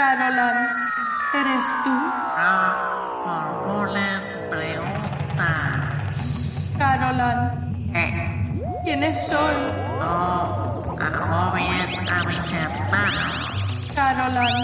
Carolan, 0.00 0.56
¿eres 1.34 1.66
tú? 1.84 1.90
No 1.90 3.20
formulen 3.22 4.22
preguntas. 4.48 6.16
Carolan, 6.78 7.38
Eh, 7.94 8.80
¿quiénes 8.82 9.26
son? 9.28 9.54
no 9.98 10.96
agobien 10.98 12.08
a 12.08 12.24
mis 12.24 12.52
hermanos. 12.52 13.92
Carolan, 13.94 14.54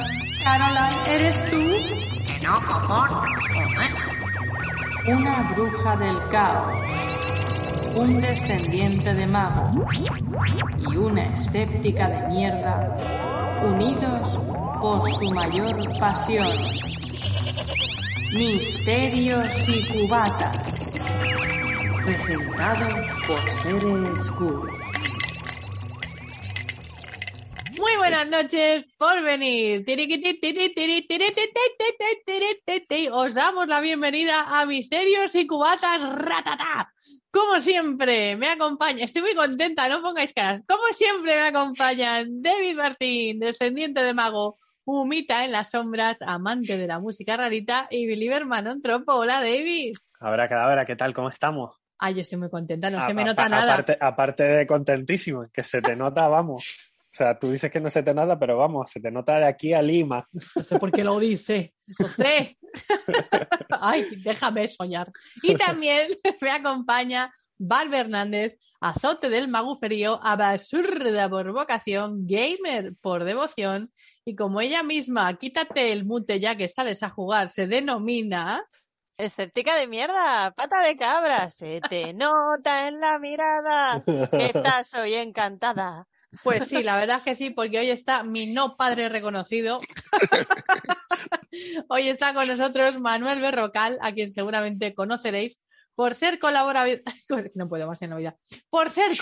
Carolan, 0.43 0.95
¿eres 1.07 1.51
tú? 1.51 1.59
Que 1.59 2.47
no, 2.47 2.55
cojón. 2.67 3.09
Joder. 3.53 5.19
Una 5.19 5.35
bruja 5.55 5.97
del 5.97 6.29
caos, 6.31 6.91
un 7.95 8.21
descendiente 8.23 9.13
de 9.15 9.27
mago 9.27 9.71
y 10.79 10.97
una 10.97 11.25
escéptica 11.25 12.09
de 12.09 12.27
mierda, 12.29 12.81
unidos 13.63 14.41
por 14.87 15.13
su 15.15 15.31
mayor 15.33 15.99
pasión. 15.99 16.53
Misterios 18.35 19.69
y 19.69 19.85
cubatas. 19.89 21.01
Presentado 22.05 22.87
por 23.27 23.51
Seres 23.51 24.31
Cool. 24.39 24.71
Muy 27.77 27.97
buenas 27.97 28.29
noches 28.29 28.87
por 28.97 29.25
venir. 29.25 29.85
Os 33.13 33.35
damos 33.35 33.67
la 33.67 33.81
bienvenida 33.81 34.61
a 34.61 34.67
Misterios 34.67 35.35
y 35.35 35.49
Cubatas 35.49 36.01
Ratata. 36.17 36.93
Como 37.33 37.61
siempre, 37.61 38.37
me 38.37 38.47
acompaña, 38.51 39.05
estoy 39.05 39.23
muy 39.23 39.35
contenta, 39.35 39.89
no 39.89 40.01
pongáis 40.01 40.33
caras. 40.33 40.63
Como 40.69 40.95
siempre, 40.95 41.35
me 41.35 41.49
acompañan 41.49 42.41
David 42.41 42.77
Martín, 42.77 43.41
descendiente 43.41 44.03
de 44.03 44.15
mago, 44.15 44.57
humita 44.87 45.45
en 45.45 45.53
las 45.53 45.71
sombras, 45.71 46.17
amante 46.21 46.79
de 46.79 46.87
la 46.87 46.99
música 46.99 47.37
rarita, 47.37 47.89
y 47.91 48.07
Believer 48.07 48.47
Manon 48.47 48.81
Tropo. 48.81 49.15
Hola, 49.15 49.41
David. 49.41 49.97
Habrá 50.21 50.49
cadabra, 50.49 50.85
¿qué 50.85 50.97
tal? 50.97 51.13
¿Cómo 51.13 51.29
estamos? 51.29 51.73
Ay, 51.99 52.15
yo 52.15 52.21
estoy 52.23 52.39
muy 52.39 52.49
contenta, 52.51 52.89
no 52.91 52.99
A- 52.99 53.07
se 53.07 53.15
me 53.15 53.25
nota 53.25 53.45
a- 53.45 53.49
nada. 53.49 53.73
Aparte, 53.73 53.99
aparte 54.01 54.43
de 54.45 54.67
contentísimo, 54.67 55.43
que 55.53 55.63
se 55.63 55.83
te 55.83 55.97
nota, 55.97 56.29
vamos. 56.29 56.65
O 57.03 57.17
sea, 57.17 57.39
tú 57.39 57.51
dices 57.51 57.71
que 57.71 57.81
no 57.81 57.89
se 57.89 58.03
te 58.03 58.13
nota, 58.13 58.39
pero 58.39 58.59
vamos, 58.59 58.91
se 58.91 59.01
te 59.01 59.11
nota 59.11 59.39
de 59.39 59.47
aquí 59.47 59.73
a 59.73 59.81
Lima. 59.81 60.29
No 60.55 60.63
sé 60.63 60.79
por 60.79 60.93
qué 60.93 61.03
lo 61.03 61.19
dice. 61.19 61.75
No 61.99 62.09
sé. 62.09 62.59
Ay, 63.81 64.07
déjame 64.23 64.69
soñar. 64.69 65.11
Y 65.43 65.55
también 65.55 66.09
me 66.43 66.51
acompaña 66.51 67.33
Barbe 67.59 67.99
Hernández, 68.01 68.59
azote 68.81 69.29
del 69.29 69.49
maguferío, 69.49 70.21
abasurda 70.23 71.29
por 71.29 71.53
vocación, 71.53 72.27
gamer 72.27 72.95
por 73.01 73.25
devoción, 73.25 73.93
y 74.25 74.35
como 74.35 74.61
ella 74.61 74.83
misma, 74.83 75.33
quítate 75.39 75.93
el 75.93 76.05
mute 76.05 76.41
ya 76.41 76.57
que 76.57 76.69
sales 76.69 77.03
a 77.03 77.11
jugar, 77.11 77.51
se 77.51 77.67
denomina. 77.67 78.65
Escéptica 79.19 79.77
de 79.77 79.87
mierda, 79.87 80.53
pata 80.53 80.81
de 80.81 80.97
cabra, 80.97 81.49
se 81.49 81.81
te 81.89 82.13
nota 82.15 82.89
en 82.89 83.01
la 83.01 83.19
mirada 83.19 84.03
que 84.05 84.47
estás 84.47 84.95
hoy 84.95 85.15
encantada. 85.15 86.07
Pues 86.43 86.69
sí, 86.69 86.83
la 86.83 86.99
verdad 86.99 87.19
es 87.19 87.23
que 87.23 87.35
sí, 87.35 87.51
porque 87.51 87.79
hoy 87.79 87.91
está 87.91 88.23
mi 88.23 88.47
no 88.47 88.77
padre 88.77 89.09
reconocido. 89.09 89.81
Hoy 91.89 92.09
está 92.09 92.35
con 92.35 92.47
nosotros 92.49 92.99
Manuel 93.01 93.41
Berrocal, 93.41 93.99
a 94.03 94.13
quien 94.13 94.31
seguramente 94.31 94.95
conoceréis 94.95 95.63
por 95.97 96.15
ser 96.15 96.39
colaborador, 96.39 97.03
no 97.55 97.69
puedo 97.69 97.87
más 97.89 98.01
en 98.03 98.11
la 98.11 98.17
vida, 98.17 98.37
por 98.69 98.91
ser 98.91 99.19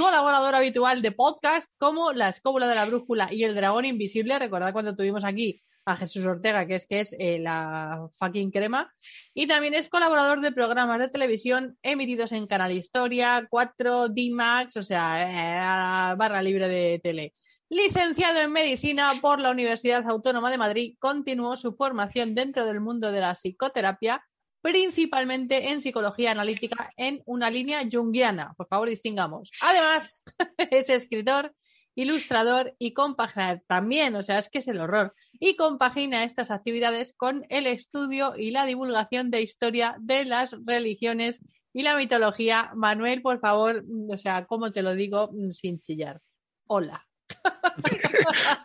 habitual 0.54 1.00
de 1.00 1.12
podcast 1.12 1.70
como 1.78 2.12
La 2.12 2.28
Escóbula 2.28 2.68
de 2.68 2.74
la 2.74 2.84
Brújula 2.84 3.28
y 3.32 3.44
El 3.44 3.54
Dragón 3.54 3.86
Invisible. 3.86 4.38
Recordad 4.38 4.72
cuando 4.72 4.94
tuvimos 4.94 5.24
aquí 5.24 5.62
a 5.86 5.96
Jesús 5.96 6.24
Ortega, 6.26 6.66
que 6.66 6.74
es 6.76 6.86
que 6.86 7.00
es 7.00 7.14
eh, 7.18 7.38
la 7.38 8.08
fucking 8.18 8.50
crema. 8.50 8.92
Y 9.34 9.46
también 9.46 9.74
es 9.74 9.88
colaborador 9.88 10.40
de 10.40 10.52
programas 10.52 10.98
de 10.98 11.08
televisión 11.08 11.78
emitidos 11.82 12.32
en 12.32 12.46
Canal 12.46 12.72
Historia, 12.72 13.46
4, 13.48 14.08
D-Max, 14.08 14.76
o 14.76 14.82
sea, 14.82 16.12
eh, 16.12 16.16
barra 16.16 16.42
libre 16.42 16.68
de 16.68 17.00
tele. 17.02 17.34
Licenciado 17.68 18.40
en 18.40 18.52
Medicina 18.52 19.12
por 19.20 19.40
la 19.40 19.50
Universidad 19.50 20.08
Autónoma 20.08 20.50
de 20.50 20.58
Madrid, 20.58 20.96
continuó 20.98 21.56
su 21.56 21.74
formación 21.74 22.34
dentro 22.34 22.66
del 22.66 22.80
mundo 22.80 23.12
de 23.12 23.20
la 23.20 23.34
psicoterapia, 23.34 24.22
principalmente 24.64 25.72
en 25.72 25.82
psicología 25.82 26.30
analítica 26.30 26.90
en 26.96 27.22
una 27.26 27.50
línea 27.50 27.86
junguiana. 27.92 28.54
Por 28.56 28.66
favor, 28.66 28.88
distingamos. 28.88 29.50
Además, 29.60 30.24
es 30.70 30.88
escritor, 30.88 31.54
ilustrador 31.94 32.74
y 32.78 32.94
compagina 32.94 33.60
también, 33.66 34.16
o 34.16 34.22
sea, 34.22 34.38
es 34.38 34.48
que 34.48 34.60
es 34.60 34.68
el 34.68 34.80
horror, 34.80 35.14
y 35.34 35.56
compagina 35.56 36.24
estas 36.24 36.50
actividades 36.50 37.12
con 37.14 37.44
el 37.50 37.66
estudio 37.66 38.32
y 38.38 38.52
la 38.52 38.64
divulgación 38.64 39.30
de 39.30 39.42
historia 39.42 39.96
de 40.00 40.24
las 40.24 40.56
religiones 40.64 41.42
y 41.74 41.82
la 41.82 41.94
mitología. 41.94 42.72
Manuel, 42.74 43.20
por 43.20 43.40
favor, 43.40 43.84
o 44.08 44.16
sea, 44.16 44.46
¿cómo 44.46 44.70
te 44.70 44.82
lo 44.82 44.94
digo 44.94 45.30
sin 45.50 45.78
chillar? 45.78 46.22
Hola. 46.66 47.06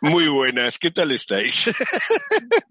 Muy 0.01 0.27
buenas, 0.27 0.77
¿qué 0.77 0.91
tal 0.91 1.11
estáis? 1.11 1.65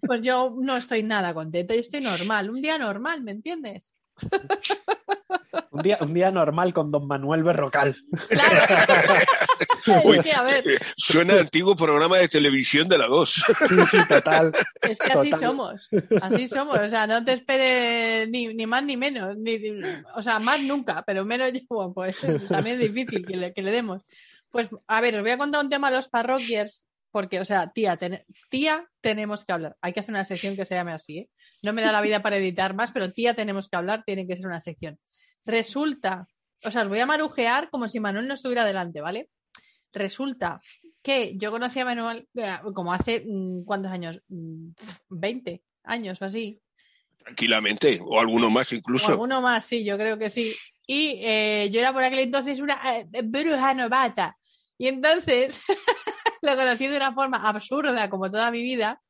Pues 0.06 0.21
yo 0.22 0.54
no 0.60 0.76
estoy 0.76 1.03
nada 1.03 1.34
contenta, 1.34 1.75
yo 1.75 1.81
estoy 1.81 2.00
normal, 2.00 2.50
un 2.50 2.60
día 2.62 2.78
normal, 2.78 3.22
¿me 3.22 3.32
entiendes? 3.32 3.93
Un 5.71 5.82
día, 5.82 5.99
un 6.00 6.12
día 6.12 6.31
normal 6.32 6.72
con 6.72 6.91
don 6.91 7.06
Manuel 7.06 7.43
Berrocal. 7.44 7.94
Claro. 8.28 9.15
Uy. 10.04 10.16
es 10.19 10.25
que, 10.25 10.32
a 10.32 10.43
ver, 10.43 10.65
Suena 10.97 11.34
a 11.34 11.41
antiguo 11.41 11.76
programa 11.76 12.16
de 12.19 12.28
televisión 12.28 12.88
de 12.88 12.99
la 12.99 13.06
2. 13.06 13.31
Sí, 13.32 13.44
sí, 13.91 13.99
total. 14.09 14.53
es 14.82 14.99
que 14.99 15.12
así 15.12 15.31
somos, 15.32 15.88
así 16.20 16.47
somos, 16.49 16.78
o 16.78 16.88
sea, 16.88 17.06
no 17.06 17.25
te 17.25 17.32
esperes 17.32 18.28
ni, 18.28 18.49
ni 18.49 18.66
más 18.66 18.82
ni 18.84 18.97
menos, 18.97 19.37
ni, 19.37 19.59
ni- 19.59 19.81
o 20.16 20.22
sea, 20.22 20.38
más 20.41 20.60
nunca, 20.62 21.03
pero 21.06 21.25
menos 21.25 21.53
yo, 21.70 21.93
pues 21.94 22.16
también 22.49 22.81
es 22.81 22.93
difícil 22.93 23.25
que 23.25 23.37
le, 23.37 23.53
que 23.53 23.62
le 23.62 23.70
demos. 23.72 24.03
Pues, 24.50 24.69
a 24.86 25.00
ver, 25.00 25.14
os 25.16 25.22
voy 25.22 25.31
a 25.31 25.38
contar 25.38 25.62
un 25.64 25.70
tema 25.70 25.88
a 25.88 25.91
los 25.91 26.09
parroquiers, 26.09 26.86
porque, 27.10 27.41
o 27.41 27.44
sea, 27.44 27.70
tía, 27.72 27.97
ten- 27.97 28.25
tía, 28.50 28.86
tenemos 29.00 29.44
que 29.44 29.53
hablar. 29.53 29.76
Hay 29.81 29.92
que 29.92 30.00
hacer 30.00 30.12
una 30.12 30.25
sección 30.25 30.56
que 30.56 30.64
se 30.64 30.75
llame 30.75 30.92
así, 30.92 31.19
¿eh? 31.19 31.31
No 31.62 31.72
me 31.72 31.82
da 31.82 31.92
la 31.92 32.00
vida 32.00 32.22
para 32.22 32.36
editar 32.36 32.75
más, 32.75 32.92
pero 32.92 33.12
tía, 33.12 33.34
tenemos 33.34 33.69
que 33.69 33.76
hablar, 33.76 34.03
tiene 34.04 34.26
que 34.26 34.37
ser 34.37 34.47
una 34.47 34.60
sección. 34.60 34.98
Resulta, 35.44 36.26
o 36.64 36.70
sea, 36.70 36.82
os 36.82 36.88
voy 36.88 37.00
a 37.00 37.06
marujear 37.06 37.70
como 37.70 37.88
si 37.88 38.00
Manuel 38.00 38.26
no 38.28 38.34
estuviera 38.34 38.64
delante, 38.64 39.00
¿vale? 39.00 39.28
Resulta 39.92 40.60
que 41.03 41.37
yo 41.38 41.50
conocí 41.50 41.81
a 41.81 41.84
Manuel 41.84 42.28
eh, 42.34 42.47
como 42.75 42.92
hace, 42.92 43.25
mm, 43.26 43.64
¿cuántos 43.64 43.91
años? 43.92 44.20
Mm, 44.28 44.70
20 45.08 45.62
años 45.84 46.20
o 46.20 46.25
así. 46.26 46.60
Tranquilamente, 47.19 48.00
o 48.04 48.20
alguno 48.20 48.50
más 48.50 48.72
O 48.72 48.76
incluso. 48.76 49.08
alguno 49.08 49.41
más, 49.41 49.64
sí, 49.64 49.84
yo 49.84 49.97
creo 49.98 50.19
que 50.19 50.28
sí. 50.31 50.54
Y 50.91 51.21
eh, 51.22 51.69
yo 51.71 51.81
era 51.81 51.93
por 51.93 52.03
aquel 52.03 52.21
entonces 52.21 52.60
una 52.60 52.81
eh, 52.91 53.06
bruja 53.22 53.75
novata. 53.75 54.38
Y 54.78 54.88
entonces 54.88 55.60
lo 56.43 56.56
conocí 56.56 56.87
de 56.87 56.97
una 56.97 57.12
forma 57.12 57.47
absurda, 57.47 58.09
como 58.09 58.31
toda 58.31 58.50
mi 58.50 58.62
vida. 58.62 59.03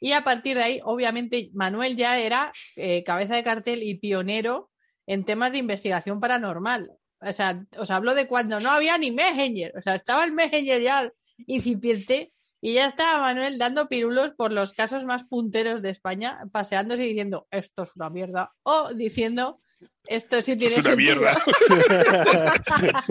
Y 0.00 0.12
a 0.12 0.24
partir 0.24 0.56
de 0.56 0.64
ahí, 0.64 0.80
obviamente, 0.84 1.50
Manuel 1.54 1.94
ya 1.94 2.18
era 2.18 2.52
eh, 2.74 3.04
cabeza 3.04 3.36
de 3.36 3.44
cartel 3.44 3.84
y 3.84 3.94
pionero 3.94 4.68
en 5.06 5.24
temas 5.24 5.52
de 5.52 5.58
investigación 5.58 6.18
paranormal. 6.18 6.90
O 7.20 7.32
sea, 7.32 7.64
os 7.78 7.92
hablo 7.92 8.16
de 8.16 8.26
cuando 8.26 8.58
no 8.58 8.70
había 8.70 8.98
ni 8.98 9.12
Messenger. 9.12 9.78
O 9.78 9.80
sea, 9.80 9.94
estaba 9.94 10.24
el 10.24 10.32
Messenger 10.32 10.82
ya 10.82 11.12
incipiente 11.46 12.32
y 12.60 12.74
ya 12.74 12.86
estaba 12.86 13.20
Manuel 13.20 13.58
dando 13.58 13.86
pirulos 13.86 14.32
por 14.36 14.52
los 14.52 14.72
casos 14.72 15.04
más 15.04 15.22
punteros 15.22 15.82
de 15.82 15.90
España, 15.90 16.40
paseándose 16.50 17.04
y 17.04 17.10
diciendo, 17.10 17.46
esto 17.52 17.84
es 17.84 17.94
una 17.94 18.10
mierda. 18.10 18.52
O 18.64 18.92
diciendo, 18.92 19.61
esto 20.06 20.42
sí 20.42 20.56
tiene 20.56 20.74
Es 20.74 20.84
una 20.84 20.94
sentido. 20.94 21.16
mierda. 21.16 21.42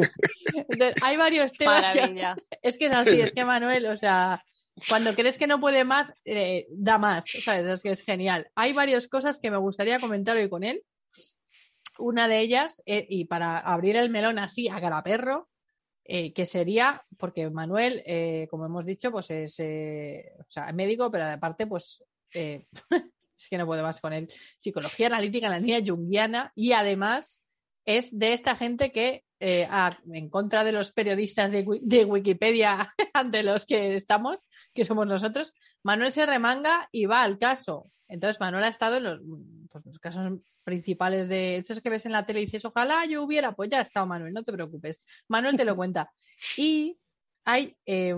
Entonces, 0.70 0.96
hay 1.02 1.18
varios 1.18 1.54
temas 1.54 1.86
que, 1.94 2.34
es 2.62 2.78
que 2.78 2.86
es 2.86 2.92
así, 2.92 3.22
es 3.22 3.34
que 3.34 3.46
Manuel, 3.46 3.86
o 3.88 3.98
sea, 3.98 4.44
cuando 4.88 5.16
crees 5.16 5.38
que 5.38 5.48
no 5.48 5.60
puede 5.60 5.84
más, 5.84 6.14
eh, 6.26 6.68
da 6.70 6.98
más, 6.98 7.26
¿sabes? 7.44 7.66
Es 7.68 7.84
que 7.84 7.92
es 7.92 8.02
genial. 8.04 8.50
Hay 8.56 8.74
varias 8.74 9.08
cosas 9.08 9.40
que 9.40 9.52
me 9.52 9.58
gustaría 9.58 10.00
comentar 10.00 10.38
hoy 10.38 10.50
con 10.50 10.64
él. 10.64 10.84
Una 11.98 12.28
de 12.28 12.40
ellas, 12.40 12.82
eh, 12.86 13.06
y 13.10 13.26
para 13.26 13.60
abrir 13.60 13.96
el 13.96 14.10
melón 14.10 14.40
así 14.40 14.68
a 14.70 14.80
garaperro, 14.80 15.50
eh, 16.04 16.34
que 16.34 16.46
sería, 16.46 17.06
porque 17.18 17.50
Manuel, 17.50 18.02
eh, 18.06 18.48
como 18.50 18.66
hemos 18.66 18.86
dicho, 18.86 19.12
pues 19.12 19.30
es 19.30 19.60
eh, 19.60 20.32
o 20.40 20.46
sea, 20.50 20.72
médico, 20.74 21.12
pero 21.12 21.26
aparte, 21.26 21.68
pues 21.68 22.04
eh, 22.34 22.66
es 23.44 23.50
que 23.50 23.58
no 23.58 23.66
puedo 23.66 23.84
más 23.84 24.00
con 24.02 24.14
él. 24.14 24.28
Psicología 24.60 25.08
analítica 25.08 25.50
la 25.50 25.60
línea 25.60 25.82
junguiana 25.86 26.52
y 26.56 26.74
además 26.74 27.42
es 27.86 28.18
de 28.18 28.34
esta 28.34 28.56
gente 28.56 28.92
que, 28.92 29.24
eh, 29.40 29.68
en 30.14 30.30
contra 30.30 30.64
de 30.64 30.72
los 30.72 30.92
periodistas 30.92 31.52
de, 31.52 31.66
de 31.82 32.06
Wikipedia 32.06 32.94
ante 33.14 33.44
los 33.44 33.66
que 33.66 33.96
estamos, 33.96 34.38
que 34.74 34.86
somos 34.86 35.08
nosotros, 35.08 35.54
Manuel 35.84 36.12
se 36.12 36.26
remanga 36.26 36.88
y 36.92 37.06
va 37.06 37.24
al 37.24 37.38
caso. 37.38 37.92
Entonces, 38.08 38.40
Manuel 38.40 38.66
ha 38.66 38.68
estado 38.68 38.98
en 38.98 39.04
los, 39.04 39.20
pues, 39.72 39.86
los 39.86 40.00
casos 40.00 40.40
principales 40.64 41.28
de 41.28 41.58
esos 41.58 41.82
que 41.82 41.90
ves 41.90 42.06
en 42.06 42.12
la 42.12 42.26
tele 42.26 42.42
y 42.42 42.46
dices, 42.46 42.66
ojalá 42.66 43.06
yo 43.06 43.24
hubiera, 43.24 43.54
pues 43.54 43.70
ya 43.70 43.80
ha 43.80 43.84
estado 43.84 44.06
Manuel, 44.06 44.34
no 44.34 44.44
te 44.44 44.52
preocupes. 44.52 45.02
Manuel 45.28 45.56
te 45.56 45.66
lo 45.66 45.76
cuenta. 45.76 46.12
Y 46.58 47.00
hay, 47.46 47.76
eh, 47.86 48.14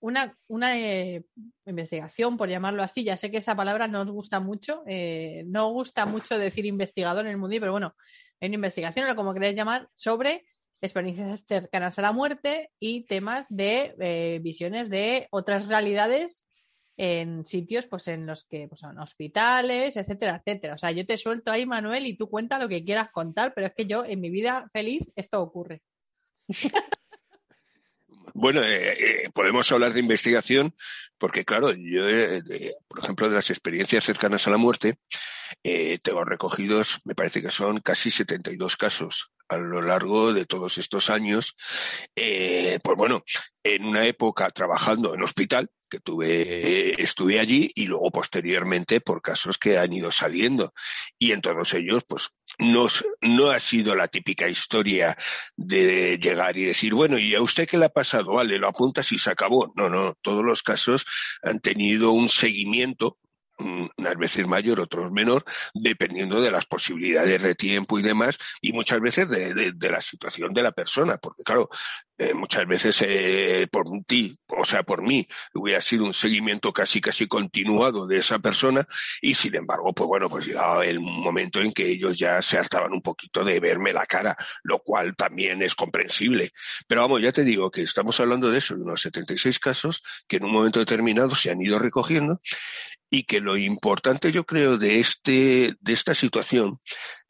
una, 0.00 0.36
una 0.46 0.78
eh, 0.78 1.24
investigación, 1.66 2.36
por 2.36 2.48
llamarlo 2.48 2.82
así. 2.82 3.04
Ya 3.04 3.16
sé 3.16 3.30
que 3.30 3.38
esa 3.38 3.56
palabra 3.56 3.88
no 3.88 4.02
os 4.02 4.10
gusta 4.10 4.40
mucho, 4.40 4.82
eh, 4.86 5.44
no 5.46 5.70
gusta 5.72 6.06
mucho 6.06 6.38
decir 6.38 6.66
investigador 6.66 7.26
en 7.26 7.32
el 7.32 7.38
mundo, 7.38 7.56
pero 7.60 7.72
bueno, 7.72 7.94
hay 8.40 8.48
una 8.48 8.56
investigación, 8.56 9.08
o 9.10 9.16
como 9.16 9.34
queréis 9.34 9.56
llamar, 9.56 9.88
sobre 9.94 10.44
experiencias 10.80 11.42
cercanas 11.44 11.98
a 11.98 12.02
la 12.02 12.12
muerte 12.12 12.70
y 12.78 13.04
temas 13.06 13.46
de 13.48 13.94
eh, 13.98 14.38
visiones 14.42 14.88
de 14.88 15.26
otras 15.30 15.66
realidades 15.66 16.44
en 16.96 17.44
sitios 17.44 17.86
pues 17.86 18.08
en 18.08 18.26
los 18.26 18.44
que 18.44 18.66
pues 18.68 18.80
son 18.80 18.98
hospitales, 18.98 19.96
etcétera, 19.96 20.42
etcétera. 20.44 20.74
O 20.74 20.78
sea, 20.78 20.90
yo 20.90 21.06
te 21.06 21.16
suelto 21.16 21.50
ahí, 21.50 21.64
Manuel, 21.64 22.06
y 22.06 22.16
tú 22.16 22.28
cuenta 22.28 22.58
lo 22.58 22.68
que 22.68 22.84
quieras 22.84 23.10
contar, 23.10 23.54
pero 23.54 23.68
es 23.68 23.74
que 23.74 23.86
yo 23.86 24.04
en 24.04 24.20
mi 24.20 24.30
vida 24.30 24.66
feliz 24.72 25.02
esto 25.16 25.40
ocurre. 25.40 25.82
Bueno, 28.40 28.62
eh, 28.62 29.24
eh, 29.24 29.30
podemos 29.34 29.70
hablar 29.72 29.92
de 29.92 29.98
investigación 29.98 30.72
porque, 31.18 31.44
claro, 31.44 31.72
yo, 31.72 32.08
eh, 32.08 32.40
por 32.86 33.00
ejemplo, 33.00 33.28
de 33.28 33.34
las 33.34 33.50
experiencias 33.50 34.04
cercanas 34.04 34.46
a 34.46 34.50
la 34.50 34.56
muerte, 34.58 35.00
eh, 35.64 35.98
tengo 35.98 36.24
recogidos, 36.24 37.00
me 37.04 37.16
parece 37.16 37.42
que 37.42 37.50
son 37.50 37.80
casi 37.80 38.12
72 38.12 38.76
casos 38.76 39.32
a 39.48 39.56
lo 39.56 39.82
largo 39.82 40.32
de 40.32 40.46
todos 40.46 40.78
estos 40.78 41.10
años. 41.10 41.56
Eh, 42.14 42.78
pues 42.84 42.96
bueno, 42.96 43.24
en 43.64 43.84
una 43.84 44.04
época 44.06 44.48
trabajando 44.52 45.14
en 45.14 45.24
hospital, 45.24 45.68
que 45.90 45.98
tuve, 45.98 47.02
estuve 47.02 47.40
allí 47.40 47.72
y 47.74 47.86
luego 47.86 48.10
posteriormente 48.12 49.00
por 49.00 49.20
casos 49.20 49.58
que 49.58 49.78
han 49.78 49.92
ido 49.92 50.12
saliendo. 50.12 50.72
Y 51.18 51.32
en 51.32 51.40
todos 51.40 51.74
ellos, 51.74 52.04
pues 52.06 52.30
no, 52.58 52.88
no 53.20 53.50
ha 53.50 53.60
sido 53.60 53.94
la 53.94 54.08
típica 54.08 54.48
historia 54.48 55.16
de 55.56 56.18
llegar 56.18 56.56
y 56.56 56.64
decir, 56.64 56.94
bueno, 56.94 57.18
¿y 57.18 57.34
a 57.34 57.40
usted 57.40 57.68
qué 57.68 57.78
le 57.78 57.86
ha 57.86 57.90
pasado? 57.90 58.34
Vale, 58.34 58.58
lo 58.58 58.68
apuntas 58.68 59.10
y 59.12 59.18
se 59.18 59.30
acabó. 59.30 59.72
No, 59.76 59.88
no, 59.88 60.14
todos 60.22 60.44
los 60.44 60.62
casos 60.62 61.06
han 61.42 61.60
tenido 61.60 62.10
un 62.10 62.28
seguimiento, 62.28 63.18
unas 63.58 64.16
veces 64.16 64.46
mayor, 64.46 64.80
otros 64.80 65.10
menor, 65.10 65.44
dependiendo 65.74 66.40
de 66.40 66.50
las 66.50 66.66
posibilidades 66.66 67.42
de 67.42 67.54
tiempo 67.54 67.98
y 67.98 68.02
demás, 68.02 68.38
y 68.60 68.72
muchas 68.72 69.00
veces 69.00 69.28
de 69.28 69.90
la 69.90 70.00
situación 70.00 70.52
de 70.52 70.62
la 70.62 70.72
persona, 70.72 71.18
porque 71.18 71.42
claro, 71.42 71.68
eh, 72.20 72.34
muchas 72.34 72.66
veces 72.66 73.00
eh, 73.06 73.68
por 73.70 73.86
ti, 74.04 74.36
o 74.48 74.64
sea, 74.64 74.82
por 74.82 75.02
mí, 75.02 75.24
hubiera 75.54 75.80
sido 75.80 76.04
un 76.04 76.12
seguimiento 76.12 76.72
casi 76.72 77.00
casi 77.00 77.28
continuado 77.28 78.08
de 78.08 78.18
esa 78.18 78.40
persona 78.40 78.84
y 79.22 79.36
sin 79.36 79.54
embargo, 79.54 79.92
pues 79.92 80.08
bueno, 80.08 80.28
pues 80.28 80.44
llegaba 80.44 80.84
el 80.84 80.98
momento 80.98 81.60
en 81.60 81.72
que 81.72 81.88
ellos 81.88 82.18
ya 82.18 82.42
se 82.42 82.58
hartaban 82.58 82.92
un 82.92 83.02
poquito 83.02 83.44
de 83.44 83.60
verme 83.60 83.92
la 83.92 84.04
cara, 84.04 84.36
lo 84.64 84.80
cual 84.80 85.14
también 85.14 85.62
es 85.62 85.76
comprensible. 85.76 86.50
Pero 86.88 87.02
vamos, 87.02 87.22
ya 87.22 87.30
te 87.30 87.44
digo 87.44 87.70
que 87.70 87.82
estamos 87.82 88.18
hablando 88.18 88.50
de 88.50 88.58
eso, 88.58 88.74
de 88.74 88.82
unos 88.82 89.00
76 89.00 89.60
casos 89.60 90.02
que 90.26 90.38
en 90.38 90.44
un 90.44 90.52
momento 90.52 90.80
determinado 90.80 91.36
se 91.36 91.50
han 91.50 91.60
ido 91.60 91.78
recogiendo 91.78 92.40
y 93.10 93.24
que 93.24 93.40
lo 93.40 93.56
importante 93.56 94.32
yo 94.32 94.44
creo 94.44 94.76
de 94.76 95.00
este 95.00 95.74
de 95.80 95.92
esta 95.92 96.14
situación 96.14 96.78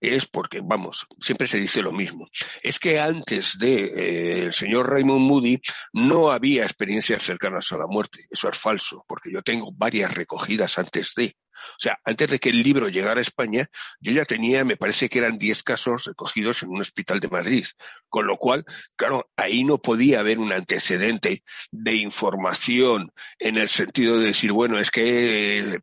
es 0.00 0.26
porque 0.26 0.60
vamos 0.62 1.06
siempre 1.20 1.46
se 1.46 1.58
dice 1.58 1.82
lo 1.82 1.92
mismo 1.92 2.28
es 2.62 2.78
que 2.78 3.00
antes 3.00 3.58
de 3.58 3.84
eh, 3.84 4.44
el 4.46 4.52
señor 4.52 4.90
Raymond 4.90 5.20
Moody 5.20 5.60
no 5.92 6.30
había 6.30 6.64
experiencias 6.64 7.22
cercanas 7.22 7.70
a 7.72 7.76
la 7.76 7.86
muerte. 7.86 8.26
Eso 8.30 8.48
es 8.48 8.58
falso 8.58 9.04
porque 9.06 9.32
yo 9.32 9.42
tengo 9.42 9.70
varias 9.72 10.14
recogidas 10.14 10.78
antes 10.78 11.12
de 11.16 11.36
o 11.76 11.80
sea, 11.80 11.98
antes 12.04 12.30
de 12.30 12.38
que 12.38 12.50
el 12.50 12.62
libro 12.62 12.88
llegara 12.88 13.18
a 13.18 13.22
España, 13.22 13.68
yo 14.00 14.12
ya 14.12 14.24
tenía, 14.24 14.64
me 14.64 14.76
parece 14.76 15.08
que 15.08 15.18
eran 15.18 15.38
10 15.38 15.62
casos 15.62 16.04
recogidos 16.04 16.62
en 16.62 16.70
un 16.70 16.80
hospital 16.80 17.20
de 17.20 17.28
Madrid. 17.28 17.66
Con 18.08 18.26
lo 18.26 18.36
cual, 18.36 18.64
claro, 18.96 19.30
ahí 19.36 19.64
no 19.64 19.78
podía 19.78 20.20
haber 20.20 20.38
un 20.38 20.52
antecedente 20.52 21.42
de 21.70 21.94
información 21.94 23.10
en 23.38 23.56
el 23.56 23.68
sentido 23.68 24.18
de 24.18 24.26
decir, 24.26 24.52
bueno, 24.52 24.78
es 24.78 24.90
que 24.90 25.58
eh, 25.58 25.78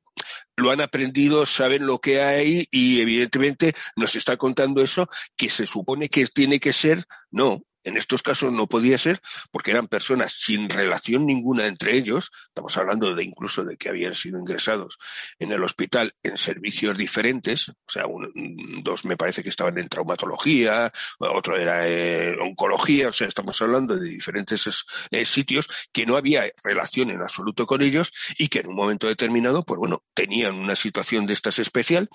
lo 0.55 0.71
han 0.71 0.81
aprendido, 0.81 1.45
saben 1.45 1.85
lo 1.85 1.99
que 1.99 2.21
hay 2.21 2.67
y 2.71 3.01
evidentemente 3.01 3.75
nos 3.95 4.15
está 4.15 4.37
contando 4.37 4.81
eso 4.81 5.07
que 5.35 5.49
se 5.49 5.65
supone 5.65 6.09
que 6.09 6.25
tiene 6.27 6.59
que 6.59 6.73
ser, 6.73 7.05
no. 7.31 7.61
En 7.85 7.95
estos 7.97 8.21
casos 8.21 8.51
no 8.51 8.67
podía 8.67 8.97
ser 8.97 9.21
porque 9.51 9.71
eran 9.71 9.87
personas 9.87 10.33
sin 10.33 10.69
relación 10.69 11.25
ninguna 11.25 11.65
entre 11.67 11.95
ellos. 11.95 12.31
Estamos 12.49 12.75
hablando 12.75 13.15
de 13.15 13.23
incluso 13.23 13.63
de 13.63 13.77
que 13.77 13.87
habían 13.89 14.13
sido 14.15 14.39
ingresados 14.39 14.97
en 15.39 15.51
el 15.53 15.63
hospital 15.63 16.13
en 16.23 16.37
servicios 16.37 16.97
diferentes. 16.97 17.69
O 17.69 17.75
sea, 17.87 18.07
un- 18.07 18.31
dos 18.83 19.05
me 19.05 19.15
parece 19.15 19.41
que 19.43 19.49
estaban 19.49 19.77
en 19.77 19.87
traumatología, 19.87 20.91
otro 21.19 21.55
era 21.57 21.87
en 21.87 22.39
oncología. 22.41 23.09
O 23.09 23.13
sea, 23.13 23.27
estamos 23.27 23.61
hablando 23.61 23.95
de 23.95 24.09
diferentes 24.09 24.67
es- 24.67 24.85
eh, 25.11 25.25
sitios 25.25 25.67
que 25.93 26.05
no 26.05 26.17
había 26.17 26.51
relación 26.63 27.11
en 27.11 27.21
absoluto 27.21 27.65
con 27.65 27.81
ellos 27.81 28.11
y 28.37 28.47
que 28.49 28.59
en 28.59 28.67
un 28.67 28.75
momento 28.75 29.07
determinado, 29.07 29.63
pues 29.63 29.77
bueno, 29.77 30.03
tenían 30.13 30.55
una 30.55 30.75
situación 30.75 31.25
de 31.25 31.33
estas 31.33 31.59
especial 31.59 32.09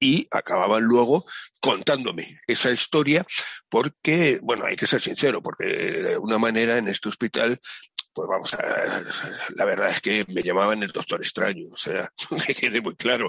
y 0.00 0.26
acababan 0.30 0.82
luego 0.82 1.24
contándome 1.60 2.40
esa 2.46 2.70
historia 2.70 3.24
porque, 3.68 4.40
bueno, 4.42 4.64
hay 4.64 4.74
que 4.76 4.86
ser 4.86 5.00
sincero, 5.00 5.42
porque 5.42 5.66
de 5.66 6.12
alguna 6.14 6.38
manera 6.38 6.78
en 6.78 6.88
este 6.88 7.10
hospital, 7.10 7.60
pues 8.14 8.26
vamos 8.28 8.52
a, 8.54 8.58
la 9.56 9.64
verdad 9.66 9.90
es 9.90 10.00
que 10.00 10.24
me 10.28 10.42
llamaban 10.42 10.82
el 10.82 10.90
doctor 10.90 11.20
extraño, 11.20 11.66
o 11.72 11.76
sea, 11.76 12.10
me 12.30 12.54
quede 12.54 12.80
muy 12.80 12.96
claro. 12.96 13.28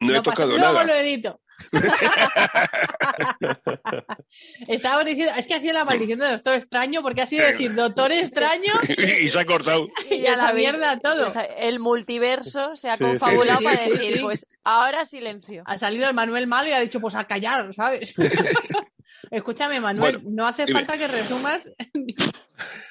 No, 0.00 0.12
he 0.14 0.16
pasa- 0.16 0.22
tocado 0.30 0.56
Luego 0.56 0.72
nada. 0.72 0.84
lo 0.84 0.94
edito. 0.94 1.40
Estábamos 4.68 5.04
diciendo, 5.06 5.32
es 5.36 5.46
que 5.46 5.54
ha 5.54 5.60
sido 5.60 5.74
la 5.74 5.84
maldición 5.84 6.18
de 6.18 6.30
Doctor 6.30 6.54
Extraño, 6.54 7.02
porque 7.02 7.22
ha 7.22 7.26
sido 7.26 7.46
decir 7.46 7.74
Doctor 7.74 8.12
Extraño 8.12 8.72
y 9.20 9.28
se 9.28 9.38
ha 9.38 9.44
cortado. 9.44 9.88
y 10.10 10.26
a 10.26 10.36
la 10.36 10.52
mierda 10.52 10.98
todo. 11.00 11.28
o 11.28 11.30
sea, 11.30 11.42
el 11.42 11.80
multiverso 11.80 12.76
se 12.76 12.88
ha 12.90 12.96
Sí, 12.96 13.04
confabulado 13.04 13.58
sí, 13.58 13.64
para 13.64 13.84
sí, 13.84 13.90
decir, 13.90 14.14
sí. 14.16 14.20
pues 14.22 14.46
ahora 14.64 15.04
silencio. 15.04 15.62
Ha 15.66 15.78
salido 15.78 16.08
el 16.08 16.14
Manuel 16.14 16.46
malo 16.46 16.68
y 16.68 16.72
ha 16.72 16.80
dicho, 16.80 17.00
pues 17.00 17.14
a 17.14 17.24
callar, 17.24 17.72
¿sabes? 17.74 18.14
Escúchame, 19.30 19.80
Manuel, 19.80 20.18
Bueno, 20.18 20.30
no 20.34 20.46
hace 20.46 20.64
dime. 20.64 20.80
falta 20.80 20.96
que 20.98 21.08
resumas. 21.08 21.68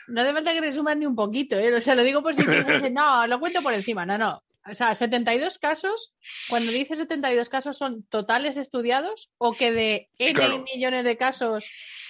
No 0.08 0.22
hace 0.22 0.34
falta 0.34 0.54
que 0.54 0.62
resumas 0.62 0.98
ni 0.98 1.06
un 1.06 1.16
poquito, 1.16 1.58
¿eh? 1.58 1.74
O 1.74 1.82
sea, 1.82 1.96
lo 1.96 2.04
digo 2.04 2.22
por 2.22 2.36
si 2.36 2.44
no, 2.92 3.28
lo 3.28 3.40
cuento 3.40 3.62
por 3.62 3.74
encima. 3.74 4.06
No, 4.06 4.18
no. 4.18 4.42
O 4.70 4.76
sea, 4.76 4.94
72 4.94 5.58
casos, 5.60 6.14
cuando 6.50 6.72
dices 6.72 7.00
72 7.00 7.50
casos, 7.50 7.78
¿son 7.78 8.04
totales 8.04 8.58
estudiados? 8.58 9.32
¿O 9.38 9.54
que 9.54 9.72
de 9.72 10.10
N 10.18 10.34
Claro. 10.34 10.64
millones 10.74 11.06
de 11.06 11.18
casos 11.18 11.66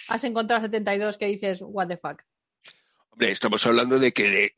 has 0.07 0.23
encontrado 0.23 0.63
72 0.63 1.17
que 1.17 1.27
dices, 1.27 1.59
what 1.61 1.87
the 1.87 1.97
fuck? 1.97 2.21
Hombre, 3.11 3.31
estamos 3.31 3.65
hablando 3.65 3.99
de 3.99 4.11
que 4.13 4.29
de- 4.29 4.55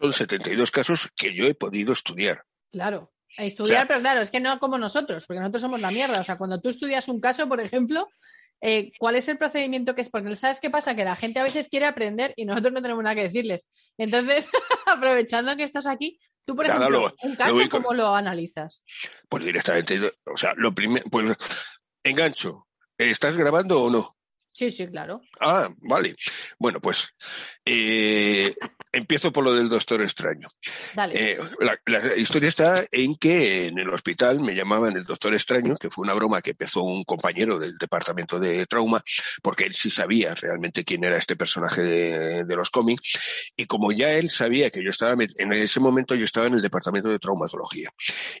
son 0.00 0.12
72 0.12 0.70
casos 0.70 1.08
que 1.16 1.34
yo 1.34 1.46
he 1.46 1.54
podido 1.54 1.92
estudiar. 1.92 2.44
Claro. 2.70 3.12
Estudiar, 3.38 3.76
O 3.76 3.78
sea- 3.80 3.88
pero 3.88 4.00
claro, 4.00 4.20
es 4.20 4.30
que 4.30 4.40
no 4.40 4.58
como 4.58 4.76
nosotros, 4.78 5.24
porque 5.26 5.40
nosotros 5.40 5.62
somos 5.62 5.80
la 5.80 5.90
mierda. 5.90 6.20
O 6.20 6.24
sea, 6.24 6.36
cuando 6.36 6.60
tú 6.60 6.68
estudias 6.68 7.08
un 7.08 7.20
caso, 7.20 7.48
por 7.48 7.60
ejemplo, 7.60 8.08
eh, 8.62 8.92
¿cuál 8.98 9.16
es 9.16 9.28
el 9.28 9.36
procedimiento 9.36 9.94
que 9.94 10.00
es? 10.00 10.08
Porque 10.08 10.34
¿sabes 10.36 10.60
qué 10.60 10.70
pasa? 10.70 10.94
Que 10.96 11.04
la 11.04 11.16
gente 11.16 11.40
a 11.40 11.44
veces 11.44 11.68
quiere 11.68 11.84
aprender 11.86 12.32
y 12.36 12.44
nosotros 12.46 12.72
no 12.72 12.80
tenemos 12.80 13.02
nada 13.04 13.14
que 13.16 13.24
decirles. 13.24 13.66
Entonces, 13.98 14.48
aprovechando 14.86 15.54
que 15.56 15.64
estás 15.64 15.86
aquí, 15.86 16.18
tú, 16.46 16.56
por 16.56 16.66
Nada, 16.66 16.78
ejemplo, 16.86 17.00
lo- 17.08 17.28
un 17.28 17.36
caso, 17.36 17.58
¿cómo 17.70 17.92
lo 17.92 18.14
analizas? 18.14 18.82
Pues 19.28 19.44
directamente, 19.44 20.12
o 20.24 20.36
sea, 20.36 20.54
lo 20.56 20.74
primero, 20.74 21.04
pues 21.10 21.36
engancho. 22.02 22.66
¿Estás 22.96 23.36
grabando 23.36 23.82
o 23.82 23.90
no? 23.90 24.16
Sí, 24.52 24.70
sí, 24.70 24.86
claro. 24.86 25.22
Ah, 25.40 25.68
vale. 25.78 26.14
Bueno, 26.58 26.78
pues 26.80 27.08
eh, 27.64 28.54
empiezo 28.92 29.32
por 29.32 29.44
lo 29.44 29.54
del 29.54 29.68
doctor 29.68 30.02
extraño. 30.02 30.48
Eh, 31.12 31.38
la, 31.60 31.78
la 31.86 32.16
historia 32.16 32.48
está 32.48 32.84
en 32.90 33.16
que 33.16 33.66
en 33.66 33.78
el 33.78 33.88
hospital 33.90 34.40
me 34.40 34.54
llamaban 34.54 34.96
el 34.96 35.04
doctor 35.04 35.34
extraño, 35.34 35.76
que 35.76 35.90
fue 35.90 36.04
una 36.04 36.14
broma 36.14 36.42
que 36.42 36.50
empezó 36.50 36.82
un 36.82 37.04
compañero 37.04 37.58
del 37.58 37.78
departamento 37.78 38.38
de 38.38 38.66
trauma, 38.66 39.02
porque 39.42 39.64
él 39.64 39.74
sí 39.74 39.90
sabía 39.90 40.34
realmente 40.34 40.84
quién 40.84 41.04
era 41.04 41.16
este 41.16 41.36
personaje 41.36 41.82
de, 41.82 42.44
de 42.44 42.56
los 42.56 42.70
cómics, 42.70 43.18
y 43.56 43.66
como 43.66 43.92
ya 43.92 44.12
él 44.12 44.30
sabía 44.30 44.70
que 44.70 44.82
yo 44.84 44.90
estaba, 44.90 45.16
en 45.22 45.52
ese 45.52 45.80
momento 45.80 46.14
yo 46.14 46.24
estaba 46.24 46.46
en 46.46 46.54
el 46.54 46.62
departamento 46.62 47.08
de 47.08 47.18
traumatología, 47.18 47.90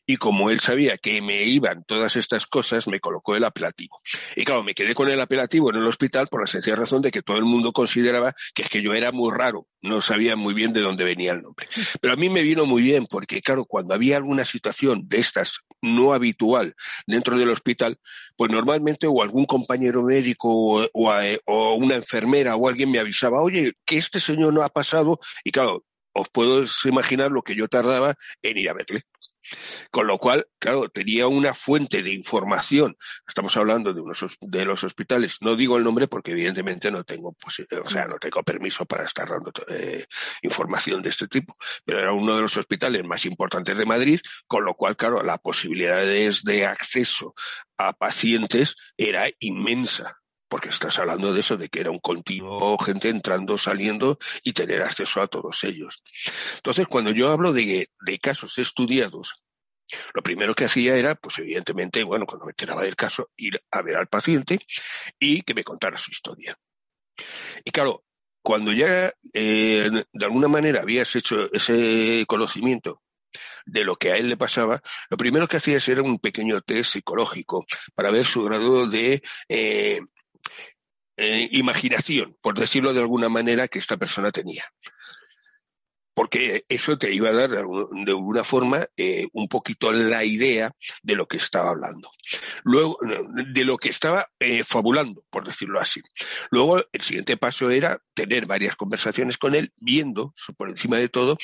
y 0.06 0.16
como 0.16 0.50
él 0.50 0.60
sabía 0.60 0.98
que 0.98 1.22
me 1.22 1.44
iban 1.44 1.84
todas 1.84 2.16
estas 2.16 2.46
cosas, 2.46 2.86
me 2.86 3.00
colocó 3.00 3.36
el 3.36 3.44
apelativo. 3.44 3.98
Y 4.36 4.44
claro, 4.44 4.62
me 4.62 4.74
quedé 4.74 4.94
con 4.94 5.08
el 5.08 5.20
apelativo 5.20 5.70
en 5.70 5.76
el 5.76 5.86
hospital 5.86 6.28
por 6.28 6.40
la 6.42 6.46
sencilla 6.46 6.76
razón 6.76 7.02
de 7.02 7.10
que 7.10 7.22
todo 7.22 7.38
el 7.38 7.44
mundo 7.44 7.72
consideraba 7.72 8.34
que 8.54 8.62
es 8.62 8.68
que 8.68 8.82
yo 8.82 8.92
era 8.92 9.12
muy 9.12 9.32
raro, 9.32 9.66
no 9.80 10.00
sabía 10.00 10.36
muy 10.42 10.54
bien 10.54 10.72
de 10.72 10.80
dónde 10.80 11.04
venía 11.04 11.32
el 11.32 11.42
nombre. 11.42 11.66
Pero 12.00 12.12
a 12.12 12.16
mí 12.16 12.28
me 12.28 12.42
vino 12.42 12.66
muy 12.66 12.82
bien 12.82 13.06
porque, 13.06 13.40
claro, 13.40 13.64
cuando 13.64 13.94
había 13.94 14.16
alguna 14.16 14.44
situación 14.44 15.08
de 15.08 15.18
estas 15.18 15.60
no 15.80 16.12
habitual 16.12 16.74
dentro 17.06 17.38
del 17.38 17.50
hospital, 17.50 17.98
pues 18.36 18.50
normalmente 18.50 19.06
o 19.06 19.22
algún 19.22 19.46
compañero 19.46 20.02
médico 20.02 20.88
o, 20.92 21.20
eh, 21.20 21.40
una 21.46 21.94
enfermera 21.96 22.56
o 22.56 22.68
alguien 22.68 22.90
me 22.90 22.98
avisaba, 22.98 23.40
oye, 23.40 23.72
que 23.84 23.98
este 23.98 24.20
señor 24.20 24.52
no 24.52 24.62
ha 24.62 24.68
pasado. 24.68 25.18
Y 25.44 25.50
claro, 25.50 25.84
os 26.12 26.28
puedo 26.28 26.64
imaginar 26.84 27.30
lo 27.30 27.42
que 27.42 27.54
yo 27.54 27.68
tardaba 27.68 28.14
en 28.42 28.58
ir 28.58 28.68
a 28.68 28.74
verle. 28.74 29.02
Con 29.90 30.06
lo 30.06 30.18
cual, 30.18 30.46
claro, 30.58 30.88
tenía 30.88 31.26
una 31.26 31.54
fuente 31.54 32.02
de 32.02 32.12
información. 32.12 32.96
Estamos 33.26 33.56
hablando 33.56 33.92
de 33.92 34.00
unos 34.00 34.24
de 34.40 34.64
los 34.64 34.84
hospitales. 34.84 35.36
No 35.40 35.56
digo 35.56 35.76
el 35.76 35.84
nombre 35.84 36.08
porque 36.08 36.32
evidentemente 36.32 36.90
no 36.90 37.04
tengo, 37.04 37.36
eh, 37.58 37.76
o 37.84 37.90
sea, 37.90 38.06
no 38.06 38.18
tengo 38.18 38.42
permiso 38.42 38.84
para 38.86 39.04
estar 39.04 39.28
dando 39.28 39.52
eh, 39.68 40.06
información 40.42 41.02
de 41.02 41.10
este 41.10 41.28
tipo. 41.28 41.56
Pero 41.84 42.00
era 42.00 42.12
uno 42.12 42.36
de 42.36 42.42
los 42.42 42.56
hospitales 42.56 43.04
más 43.04 43.24
importantes 43.24 43.76
de 43.76 43.86
Madrid, 43.86 44.20
con 44.46 44.64
lo 44.64 44.74
cual, 44.74 44.96
claro, 44.96 45.22
las 45.22 45.38
posibilidades 45.38 46.42
de 46.42 46.66
acceso 46.66 47.34
a 47.76 47.92
pacientes 47.92 48.76
era 48.96 49.28
inmensa. 49.40 50.21
Porque 50.52 50.68
estás 50.68 50.98
hablando 50.98 51.32
de 51.32 51.40
eso, 51.40 51.56
de 51.56 51.70
que 51.70 51.80
era 51.80 51.90
un 51.90 51.98
continuo, 51.98 52.76
gente 52.76 53.08
entrando, 53.08 53.56
saliendo 53.56 54.18
y 54.42 54.52
tener 54.52 54.82
acceso 54.82 55.22
a 55.22 55.26
todos 55.26 55.64
ellos. 55.64 56.02
Entonces, 56.56 56.86
cuando 56.88 57.10
yo 57.10 57.30
hablo 57.30 57.54
de, 57.54 57.88
de 57.98 58.18
casos 58.18 58.58
estudiados, 58.58 59.42
lo 60.12 60.22
primero 60.22 60.54
que 60.54 60.66
hacía 60.66 60.94
era, 60.94 61.14
pues 61.14 61.38
evidentemente, 61.38 62.04
bueno, 62.04 62.26
cuando 62.26 62.44
me 62.44 62.50
enteraba 62.50 62.82
del 62.82 62.96
caso, 62.96 63.30
ir 63.34 63.62
a 63.70 63.80
ver 63.80 63.96
al 63.96 64.08
paciente 64.08 64.58
y 65.18 65.40
que 65.40 65.54
me 65.54 65.64
contara 65.64 65.96
su 65.96 66.10
historia. 66.10 66.54
Y 67.64 67.70
claro, 67.70 68.04
cuando 68.42 68.74
ya 68.74 69.10
eh, 69.32 70.04
de 70.12 70.24
alguna 70.26 70.48
manera 70.48 70.82
habías 70.82 71.16
hecho 71.16 71.50
ese 71.50 72.26
conocimiento 72.28 73.00
de 73.64 73.84
lo 73.84 73.96
que 73.96 74.12
a 74.12 74.18
él 74.18 74.28
le 74.28 74.36
pasaba, 74.36 74.82
lo 75.08 75.16
primero 75.16 75.48
que 75.48 75.56
hacías 75.56 75.88
era 75.88 76.02
un 76.02 76.18
pequeño 76.18 76.60
test 76.60 76.92
psicológico 76.92 77.64
para 77.94 78.10
ver 78.10 78.26
su 78.26 78.44
grado 78.44 78.86
de 78.86 79.22
eh, 79.48 80.00
eh, 81.16 81.48
imaginación, 81.52 82.36
por 82.40 82.58
decirlo 82.58 82.92
de 82.92 83.00
alguna 83.00 83.28
manera, 83.28 83.68
que 83.68 83.78
esta 83.78 83.96
persona 83.96 84.32
tenía 84.32 84.64
porque 86.14 86.64
eso 86.68 86.98
te 86.98 87.12
iba 87.12 87.30
a 87.30 87.32
dar 87.32 87.50
de, 87.50 87.58
alguna 87.58 88.44
forma 88.44 88.86
eh, 88.96 89.26
un 89.32 89.48
poquito 89.48 89.92
la 89.92 90.24
idea 90.24 90.72
de 91.02 91.14
lo 91.14 91.26
que 91.26 91.38
estaba 91.38 91.70
hablando. 91.70 92.10
Luego, 92.64 92.98
de 93.02 93.64
lo 93.64 93.76
que 93.78 93.88
estaba 93.88 94.28
eh, 94.38 94.62
fabulando, 94.64 95.24
por 95.30 95.46
decirlo 95.46 95.80
así. 95.80 96.00
Luego, 96.50 96.84
el 96.92 97.00
siguiente 97.00 97.36
paso 97.36 97.70
era 97.70 98.00
tener 98.14 98.46
varias 98.46 98.76
conversaciones 98.76 99.38
con 99.38 99.54
él, 99.54 99.72
viendo, 99.76 100.34
por 100.56 100.68
encima 100.68 100.98
de 100.98 101.08
todo, 101.08 101.38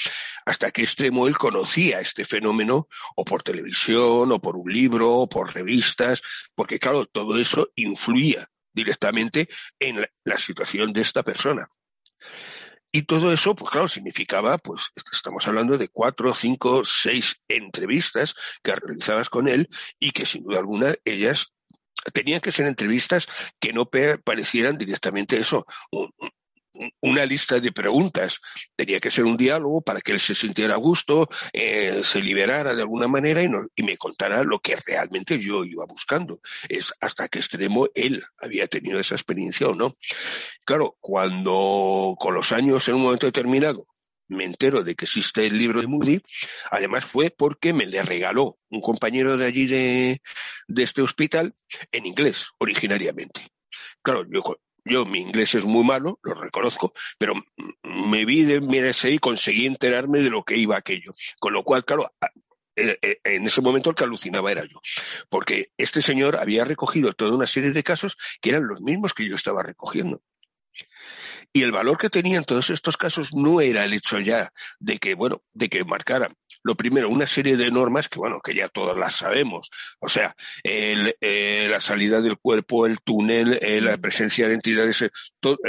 hasta 0.44 0.70
qué 0.70 0.82
extremo 0.82 1.26
él 1.26 1.38
conocía 1.38 2.00
este 2.00 2.24
fenómeno, 2.24 2.88
o 3.16 3.24
por 3.24 3.42
televisión, 3.42 4.30
o 4.32 4.38
por 4.38 4.56
un 4.56 4.70
libro, 4.70 5.12
o 5.14 5.28
por 5.28 5.54
revistas, 5.54 6.20
porque 6.54 6.78
claro, 6.78 7.06
todo 7.06 7.38
eso 7.38 7.70
influía 7.74 8.48
directamente 8.78 9.48
en 9.78 10.00
la- 10.24 10.38
situación 10.38 10.92
de 10.92 11.00
esta 11.02 11.22
persona. 11.22 11.66
Y 12.90 13.02
todo 13.02 13.32
eso, 13.32 13.54
pues 13.54 13.70
claro, 13.70 13.88
significaba, 13.88 14.56
pues 14.58 14.82
estamos 15.12 15.46
hablando 15.46 15.76
de 15.76 15.88
cuatro, 15.88 16.34
cinco, 16.34 16.84
seis 16.84 17.36
entrevistas 17.48 18.34
que 18.62 18.74
realizabas 18.74 19.28
con 19.28 19.46
él 19.48 19.68
y 19.98 20.12
que 20.12 20.24
sin 20.24 20.44
duda 20.44 20.58
alguna 20.60 20.94
ellas 21.04 21.52
tenían 22.14 22.40
que 22.40 22.52
ser 22.52 22.66
entrevistas 22.66 23.26
que 23.60 23.72
no 23.72 23.90
parecieran 23.90 24.78
directamente 24.78 25.36
eso, 25.36 25.66
un- 25.90 26.12
una 27.00 27.26
lista 27.26 27.60
de 27.60 27.72
preguntas. 27.72 28.38
Tenía 28.76 29.00
que 29.00 29.10
ser 29.10 29.24
un 29.24 29.36
diálogo 29.36 29.80
para 29.82 30.00
que 30.00 30.12
él 30.12 30.20
se 30.20 30.34
sintiera 30.34 30.74
a 30.74 30.78
gusto, 30.78 31.28
eh, 31.52 32.02
se 32.04 32.20
liberara 32.22 32.74
de 32.74 32.82
alguna 32.82 33.08
manera 33.08 33.42
y, 33.42 33.48
no- 33.48 33.66
y 33.74 33.82
me 33.82 33.96
contara 33.96 34.42
lo 34.44 34.60
que 34.60 34.76
realmente 34.76 35.38
yo 35.38 35.64
iba 35.64 35.84
buscando. 35.86 36.40
Es 36.68 36.92
hasta 37.00 37.28
qué 37.28 37.38
extremo 37.38 37.88
él 37.94 38.22
había 38.40 38.66
tenido 38.66 38.98
esa 38.98 39.14
experiencia 39.14 39.68
o 39.68 39.74
no. 39.74 39.96
Claro, 40.64 40.96
cuando 41.00 42.14
con 42.18 42.34
los 42.34 42.52
años, 42.52 42.88
en 42.88 42.94
un 42.96 43.02
momento 43.02 43.26
determinado, 43.26 43.84
me 44.30 44.44
entero 44.44 44.82
de 44.84 44.94
que 44.94 45.06
existe 45.06 45.46
el 45.46 45.58
libro 45.58 45.80
de 45.80 45.86
Moody, 45.86 46.20
además 46.70 47.06
fue 47.06 47.30
porque 47.30 47.72
me 47.72 47.86
le 47.86 48.02
regaló 48.02 48.58
un 48.68 48.82
compañero 48.82 49.38
de 49.38 49.46
allí 49.46 49.66
de, 49.66 50.20
de 50.66 50.82
este 50.82 51.00
hospital 51.00 51.54
en 51.92 52.04
inglés, 52.06 52.48
originariamente. 52.58 53.48
Claro, 54.02 54.24
yo, 54.30 54.42
yo 54.88 55.04
mi 55.04 55.20
inglés 55.20 55.54
es 55.54 55.64
muy 55.64 55.84
malo, 55.84 56.18
lo 56.22 56.34
reconozco, 56.34 56.92
pero 57.18 57.34
me 57.82 58.24
vi 58.24 58.42
de 58.42 58.60
mirarse 58.60 59.10
y 59.10 59.18
conseguí 59.18 59.66
enterarme 59.66 60.18
de 60.20 60.30
lo 60.30 60.44
que 60.44 60.56
iba 60.56 60.76
aquello. 60.76 61.12
Con 61.38 61.52
lo 61.52 61.62
cual, 61.62 61.84
claro, 61.84 62.12
eh, 62.76 62.98
eh, 63.02 63.20
en 63.24 63.46
ese 63.46 63.60
momento 63.60 63.90
el 63.90 63.96
que 63.96 64.04
alucinaba 64.04 64.52
era 64.52 64.64
yo, 64.64 64.80
porque 65.28 65.72
este 65.76 66.00
señor 66.00 66.36
había 66.36 66.64
recogido 66.64 67.12
toda 67.12 67.32
una 67.34 67.46
serie 67.46 67.72
de 67.72 67.82
casos 67.82 68.16
que 68.40 68.50
eran 68.50 68.66
los 68.66 68.80
mismos 68.80 69.14
que 69.14 69.28
yo 69.28 69.34
estaba 69.34 69.62
recogiendo. 69.62 70.20
Y 71.52 71.62
el 71.62 71.72
valor 71.72 71.96
que 71.96 72.10
tenían 72.10 72.44
todos 72.44 72.70
estos 72.70 72.96
casos 72.96 73.34
no 73.34 73.60
era 73.60 73.84
el 73.84 73.94
hecho 73.94 74.18
ya 74.20 74.52
de 74.78 74.98
que, 74.98 75.14
bueno, 75.14 75.42
de 75.52 75.68
que 75.68 75.84
marcaran, 75.84 76.34
lo 76.62 76.76
primero, 76.76 77.08
una 77.08 77.26
serie 77.26 77.56
de 77.56 77.70
normas 77.70 78.08
que, 78.08 78.18
bueno, 78.18 78.40
que 78.40 78.54
ya 78.54 78.68
todas 78.68 78.96
las 78.96 79.16
sabemos. 79.16 79.70
O 80.00 80.08
sea, 80.08 80.34
el, 80.62 81.16
eh, 81.20 81.66
la 81.70 81.80
salida 81.80 82.20
del 82.20 82.38
cuerpo, 82.38 82.86
el 82.86 83.00
túnel, 83.00 83.58
eh, 83.62 83.80
la 83.80 83.96
presencia 83.96 84.48
de 84.48 84.54
entidades, 84.54 85.02
eh, 85.02 85.10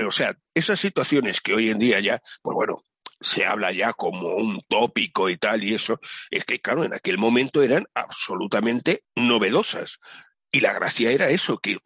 o 0.06 0.12
sea, 0.12 0.36
esas 0.54 0.80
situaciones 0.80 1.42
que 1.42 1.54
hoy 1.54 1.70
en 1.70 1.80
día 1.80 2.00
ya, 2.00 2.22
pues 2.42 2.56
bueno, 2.56 2.84
se 3.22 3.46
habla 3.46 3.72
ya 3.72 3.94
como 3.94 4.36
un 4.36 4.62
tópico 4.68 5.30
y 5.30 5.38
tal 5.38 5.64
y 5.64 5.74
eso, 5.74 6.00
es 6.30 6.46
que, 6.46 6.60
claro, 6.60 6.84
en 6.84 6.94
aquel 6.94 7.18
momento 7.18 7.64
eran 7.64 7.86
absolutamente 7.94 9.04
novedosas. 9.16 10.00
Y 10.52 10.62
la 10.62 10.74
gracia 10.74 11.12
era 11.12 11.30
eso, 11.30 11.60
que 11.60 11.78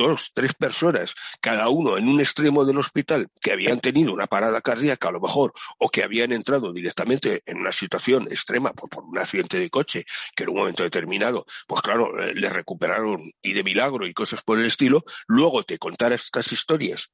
dos, 0.00 0.32
tres 0.34 0.54
personas, 0.54 1.14
cada 1.40 1.68
uno 1.68 1.98
en 1.98 2.08
un 2.08 2.20
extremo 2.20 2.64
del 2.64 2.78
hospital, 2.78 3.28
que 3.40 3.52
habían 3.52 3.80
tenido 3.80 4.12
una 4.12 4.26
parada 4.26 4.60
cardíaca 4.62 5.08
a 5.08 5.12
lo 5.12 5.20
mejor, 5.20 5.52
o 5.78 5.90
que 5.90 6.02
habían 6.02 6.32
entrado 6.32 6.72
directamente 6.72 7.42
en 7.44 7.58
una 7.58 7.72
situación 7.72 8.26
extrema 8.30 8.72
por, 8.72 9.04
un 9.04 9.18
accidente 9.18 9.58
de 9.58 9.68
coche, 9.68 10.06
que 10.34 10.44
en 10.44 10.50
un 10.50 10.56
momento 10.56 10.82
determinado, 10.82 11.44
pues 11.66 11.82
claro, 11.82 12.16
le 12.16 12.48
recuperaron 12.48 13.20
y 13.42 13.52
de 13.52 13.62
milagro 13.62 14.06
y 14.06 14.14
cosas 14.14 14.42
por 14.42 14.58
el 14.58 14.66
estilo, 14.66 15.04
luego 15.26 15.64
te 15.64 15.78
contara 15.78 16.14
estas 16.14 16.50
historias 16.52 17.10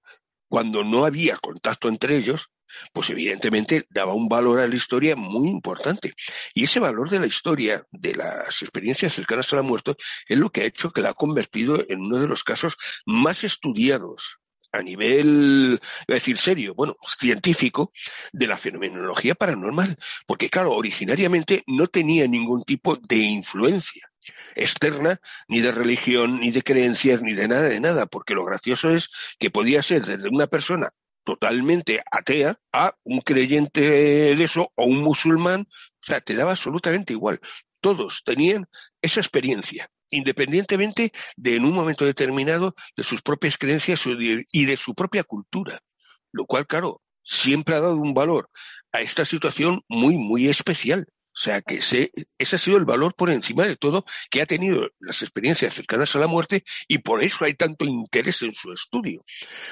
cuando 0.49 0.85
no 0.85 1.05
había 1.05 1.37
contacto 1.39 1.89
entre 1.89 2.17
ellos, 2.17 2.51
pues 2.93 3.11
evidentemente 3.11 3.87
daba 3.91 4.15
un 4.15 4.29
valor 4.29 4.61
a 4.61 4.67
la 4.67 4.75
historia 4.75 5.17
muy 5.17 5.49
importante. 5.49 6.15
Y 6.55 6.65
ese 6.65 6.81
valor 6.81 7.09
de 7.11 7.21
la 7.21 7.27
historia, 7.27 7.85
de 7.91 8.15
las 8.15 8.63
experiencias 8.63 9.15
cercanas 9.15 9.53
a 9.53 9.57
la 9.57 9.63
muerte, 9.63 9.95
es 10.29 10.39
lo 10.39 10.51
que 10.51 10.63
ha 10.63 10.67
hecho 10.67 10.91
que 10.91 11.03
la 11.03 11.11
ha 11.11 11.15
convertido 11.15 11.85
en 11.89 12.01
uno 12.01 12.19
de 12.19 12.29
los 12.29 12.45
casos 12.45 12.77
más 13.05 13.45
estudiados 13.45 14.39
a 14.73 14.83
nivel, 14.83 15.81
iba 16.07 16.15
a 16.15 16.15
decir 16.15 16.37
serio, 16.39 16.75
bueno, 16.75 16.97
científico, 17.19 17.93
de 18.33 18.47
la 18.47 18.59
fenomenología 18.59 19.35
paranormal. 19.35 19.97
Porque 20.27 20.51
claro, 20.51 20.73
originariamente 20.73 21.65
no 21.67 21.87
tenía 21.89 22.27
ningún 22.27 22.63
tipo 22.65 22.97
de 22.97 23.17
influencia 23.17 24.11
externa, 24.55 25.21
ni 25.49 25.61
de 25.61 25.73
religión, 25.73 26.41
ni 26.41 26.51
de 26.51 26.63
creencias, 26.63 27.23
ni 27.23 27.33
de 27.33 27.49
nada, 27.49 27.69
de 27.69 27.81
nada, 27.81 28.07
porque 28.07 28.35
lo 28.35 28.45
gracioso 28.45 28.91
es 28.91 29.09
que 29.39 29.51
podía 29.51 29.83
ser 29.83 30.05
desde 30.05 30.29
una 30.29 30.47
persona 30.49 30.91
totalmente 31.27 32.03
atea 32.11 32.57
a 32.73 32.95
un 33.03 33.21
creyente 33.21 33.81
de 33.81 34.45
eso 34.45 34.73
o 34.77 34.85
un 34.85 35.03
musulmán, 35.03 35.63
o 35.63 36.05
sea, 36.07 36.21
te 36.21 36.37
daba 36.37 36.53
absolutamente 36.53 37.13
igual. 37.13 37.41
Todos 37.81 38.23
tenían 38.25 38.67
esa 39.03 39.19
experiencia, 39.21 39.91
independientemente 40.11 41.13
de 41.37 41.57
en 41.57 41.65
un 41.65 41.75
momento 41.75 42.05
determinado 42.07 42.77
de 42.97 43.03
sus 43.03 43.23
propias 43.23 43.59
creencias 43.59 44.05
y 44.07 44.65
de 44.65 44.77
su 44.77 44.95
propia 44.95 45.25
cultura, 45.25 45.83
lo 46.31 46.47
cual, 46.47 46.67
claro, 46.69 47.03
siempre 47.25 47.75
ha 47.75 47.81
dado 47.81 47.97
un 47.97 48.15
valor 48.15 48.49
a 48.93 49.01
esta 49.01 49.25
situación 49.25 49.83
muy, 49.89 50.17
muy 50.17 50.49
especial. 50.49 51.09
O 51.37 51.39
sea, 51.39 51.61
que 51.61 51.75
ese, 51.75 52.13
ese 52.39 52.57
ha 52.57 52.59
sido 52.59 52.79
el 52.79 52.87
valor 52.87 53.15
por 53.15 53.29
encima 53.29 53.67
de 53.67 53.77
todo 53.77 54.07
que 54.31 54.41
ha 54.41 54.47
tenido 54.47 54.89
las 55.01 55.21
experiencias 55.21 55.75
cercanas 55.75 56.17
a 56.17 56.19
la 56.19 56.29
muerte 56.29 56.65
y 56.89 56.99
por 56.99 57.23
eso 57.23 57.45
hay 57.45 57.53
tanto 57.53 57.85
interés 57.85 58.41
en 58.41 58.55
su 58.55 58.73
estudio. 58.73 59.23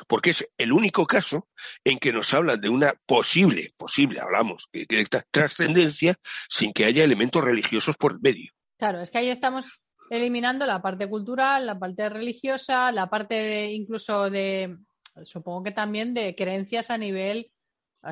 Porque 0.07 0.31
es 0.31 0.47
el 0.59 0.73
único 0.73 1.07
caso 1.07 1.49
en 1.83 1.99
que 1.99 2.13
nos 2.13 2.35
hablan 2.35 2.61
de 2.61 2.69
una 2.69 2.93
posible, 3.07 3.73
posible, 3.79 4.21
hablamos, 4.21 4.69
directa 4.75 5.25
trascendencia 5.31 6.17
sin 6.51 6.75
que 6.75 6.85
haya 6.85 7.03
elementos 7.03 7.43
religiosos 7.43 7.97
por 7.97 8.21
medio. 8.21 8.53
Claro, 8.79 9.01
es 9.01 9.11
que 9.11 9.19
ahí 9.19 9.31
estamos 9.31 9.71
eliminando 10.11 10.67
la 10.67 10.83
parte 10.83 11.09
cultural, 11.09 11.65
la 11.65 11.79
parte 11.79 12.11
religiosa, 12.11 12.93
la 12.93 13.09
parte 13.09 13.37
de 13.37 13.73
incluso 13.73 14.29
de, 14.29 14.77
supongo 15.23 15.63
que 15.63 15.73
también 15.73 16.13
de 16.13 16.35
creencias 16.35 16.91
a 16.91 16.99
nivel 16.99 17.51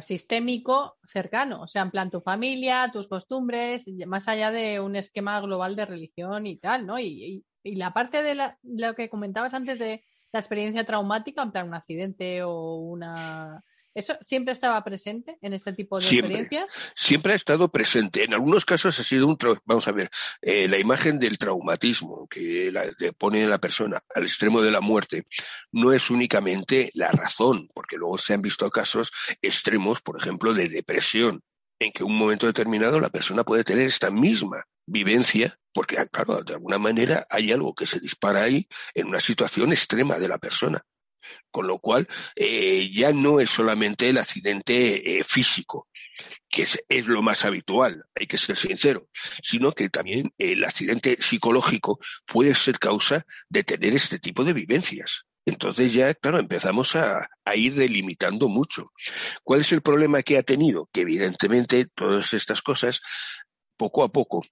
sistémico 0.00 0.96
cercano, 1.04 1.62
o 1.62 1.66
sea, 1.68 1.82
en 1.82 1.90
plan 1.90 2.10
tu 2.10 2.20
familia, 2.20 2.90
tus 2.92 3.08
costumbres, 3.08 3.84
más 4.06 4.28
allá 4.28 4.50
de 4.50 4.80
un 4.80 4.96
esquema 4.96 5.40
global 5.40 5.76
de 5.76 5.86
religión 5.86 6.46
y 6.46 6.56
tal, 6.56 6.86
¿no? 6.86 6.98
Y, 6.98 7.06
y- 7.06 7.46
y 7.64 7.76
la 7.76 7.92
parte 7.92 8.22
de 8.22 8.34
la- 8.34 8.58
lo 8.62 8.94
que 8.94 9.08
comentabas 9.10 9.54
antes 9.54 9.78
de 9.78 10.04
la 10.32 10.40
experiencia 10.40 10.84
traumática, 10.84 11.42
en 11.42 11.52
plan 11.52 11.68
un 11.68 11.74
accidente 11.74 12.42
o 12.42 12.76
una... 12.76 13.62
¿Eso 13.94 14.16
siempre 14.20 14.52
estaba 14.52 14.82
presente 14.82 15.38
en 15.42 15.52
este 15.52 15.72
tipo 15.72 15.98
de 15.98 16.06
Siempre. 16.06 16.34
experiencias? 16.34 16.76
siempre 16.94 17.32
ha 17.32 17.36
estado 17.36 17.70
presente. 17.70 18.24
En 18.24 18.34
algunos 18.34 18.64
casos 18.64 18.98
ha 18.98 19.02
sido 19.02 19.26
un, 19.26 19.36
vamos 19.64 19.86
a 19.86 19.92
ver, 19.92 20.10
eh, 20.40 20.68
la 20.68 20.78
imagen 20.78 21.18
del 21.18 21.38
traumatismo 21.38 22.26
que 22.28 22.70
la, 22.72 22.86
le 22.98 23.12
pone 23.12 23.46
la 23.46 23.58
persona 23.58 24.02
al 24.14 24.22
extremo 24.22 24.62
de 24.62 24.70
la 24.70 24.80
muerte 24.80 25.26
no 25.72 25.92
es 25.92 26.10
únicamente 26.10 26.90
la 26.94 27.10
razón, 27.10 27.68
porque 27.74 27.96
luego 27.96 28.18
se 28.18 28.34
han 28.34 28.42
visto 28.42 28.70
casos 28.70 29.12
extremos, 29.42 30.00
por 30.00 30.18
ejemplo, 30.18 30.54
de 30.54 30.68
depresión 30.68 31.42
en 31.78 31.92
que 31.92 32.02
en 32.02 32.10
un 32.10 32.16
momento 32.16 32.46
determinado 32.46 33.00
la 33.00 33.10
persona 33.10 33.44
puede 33.44 33.64
tener 33.64 33.86
esta 33.86 34.10
misma 34.10 34.64
vivencia, 34.86 35.58
porque 35.72 35.98
ah, 35.98 36.06
claro, 36.06 36.42
de 36.42 36.54
alguna 36.54 36.78
manera 36.78 37.26
hay 37.28 37.52
algo 37.52 37.74
que 37.74 37.86
se 37.86 38.00
dispara 38.00 38.42
ahí 38.42 38.66
en 38.94 39.08
una 39.08 39.20
situación 39.20 39.72
extrema 39.72 40.18
de 40.18 40.28
la 40.28 40.38
persona. 40.38 40.84
Con 41.50 41.66
lo 41.66 41.78
cual, 41.78 42.08
eh, 42.36 42.90
ya 42.92 43.12
no 43.12 43.40
es 43.40 43.50
solamente 43.50 44.08
el 44.08 44.18
accidente 44.18 45.18
eh, 45.18 45.24
físico, 45.24 45.88
que 46.48 46.66
es, 46.88 47.06
lo 47.06 47.22
más 47.22 47.44
habitual, 47.44 48.04
hay 48.14 48.26
que 48.26 48.38
ser 48.38 48.56
sincero, 48.56 49.08
sino 49.42 49.72
que 49.72 49.88
también 49.88 50.32
el 50.38 50.64
accidente 50.64 51.16
psicológico 51.20 51.98
puede 52.26 52.54
ser 52.54 52.78
causa 52.78 53.26
de 53.48 53.64
tener 53.64 53.94
este 53.94 54.18
tipo 54.18 54.44
de 54.44 54.52
vivencias. 54.52 55.24
Entonces 55.44 55.92
ya, 55.92 56.14
claro, 56.14 56.38
empezamos 56.38 56.94
a, 56.94 57.28
ir 57.54 57.74
delimitando 57.74 58.48
mucho. 58.48 58.92
¿Cuál 59.42 59.62
es 59.62 59.72
el 59.72 59.82
problema 59.82 60.22
que 60.22 60.38
ha 60.38 60.42
tenido? 60.42 60.88
Que 60.92 61.00
evidentemente 61.00 61.86
todas 61.86 62.32
estas 62.32 62.62
cosas, 62.62 63.00
poco 63.76 64.04
a 64.04 64.12
poco, 64.12 64.44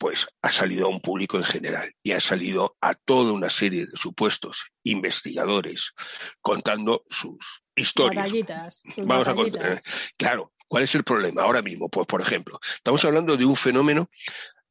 pues 0.00 0.26
ha 0.40 0.50
salido 0.50 0.86
a 0.86 0.88
un 0.88 1.02
público 1.02 1.36
en 1.36 1.42
general 1.42 1.92
y 2.02 2.12
ha 2.12 2.20
salido 2.20 2.74
a 2.80 2.94
toda 2.94 3.32
una 3.32 3.50
serie 3.50 3.84
de 3.84 3.98
supuestos 3.98 4.64
investigadores 4.82 5.92
contando 6.40 7.04
sus 7.06 7.62
historias. 7.76 8.80
Sus 8.94 9.04
Vamos 9.04 9.28
a 9.28 9.34
contar. 9.34 9.82
Claro, 10.16 10.54
¿cuál 10.66 10.84
es 10.84 10.94
el 10.94 11.04
problema 11.04 11.42
ahora 11.42 11.60
mismo? 11.60 11.90
Pues, 11.90 12.06
por 12.06 12.22
ejemplo, 12.22 12.58
estamos 12.76 13.04
hablando 13.04 13.36
de 13.36 13.44
un 13.44 13.56
fenómeno 13.56 14.08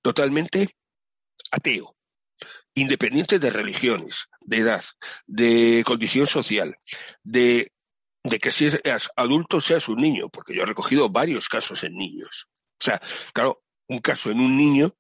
totalmente 0.01 0.75
ateo, 1.51 1.95
independiente 2.73 3.37
de 3.37 3.51
religiones, 3.51 4.25
de 4.41 4.57
edad, 4.57 4.83
de 5.27 5.83
condición 5.85 6.25
social, 6.25 6.75
de, 7.21 7.71
de 8.23 8.39
que 8.39 8.49
si 8.49 8.71
seas 8.71 9.11
adulto 9.15 9.61
seas 9.61 9.87
un 9.89 9.97
niño, 9.97 10.29
porque 10.29 10.55
yo 10.55 10.63
he 10.63 10.65
recogido 10.65 11.07
varios 11.07 11.47
casos 11.47 11.83
en 11.83 11.95
niños. 11.95 12.47
O 12.81 12.83
sea, 12.83 12.99
claro, 13.31 13.61
un 13.87 13.99
caso 13.99 14.31
en 14.31 14.39
un 14.39 14.57
niño 14.57 14.95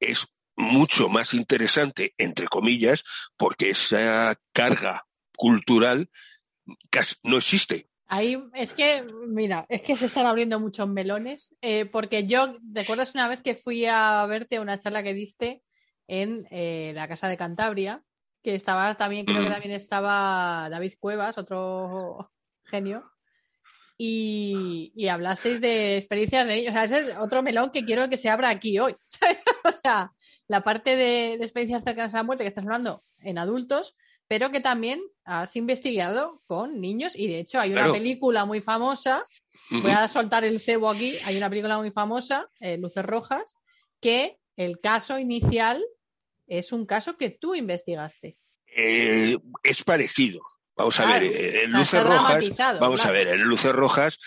es 0.00 0.26
mucho 0.56 1.08
más 1.08 1.34
interesante, 1.34 2.14
entre 2.18 2.46
comillas, 2.46 3.02
porque 3.36 3.70
esa 3.70 4.34
carga 4.52 5.06
cultural 5.36 6.10
casi 6.90 7.16
no 7.22 7.36
existe. 7.36 7.88
Ahí 8.06 8.38
es 8.54 8.74
que, 8.74 9.04
mira, 9.26 9.66
es 9.68 9.82
que 9.82 9.96
se 9.96 10.06
están 10.06 10.26
abriendo 10.26 10.60
muchos 10.60 10.88
melones, 10.88 11.54
eh, 11.62 11.86
porque 11.86 12.26
yo, 12.26 12.52
¿te 12.72 12.80
acuerdas 12.80 13.14
una 13.14 13.28
vez 13.28 13.40
que 13.40 13.54
fui 13.54 13.86
a 13.86 14.24
verte 14.26 14.60
una 14.60 14.78
charla 14.78 15.02
que 15.02 15.14
diste 15.14 15.62
en 16.06 16.46
eh, 16.50 16.92
la 16.94 17.08
Casa 17.08 17.28
de 17.28 17.36
Cantabria? 17.36 18.04
Que 18.42 18.54
estaba 18.54 18.94
también, 18.94 19.24
creo 19.24 19.42
que 19.42 19.48
también 19.48 19.72
estaba 19.72 20.68
David 20.70 20.92
Cuevas, 21.00 21.38
otro 21.38 22.30
genio, 22.62 23.10
y, 23.96 24.92
y 24.94 25.08
hablasteis 25.08 25.60
de 25.60 25.96
experiencias 25.96 26.46
de 26.46 26.56
niños. 26.56 26.70
O 26.70 26.72
sea, 26.72 26.84
ese 26.84 26.98
es 27.10 27.16
otro 27.18 27.42
melón 27.42 27.70
que 27.70 27.84
quiero 27.84 28.08
que 28.08 28.16
se 28.18 28.28
abra 28.30 28.48
aquí 28.48 28.78
hoy. 28.78 28.94
o 29.64 29.72
sea, 29.72 30.12
la 30.48 30.62
parte 30.64 30.96
de, 30.96 31.36
de 31.38 31.44
experiencias 31.44 31.84
cercanas 31.84 32.14
a 32.14 32.18
la 32.18 32.24
muerte 32.24 32.44
que 32.44 32.48
estás 32.48 32.64
hablando 32.64 33.04
en 33.20 33.38
adultos, 33.38 33.94
pero 34.28 34.50
que 34.50 34.60
también 34.60 35.00
has 35.24 35.54
investigado 35.56 36.42
con 36.46 36.80
niños 36.80 37.16
y 37.16 37.26
de 37.28 37.38
hecho 37.40 37.60
hay 37.60 37.70
una 37.72 37.82
Claro. 37.82 37.94
película 37.94 38.44
muy 38.44 38.60
famosa, 38.60 39.24
voy 39.70 39.90
a 39.90 40.08
soltar 40.08 40.44
el 40.44 40.60
cebo 40.60 40.90
aquí, 40.90 41.16
hay 41.24 41.36
una 41.36 41.48
película 41.48 41.78
muy 41.78 41.90
famosa, 41.90 42.48
eh, 42.60 42.76
Luces 42.78 43.04
Rojas, 43.04 43.54
que 44.00 44.38
el 44.56 44.80
caso 44.80 45.18
inicial 45.18 45.82
es 46.46 46.72
un 46.72 46.84
caso 46.86 47.16
que 47.16 47.30
tú 47.30 47.54
investigaste. 47.54 48.36
Eh, 48.76 49.38
es 49.62 49.82
parecido. 49.84 50.40
Vamos 50.76 50.98
a 50.98 51.04
ver, 51.06 51.22
eh, 51.22 51.64
en 51.64 51.74
O 51.74 51.84
sea, 51.84 52.02
Luces 52.02 52.04
Rojas, 52.04 52.80
vamos 52.80 53.06
a 53.06 53.10
ver, 53.12 53.28
en 53.28 53.40
Luces 53.42 53.72
Rojas, 53.72 54.18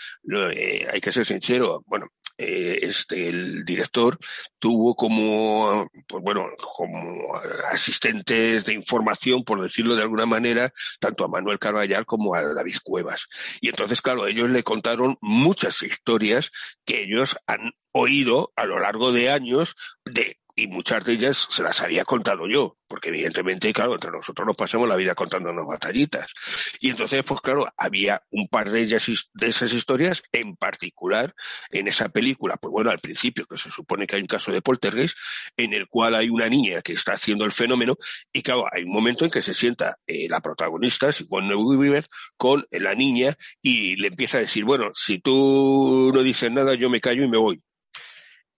eh, 0.52 0.88
hay 0.90 1.00
que 1.00 1.12
ser 1.12 1.26
sincero, 1.26 1.82
bueno, 1.86 2.08
eh, 2.40 2.78
este, 2.82 3.28
el 3.28 3.64
director 3.64 4.16
tuvo 4.60 4.94
como, 4.94 5.90
pues 6.06 6.22
bueno, 6.22 6.46
como 6.56 7.34
asistentes 7.72 8.64
de 8.64 8.74
información, 8.74 9.42
por 9.42 9.60
decirlo 9.60 9.96
de 9.96 10.02
alguna 10.02 10.24
manera, 10.24 10.72
tanto 11.00 11.24
a 11.24 11.28
Manuel 11.28 11.58
Carballar 11.58 12.06
como 12.06 12.36
a 12.36 12.42
David 12.42 12.76
Cuevas. 12.84 13.26
Y 13.60 13.70
entonces, 13.70 14.00
claro, 14.00 14.28
ellos 14.28 14.50
le 14.50 14.62
contaron 14.62 15.18
muchas 15.20 15.82
historias 15.82 16.52
que 16.84 17.02
ellos 17.02 17.36
han 17.48 17.72
oído 17.90 18.52
a 18.54 18.66
lo 18.66 18.78
largo 18.78 19.10
de 19.10 19.30
años 19.30 19.74
de 20.04 20.38
y 20.58 20.66
muchas 20.66 21.04
de 21.04 21.12
ellas 21.12 21.46
se 21.50 21.62
las 21.62 21.80
había 21.82 22.04
contado 22.04 22.48
yo, 22.48 22.76
porque 22.88 23.10
evidentemente, 23.10 23.72
claro, 23.72 23.94
entre 23.94 24.10
nosotros 24.10 24.44
nos 24.44 24.56
pasamos 24.56 24.88
la 24.88 24.96
vida 24.96 25.14
contándonos 25.14 25.64
batallitas. 25.68 26.32
Y 26.80 26.90
entonces, 26.90 27.22
pues 27.22 27.40
claro, 27.40 27.72
había 27.76 28.22
un 28.32 28.48
par 28.48 28.68
de 28.68 28.80
ellas, 28.80 29.06
de 29.34 29.46
esas 29.46 29.72
historias, 29.72 30.20
en 30.32 30.56
particular 30.56 31.32
en 31.70 31.86
esa 31.86 32.08
película, 32.08 32.56
pues 32.56 32.72
bueno, 32.72 32.90
al 32.90 32.98
principio, 32.98 33.46
que 33.46 33.56
se 33.56 33.70
supone 33.70 34.04
que 34.08 34.16
hay 34.16 34.22
un 34.22 34.26
caso 34.26 34.50
de 34.50 34.60
poltergeist, 34.60 35.16
en 35.56 35.74
el 35.74 35.86
cual 35.86 36.16
hay 36.16 36.28
una 36.28 36.48
niña 36.48 36.82
que 36.82 36.92
está 36.92 37.12
haciendo 37.12 37.44
el 37.44 37.52
fenómeno, 37.52 37.96
y 38.32 38.42
claro, 38.42 38.64
hay 38.72 38.82
un 38.82 38.92
momento 38.92 39.24
en 39.24 39.30
que 39.30 39.42
se 39.42 39.54
sienta 39.54 39.98
eh, 40.08 40.28
la 40.28 40.40
protagonista, 40.40 41.12
Sigourney 41.12 41.54
Weaver, 41.54 42.08
con 42.36 42.66
la 42.72 42.96
niña 42.96 43.36
y 43.62 43.94
le 43.94 44.08
empieza 44.08 44.38
a 44.38 44.40
decir, 44.40 44.64
bueno, 44.64 44.90
si 44.92 45.20
tú 45.20 46.10
no 46.12 46.20
dices 46.24 46.50
nada, 46.50 46.74
yo 46.74 46.90
me 46.90 47.00
callo 47.00 47.22
y 47.22 47.28
me 47.28 47.38
voy. 47.38 47.62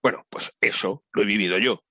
Bueno, 0.02 0.24
pues 0.30 0.50
eso 0.62 1.04
lo 1.12 1.22
he 1.22 1.26
vivido 1.26 1.58
yo. 1.58 1.82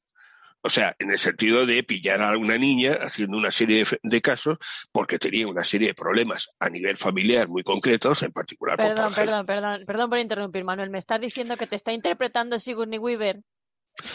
O 0.61 0.69
sea, 0.69 0.95
en 0.99 1.11
el 1.11 1.17
sentido 1.17 1.65
de 1.65 1.83
pillar 1.83 2.21
a 2.21 2.37
una 2.37 2.57
niña 2.57 2.97
haciendo 3.01 3.37
una 3.37 3.51
serie 3.51 3.83
de, 3.83 3.99
de 4.03 4.21
casos 4.21 4.57
porque 4.91 5.17
tenía 5.17 5.47
una 5.47 5.63
serie 5.63 5.89
de 5.89 5.93
problemas 5.93 6.49
a 6.59 6.69
nivel 6.69 6.97
familiar 6.97 7.47
muy 7.47 7.63
concretos, 7.63 8.23
en 8.23 8.31
particular 8.31 8.77
Perdón, 8.77 9.13
por 9.13 9.15
perdón, 9.15 9.45
perdón, 9.45 9.85
perdón 9.85 10.09
por 10.09 10.19
interrumpir, 10.19 10.63
Manuel. 10.63 10.89
¿Me 10.89 10.99
estás 10.99 11.21
diciendo 11.21 11.55
que 11.55 11.67
te 11.67 11.75
está 11.75 11.93
interpretando 11.93 12.59
Sigourney 12.59 12.99
Weaver? 12.99 13.41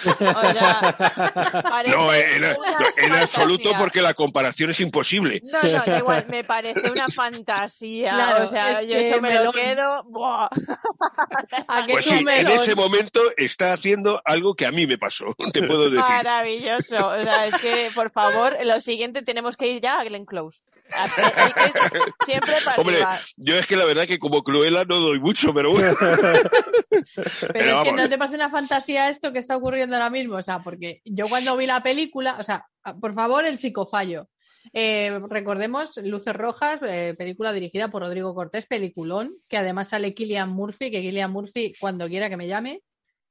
O 0.07 0.53
sea, 0.53 1.63
parece 1.69 1.97
No, 1.97 2.13
en, 2.15 3.15
absoluto 3.15 3.71
porque 3.79 4.01
la 4.01 4.15
comparación 4.15 4.71
es 4.71 4.81
imposible. 4.81 5.41
No, 5.45 5.63
no, 5.63 5.99
igual, 5.99 6.27
me 6.31 6.45
parece 6.45 6.91
una 6.91 7.09
fantasía. 7.09 8.15
Claro, 8.15 8.45
o 8.45 8.49
sea, 8.49 8.81
es 8.81 8.89
yo 8.89 8.97
eso 8.97 9.21
me 9.21 9.29
melón. 9.31 9.45
lo 9.47 9.53
quedo. 9.53 10.03
¡buah! 10.05 10.49
¿A 11.69 11.87
que 11.87 11.93
Pues 11.95 12.07
es 12.07 12.19
sí, 12.19 12.25
en 12.29 12.49
ese 12.49 12.75
momento 12.75 13.21
está 13.37 13.73
haciendo 13.73 14.21
algo 14.25 14.55
que 14.55 14.67
a 14.67 14.73
mí 14.73 14.87
me 14.87 14.99
pasó, 14.99 15.27
te 15.53 15.63
puedo 15.63 15.91
decir. 15.91 16.01
Maravilloso. 16.01 16.97
O 16.97 17.25
sea, 17.25 17.47
es 17.47 17.57
que, 17.59 17.91
por 17.95 18.11
favor, 18.11 18.57
lo 18.65 18.81
siguiente 18.81 19.23
tenemos 19.23 19.57
que 19.57 19.69
ir 19.69 19.81
ya 19.81 20.01
a 20.01 20.05
Glenn 20.05 20.27
Close. 20.27 20.61
A- 20.93 21.05
Hay 21.05 21.53
que 21.53 21.97
ir 21.97 22.03
siempre 22.27 22.55
para 22.65 22.77
Hombre, 22.81 22.97
arriba. 22.97 23.21
yo 23.37 23.57
es 23.57 23.67
que 23.67 23.77
la 23.77 23.85
verdad 23.85 24.07
que 24.07 24.19
como 24.19 24.43
Cruella 24.43 24.85
no 24.85 25.01
doy 25.01 25.19
mucho, 25.21 25.53
pero 25.55 25.71
bueno. 25.73 25.95
Pero, 26.91 27.53
Pero 27.53 27.65
es 27.65 27.71
vamos. 27.73 27.85
que 27.89 27.93
no 27.93 28.09
te 28.09 28.19
parece 28.19 28.37
una 28.37 28.51
fantasía 28.51 29.09
esto 29.09 29.33
que 29.33 29.39
está 29.39 29.57
ocurriendo 29.57 29.97
ahora 29.97 30.11
mismo, 30.11 30.37
o 30.37 30.43
sea, 30.43 30.63
porque 30.63 31.01
yo 31.05 31.29
cuando 31.29 31.57
vi 31.57 31.67
la 31.67 31.83
película, 31.83 32.37
o 32.39 32.43
sea, 32.45 32.67
por 33.01 33.15
favor, 33.15 33.45
el 33.45 33.59
psicofallo. 33.59 34.29
Eh, 34.73 35.19
recordemos 35.29 35.99
Luces 36.03 36.35
Rojas, 36.35 36.81
eh, 36.87 37.15
película 37.19 37.53
dirigida 37.53 37.89
por 37.89 38.03
Rodrigo 38.03 38.35
Cortés, 38.35 38.67
peliculón, 38.67 39.35
que 39.49 39.59
además 39.59 39.91
sale 39.91 40.15
Killian 40.15 40.51
Murphy, 40.51 40.91
que 40.91 41.03
Killian 41.03 41.31
Murphy, 41.33 41.75
cuando 41.81 42.09
quiera 42.09 42.31
que 42.31 42.37
me 42.39 42.47
llame, 42.49 42.81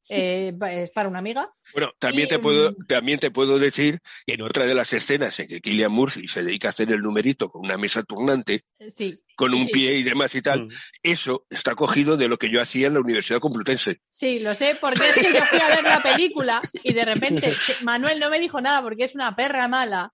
eh, 0.10 0.54
es 0.72 0.92
para 0.92 1.10
una 1.10 1.20
amiga. 1.20 1.50
Bueno, 1.74 1.92
también 2.00 2.26
Y, 2.26 2.30
te 2.30 2.40
puedo, 2.40 2.72
mm, 2.72 2.86
también 2.88 3.20
te 3.20 3.32
puedo 3.32 3.58
decir 3.60 4.00
que 4.26 4.34
en 4.34 4.42
otra 4.42 4.66
de 4.66 4.76
las 4.76 4.92
escenas 4.94 5.40
en 5.40 5.48
que 5.48 5.62
Killian 5.62 5.92
Murphy 5.92 6.28
se 6.28 6.44
dedica 6.44 6.68
a 6.68 6.72
hacer 6.72 6.92
el 6.92 7.02
numerito 7.02 7.50
con 7.50 7.64
una 7.66 7.78
mesa 7.78 8.04
turnante, 8.04 8.66
Eh, 8.80 8.92
Sí, 8.94 9.20
con 9.36 9.54
un 9.54 9.66
Sí. 9.66 9.72
pie 9.74 9.98
y 9.98 10.04
demás 10.04 10.36
y 10.36 10.42
tal, 10.42 10.66
Mm. 10.66 10.70
eso 11.02 11.46
está 11.50 11.74
cogido 11.76 12.18
de 12.18 12.28
lo 12.28 12.38
que 12.38 12.52
yo 12.52 12.62
hacía 12.62 12.88
en 12.88 12.94
la 12.96 13.00
Universidad 13.00 13.40
Complutense. 13.40 14.00
sí, 14.10 14.40
lo 14.40 14.54
sé, 14.54 14.78
porque 14.80 15.02
es 15.10 15.14
que 15.16 15.34
yo 15.34 15.44
fui 15.46 15.60
a 15.60 15.68
ver 15.70 15.84
la 15.84 16.02
película 16.02 16.62
y 16.84 16.94
de 16.94 17.06
repente 17.06 17.54
Manuel 17.84 18.20
no 18.20 18.30
me 18.30 18.40
dijo 18.40 18.62
nada 18.62 18.82
porque 18.84 19.06
es 19.06 19.16
una 19.16 19.36
perra 19.36 19.68
mala. 19.68 20.14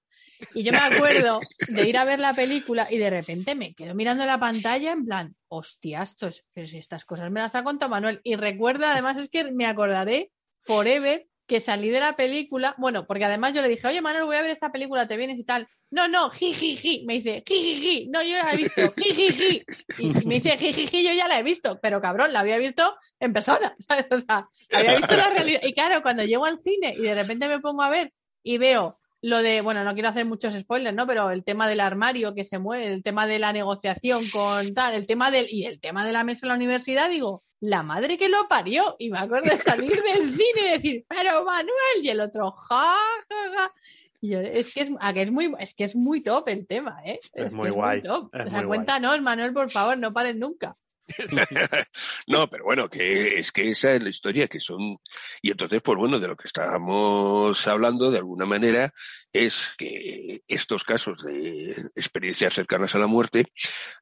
Y 0.54 0.64
yo 0.64 0.72
me 0.72 0.78
acuerdo 0.78 1.40
de 1.68 1.88
ir 1.88 1.98
a 1.98 2.06
ver 2.06 2.20
la 2.20 2.34
película 2.34 2.88
y 2.90 2.98
de 2.98 3.10
repente 3.10 3.56
me 3.56 3.74
quedo 3.74 3.96
mirando 3.96 4.26
la 4.26 4.40
pantalla 4.40 4.92
en 4.92 5.06
plan, 5.06 5.36
hostia, 5.48 6.04
esto 6.04 6.28
es, 6.28 6.46
pero 6.54 6.68
si 6.68 6.78
estas 6.78 7.06
cosas 7.06 7.32
me 7.32 7.40
las 7.40 7.56
ha 7.56 7.64
contado 7.64 7.90
Manuel. 7.90 8.22
Y 8.24 8.36
recuerdo, 8.36 8.86
además, 8.86 9.18
es 9.18 9.30
que 9.30 9.52
me 9.52 9.66
acordaré 9.66 10.32
forever 10.60 11.28
que 11.50 11.60
salí 11.60 11.90
de 11.90 12.00
la 12.00 12.16
película, 12.16 12.76
bueno, 12.78 13.08
porque 13.08 13.26
además 13.26 13.54
yo 13.54 13.64
le 13.64 13.70
dije, 13.70 13.88
oye 13.88 14.02
Manuel, 14.02 14.26
voy 14.26 14.36
a 14.36 14.42
ver 14.42 14.52
esta 14.52 14.72
película, 14.72 15.08
¿te 15.08 15.18
vienes 15.18 15.40
y 15.40 15.44
tal? 15.44 15.68
No, 15.90 16.08
no, 16.08 16.30
jijiji, 16.30 17.04
me 17.08 17.16
dice, 17.16 17.44
jijiji, 17.46 18.08
no, 18.12 18.22
yo 18.22 18.30
ya 18.30 18.44
la 18.46 18.54
he 18.54 18.58
visto, 18.58 18.94
jijiji. 18.96 19.66
Y 19.98 20.10
me 20.28 20.36
dice, 20.36 20.58
jijiji, 20.60 21.04
yo 21.04 21.12
ya 21.12 21.28
la 21.28 21.40
he 21.40 21.44
visto, 21.44 21.80
pero 21.82 22.00
cabrón, 22.00 22.32
la 22.34 22.42
había 22.42 22.60
visto 22.60 22.96
en 23.20 23.34
persona, 23.34 23.76
¿sabes? 23.88 24.06
O 24.12 24.20
sea, 24.20 24.48
había 24.72 24.98
visto 24.98 25.16
la 25.16 25.30
realidad. 25.32 25.62
Y 25.64 25.74
claro, 25.74 26.04
cuando 26.04 26.24
llego 26.24 26.46
al 26.46 26.60
cine 26.60 26.94
y 26.96 27.02
de 27.02 27.16
repente 27.16 27.48
me 27.48 27.60
pongo 27.60 27.82
a 27.82 27.90
ver 27.90 28.14
y 28.44 28.60
veo 28.60 28.99
lo 29.22 29.42
de, 29.42 29.62
bueno, 29.62 29.84
no 29.84 29.94
quiero 29.94 30.10
hacer 30.10 30.26
muchos 30.26 30.54
spoilers, 30.54 30.96
¿no? 30.96 31.06
Pero 31.06 31.30
el 31.32 31.44
tema 31.44 31.68
del 31.68 31.82
armario 31.82 32.34
que 32.34 32.46
se 32.46 32.60
mueve, 32.60 32.94
el 32.94 33.04
tema 33.04 33.28
de 33.28 33.40
la 33.40 33.52
negociación 33.52 34.30
con 34.30 34.74
tal, 34.74 34.94
el 34.94 35.08
tema 35.08 35.32
del, 35.32 35.48
y 35.50 35.66
el 35.66 35.80
tema 35.80 36.06
de 36.06 36.14
la 36.14 36.24
mesa 36.24 36.46
en 36.46 36.50
la 36.50 36.56
universidad, 36.56 37.10
digo, 37.10 37.44
la 37.60 37.84
madre 37.84 38.18
que 38.18 38.30
lo 38.30 38.48
parió. 38.48 38.96
Y 38.98 39.10
me 39.10 39.20
acuerdo 39.20 39.52
de 39.52 39.58
salir 39.58 39.92
del 40.04 40.30
cine 40.30 40.62
y 40.68 40.72
decir, 40.72 41.06
pero 41.08 41.44
Manuel, 41.44 42.02
y 42.02 42.10
el 42.10 42.22
otro, 42.22 42.52
ja, 42.52 42.96
ja, 43.30 43.58
ja. 43.58 43.74
Y 44.22 44.30
yo, 44.30 44.40
es 44.40 44.74
que 44.74 44.82
es, 44.82 44.90
que 45.14 45.22
es 45.22 45.32
muy, 45.32 45.54
es 45.60 45.74
que 45.74 45.84
es 45.86 45.96
muy 45.96 46.22
top 46.22 46.48
el 46.50 46.68
tema, 46.68 47.02
¿eh? 47.06 47.20
Es 47.34 47.56
muy 47.56 47.70
guay, 47.70 48.02
top. 48.02 48.34
es 48.34 48.48
o 48.48 48.50
sea, 48.50 48.60
guay. 48.60 48.68
cuéntanos, 48.68 49.22
Manuel, 49.22 49.54
por 49.54 49.72
favor, 49.72 49.98
no 49.98 50.14
pares 50.14 50.36
nunca. 50.36 50.76
no, 52.28 52.50
pero 52.50 52.64
bueno, 52.64 52.90
que 52.90 53.40
es 53.40 53.52
que 53.52 53.70
esa 53.70 53.94
es 53.94 54.04
la 54.04 54.10
historia, 54.10 54.48
que 54.48 54.60
son... 54.60 54.98
Y 55.42 55.52
entonces, 55.52 55.82
pues 55.82 55.98
bueno, 55.98 56.20
de 56.20 56.28
lo 56.28 56.36
que 56.36 56.48
estábamos 56.48 57.68
hablando, 57.68 58.12
de 58.12 58.20
alguna 58.20 58.46
manera, 58.46 58.94
es 59.34 59.70
que 59.78 60.44
estos 60.48 60.84
casos 60.84 61.24
de 61.24 61.72
experiencias 61.96 62.54
cercanas 62.54 62.96
a 62.96 63.00
la 63.00 63.08
muerte, 63.08 63.52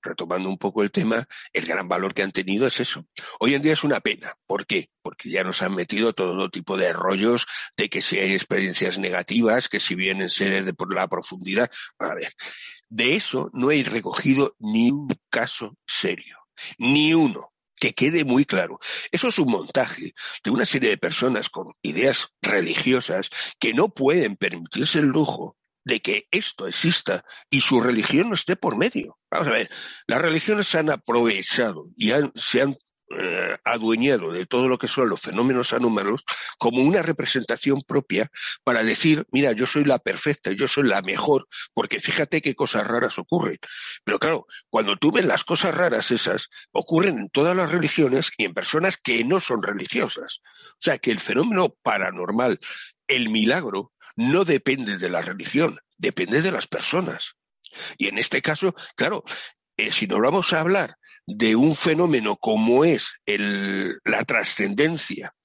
retomando 0.01 0.49
un 0.49 0.57
poco 0.57 0.83
el 0.83 0.91
tema, 0.91 1.27
el 1.53 1.65
gran 1.65 1.87
valor 1.87 2.13
que 2.13 2.23
han 2.23 2.31
tenido 2.31 2.67
es 2.67 2.79
eso. 2.79 3.05
Hoy 3.39 3.55
en 3.55 3.61
día 3.61 3.73
es 3.73 3.83
una 3.83 3.99
pena. 3.99 4.33
¿Por 4.45 4.65
qué? 4.65 4.89
Porque 5.01 5.29
ya 5.29 5.43
nos 5.43 5.61
han 5.61 5.75
metido 5.75 6.13
todo 6.13 6.49
tipo 6.49 6.77
de 6.77 6.93
rollos 6.93 7.47
de 7.75 7.89
que 7.89 8.01
si 8.01 8.17
hay 8.17 8.33
experiencias 8.33 8.97
negativas, 8.97 9.69
que 9.69 9.79
si 9.79 9.95
vienen 9.95 10.29
ser 10.29 10.65
de 10.65 10.73
por 10.73 10.93
la 10.93 11.07
profundidad. 11.07 11.69
A 11.99 12.13
ver, 12.13 12.33
de 12.89 13.15
eso 13.15 13.49
no 13.53 13.69
hay 13.69 13.83
recogido 13.83 14.55
ni 14.59 14.91
un 14.91 15.07
caso 15.29 15.77
serio. 15.85 16.36
Ni 16.77 17.13
uno. 17.13 17.53
Que 17.79 17.93
quede 17.93 18.25
muy 18.25 18.45
claro. 18.45 18.79
Eso 19.11 19.27
es 19.27 19.37
un 19.37 19.51
montaje 19.51 20.15
de 20.43 20.49
una 20.49 20.65
serie 20.65 20.89
de 20.89 20.97
personas 20.97 21.47
con 21.49 21.67
ideas 21.83 22.29
religiosas 22.41 23.29
que 23.59 23.73
no 23.73 23.89
pueden 23.89 24.35
permitirse 24.35 24.97
el 24.97 25.05
lujo 25.05 25.57
de 25.87 26.01
que 26.01 26.27
esto 26.31 26.67
exista 26.67 27.23
y 27.49 27.61
su 27.61 27.79
religión 27.79 28.29
no 28.29 28.35
esté 28.35 28.55
por 28.55 28.75
medio. 28.75 29.17
Vamos 29.31 29.47
a 29.47 29.51
ver, 29.51 29.69
las 30.05 30.21
religiones 30.21 30.67
se 30.67 30.79
han 30.79 30.89
aprovechado 30.89 31.87
y 31.95 32.11
han, 32.11 32.31
se 32.35 32.61
han 32.61 32.77
eh, 33.09 33.55
adueñado 33.63 34.33
de 34.33 34.45
todo 34.45 34.67
lo 34.67 34.77
que 34.77 34.89
son 34.89 35.07
los 35.07 35.21
fenómenos 35.21 35.71
anómalos 35.71 36.25
como 36.57 36.81
una 36.81 37.01
representación 37.01 37.81
propia 37.81 38.29
para 38.65 38.83
decir, 38.83 39.25
mira, 39.31 39.53
yo 39.53 39.65
soy 39.65 39.85
la 39.85 39.99
perfecta, 39.99 40.51
yo 40.51 40.67
soy 40.67 40.83
la 40.83 41.01
mejor, 41.01 41.47
porque 41.73 41.99
fíjate 41.99 42.41
qué 42.41 42.53
cosas 42.53 42.85
raras 42.85 43.17
ocurren. 43.17 43.59
Pero 44.03 44.19
claro, 44.19 44.47
cuando 44.69 44.97
tú 44.97 45.11
ves 45.11 45.25
las 45.25 45.45
cosas 45.45 45.73
raras 45.73 46.11
esas, 46.11 46.49
ocurren 46.71 47.17
en 47.17 47.29
todas 47.29 47.55
las 47.55 47.71
religiones 47.71 48.31
y 48.37 48.43
en 48.43 48.53
personas 48.53 48.97
que 48.97 49.23
no 49.23 49.39
son 49.39 49.63
religiosas. 49.63 50.41
O 50.71 50.81
sea, 50.81 50.97
que 50.97 51.11
el 51.11 51.21
fenómeno 51.21 51.75
paranormal, 51.81 52.59
el 53.07 53.29
milagro, 53.29 53.93
no 54.17 54.43
depende 54.43 54.97
de 54.97 55.09
la 55.09 55.21
religión, 55.21 55.79
depende 55.97 56.41
de 56.41 56.51
las 56.51 56.67
personas. 56.67 57.35
Y 57.97 58.07
en 58.07 58.17
este 58.17 58.41
caso, 58.41 58.75
claro, 58.95 59.23
eh, 59.77 59.91
si 59.91 60.07
nos 60.07 60.19
vamos 60.19 60.51
a 60.51 60.59
hablar 60.59 60.97
de 61.27 61.55
un 61.55 61.75
fenómeno 61.75 62.37
como 62.37 62.85
es 62.85 63.11
el, 63.25 63.99
la 64.05 64.23
trascendencia 64.23 65.35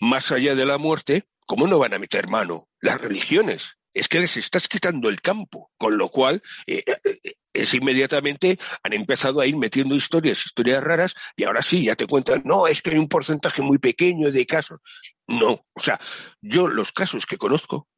más 0.00 0.30
allá 0.30 0.54
de 0.54 0.64
la 0.64 0.78
muerte, 0.78 1.24
¿cómo 1.46 1.66
no 1.66 1.78
van 1.78 1.94
a 1.94 1.98
meter 1.98 2.28
mano 2.28 2.68
las 2.80 3.00
religiones? 3.00 3.76
Es 3.92 4.08
que 4.08 4.20
les 4.20 4.36
estás 4.38 4.68
quitando 4.68 5.08
el 5.08 5.20
campo, 5.20 5.70
con 5.76 5.98
lo 5.98 6.08
cual 6.08 6.42
eh, 6.66 6.82
eh, 7.04 7.34
es 7.52 7.74
inmediatamente 7.74 8.58
han 8.82 8.94
empezado 8.94 9.40
a 9.40 9.46
ir 9.46 9.56
metiendo 9.56 9.94
historias, 9.94 10.46
historias 10.46 10.82
raras, 10.82 11.14
y 11.36 11.44
ahora 11.44 11.62
sí, 11.62 11.84
ya 11.84 11.96
te 11.96 12.06
cuentan, 12.06 12.42
no, 12.44 12.66
es 12.66 12.80
que 12.80 12.90
hay 12.90 12.98
un 12.98 13.08
porcentaje 13.08 13.60
muy 13.60 13.78
pequeño 13.78 14.30
de 14.30 14.46
casos. 14.46 14.78
No, 15.26 15.66
o 15.74 15.80
sea, 15.80 16.00
yo 16.40 16.68
los 16.68 16.92
casos 16.92 17.26
que 17.26 17.36
conozco, 17.36 17.88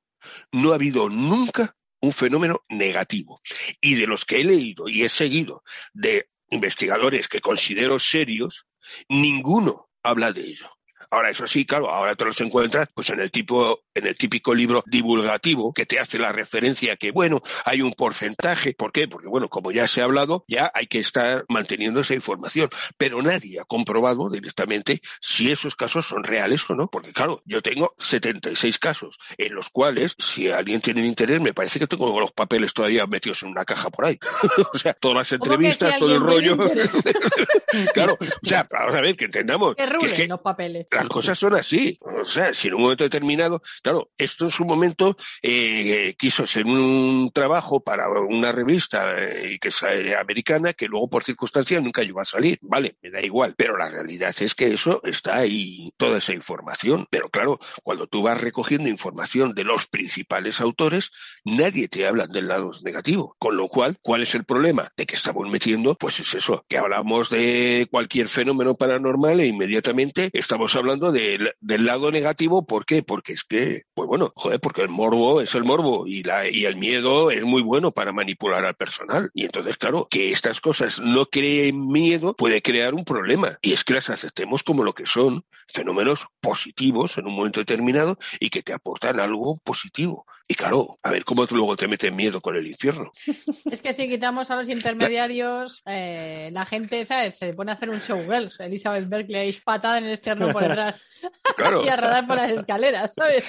no 0.51 0.73
ha 0.73 0.77
habido 0.77 1.09
nunca 1.09 1.77
un 2.01 2.13
fenómeno 2.13 2.65
negativo. 2.69 3.41
Y 3.81 3.95
de 3.95 4.07
los 4.07 4.25
que 4.25 4.41
he 4.41 4.45
leído 4.45 4.89
y 4.89 5.03
he 5.03 5.09
seguido 5.09 5.63
de 5.93 6.29
investigadores 6.51 7.29
que 7.29 7.41
considero 7.41 7.99
serios, 7.99 8.67
ninguno 9.09 9.91
habla 10.03 10.33
de 10.33 10.43
ello. 10.43 10.71
Ahora, 11.11 11.31
eso 11.31 11.47
sí, 11.47 11.65
claro, 11.65 11.91
ahora 11.91 12.15
te 12.15 12.25
los 12.25 12.41
encuentras 12.41 12.89
pues 12.95 13.11
en 13.11 13.21
el 13.21 13.31
tipo, 13.31 13.85
en 13.95 14.07
el 14.07 14.17
típico 14.17 14.55
libro 14.55 14.83
divulgativo 14.87 15.73
que 15.73 15.87
te 15.87 15.99
hace 15.99 16.19
la 16.19 16.33
referencia 16.33 16.97
que, 16.97 17.11
bueno, 17.11 17.41
hay 17.65 17.83
un 17.83 17.93
porcentaje. 17.93 18.75
¿Por 18.75 18.93
qué? 18.93 19.09
Porque, 19.09 19.29
bueno, 19.29 19.49
como 19.49 19.73
ya 19.73 19.87
se 19.87 20.01
ha 20.01 20.05
hablado, 20.05 20.45
ya 20.49 20.71
hay 20.75 20.87
que 20.87 20.99
estar 20.99 21.45
manteniendo 21.49 22.01
esa 22.01 22.15
información. 22.15 22.69
Pero 22.97 23.23
nadie 23.23 23.61
ha 23.61 23.65
comprobado 23.65 24.29
directamente 24.29 25.01
si 25.21 25.51
esos 25.51 25.77
casos 25.77 26.07
son 26.07 26.25
reales 26.25 26.69
o 26.69 26.75
no. 26.75 26.89
Porque, 26.89 27.13
claro, 27.13 27.43
yo 27.45 27.63
tengo 27.63 27.95
76 27.99 28.79
casos 28.79 29.19
en 29.39 29.55
los 29.55 29.71
cuales, 29.71 30.15
si 30.19 30.51
alguien 30.51 30.81
tiene 30.81 31.07
interés, 31.07 31.41
me 31.41 31.55
parece 31.55 31.79
que 31.79 31.87
tengo 31.87 32.19
los 32.21 32.33
papeles 32.33 32.73
todavía 32.73 33.07
metidos 33.07 33.43
en 33.43 33.51
una 33.51 33.65
caja 33.65 33.91
por 33.91 34.07
ahí. 34.07 34.19
o 34.73 34.79
sea, 34.79 34.95
todas 34.95 35.17
las 35.17 35.33
entrevistas, 35.33 35.99
todo 35.99 36.15
el 36.15 36.21
rollo. 36.21 36.57
claro, 37.95 38.19
o 38.21 38.47
sea, 38.47 38.67
vamos 38.71 38.95
a 38.95 39.01
ver, 39.01 39.17
que 39.17 39.27
entendamos. 39.27 39.75
Que 39.77 39.87
rulen 39.87 40.07
que 40.07 40.15
es 40.15 40.21
que 40.23 40.29
los 40.29 40.41
papeles. 40.41 40.87
Las 41.05 41.13
cosas 41.13 41.39
son 41.39 41.55
así. 41.55 41.99
O 42.01 42.25
sea, 42.25 42.55
si 42.55 42.69
en 42.69 42.75
un 42.75 42.83
momento 42.83 43.05
determinado, 43.05 43.63
claro, 43.83 44.11
esto 44.17 44.47
en 44.47 44.51
su 44.51 44.65
momento 44.65 45.17
eh, 45.43 46.15
quiso 46.19 46.47
ser 46.47 46.65
un 46.65 47.31
trabajo 47.33 47.81
para 47.81 48.09
una 48.09 48.53
revista 48.53 49.21
eh, 49.23 49.59
eh, 49.63 50.17
americana 50.17 50.73
que 50.73 50.87
luego 50.87 51.09
por 51.09 51.23
circunstancias 51.23 51.83
nunca 51.83 52.03
llegó 52.03 52.21
a 52.21 52.25
salir. 52.25 52.59
Vale, 52.63 52.97
me 53.03 53.11
da 53.11 53.21
igual. 53.21 53.55
Pero 53.57 53.77
la 53.77 53.91
realidad 53.91 54.35
es 54.41 54.55
que 54.55 54.73
eso 54.73 55.03
está 55.05 55.37
ahí, 55.37 55.93
toda 55.97 56.19
esa 56.19 56.33
información. 56.33 57.07
Pero 57.11 57.29
claro, 57.29 57.59
cuando 57.83 58.07
tú 58.07 58.23
vas 58.23 58.41
recogiendo 58.41 58.89
información 58.89 59.55
de 59.55 59.65
los 59.65 59.87
principales 59.87 60.61
autores, 60.61 61.11
nadie 61.45 61.89
te 61.89 62.07
habla 62.07 62.27
del 62.27 62.49
lado 62.49 62.71
negativo. 62.83 63.37
Con 63.39 63.57
lo 63.57 63.69
cual, 63.69 63.99
¿cuál 64.01 64.23
es 64.23 64.35
el 64.35 64.45
problema? 64.45 64.91
De 64.97 65.05
que 65.05 65.17
estamos 65.17 65.49
metiendo, 65.51 65.97
pues 65.97 66.21
es 66.21 66.35
eso, 66.35 66.65
que 66.69 66.79
hablamos 66.79 67.29
de 67.29 67.89
cualquier 67.91 68.29
fenómeno 68.29 68.75
paranormal 68.75 69.41
e 69.41 69.47
inmediatamente 69.47 70.31
estamos 70.33 70.75
hablando 70.75 70.84
del, 70.85 71.53
del 71.61 71.85
lado 71.85 72.11
negativo. 72.11 72.67
¿Por 72.67 72.85
qué? 72.85 73.03
Porque 73.03 73.33
es 73.33 73.45
que, 73.45 73.85
pues 73.95 74.07
bueno, 74.07 74.33
joder, 74.37 74.61
porque 74.61 74.83
el 74.83 74.89
morbo 74.89 75.41
es 75.41 75.55
el 75.55 75.65
morbo 75.65 76.07
y, 76.07 76.23
la, 76.23 76.49
y 76.49 76.67
el 76.67 76.77
miedo 76.77 77.31
es 77.31 77.43
muy 77.43 77.63
bueno 77.63 77.93
para 77.93 78.13
manipular 78.13 78.65
al 78.65 78.75
personal. 78.75 79.31
Y 79.35 79.45
entonces, 79.45 79.77
claro, 79.77 80.07
que 80.11 80.31
estas 80.31 80.61
cosas 80.61 81.01
no 81.01 81.27
creen 81.27 81.89
miedo 81.89 82.35
puede 82.35 82.63
crear 82.63 82.95
un 82.95 83.05
problema. 83.05 83.59
Y 83.63 83.73
es 83.73 83.85
que 83.85 83.95
las 83.95 84.11
aceptemos 84.11 84.63
como 84.63 84.85
lo 84.85 84.93
que 84.93 85.07
son, 85.07 85.45
fenómenos 85.67 86.27
positivos 86.41 87.19
en 87.19 87.27
un 87.27 87.35
momento 87.35 87.61
determinado 87.61 88.19
y 88.41 88.51
que 88.51 88.63
te 88.63 88.73
aportan 88.73 89.21
algo 89.21 89.59
positivo. 89.65 90.27
Y 90.47 90.55
claro, 90.55 90.99
a 91.03 91.11
ver 91.11 91.25
cómo 91.25 91.47
luego 91.51 91.75
te 91.77 91.89
meten 91.89 92.15
miedo 92.15 92.41
con 92.41 92.57
el 92.57 92.67
infierno. 92.67 93.13
Es 93.71 93.81
que 93.81 93.93
si 93.93 94.09
quitamos 94.09 94.51
a 94.51 94.57
los 94.57 94.69
intermediarios, 94.69 95.83
eh, 95.87 96.51
la 96.53 96.67
gente, 96.67 97.05
¿sabes? 97.05 97.39
Se 97.39 97.55
pone 97.55 97.71
a 97.71 97.75
hacer 97.75 97.91
un 97.91 98.01
showgirls. 98.01 98.61
Elizabeth 98.61 99.09
Berkeley 99.09 99.53
patada 99.65 99.99
en 99.99 100.05
el 100.05 100.13
externo 100.13 100.53
por 100.53 100.63
detrás 100.63 100.95
Claro. 101.57 101.83
y 101.87 101.89
a 101.89 101.97
rodar 101.97 102.27
por 102.27 102.37
las 102.37 102.51
escaleras, 102.51 103.15
¿sabes? 103.15 103.45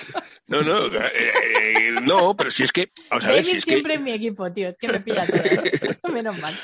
No, 0.48 0.62
no, 0.62 0.88
eh, 0.88 1.12
eh, 1.14 1.92
no, 2.02 2.36
pero 2.36 2.52
si 2.52 2.64
es 2.64 2.72
que, 2.72 2.92
vamos 3.10 3.26
a 3.26 3.28
ver, 3.28 3.38
David 3.38 3.52
si 3.52 3.58
es 3.58 3.66
que, 3.66 3.72
siempre 3.72 3.94
en 3.96 4.04
mi 4.04 4.12
equipo, 4.14 4.52
tío. 4.52 4.70
Es 4.70 4.78
que 4.78 4.88
me 4.88 5.00
pilla 5.00 5.26
todo. 5.26 6.14
Menos 6.14 6.38
mal. 6.40 6.58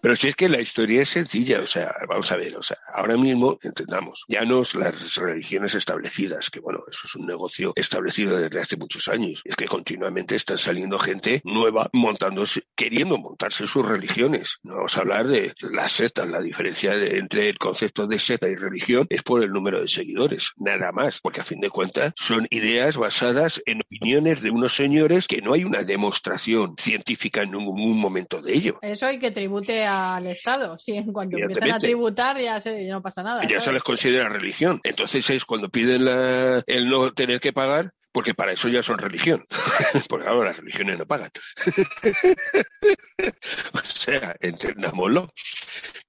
pero 0.00 0.16
si 0.16 0.28
es 0.28 0.36
que 0.36 0.48
la 0.48 0.60
historia 0.60 1.02
es 1.02 1.08
sencilla, 1.08 1.60
o 1.60 1.66
sea, 1.66 1.94
vamos 2.08 2.30
a 2.32 2.36
ver, 2.36 2.56
o 2.56 2.62
sea, 2.62 2.76
ahora 2.92 3.16
mismo 3.16 3.58
entendamos, 3.62 4.24
ya 4.28 4.44
no 4.44 4.62
las 4.74 5.14
religiones 5.14 5.74
establecidas, 5.74 6.50
que 6.50 6.60
bueno, 6.60 6.80
eso 6.90 7.00
es 7.04 7.14
un 7.14 7.26
negocio 7.26 7.72
establecido 7.76 8.38
desde 8.38 8.60
hace 8.60 8.76
muchos 8.76 9.08
años, 9.08 9.37
es 9.44 9.56
que 9.56 9.66
continuamente 9.66 10.34
están 10.36 10.58
saliendo 10.58 10.98
gente 10.98 11.40
nueva 11.44 11.90
montándose, 11.92 12.62
queriendo 12.76 13.18
montarse 13.18 13.66
sus 13.66 13.86
religiones. 13.86 14.56
No 14.62 14.76
vamos 14.76 14.96
a 14.96 15.00
hablar 15.00 15.26
de 15.26 15.54
las 15.60 15.92
sectas, 15.92 16.28
la 16.28 16.40
diferencia 16.40 16.96
de- 16.96 17.18
entre 17.18 17.48
el 17.48 17.58
concepto 17.58 18.06
de 18.06 18.18
secta 18.18 18.48
y 18.48 18.56
religión 18.56 19.06
es 19.10 19.22
por 19.22 19.42
el 19.42 19.50
número 19.50 19.80
de 19.80 19.88
seguidores, 19.88 20.50
nada 20.56 20.92
más, 20.92 21.20
porque 21.20 21.40
a 21.40 21.44
fin 21.44 21.60
de 21.60 21.70
cuentas 21.70 22.12
son 22.16 22.46
ideas 22.50 22.96
basadas 22.96 23.62
en 23.66 23.80
opiniones 23.80 24.42
de 24.42 24.50
unos 24.50 24.74
señores 24.74 25.26
que 25.26 25.40
no 25.42 25.52
hay 25.54 25.64
una 25.64 25.82
demostración 25.82 26.74
científica 26.78 27.42
en 27.42 27.52
ningún 27.52 27.98
momento 27.98 28.40
de 28.42 28.54
ello. 28.54 28.78
Eso 28.82 29.10
y 29.10 29.18
que 29.18 29.30
tribute 29.30 29.84
al 29.84 30.26
Estado. 30.26 30.78
Sí, 30.78 30.92
en 30.96 31.12
cuanto 31.12 31.36
empiezan 31.38 31.70
a 31.72 31.78
tributar 31.78 32.38
ya, 32.38 32.60
se- 32.60 32.86
ya 32.86 32.92
no 32.94 33.02
pasa 33.02 33.22
nada. 33.22 33.42
ya 33.48 33.60
se 33.60 33.72
les 33.72 33.82
considera 33.82 34.28
religión. 34.28 34.80
Entonces 34.84 35.28
es 35.30 35.44
cuando 35.44 35.68
piden 35.68 36.04
la- 36.04 36.62
el 36.66 36.88
no 36.88 37.12
tener 37.12 37.40
que 37.40 37.52
pagar, 37.52 37.92
porque 38.18 38.34
para 38.34 38.50
eso 38.50 38.66
ya 38.66 38.82
son 38.82 38.98
religión. 38.98 39.46
porque 40.08 40.26
ahora 40.26 40.48
las 40.48 40.56
religiones 40.56 40.98
no 40.98 41.06
pagan. 41.06 41.30
o 43.72 43.78
sea, 43.84 44.34
entendámoslo. 44.40 45.32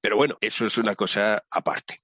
Pero 0.02 0.18
bueno, 0.18 0.38
eso 0.42 0.66
es 0.66 0.78
una 0.78 0.96
cosa 0.96 1.44
aparte. 1.52 2.00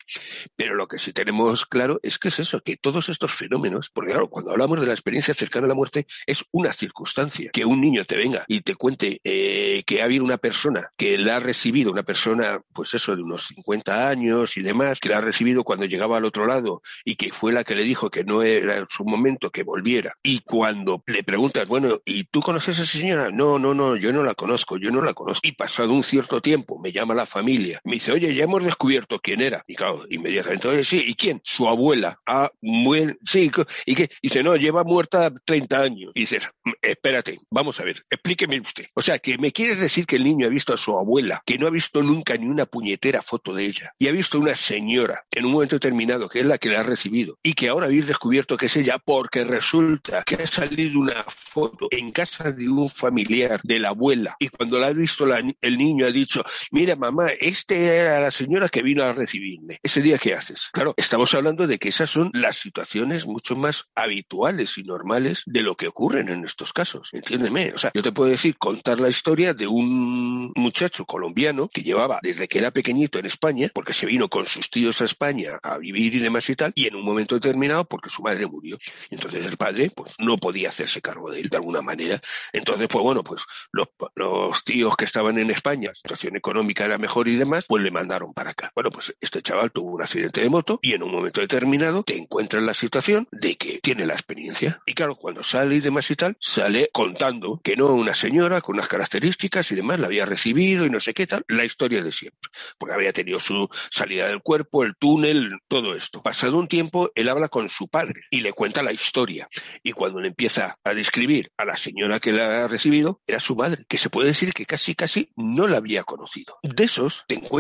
Pero 0.56 0.76
lo 0.76 0.88
que 0.88 1.00
sí 1.00 1.14
tenemos 1.14 1.66
claro 1.66 2.00
es 2.04 2.18
que 2.18 2.28
es 2.28 2.40
eso, 2.40 2.62
que 2.62 2.78
todos 2.78 3.10
estos 3.10 3.34
fenómenos, 3.34 3.90
porque 3.90 4.12
claro, 4.12 4.30
cuando 4.30 4.52
hablamos 4.52 4.80
de 4.82 4.88
la 4.88 4.94
experiencia 4.94 5.34
cercana 5.34 5.66
a 5.66 5.70
la 5.70 5.76
muerte, 5.76 6.08
es 6.26 6.44
una 6.52 6.74
circunstancia. 6.74 7.52
Que 7.54 7.66
un 7.66 7.82
niño 7.82 8.06
te 8.06 8.18
venga 8.18 8.44
y 8.48 8.62
te 8.62 8.76
cuente 8.76 9.22
eh, 9.24 9.84
que 9.86 10.02
ha 10.02 10.06
habido 10.06 10.24
una 10.24 10.38
persona 10.38 10.92
que 10.98 11.18
la 11.18 11.38
ha 11.38 11.40
recibido, 11.40 11.92
una 11.92 12.04
persona, 12.04 12.62
pues 12.74 12.94
eso, 12.94 13.16
de 13.16 13.24
unos 13.24 13.48
50 13.48 14.10
años 14.10 14.58
y 14.58 14.62
demás, 14.62 15.00
que 15.00 15.10
la 15.10 15.20
ha 15.20 15.22
recibido 15.22 15.64
cuando 15.64 15.86
llegaba 15.86 16.18
al 16.18 16.26
otro 16.26 16.46
lado 16.46 16.82
y 17.04 17.16
que 17.16 17.32
fue 17.32 17.54
la 17.54 17.64
que 17.64 17.76
le 17.76 17.84
dijo 17.84 18.10
que 18.10 18.24
no 18.24 18.44
era 18.44 18.86
su 18.88 19.06
momento 19.06 19.50
que 19.50 19.64
volviera. 19.64 20.14
Y 20.22 20.40
cuando 20.42 21.04
le 21.08 21.24
preguntas, 21.24 21.68
bueno, 21.68 22.02
¿y 22.06 22.26
tú 22.26 22.42
conoces 22.42 22.80
a 22.80 22.84
esa 22.84 22.98
señora? 23.00 23.32
No, 23.32 23.60
no, 23.60 23.74
no, 23.74 23.96
yo 23.96 24.12
no 24.12 24.24
la 24.24 24.34
conozco, 24.34 24.78
yo 24.78 24.92
no 24.92 25.02
la 25.02 25.14
conozco. 25.14 25.42
Y 25.48 25.54
pasado 25.54 25.94
un 25.94 26.04
cierto 26.04 26.42
tiempo 26.42 26.80
me 26.80 26.92
llama 26.92 27.14
la 27.14 27.26
familia 27.26 27.82
Me 27.86 27.94
dice, 27.94 28.12
oye, 28.12 28.34
ya 28.34 28.44
hemos 28.44 28.64
descubierto 28.64 29.20
quién 29.20 29.42
era. 29.42 29.64
Y 29.68 29.76
claro, 29.76 30.06
inmediatamente, 30.10 30.68
oye, 30.68 30.84
sí, 30.84 31.04
¿y 31.06 31.14
quién? 31.16 31.40
Su 31.44 31.68
abuela. 31.68 32.20
Ah, 32.26 32.52
muy, 32.62 33.16
sí, 33.24 33.52
¿y 33.86 33.96
qué? 33.96 34.10
Y 34.22 34.28
dice, 34.28 34.44
no, 34.44 34.56
lleva 34.56 34.84
muerta 34.84 35.32
30 35.46 35.82
años. 35.82 36.12
Y 36.16 36.22
dices, 36.22 36.44
"Mm, 36.64 36.72
espérate, 36.82 37.40
vamos 37.52 37.80
a 37.80 37.84
ver, 37.84 38.04
explíqueme 38.10 38.60
usted. 38.60 38.86
O 38.96 39.02
sea, 39.02 39.20
que 39.20 39.38
me 39.38 39.52
quieres 39.52 39.80
decir 39.80 40.06
que 40.06 40.16
el 40.16 40.24
niño 40.24 40.48
ha 40.48 40.50
visto 40.50 40.74
a 40.74 40.78
su 40.78 40.98
abuela, 40.98 41.44
que 41.46 41.58
no 41.58 41.68
ha 41.68 41.70
visto 41.70 42.02
nunca 42.02 42.36
ni 42.38 42.48
una 42.48 42.66
puñetera 42.66 43.22
foto 43.22 43.54
de 43.54 43.66
ella, 43.66 43.94
y 44.00 44.08
ha 44.08 44.12
visto 44.12 44.40
una 44.40 44.56
señora 44.56 45.24
en 45.32 45.46
un 45.46 45.52
momento 45.52 45.76
determinado 45.76 46.28
que 46.28 46.40
es 46.40 46.46
la 46.46 46.58
que 46.58 46.70
la 46.70 46.80
ha 46.80 46.84
recibido, 46.84 47.38
y 47.44 47.54
que 47.54 47.70
ahora 47.70 47.86
habéis 47.86 48.08
descubierto 48.08 48.58
que 48.58 48.66
es 48.66 48.76
ella 48.76 48.98
porque 49.04 49.44
resulta 49.44 50.24
que 50.24 50.36
ha 50.36 50.48
salido 50.48 51.00
una 51.00 51.24
foto 51.28 51.88
en 51.92 52.12
casa 52.12 52.52
de 52.52 52.68
un 52.68 52.90
familiar 52.90 53.60
de 53.64 53.80
la 53.80 53.90
abuela, 53.90 54.36
y 54.40 54.50
cuando 54.50 54.80
la 54.80 54.88
ha 54.88 54.92
visto 54.94 55.26
el 55.62 55.78
niño 55.78 56.06
ha 56.06 56.12
dicho, 56.12 56.44
mira 56.72 56.96
mamá, 56.96 57.28
este 57.40 57.75
era 57.76 58.20
la 58.20 58.32
señora 58.32 58.70
que 58.70 58.82
vino 58.82 59.04
a 59.04 59.14
recibirme. 59.14 59.80
Ese 59.84 60.02
día, 60.02 60.18
¿qué 60.18 60.34
haces? 60.34 60.70
Claro, 60.72 60.94
estamos 60.98 61.34
hablando 61.34 61.68
de 61.68 61.78
que 61.78 61.90
esas 61.90 62.10
son 62.10 62.32
las 62.34 62.58
situaciones 62.58 63.26
mucho 63.26 63.56
más 63.56 63.86
habituales 63.96 64.78
y 64.78 64.84
normales 64.84 65.44
de 65.46 65.62
lo 65.62 65.76
que 65.76 65.88
ocurren 65.88 66.30
en 66.30 66.44
estos 66.44 66.74
casos. 66.74 67.10
Entiéndeme. 67.12 67.74
O 67.74 67.78
sea, 67.78 67.92
yo 67.94 68.02
te 68.02 68.12
puedo 68.12 68.30
decir, 68.30 68.58
contar 68.58 69.00
la 69.00 69.10
historia 69.10 69.54
de 69.54 69.68
un 69.68 70.52
muchacho 70.56 71.06
colombiano 71.06 71.70
que 71.72 71.84
llevaba 71.84 72.20
desde 72.22 72.48
que 72.48 72.60
era 72.60 72.72
pequeñito 72.72 73.20
en 73.20 73.26
España, 73.26 73.70
porque 73.74 73.94
se 73.94 74.06
vino 74.06 74.30
con 74.30 74.46
sus 74.46 74.70
tíos 74.70 75.02
a 75.02 75.06
España 75.06 75.60
a 75.62 75.78
vivir 75.78 76.16
y 76.16 76.20
demás 76.20 76.50
y 76.50 76.56
tal, 76.56 76.72
y 76.76 76.88
en 76.88 76.96
un 76.96 77.04
momento 77.04 77.36
determinado 77.36 77.86
porque 77.86 78.10
su 78.10 78.22
madre 78.22 78.48
murió. 78.48 78.78
Y 79.10 79.16
entonces 79.16 79.46
el 79.46 79.58
padre, 79.58 79.92
pues, 79.96 80.16
no 80.20 80.38
podía 80.38 80.70
hacerse 80.70 81.02
cargo 81.02 81.32
de 81.32 81.42
él 81.42 81.50
de 81.50 81.58
alguna 81.58 81.82
manera. 81.82 82.22
Entonces, 82.54 82.88
pues 82.90 83.04
bueno, 83.04 83.24
pues 83.24 83.44
los, 83.72 83.88
los 84.16 84.64
tíos 84.64 84.96
que 84.96 85.06
estaban 85.06 85.38
en 85.38 85.50
España, 85.50 85.90
la 85.90 85.96
situación 85.96 86.36
económica 86.36 86.86
era 86.86 86.98
mejor 86.98 87.28
y 87.28 87.36
demás, 87.36 87.65
pues 87.68 87.84
le 87.84 87.92
mandaron 87.92 88.34
para 88.34 88.52
acá. 88.52 88.72
Bueno, 88.76 88.92
pues 88.92 89.16
este 89.20 89.42
chaval 89.42 89.72
tuvo 89.72 89.92
un 89.92 90.02
accidente 90.02 90.42
de 90.42 90.50
moto 90.50 90.80
y 90.82 90.94
en 90.94 91.04
un 91.04 91.12
momento 91.12 91.42
determinado 91.42 92.04
te 92.04 92.18
encuentras 92.18 92.62
en 92.62 92.68
la 92.68 92.74
situación 92.74 93.28
de 93.32 93.56
que 93.56 93.80
tiene 93.82 94.06
la 94.06 94.14
experiencia. 94.14 94.82
Y 94.86 94.94
claro, 94.94 95.16
cuando 95.16 95.44
sale 95.44 95.76
y 95.76 95.80
demás 95.80 96.10
y 96.12 96.16
tal, 96.16 96.38
sale 96.40 96.90
contando 96.94 97.60
que 97.64 97.76
no 97.76 97.88
una 97.88 98.16
señora 98.16 98.62
con 98.62 98.76
unas 98.76 98.88
características 98.88 99.72
y 99.72 99.76
demás 99.76 100.00
la 100.00 100.08
había 100.08 100.26
recibido 100.26 100.86
y 100.86 100.90
no 100.90 101.00
sé 101.00 101.14
qué 101.14 101.28
tal, 101.28 101.44
la 101.48 101.66
historia 101.66 102.04
de 102.04 102.12
siempre. 102.12 102.52
Porque 102.78 102.94
había 102.94 103.14
tenido 103.14 103.40
su 103.40 103.70
salida 103.90 104.28
del 104.28 104.42
cuerpo, 104.42 104.84
el 104.84 104.96
túnel, 104.96 105.60
todo 105.68 105.96
esto. 105.96 106.22
Pasado 106.22 106.58
un 106.58 106.68
tiempo, 106.68 107.12
él 107.16 107.30
habla 107.30 107.50
con 107.50 107.70
su 107.70 107.88
padre 107.88 108.22
y 108.30 108.42
le 108.42 108.54
cuenta 108.54 108.84
la 108.84 108.94
historia. 108.94 109.48
Y 109.84 109.92
cuando 109.92 110.20
le 110.22 110.28
empieza 110.28 110.78
a 110.84 110.94
describir 110.94 111.52
a 111.58 111.66
la 111.66 111.78
señora 111.78 112.20
que 112.20 112.32
la 112.32 112.66
ha 112.66 112.68
recibido, 112.68 113.22
era 113.28 113.40
su 113.40 113.56
madre, 113.56 113.86
que 113.88 113.98
se 113.98 114.10
puede 114.10 114.28
decir 114.28 114.54
que 114.54 114.66
casi 114.66 114.96
casi 114.96 115.32
no 115.36 115.68
la 115.68 115.78
había 115.78 116.04
conocido. 116.04 116.58
De 116.64 116.84
esos 116.84 117.24
te 117.28 117.36
encuentras 117.36 117.55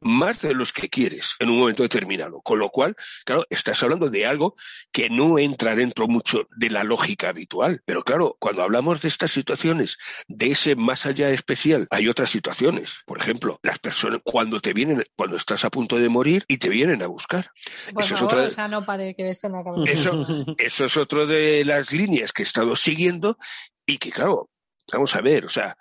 más 0.00 0.40
de 0.40 0.54
los 0.54 0.72
que 0.72 0.88
quieres 0.88 1.34
en 1.38 1.50
un 1.50 1.58
momento 1.58 1.82
determinado. 1.82 2.40
Con 2.42 2.58
lo 2.58 2.68
cual, 2.70 2.96
claro, 3.24 3.46
estás 3.50 3.82
hablando 3.82 4.08
de 4.10 4.26
algo 4.26 4.54
que 4.92 5.10
no 5.10 5.38
entra 5.38 5.74
dentro 5.74 6.08
mucho 6.08 6.48
de 6.56 6.70
la 6.70 6.84
lógica 6.84 7.28
habitual. 7.30 7.82
Pero 7.84 8.02
claro, 8.04 8.36
cuando 8.38 8.62
hablamos 8.62 9.02
de 9.02 9.08
estas 9.08 9.30
situaciones, 9.32 9.98
de 10.28 10.52
ese 10.52 10.76
más 10.76 11.06
allá 11.06 11.30
especial, 11.30 11.86
hay 11.90 12.08
otras 12.08 12.30
situaciones. 12.30 12.96
Por 13.06 13.18
ejemplo, 13.18 13.58
las 13.62 13.78
personas 13.78 14.20
cuando 14.24 14.60
te 14.60 14.72
vienen, 14.72 15.04
cuando 15.16 15.36
estás 15.36 15.64
a 15.64 15.70
punto 15.70 15.96
de 15.98 16.08
morir 16.08 16.44
y 16.48 16.58
te 16.58 16.68
vienen 16.68 17.02
a 17.02 17.06
buscar. 17.06 17.50
Por 17.92 18.02
Eso 18.02 18.14
es 18.14 18.22
otra- 18.22 18.42
o 18.42 18.50
sea, 18.50 18.68
no 18.68 18.84
pare 18.84 19.14
que 19.14 19.28
esto 19.28 19.48
no 19.48 19.60
acaba. 19.60 19.84
Eso, 19.86 20.12
eso 20.58 20.84
es 20.84 20.96
otro 20.96 21.26
de 21.26 21.64
las 21.64 21.92
líneas 21.92 22.32
que 22.32 22.42
he 22.42 22.46
estado 22.46 22.76
siguiendo 22.76 23.36
y 23.86 23.98
que, 23.98 24.10
claro, 24.10 24.50
vamos 24.92 25.14
a 25.14 25.20
ver, 25.20 25.44
o 25.44 25.48
sea, 25.48 25.76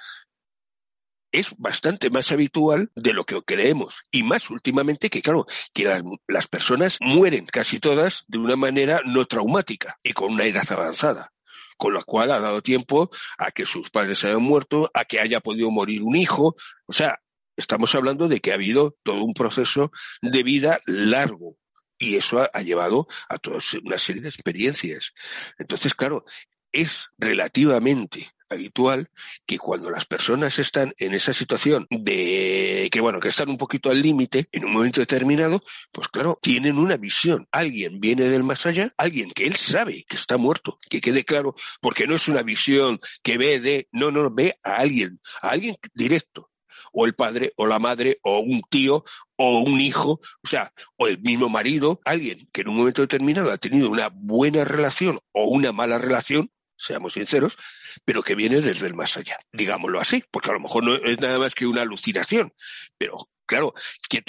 es 1.32 1.56
bastante 1.58 2.10
más 2.10 2.32
habitual 2.32 2.92
de 2.96 3.14
lo 3.14 3.26
que 3.26 3.42
creemos. 3.42 4.02
Y 4.12 4.24
más 4.24 4.50
últimamente 4.50 5.10
que, 5.10 5.22
claro, 5.22 5.46
que 5.74 5.86
las, 5.86 6.04
las 6.28 6.48
personas 6.48 6.98
mueren 7.02 7.46
casi 7.46 7.80
todas 7.80 8.26
de 8.28 8.38
una 8.38 8.56
manera 8.56 9.02
no 9.06 9.26
traumática 9.26 10.00
y 10.04 10.14
con 10.14 10.34
una 10.34 10.46
edad 10.46 10.70
avanzada. 10.72 11.32
Con 11.78 11.94
lo 11.94 12.04
cual 12.04 12.32
ha 12.32 12.40
dado 12.40 12.62
tiempo 12.62 13.10
a 13.38 13.52
que 13.52 13.66
sus 13.66 13.90
padres 13.90 14.24
hayan 14.24 14.44
muerto, 14.44 14.92
a 14.94 15.06
que 15.06 15.20
haya 15.20 15.40
podido 15.40 15.72
morir 15.72 16.04
un 16.04 16.16
hijo. 16.16 16.56
O 16.88 16.94
sea, 16.94 17.20
estamos 17.56 17.96
hablando 17.96 18.28
de 18.28 18.42
que 18.42 18.52
ha 18.52 18.56
habido 18.56 18.98
todo 19.04 19.24
un 19.24 19.34
proceso 19.34 19.92
de 20.22 20.44
vida 20.44 20.80
largo. 20.86 21.58
Y 21.98 22.16
eso 22.16 22.42
ha, 22.42 22.50
ha 22.54 22.62
llevado 22.62 23.08
a 23.30 23.38
toda 23.38 23.60
una 23.84 23.98
serie 23.98 24.22
de 24.22 24.30
experiencias. 24.30 25.14
Entonces, 25.58 25.94
claro, 25.94 26.26
es 26.72 27.10
relativamente 27.18 28.32
habitual 28.50 29.10
que 29.46 29.58
cuando 29.58 29.90
las 29.90 30.06
personas 30.06 30.60
están 30.60 30.94
en 30.98 31.14
esa 31.14 31.34
situación 31.34 31.88
de 31.90 32.90
que 32.92 33.02
bueno 33.02 33.20
que 33.20 33.30
están 33.30 33.50
un 33.50 33.58
poquito 33.58 33.90
al 33.90 34.02
límite 34.02 34.48
en 34.52 34.66
un 34.66 34.74
momento 34.74 35.02
determinado 35.02 35.62
pues 35.92 36.08
claro 36.10 36.40
tienen 36.42 36.78
una 36.78 36.98
visión. 36.98 37.48
Alguien 37.52 38.00
viene 38.00 38.24
del 38.24 38.44
más 38.44 38.66
allá 38.66 38.94
alguien 38.98 39.32
que 39.32 39.46
él 39.46 39.56
sabe 39.56 40.06
que 40.08 40.16
está 40.16 40.38
muerto 40.38 40.80
que 40.90 41.02
quede 41.02 41.24
claro 41.26 41.56
porque 41.82 42.08
no 42.08 42.16
es 42.16 42.28
una 42.28 42.44
visión 42.44 43.00
que 43.24 43.38
ve 43.38 43.60
de 43.60 43.88
no 43.92 44.12
no 44.12 44.30
ve 44.32 44.60
a 44.64 44.78
alguien 44.78 45.20
a 45.42 45.50
alguien 45.50 45.78
directo. 45.94 46.50
O 46.92 47.06
el 47.06 47.14
padre 47.14 47.54
o 47.56 47.68
la 47.68 47.78
madre 47.78 48.20
o 48.24 48.40
un 48.40 48.62
tío 48.70 49.04
o 49.36 49.60
un 49.60 49.80
hijo, 49.80 50.20
o 50.44 50.48
sea, 50.48 50.74
o 50.98 51.08
el 51.08 51.20
mismo 51.20 51.48
marido, 51.48 52.02
alguien 52.04 52.50
que 52.52 52.62
en 52.62 52.70
un 52.70 52.78
momento 52.78 53.02
determinado 53.02 53.52
ha 53.52 53.58
tenido 53.58 53.90
una 53.90 54.10
buena 54.10 54.66
relación 54.66 55.20
o 55.32 55.46
una 55.46 55.72
mala 55.72 55.98
relación, 55.98 56.52
seamos 56.80 57.14
sinceros, 57.14 57.58
pero 58.06 58.24
que 58.24 58.36
viene 58.36 58.62
desde 58.62 58.88
el 58.88 58.94
más 58.94 59.18
allá, 59.18 59.38
digámoslo 59.52 60.00
así, 60.00 60.24
porque 60.32 60.50
a 60.50 60.54
lo 60.54 60.60
mejor 60.60 60.84
no 60.84 60.96
es 60.96 61.20
nada 61.20 61.38
más 61.38 61.54
que 61.54 61.68
una 61.68 61.82
alucinación, 61.82 62.54
pero 62.98 63.30
claro, 63.46 63.74
que 64.10 64.24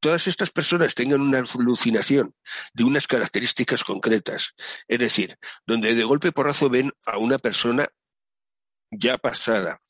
todas 0.00 0.26
estas 0.26 0.50
personas 0.50 0.94
tengan 0.94 1.20
una 1.20 1.38
alucinación 1.38 2.34
de 2.72 2.84
unas 2.84 3.06
características 3.06 3.84
concretas, 3.84 4.54
es 4.88 4.98
decir, 4.98 5.38
donde 5.66 5.94
de 5.94 6.04
golpe 6.04 6.32
porrazo 6.32 6.70
ven 6.70 6.92
a 7.04 7.18
una 7.18 7.38
persona 7.38 7.88
ya 8.90 9.18
pasada, 9.18 9.80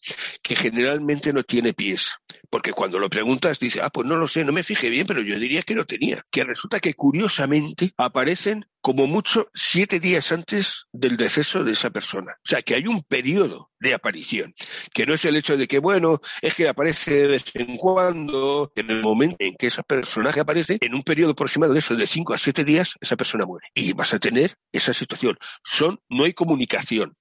que 0.43 0.57
generalmente 0.57 1.33
no 1.33 1.43
tiene 1.43 1.73
pies, 1.73 2.15
porque 2.51 2.73
cuando 2.73 2.99
lo 2.99 3.09
preguntas 3.09 3.59
dice, 3.59 3.81
ah, 3.83 3.91
pues 3.91 4.07
no 4.07 4.17
lo 4.17 4.29
sé, 4.29 4.45
no 4.45 4.53
me 4.53 4.63
fijé 4.63 4.89
bien, 4.89 5.07
pero 5.07 5.23
yo 5.23 5.39
diría 5.39 5.63
que 5.63 5.75
no 5.75 5.85
tenía, 5.87 6.25
que 6.31 6.45
resulta 6.45 6.81
que 6.81 6.95
curiosamente 6.95 7.93
aparecen 7.97 8.67
como 8.81 9.07
mucho 9.07 9.49
siete 9.53 10.01
días 10.01 10.33
antes 10.33 10.87
del 10.93 11.17
deceso 11.17 11.65
de 11.65 11.73
esa 11.73 11.91
persona. 11.91 12.33
O 12.39 12.49
sea, 12.49 12.63
que 12.63 12.75
hay 12.75 12.87
un 12.87 13.03
periodo 13.03 13.71
de 13.79 13.95
aparición, 13.95 14.55
que 14.93 15.07
no 15.07 15.15
es 15.15 15.25
el 15.25 15.37
hecho 15.37 15.57
de 15.57 15.69
que, 15.69 15.79
bueno, 15.79 16.21
es 16.41 16.55
que 16.55 16.69
aparece 16.69 17.15
de 17.15 17.27
vez 17.27 17.45
en 17.55 17.77
cuando, 17.77 18.73
en 18.75 18.91
el 18.91 19.03
momento 19.03 19.37
en 19.39 19.55
que 19.57 19.69
ese 19.69 19.83
personaje 19.83 20.41
aparece, 20.41 20.79
en 20.81 20.95
un 20.95 21.03
periodo 21.03 21.33
aproximado 21.33 21.73
de 21.73 21.79
eso, 21.79 21.95
de 21.95 22.07
cinco 22.07 22.35
a 22.35 22.39
siete 22.39 22.65
días, 22.65 22.95
esa 23.01 23.17
persona 23.17 23.47
muere. 23.47 23.69
Y 23.75 23.93
vas 23.93 24.15
a 24.15 24.19
tener 24.19 24.57
esa 24.73 24.93
situación. 24.93 25.39
Son, 25.63 26.01
no 26.09 26.25
hay 26.25 26.33
comunicación 26.33 27.17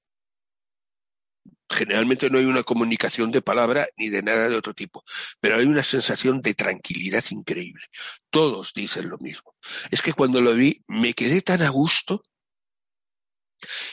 generalmente 1.69 2.29
no 2.29 2.39
hay 2.39 2.45
una 2.45 2.63
comunicación 2.63 3.31
de 3.31 3.41
palabra 3.41 3.87
ni 3.97 4.09
de 4.09 4.23
nada 4.23 4.49
de 4.49 4.55
otro 4.55 4.73
tipo, 4.73 5.03
pero 5.39 5.57
hay 5.57 5.65
una 5.65 5.83
sensación 5.83 6.41
de 6.41 6.53
tranquilidad 6.53 7.23
increíble. 7.29 7.83
Todos 8.29 8.73
dicen 8.73 9.09
lo 9.09 9.17
mismo. 9.19 9.55
Es 9.91 10.01
que 10.01 10.13
cuando 10.13 10.41
lo 10.41 10.53
vi 10.53 10.81
me 10.87 11.13
quedé 11.13 11.41
tan 11.41 11.61
a 11.61 11.69
gusto. 11.69 12.23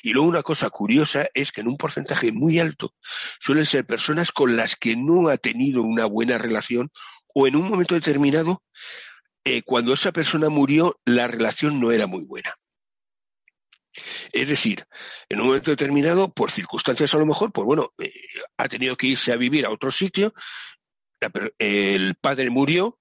Y 0.02 0.10
luego 0.10 0.28
una 0.28 0.44
cosa 0.44 0.70
curiosa 0.70 1.26
es 1.34 1.50
que 1.50 1.60
en 1.60 1.68
un 1.68 1.76
porcentaje 1.76 2.30
muy 2.30 2.60
alto 2.60 2.94
suelen 3.40 3.66
ser 3.66 3.84
personas 3.84 4.30
con 4.30 4.56
las 4.56 4.76
que 4.76 4.94
no 4.94 5.28
ha 5.28 5.38
tenido 5.38 5.82
una 5.82 6.06
buena 6.06 6.38
relación 6.38 6.90
o 7.34 7.46
en 7.48 7.56
un 7.56 7.68
momento 7.68 7.96
determinado, 7.96 8.62
eh, 9.44 9.62
cuando 9.62 9.92
esa 9.92 10.12
persona 10.12 10.48
murió, 10.48 11.00
la 11.04 11.26
relación 11.26 11.80
no 11.80 11.90
era 11.90 12.06
muy 12.06 12.24
buena. 12.24 12.56
Es 14.32 14.48
decir, 14.48 14.86
en 15.28 15.40
un 15.40 15.46
momento 15.48 15.70
determinado, 15.70 16.32
por 16.32 16.50
circunstancias 16.50 17.14
a 17.14 17.18
lo 17.18 17.26
mejor, 17.26 17.52
pues 17.52 17.64
bueno, 17.64 17.92
eh, 17.98 18.12
ha 18.56 18.68
tenido 18.68 18.96
que 18.96 19.08
irse 19.08 19.32
a 19.32 19.36
vivir 19.36 19.66
a 19.66 19.70
otro 19.70 19.90
sitio, 19.90 20.34
el 21.58 22.14
padre 22.16 22.50
murió 22.50 22.98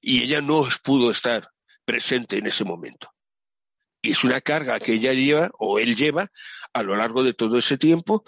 y 0.00 0.22
ella 0.22 0.40
no 0.40 0.68
pudo 0.82 1.10
estar 1.10 1.50
presente 1.84 2.38
en 2.38 2.46
ese 2.46 2.64
momento. 2.64 3.12
Y 4.02 4.10
es 4.10 4.22
una 4.22 4.40
carga 4.40 4.78
que 4.80 4.94
ella 4.94 5.14
lleva 5.14 5.50
o 5.58 5.78
él 5.78 5.96
lleva 5.96 6.30
a 6.72 6.82
lo 6.82 6.94
largo 6.94 7.22
de 7.22 7.32
todo 7.32 7.56
ese 7.56 7.78
tiempo 7.78 8.22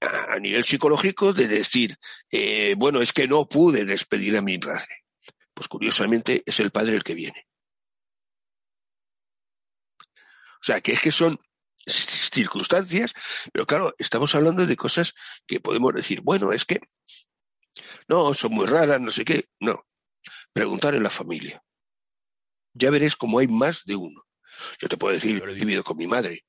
a, 0.00 0.34
a 0.34 0.38
nivel 0.38 0.64
psicológico 0.64 1.34
de 1.34 1.48
decir, 1.48 1.98
eh, 2.30 2.74
bueno, 2.78 3.02
es 3.02 3.12
que 3.12 3.28
no 3.28 3.46
pude 3.46 3.84
despedir 3.84 4.36
a 4.38 4.42
mi 4.42 4.58
padre. 4.58 5.04
Pues 5.52 5.68
curiosamente 5.68 6.42
es 6.46 6.60
el 6.60 6.70
padre 6.70 6.96
el 6.96 7.04
que 7.04 7.14
viene. 7.14 7.46
O 10.60 10.62
sea, 10.62 10.80
que 10.80 10.92
es 10.92 11.00
que 11.00 11.12
son 11.12 11.38
circunstancias, 11.88 13.12
pero 13.52 13.66
claro, 13.66 13.94
estamos 13.98 14.34
hablando 14.34 14.66
de 14.66 14.76
cosas 14.76 15.14
que 15.46 15.60
podemos 15.60 15.94
decir, 15.94 16.20
bueno, 16.20 16.52
es 16.52 16.64
que 16.64 16.80
no, 18.08 18.34
son 18.34 18.52
muy 18.52 18.66
raras, 18.66 19.00
no 19.00 19.10
sé 19.10 19.24
qué, 19.24 19.48
no. 19.60 19.80
Preguntar 20.52 20.94
en 20.94 21.02
la 21.02 21.10
familia. 21.10 21.62
Ya 22.74 22.90
veréis 22.90 23.16
cómo 23.16 23.38
hay 23.38 23.48
más 23.48 23.84
de 23.84 23.96
uno. 23.96 24.24
Yo 24.80 24.88
te 24.88 24.96
puedo 24.96 25.14
decir, 25.14 25.38
yo 25.38 25.46
lo 25.46 25.52
he 25.52 25.56
vivido 25.56 25.84
con 25.84 25.96
mi 25.96 26.06
madre, 26.06 26.44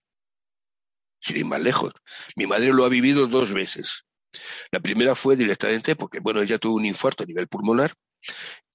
sin 1.22 1.38
ir 1.38 1.46
más 1.46 1.62
lejos. 1.62 1.94
Mi 2.36 2.48
madre 2.48 2.74
lo 2.74 2.86
ha 2.86 2.90
vivido 2.90 3.28
dos 3.28 3.54
veces. 3.54 4.06
La 4.72 4.80
primera 4.80 5.16
fue 5.16 5.36
directamente 5.36 5.96
porque, 5.96 6.20
bueno, 6.20 6.42
ella 6.42 6.60
tuvo 6.60 6.76
un 6.76 6.86
infarto 6.86 7.24
a 7.24 7.26
nivel 7.26 7.48
pulmonar 7.48 7.94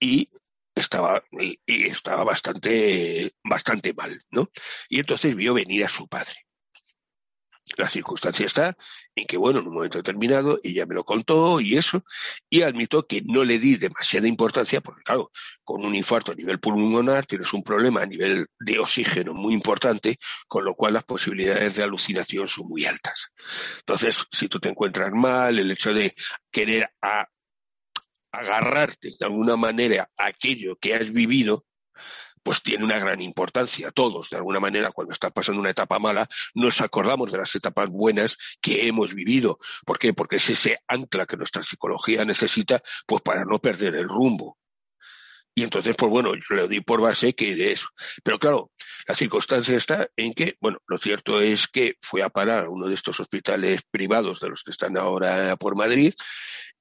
y 0.00 0.29
estaba 0.74 1.22
y, 1.31 1.61
y 1.66 1.87
estaba 1.87 2.24
bastante 2.24 3.33
bastante 3.44 3.94
mal, 3.94 4.20
¿no? 4.31 4.50
Y 4.88 5.00
entonces 5.00 5.37
vio 5.37 5.55
venir 5.55 5.85
a 5.85 5.88
su 5.88 6.09
padre. 6.09 6.43
La 7.79 7.88
circunstancia 7.88 8.44
está 8.44 8.77
en 9.14 9.27
que, 9.27 9.38
bueno, 9.38 9.61
en 9.61 9.66
un 9.66 9.74
momento 9.74 9.96
determinado 9.98 10.61
ella 10.62 10.85
me 10.85 10.94
lo 10.94 11.05
contó 11.05 11.61
y 11.61 11.77
eso, 11.79 12.05
y 12.50 12.61
admito 12.61 13.07
que 13.07 13.22
no 13.22 13.42
le 13.42 13.59
di 13.59 13.77
demasiada 13.77 14.29
importancia, 14.29 14.83
porque 14.83 15.03
claro, 15.03 15.33
con 15.64 15.83
un 15.85 15.94
infarto 15.94 16.33
a 16.33 16.35
nivel 16.35 16.61
pulmonar 16.61 17.24
tienes 17.24 17.53
un 17.55 17.64
problema 17.64 18.03
a 18.03 18.07
nivel 18.07 18.46
de 18.61 18.79
oxígeno 18.79 19.33
muy 19.33 19.55
importante, 19.55 20.18
con 20.46 20.64
lo 20.64 20.74
cual 20.74 20.92
las 20.92 21.05
posibilidades 21.05 21.74
de 21.77 21.83
alucinación 21.83 22.46
son 22.46 22.68
muy 22.68 22.85
altas. 22.85 23.31
Entonces, 23.79 24.27
si 24.31 24.46
tú 24.48 24.61
te 24.61 24.68
encuentras 24.68 25.11
mal, 25.12 25.59
el 25.59 25.70
hecho 25.70 25.94
de 25.94 26.14
querer 26.50 26.90
a- 27.00 27.29
agarrarte 28.31 29.11
de 29.18 29.24
alguna 29.27 29.57
manera 29.57 30.11
a 30.16 30.27
aquello 30.27 30.77
que 30.77 30.94
has 30.94 31.11
vivido, 31.12 31.64
pues 32.44 32.62
tiene 32.62 32.85
una 32.85 33.00
gran 33.00 33.20
importancia. 33.20 33.90
Todos, 33.90 34.30
de 34.30 34.37
alguna 34.37 34.61
manera, 34.61 34.92
cuando 34.92 35.12
estás 35.12 35.33
pasando 35.33 35.61
una 35.61 35.70
etapa 35.70 35.98
mala, 35.98 36.28
nos 36.54 36.80
acordamos 36.80 37.33
de 37.33 37.38
las 37.38 37.54
etapas 37.57 37.88
buenas 37.88 38.37
que 38.61 38.87
hemos 38.87 39.14
vivido. 39.14 39.59
¿Por 39.85 39.98
qué? 39.98 40.12
Porque 40.12 40.37
es 40.37 40.50
ese 40.50 40.78
ancla 40.87 41.26
que 41.26 41.37
nuestra 41.37 41.62
psicología 41.62 42.24
necesita, 42.24 42.83
pues 43.07 43.22
para 43.22 43.44
no 43.44 43.59
perder 43.59 43.96
el 43.96 44.09
rumbo. 44.09 44.59
Y 45.54 45.62
entonces, 45.62 45.94
pues 45.96 46.10
bueno, 46.10 46.34
yo 46.34 46.56
le 46.56 46.68
di 46.68 46.80
por 46.80 47.00
base 47.00 47.34
que 47.34 47.54
de 47.54 47.72
eso. 47.72 47.88
Pero 48.22 48.38
claro, 48.38 48.72
la 49.06 49.14
circunstancia 49.14 49.76
está 49.76 50.08
en 50.16 50.34
que, 50.34 50.56
bueno, 50.60 50.78
lo 50.86 50.98
cierto 50.98 51.40
es 51.40 51.68
que 51.68 51.96
fue 52.00 52.22
a 52.22 52.28
parar 52.28 52.64
a 52.64 52.68
uno 52.70 52.88
de 52.88 52.94
estos 52.94 53.20
hospitales 53.20 53.82
privados 53.90 54.40
de 54.40 54.48
los 54.48 54.62
que 54.64 54.72
están 54.72 54.96
ahora 54.96 55.56
por 55.56 55.76
Madrid 55.76 56.14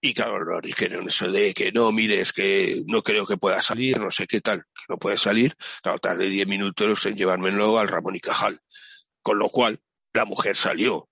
y 0.06 0.14
claro, 0.14 0.44
nos 0.44 0.62
dijeron 0.62 1.08
eso 1.08 1.32
de 1.32 1.54
que 1.54 1.72
no, 1.72 1.90
mire, 1.94 2.20
es 2.20 2.34
que 2.34 2.84
no 2.88 3.02
creo 3.02 3.26
que 3.26 3.38
pueda 3.38 3.62
salir, 3.62 3.98
no 3.98 4.12
sé 4.12 4.28
qué 4.28 4.42
tal, 4.42 4.64
que 4.64 4.84
no 4.90 4.98
puede 4.98 5.16
salir. 5.16 5.56
Claro, 5.82 5.98
tardé 5.98 6.28
diez 6.28 6.46
minutos 6.46 7.06
en 7.06 7.16
llevármelo 7.16 7.80
al 7.80 7.88
Ramón 7.88 8.18
y 8.18 8.20
Cajal. 8.20 8.60
Con 9.22 9.40
lo 9.40 9.48
cual, 9.48 9.80
la 10.12 10.26
mujer 10.26 10.58
salió. 10.58 11.08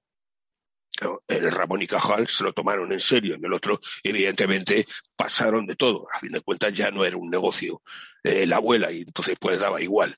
El 1.28 1.52
Ramón 1.52 1.82
y 1.82 1.88
Cajal 1.88 2.28
se 2.28 2.44
lo 2.44 2.54
tomaron 2.54 2.92
en 2.92 3.00
serio, 3.00 3.36
en 3.36 3.46
el 3.46 3.54
otro, 3.54 3.80
evidentemente, 4.04 4.86
pasaron 5.16 5.66
de 5.66 5.76
todo. 5.76 6.06
A 6.14 6.20
fin 6.20 6.32
de 6.32 6.42
cuentas, 6.42 6.74
ya 6.74 6.92
no 6.92 7.04
era 7.04 7.18
un 7.18 7.30
negocio 7.30 7.82
eh, 8.24 8.46
la 8.46 8.58
abuela 8.58 8.92
y 8.92 9.00
entonces 9.00 9.36
pues 9.40 9.60
daba 9.60 9.82
igual. 9.82 10.16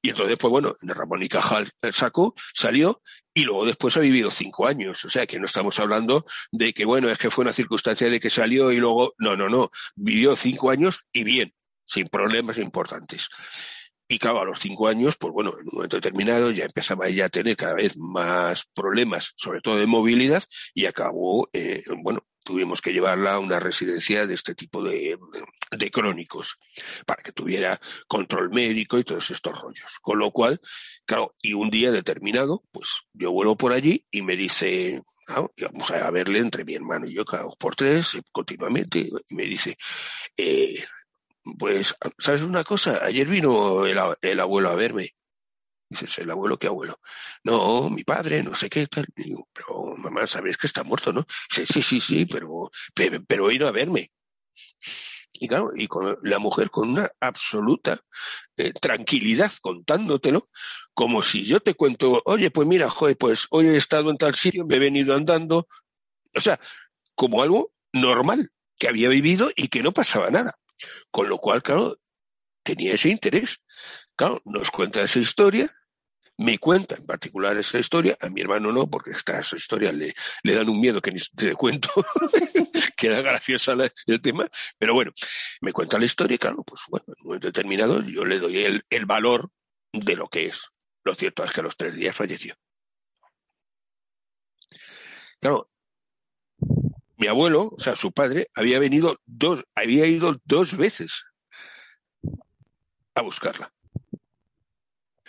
Y 0.00 0.10
entonces, 0.10 0.38
pues 0.38 0.50
bueno, 0.50 0.74
en 0.80 0.88
el 0.88 0.94
Ramón 0.94 1.22
y 1.22 1.28
Cajal 1.28 1.70
el 1.82 1.92
sacó, 1.92 2.34
salió 2.54 3.02
y 3.34 3.44
luego 3.44 3.66
después 3.66 3.96
ha 3.96 4.00
vivido 4.00 4.30
cinco 4.30 4.66
años. 4.66 5.04
O 5.04 5.10
sea 5.10 5.26
que 5.26 5.38
no 5.38 5.46
estamos 5.46 5.78
hablando 5.78 6.24
de 6.50 6.72
que, 6.72 6.84
bueno, 6.84 7.10
es 7.10 7.18
que 7.18 7.30
fue 7.30 7.42
una 7.42 7.52
circunstancia 7.52 8.08
de 8.08 8.20
que 8.20 8.30
salió 8.30 8.72
y 8.72 8.78
luego, 8.78 9.14
no, 9.18 9.36
no, 9.36 9.48
no, 9.48 9.70
vivió 9.94 10.34
cinco 10.36 10.70
años 10.70 11.04
y 11.12 11.24
bien, 11.24 11.54
sin 11.84 12.08
problemas 12.08 12.56
importantes. 12.58 13.28
Y 14.12 14.18
claro, 14.18 14.42
a 14.42 14.44
los 14.44 14.58
cinco 14.58 14.88
años, 14.88 15.16
pues 15.16 15.32
bueno, 15.32 15.54
en 15.58 15.66
un 15.68 15.70
momento 15.72 15.96
determinado 15.96 16.50
ya 16.50 16.66
empezaba 16.66 17.08
ella 17.08 17.24
a 17.24 17.28
tener 17.30 17.56
cada 17.56 17.72
vez 17.72 17.96
más 17.96 18.66
problemas, 18.74 19.32
sobre 19.36 19.62
todo 19.62 19.76
de 19.76 19.86
movilidad, 19.86 20.42
y 20.74 20.84
acabó, 20.84 21.48
eh, 21.54 21.82
bueno, 22.02 22.26
tuvimos 22.44 22.82
que 22.82 22.92
llevarla 22.92 23.32
a 23.32 23.38
una 23.38 23.58
residencia 23.58 24.26
de 24.26 24.34
este 24.34 24.54
tipo 24.54 24.82
de, 24.82 25.18
de, 25.70 25.90
crónicos, 25.90 26.58
para 27.06 27.22
que 27.22 27.32
tuviera 27.32 27.80
control 28.06 28.50
médico 28.50 28.98
y 28.98 29.04
todos 29.04 29.30
estos 29.30 29.58
rollos. 29.58 29.98
Con 30.02 30.18
lo 30.18 30.30
cual, 30.30 30.60
claro, 31.06 31.34
y 31.40 31.54
un 31.54 31.70
día 31.70 31.90
determinado, 31.90 32.64
pues 32.70 32.90
yo 33.14 33.32
vuelvo 33.32 33.56
por 33.56 33.72
allí 33.72 34.04
y 34.10 34.20
me 34.20 34.36
dice, 34.36 35.00
ah, 35.28 35.46
vamos 35.72 35.90
a 35.90 36.10
verle 36.10 36.40
entre 36.40 36.66
mi 36.66 36.74
hermano 36.74 37.06
y 37.06 37.14
yo 37.14 37.24
cada 37.24 37.44
dos 37.44 37.56
por 37.56 37.76
tres, 37.76 38.14
eh, 38.16 38.22
continuamente, 38.30 39.08
y 39.30 39.34
me 39.34 39.44
dice, 39.44 39.78
eh, 40.36 40.84
pues, 41.58 41.94
¿sabes 42.18 42.42
una 42.42 42.64
cosa? 42.64 43.04
Ayer 43.04 43.26
vino 43.26 43.86
el, 43.86 43.98
abuelo 44.40 44.70
a 44.70 44.74
verme. 44.74 45.14
Dices, 45.88 46.18
¿el 46.18 46.30
abuelo 46.30 46.58
qué 46.58 46.68
abuelo? 46.68 47.00
No, 47.44 47.90
mi 47.90 48.04
padre, 48.04 48.42
no 48.42 48.54
sé 48.54 48.70
qué 48.70 48.86
tal. 48.86 49.06
Digo, 49.14 49.48
pero 49.52 49.94
mamá, 49.96 50.26
¿sabes 50.26 50.56
que 50.56 50.66
está 50.66 50.84
muerto, 50.84 51.12
no? 51.12 51.26
Dice, 51.50 51.66
sí, 51.66 51.82
sí, 51.82 52.00
sí, 52.00 52.26
pero, 52.26 52.70
pero, 52.94 53.22
pero 53.26 53.50
he 53.50 53.54
ido 53.54 53.68
a 53.68 53.72
verme. 53.72 54.10
Y 55.34 55.48
claro, 55.48 55.72
y 55.74 55.88
con 55.88 56.18
la 56.22 56.38
mujer 56.38 56.70
con 56.70 56.90
una 56.90 57.10
absoluta 57.20 58.00
eh, 58.56 58.72
tranquilidad 58.72 59.52
contándotelo, 59.60 60.48
como 60.94 61.22
si 61.22 61.44
yo 61.44 61.60
te 61.60 61.74
cuento, 61.74 62.22
oye, 62.26 62.50
pues 62.50 62.68
mira, 62.68 62.88
joder, 62.90 63.16
pues 63.16 63.46
hoy 63.50 63.68
he 63.68 63.76
estado 63.76 64.10
en 64.10 64.18
tal 64.18 64.34
sitio, 64.34 64.64
me 64.66 64.76
he 64.76 64.78
venido 64.78 65.14
andando. 65.14 65.66
O 66.34 66.40
sea, 66.40 66.60
como 67.14 67.42
algo 67.42 67.72
normal 67.92 68.52
que 68.78 68.88
había 68.88 69.08
vivido 69.08 69.50
y 69.56 69.68
que 69.68 69.82
no 69.82 69.92
pasaba 69.92 70.30
nada. 70.30 70.54
Con 71.10 71.28
lo 71.28 71.38
cual, 71.38 71.62
claro, 71.62 71.98
tenía 72.62 72.94
ese 72.94 73.08
interés. 73.08 73.60
Claro, 74.16 74.40
nos 74.44 74.70
cuenta 74.70 75.02
esa 75.02 75.18
historia, 75.18 75.74
me 76.38 76.58
cuenta 76.58 76.96
en 76.96 77.06
particular 77.06 77.56
esa 77.56 77.78
historia, 77.78 78.16
a 78.20 78.28
mi 78.28 78.40
hermano 78.40 78.72
no, 78.72 78.88
porque 78.88 79.10
estas 79.10 79.52
historias 79.52 79.94
le, 79.94 80.14
le 80.42 80.54
dan 80.54 80.68
un 80.68 80.80
miedo 80.80 81.00
que 81.00 81.12
ni 81.12 81.20
te 81.36 81.54
cuento, 81.54 81.90
que 82.96 83.06
era 83.06 83.20
graciosa 83.20 83.74
el 84.06 84.20
tema, 84.20 84.48
pero 84.78 84.94
bueno, 84.94 85.12
me 85.60 85.72
cuenta 85.72 85.98
la 85.98 86.06
historia 86.06 86.34
y 86.34 86.38
claro, 86.38 86.62
pues 86.64 86.82
bueno, 86.88 87.04
en 87.08 87.14
un 87.20 87.26
momento 87.26 87.46
determinado 87.48 88.02
yo 88.02 88.24
le 88.24 88.38
doy 88.38 88.64
el, 88.64 88.84
el 88.90 89.06
valor 89.06 89.50
de 89.92 90.16
lo 90.16 90.28
que 90.28 90.46
es. 90.46 90.62
Lo 91.04 91.14
cierto 91.14 91.44
es 91.44 91.52
que 91.52 91.60
a 91.60 91.64
los 91.64 91.76
tres 91.76 91.96
días 91.96 92.14
falleció. 92.14 92.56
Claro, 95.40 95.71
mi 97.22 97.28
abuelo, 97.28 97.68
o 97.68 97.78
sea, 97.78 97.94
su 97.94 98.10
padre, 98.10 98.48
había 98.52 98.80
venido 98.80 99.16
dos, 99.26 99.62
había 99.76 100.06
ido 100.06 100.40
dos 100.44 100.76
veces 100.76 101.22
a 103.14 103.22
buscarla. 103.22 103.72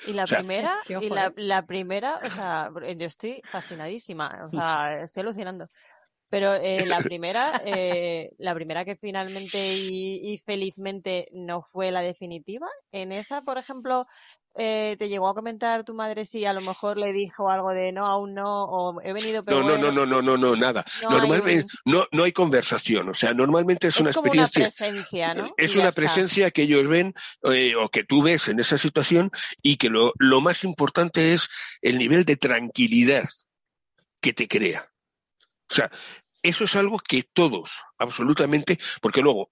Y 0.07 0.13
la 0.13 0.23
O 0.23 0.27
sea, 0.27 0.39
primera, 0.39 0.73
Es 0.81 0.87
que, 0.87 0.97
ojo, 0.97 1.05
y 1.05 1.09
la, 1.11 1.27
¿eh? 1.27 1.33
la 1.35 1.65
primera, 1.67 2.19
o 2.23 2.31
sea, 2.31 2.71
yo 2.97 3.05
estoy 3.05 3.43
fascinadísima, 3.45 4.47
o 4.47 4.49
sea, 4.49 5.03
estoy 5.03 5.21
alucinando. 5.21 5.69
Pero 6.29 6.55
eh, 6.55 6.87
la 6.87 6.97
primera, 6.97 7.61
eh, 7.63 8.31
la 8.39 8.55
primera 8.55 8.85
que 8.85 8.95
finalmente 8.95 9.75
y, 9.75 10.33
y 10.33 10.39
felizmente 10.39 11.27
no 11.31 11.61
fue 11.61 11.91
la 11.91 12.01
definitiva, 12.01 12.67
en 12.91 13.11
esa, 13.11 13.43
por 13.43 13.59
ejemplo, 13.59 14.07
eh, 14.55 14.95
te 14.99 15.09
llegó 15.09 15.27
a 15.29 15.33
comentar 15.33 15.83
tu 15.83 15.93
madre 15.93 16.25
si 16.25 16.45
a 16.45 16.53
lo 16.53 16.61
mejor 16.61 16.97
le 16.97 17.11
dijo 17.11 17.49
algo 17.49 17.69
de 17.71 17.91
no, 17.91 18.05
aún 18.05 18.33
no, 18.33 18.65
o 18.65 19.01
he 19.01 19.11
venido, 19.13 19.43
pero 19.43 19.61
No, 19.61 19.63
no, 19.69 19.77
no, 19.77 19.83
bueno, 19.91 20.05
no, 20.05 20.21
no, 20.21 20.21
no, 20.21 20.37
no, 20.37 20.55
nada. 20.55 20.85
no 21.01 21.09
hay 21.09 21.15
Normalmente 21.19 21.65
un- 21.85 21.93
no, 21.93 22.07
no 22.11 22.23
hay 22.23 22.31
conversación, 22.31 23.09
o 23.09 23.13
sea, 23.13 23.33
normalmente 23.33 23.87
es, 23.87 23.95
es 23.95 24.01
una 24.01 24.11
como 24.11 24.31
una 24.31 24.43
experiencia. 24.43 24.85
presencia, 24.87 25.33
¿no? 25.33 25.53
Es 25.57 25.75
una 25.75 25.89
está. 25.89 25.95
presencia 26.01 26.51
que 26.51 26.63
ellos 26.63 26.87
ven 26.87 27.13
eh, 27.51 27.75
o 27.75 27.89
que 27.89 28.03
tú 28.03 28.21
ves 28.23 28.47
en 28.47 28.59
esa 28.59 28.77
situación 28.77 29.31
y 29.61 29.77
que 29.77 29.89
lo, 29.89 30.13
lo 30.19 30.39
más 30.41 30.63
importante 30.63 31.33
es 31.33 31.49
el 31.81 31.97
nivel 31.97 32.25
de 32.25 32.35
tranquilidad 32.37 33.27
que 34.21 34.33
te 34.33 34.47
crea. 34.47 34.89
O 35.69 35.73
sea, 35.73 35.91
eso 36.43 36.65
es 36.65 36.75
algo 36.75 36.99
que 36.99 37.23
todos, 37.23 37.79
absolutamente, 37.97 38.77
porque 39.01 39.21
luego 39.21 39.49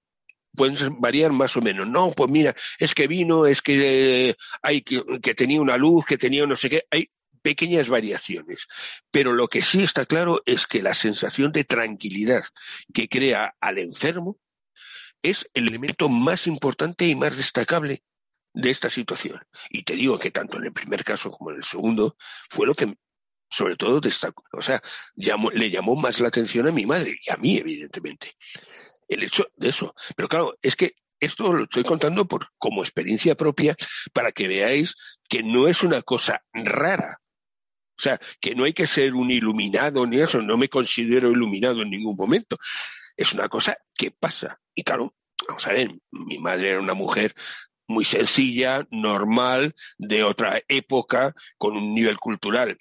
pueden 0.55 0.99
variar 0.99 1.31
más 1.31 1.55
o 1.57 1.61
menos. 1.61 1.87
No, 1.87 2.11
pues 2.11 2.29
mira, 2.29 2.55
es 2.79 2.93
que 2.93 3.07
vino, 3.07 3.45
es 3.45 3.61
que 3.61 4.29
eh, 4.29 4.35
hay 4.61 4.81
que, 4.81 5.01
que 5.21 5.33
tenía 5.35 5.61
una 5.61 5.77
luz, 5.77 6.05
que 6.05 6.17
tenía 6.17 6.45
no 6.45 6.55
sé 6.55 6.69
qué, 6.69 6.83
hay 6.91 7.09
pequeñas 7.41 7.89
variaciones. 7.89 8.67
Pero 9.09 9.33
lo 9.33 9.47
que 9.47 9.61
sí 9.61 9.83
está 9.83 10.05
claro 10.05 10.41
es 10.45 10.67
que 10.67 10.81
la 10.83 10.93
sensación 10.93 11.51
de 11.51 11.63
tranquilidad 11.63 12.43
que 12.93 13.07
crea 13.09 13.55
al 13.59 13.77
enfermo 13.79 14.39
es 15.23 15.49
el 15.53 15.67
elemento 15.67 16.09
más 16.09 16.47
importante 16.47 17.07
y 17.07 17.15
más 17.15 17.37
destacable 17.37 18.03
de 18.53 18.69
esta 18.69 18.89
situación. 18.89 19.39
Y 19.69 19.83
te 19.83 19.93
digo 19.95 20.19
que 20.19 20.31
tanto 20.31 20.57
en 20.57 20.65
el 20.65 20.73
primer 20.73 21.03
caso 21.03 21.31
como 21.31 21.51
en 21.51 21.57
el 21.57 21.63
segundo 21.63 22.17
fue 22.49 22.67
lo 22.67 22.75
que 22.75 22.95
sobre 23.53 23.75
todo 23.75 23.99
destacó, 23.99 24.45
o 24.53 24.61
sea, 24.61 24.81
llamó- 25.13 25.51
le 25.51 25.69
llamó 25.69 25.95
más 25.97 26.21
la 26.21 26.29
atención 26.29 26.67
a 26.67 26.71
mi 26.71 26.85
madre 26.85 27.17
y 27.21 27.29
a 27.31 27.35
mí, 27.35 27.57
evidentemente, 27.57 28.35
el 29.11 29.23
hecho 29.23 29.47
de 29.55 29.69
eso. 29.69 29.93
Pero 30.15 30.27
claro, 30.27 30.57
es 30.61 30.75
que 30.75 30.95
esto 31.19 31.53
lo 31.53 31.65
estoy 31.65 31.83
contando 31.83 32.25
por, 32.27 32.47
como 32.57 32.81
experiencia 32.81 33.35
propia 33.35 33.75
para 34.13 34.31
que 34.31 34.47
veáis 34.47 34.95
que 35.29 35.43
no 35.43 35.67
es 35.67 35.83
una 35.83 36.01
cosa 36.01 36.43
rara. 36.53 37.19
O 37.97 38.01
sea, 38.01 38.19
que 38.39 38.55
no 38.55 38.63
hay 38.63 38.73
que 38.73 38.87
ser 38.87 39.13
un 39.13 39.29
iluminado 39.29 40.07
ni 40.07 40.19
eso, 40.19 40.41
no 40.41 40.57
me 40.57 40.69
considero 40.69 41.29
iluminado 41.29 41.83
en 41.83 41.91
ningún 41.91 42.15
momento. 42.15 42.57
Es 43.15 43.33
una 43.33 43.47
cosa 43.49 43.77
que 43.95 44.09
pasa. 44.09 44.59
Y 44.73 44.83
claro, 44.83 45.13
vamos 45.47 45.67
a 45.67 45.73
ver, 45.73 45.91
mi 46.09 46.39
madre 46.39 46.69
era 46.69 46.79
una 46.79 46.95
mujer 46.95 47.35
muy 47.87 48.05
sencilla, 48.05 48.87
normal, 48.89 49.75
de 49.97 50.23
otra 50.23 50.61
época, 50.67 51.35
con 51.57 51.75
un 51.75 51.93
nivel 51.93 52.17
cultural 52.17 52.77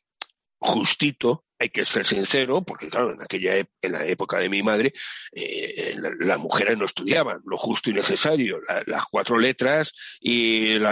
justito, 0.60 1.44
hay 1.58 1.70
que 1.70 1.84
ser 1.84 2.06
sincero, 2.06 2.62
porque 2.62 2.88
claro, 2.88 3.12
en 3.12 3.22
aquella 3.22 3.56
en 3.56 3.92
la 3.92 4.04
época 4.06 4.38
de 4.38 4.48
mi 4.48 4.62
madre, 4.62 4.92
eh, 5.32 5.94
la- 5.98 6.12
las 6.18 6.38
mujeres 6.38 6.78
no 6.78 6.84
estudiaban 6.84 7.40
lo 7.44 7.56
justo 7.56 7.90
y 7.90 7.94
necesario, 7.94 8.60
la- 8.68 8.82
las 8.86 9.04
cuatro 9.10 9.38
letras 9.38 9.92
y 10.20 10.72
el, 10.72 10.84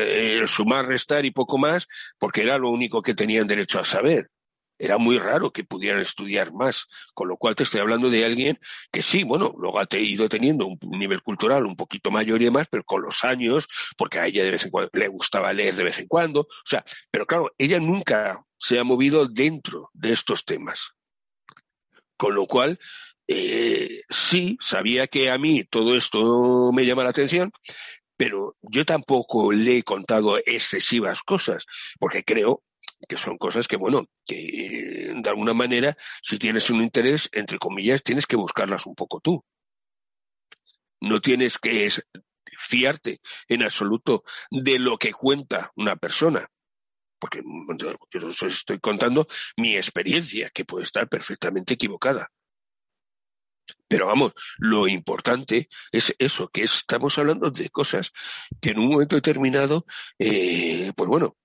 el 0.00 0.48
sumar, 0.48 0.86
restar 0.86 1.24
y 1.24 1.30
poco 1.30 1.58
más, 1.58 1.86
porque 2.18 2.42
era 2.42 2.58
lo 2.58 2.70
único 2.70 3.02
que 3.02 3.14
tenían 3.14 3.46
derecho 3.46 3.78
a 3.78 3.84
saber. 3.84 4.28
Era 4.78 4.96
muy 4.96 5.18
raro 5.18 5.52
que 5.52 5.62
pudieran 5.64 6.00
estudiar 6.00 6.54
más, 6.54 6.86
con 7.12 7.28
lo 7.28 7.36
cual 7.36 7.54
te 7.54 7.64
estoy 7.64 7.80
hablando 7.80 8.08
de 8.08 8.24
alguien 8.24 8.58
que 8.90 9.02
sí, 9.02 9.24
bueno, 9.24 9.54
luego 9.58 9.78
ha 9.78 9.86
ido 9.98 10.26
teniendo 10.30 10.66
un 10.66 10.78
nivel 10.98 11.22
cultural 11.22 11.66
un 11.66 11.76
poquito 11.76 12.10
mayor 12.10 12.40
y 12.40 12.46
demás, 12.46 12.66
pero 12.70 12.82
con 12.84 13.02
los 13.02 13.22
años, 13.24 13.66
porque 13.98 14.18
a 14.18 14.26
ella 14.26 14.42
de 14.42 14.52
vez 14.52 14.64
en 14.64 14.70
cuando 14.70 14.90
le 14.94 15.08
gustaba 15.08 15.52
leer 15.52 15.74
de 15.74 15.84
vez 15.84 15.98
en 15.98 16.08
cuando, 16.08 16.40
o 16.40 16.48
sea, 16.64 16.82
pero 17.10 17.26
claro, 17.26 17.52
ella 17.58 17.78
nunca 17.78 18.42
se 18.60 18.78
ha 18.78 18.84
movido 18.84 19.26
dentro 19.26 19.90
de 19.94 20.12
estos 20.12 20.44
temas. 20.44 20.92
Con 22.16 22.34
lo 22.34 22.46
cual, 22.46 22.78
eh, 23.26 24.02
sí, 24.10 24.58
sabía 24.60 25.06
que 25.06 25.30
a 25.30 25.38
mí 25.38 25.64
todo 25.64 25.96
esto 25.96 26.70
me 26.72 26.84
llama 26.84 27.04
la 27.04 27.10
atención, 27.10 27.50
pero 28.16 28.56
yo 28.60 28.84
tampoco 28.84 29.50
le 29.50 29.78
he 29.78 29.82
contado 29.82 30.36
excesivas 30.36 31.22
cosas, 31.22 31.64
porque 31.98 32.22
creo 32.22 32.62
que 33.08 33.16
son 33.16 33.38
cosas 33.38 33.66
que, 33.66 33.76
bueno, 33.76 34.04
que 34.26 35.14
de 35.16 35.30
alguna 35.30 35.54
manera, 35.54 35.96
si 36.22 36.38
tienes 36.38 36.68
un 36.68 36.82
interés, 36.82 37.30
entre 37.32 37.58
comillas, 37.58 38.02
tienes 38.02 38.26
que 38.26 38.36
buscarlas 38.36 38.84
un 38.84 38.94
poco 38.94 39.20
tú. 39.20 39.42
No 41.00 41.22
tienes 41.22 41.56
que 41.56 41.90
fiarte 42.58 43.22
en 43.48 43.62
absoluto 43.62 44.22
de 44.50 44.78
lo 44.78 44.98
que 44.98 45.14
cuenta 45.14 45.72
una 45.76 45.96
persona. 45.96 46.46
Porque 47.20 47.42
yo 47.78 48.26
os 48.26 48.42
estoy 48.42 48.80
contando 48.80 49.26
mi 49.56 49.76
experiencia, 49.76 50.50
que 50.50 50.64
puede 50.64 50.84
estar 50.84 51.08
perfectamente 51.08 51.74
equivocada. 51.74 52.30
Pero 53.88 54.06
vamos, 54.06 54.32
lo 54.58 54.88
importante 54.88 55.68
es 55.92 56.14
eso, 56.18 56.48
que 56.48 56.62
estamos 56.62 57.18
hablando 57.18 57.50
de 57.50 57.70
cosas 57.70 58.12
que 58.60 58.70
en 58.70 58.78
un 58.78 58.88
momento 58.88 59.16
determinado, 59.16 59.84
eh, 60.18 60.92
pues 60.96 61.08
bueno, 61.08 61.36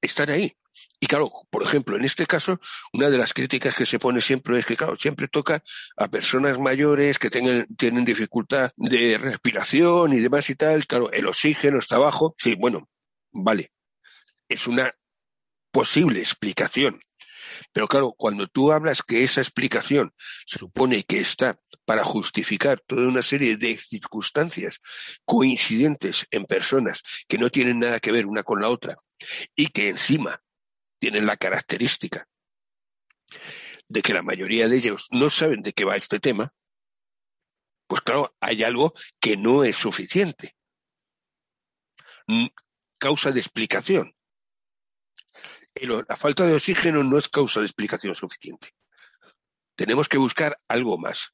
están 0.00 0.30
ahí. 0.30 0.56
Y 0.98 1.06
claro, 1.06 1.30
por 1.50 1.62
ejemplo, 1.62 1.96
en 1.96 2.04
este 2.04 2.26
caso, 2.26 2.60
una 2.92 3.10
de 3.10 3.18
las 3.18 3.34
críticas 3.34 3.74
que 3.76 3.86
se 3.86 3.98
pone 3.98 4.20
siempre 4.20 4.58
es 4.58 4.66
que, 4.66 4.76
claro, 4.76 4.96
siempre 4.96 5.28
toca 5.28 5.62
a 5.96 6.08
personas 6.08 6.58
mayores 6.58 7.18
que 7.18 7.30
tengan, 7.30 7.66
tienen 7.76 8.04
dificultad 8.04 8.70
de 8.76 9.18
respiración 9.18 10.12
y 10.14 10.20
demás 10.20 10.48
y 10.48 10.54
tal. 10.54 10.86
Claro, 10.86 11.10
el 11.12 11.26
oxígeno 11.26 11.78
está 11.78 11.98
bajo. 11.98 12.34
Sí, 12.38 12.54
bueno, 12.54 12.88
vale. 13.32 13.72
Es 14.48 14.66
una 14.66 14.94
posible 15.70 16.20
explicación. 16.20 17.00
Pero 17.72 17.86
claro, 17.86 18.12
cuando 18.16 18.48
tú 18.48 18.72
hablas 18.72 19.02
que 19.02 19.24
esa 19.24 19.40
explicación 19.40 20.12
se 20.46 20.58
supone 20.58 21.04
que 21.04 21.18
está 21.18 21.60
para 21.84 22.04
justificar 22.04 22.80
toda 22.80 23.06
una 23.06 23.22
serie 23.22 23.56
de 23.56 23.76
circunstancias 23.76 24.80
coincidentes 25.24 26.26
en 26.30 26.44
personas 26.44 27.02
que 27.28 27.38
no 27.38 27.50
tienen 27.50 27.78
nada 27.78 28.00
que 28.00 28.12
ver 28.12 28.26
una 28.26 28.42
con 28.42 28.60
la 28.60 28.68
otra 28.68 28.96
y 29.54 29.68
que 29.68 29.88
encima 29.90 30.42
tienen 30.98 31.26
la 31.26 31.36
característica 31.36 32.26
de 33.88 34.02
que 34.02 34.14
la 34.14 34.22
mayoría 34.22 34.68
de 34.68 34.76
ellos 34.76 35.06
no 35.10 35.30
saben 35.30 35.62
de 35.62 35.72
qué 35.72 35.84
va 35.84 35.96
este 35.96 36.18
tema, 36.18 36.52
pues 37.86 38.02
claro, 38.02 38.34
hay 38.40 38.64
algo 38.64 38.94
que 39.20 39.36
no 39.36 39.62
es 39.62 39.76
suficiente. 39.76 40.56
Causa 42.98 43.30
de 43.30 43.40
explicación. 43.40 44.15
La 46.08 46.16
falta 46.16 46.46
de 46.46 46.54
oxígeno 46.54 47.04
no 47.04 47.18
es 47.18 47.28
causa 47.28 47.60
de 47.60 47.66
explicación 47.66 48.14
suficiente. 48.14 48.70
Tenemos 49.76 50.08
que 50.08 50.16
buscar 50.16 50.56
algo 50.68 50.96
más. 50.96 51.32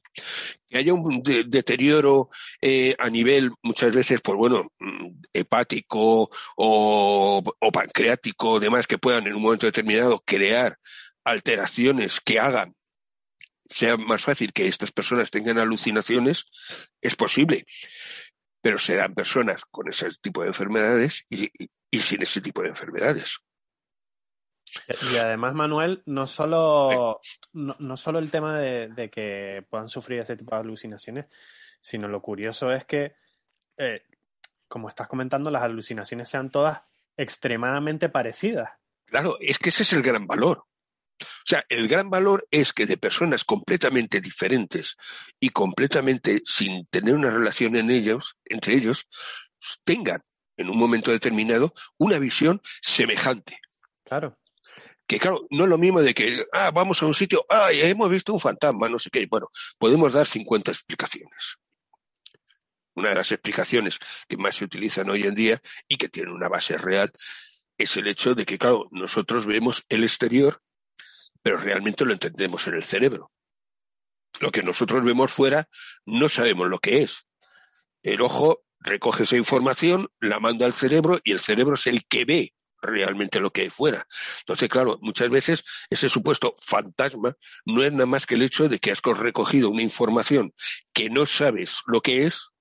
Que 0.68 0.78
haya 0.78 0.92
un 0.92 1.22
de- 1.22 1.44
deterioro 1.46 2.28
eh, 2.60 2.96
a 2.98 3.08
nivel, 3.08 3.52
muchas 3.62 3.94
veces, 3.94 4.20
pues 4.20 4.36
bueno, 4.36 4.68
mm, 4.80 5.10
hepático 5.32 6.28
o, 6.56 7.42
o 7.60 7.72
pancreático, 7.72 8.58
demás, 8.58 8.88
que 8.88 8.98
puedan 8.98 9.28
en 9.28 9.34
un 9.36 9.42
momento 9.42 9.66
determinado 9.66 10.20
crear 10.26 10.76
alteraciones 11.24 12.20
que 12.20 12.40
hagan 12.40 12.72
sea 13.70 13.96
más 13.96 14.22
fácil 14.22 14.52
que 14.52 14.66
estas 14.68 14.92
personas 14.92 15.30
tengan 15.30 15.56
alucinaciones, 15.58 16.44
es 17.00 17.16
posible. 17.16 17.64
Pero 18.60 18.78
serán 18.78 19.14
personas 19.14 19.62
con 19.70 19.88
ese 19.88 20.10
tipo 20.20 20.42
de 20.42 20.48
enfermedades 20.48 21.24
y 21.30 21.48
sin 22.00 22.20
ese 22.22 22.42
tipo 22.42 22.60
de 22.62 22.68
enfermedades. 22.68 23.38
Y 25.12 25.16
además, 25.16 25.54
Manuel, 25.54 26.02
no 26.06 26.26
solo, 26.26 27.20
no, 27.52 27.76
no 27.78 27.96
solo 27.96 28.18
el 28.18 28.30
tema 28.30 28.58
de, 28.58 28.88
de 28.88 29.10
que 29.10 29.64
puedan 29.68 29.88
sufrir 29.88 30.20
ese 30.20 30.36
tipo 30.36 30.54
de 30.54 30.60
alucinaciones, 30.60 31.26
sino 31.80 32.08
lo 32.08 32.22
curioso 32.22 32.72
es 32.72 32.84
que, 32.84 33.14
eh, 33.76 34.04
como 34.68 34.88
estás 34.88 35.08
comentando, 35.08 35.50
las 35.50 35.62
alucinaciones 35.62 36.28
sean 36.28 36.50
todas 36.50 36.80
extremadamente 37.16 38.08
parecidas. 38.08 38.70
Claro, 39.06 39.36
es 39.40 39.58
que 39.58 39.68
ese 39.68 39.82
es 39.82 39.92
el 39.92 40.02
gran 40.02 40.26
valor. 40.26 40.64
O 41.20 41.44
sea, 41.44 41.64
el 41.68 41.88
gran 41.88 42.10
valor 42.10 42.46
es 42.50 42.72
que 42.72 42.86
de 42.86 42.96
personas 42.96 43.44
completamente 43.44 44.20
diferentes 44.20 44.96
y 45.38 45.50
completamente 45.50 46.42
sin 46.44 46.86
tener 46.86 47.14
una 47.14 47.30
relación 47.30 47.76
en 47.76 47.90
ellos, 47.90 48.36
entre 48.44 48.74
ellos, 48.74 49.06
tengan 49.84 50.20
en 50.56 50.70
un 50.70 50.78
momento 50.78 51.10
determinado 51.10 51.74
una 51.98 52.18
visión 52.18 52.60
semejante. 52.80 53.60
Claro. 54.04 54.38
Que 55.06 55.18
claro, 55.18 55.46
no 55.50 55.64
es 55.64 55.70
lo 55.70 55.78
mismo 55.78 56.00
de 56.00 56.14
que, 56.14 56.44
ah, 56.52 56.70
vamos 56.70 57.02
a 57.02 57.06
un 57.06 57.14
sitio, 57.14 57.44
ah, 57.48 57.72
hemos 57.72 58.08
visto 58.10 58.32
un 58.32 58.40
fantasma, 58.40 58.88
no 58.88 58.98
sé 58.98 59.10
qué. 59.10 59.26
Bueno, 59.26 59.48
podemos 59.78 60.12
dar 60.12 60.26
50 60.26 60.70
explicaciones. 60.70 61.58
Una 62.94 63.10
de 63.10 63.14
las 63.16 63.32
explicaciones 63.32 63.98
que 64.28 64.36
más 64.36 64.56
se 64.56 64.64
utilizan 64.64 65.10
hoy 65.10 65.22
en 65.22 65.34
día 65.34 65.60
y 65.88 65.96
que 65.96 66.08
tiene 66.08 66.32
una 66.32 66.48
base 66.48 66.76
real 66.76 67.12
es 67.78 67.96
el 67.96 68.06
hecho 68.06 68.34
de 68.34 68.44
que, 68.44 68.58
claro, 68.58 68.88
nosotros 68.90 69.46
vemos 69.46 69.84
el 69.88 70.04
exterior, 70.04 70.62
pero 71.42 71.56
realmente 71.56 72.04
lo 72.04 72.12
entendemos 72.12 72.66
en 72.66 72.74
el 72.74 72.84
cerebro. 72.84 73.32
Lo 74.40 74.50
que 74.50 74.62
nosotros 74.62 75.04
vemos 75.04 75.32
fuera 75.32 75.68
no 76.04 76.28
sabemos 76.28 76.68
lo 76.68 76.78
que 76.78 77.02
es. 77.02 77.26
El 78.02 78.20
ojo 78.20 78.62
recoge 78.78 79.24
esa 79.24 79.36
información, 79.36 80.08
la 80.20 80.40
manda 80.40 80.66
al 80.66 80.74
cerebro 80.74 81.20
y 81.24 81.32
el 81.32 81.40
cerebro 81.40 81.74
es 81.74 81.86
el 81.86 82.06
que 82.06 82.24
ve 82.24 82.54
realmente 82.82 83.40
lo 83.40 83.50
que 83.50 83.62
hay 83.62 83.70
fuera. 83.70 84.06
Entonces, 84.40 84.68
claro, 84.68 84.98
muchas 85.00 85.30
veces 85.30 85.64
ese 85.88 86.08
supuesto 86.08 86.54
fantasma 86.60 87.34
no 87.64 87.82
es 87.82 87.92
nada 87.92 88.06
más 88.06 88.26
que 88.26 88.34
el 88.34 88.42
hecho 88.42 88.68
de 88.68 88.78
que 88.78 88.90
has 88.90 89.00
recogido 89.02 89.70
una 89.70 89.82
información 89.82 90.52
que 90.92 91.08
no 91.08 91.26
sabes 91.26 91.78
lo 91.86 92.00
que 92.00 92.26
es 92.26 92.52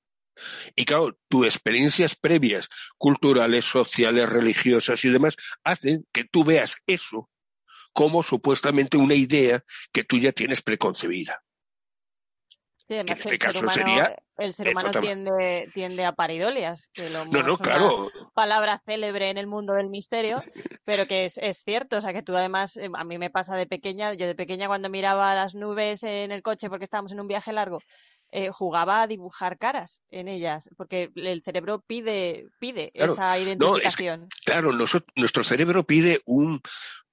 y 0.76 0.86
claro, 0.86 1.18
tus 1.28 1.46
experiencias 1.46 2.16
previas, 2.16 2.70
culturales, 2.98 3.66
sociales, 3.66 4.30
religiosas 4.30 5.04
y 5.06 5.10
demás, 5.10 5.36
hacen 5.64 6.08
que 6.12 6.24
tú 6.24 6.44
veas 6.44 6.78
eso 6.88 7.30
como 7.94 8.24
supuestamente 8.24 8.98
una 8.98 9.16
idea 9.16 9.64
que 9.92 10.04
tú 10.04 10.18
ya 10.18 10.32
tienes 10.32 10.62
preconcebida. 10.62 11.44
Sí, 12.92 12.96
además 12.98 13.12
en 13.12 13.18
este 13.20 13.34
el 13.34 13.40
caso 13.40 13.60
humano, 13.60 13.74
sería 13.74 14.16
el 14.38 14.52
ser 14.54 14.70
humano 14.70 14.92
tiende, 15.00 15.72
tiende 15.74 16.04
a 16.04 16.12
paridolias, 16.12 16.90
que 16.94 17.10
lo 17.10 17.24
No, 17.26 17.42
no, 17.42 17.58
claro. 17.58 18.10
palabra 18.34 18.82
célebre 18.86 19.30
en 19.30 19.38
el 19.38 19.48
mundo 19.48 19.74
del 19.74 19.88
misterio, 19.90 20.44
pero 20.84 21.06
que 21.08 21.24
es, 21.24 21.38
es 21.38 21.64
cierto, 21.64 21.98
o 21.98 22.02
sea 22.02 22.12
que 22.12 22.22
tú 22.22 22.36
además, 22.36 22.76
eh, 22.76 22.90
a 22.94 23.04
mí 23.06 23.18
me 23.18 23.30
pasa 23.30 23.56
de 23.56 23.66
pequeña, 23.66 24.14
yo 24.14 24.28
de 24.28 24.36
pequeña 24.36 24.68
cuando 24.68 24.90
miraba 24.90 25.34
las 25.36 25.56
nubes 25.56 26.04
en 26.04 26.32
el 26.34 26.42
coche 26.42 26.70
porque 26.70 26.84
estábamos 26.84 27.14
en 27.14 27.22
un 27.22 27.28
viaje 27.28 27.54
largo, 27.54 27.80
eh, 28.34 28.50
jugaba 28.50 29.02
a 29.04 29.08
dibujar 29.08 29.58
caras 29.58 30.02
en 30.10 30.28
ellas, 30.28 30.70
porque 30.76 31.12
el 31.16 31.44
cerebro 31.44 31.82
pide, 31.88 32.48
pide 32.60 32.92
Claro. 32.94 33.14
esa 33.14 33.28
No, 33.28 33.78
es 33.78 33.96
que- 33.96 34.04
identificación. 34.04 34.28
Claro, 34.44 34.72
nuestro 35.16 35.44
cerebro 35.46 35.86
pide 35.86 36.20
un, 36.26 36.60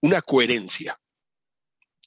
una 0.00 0.22
coherencia. 0.22 0.98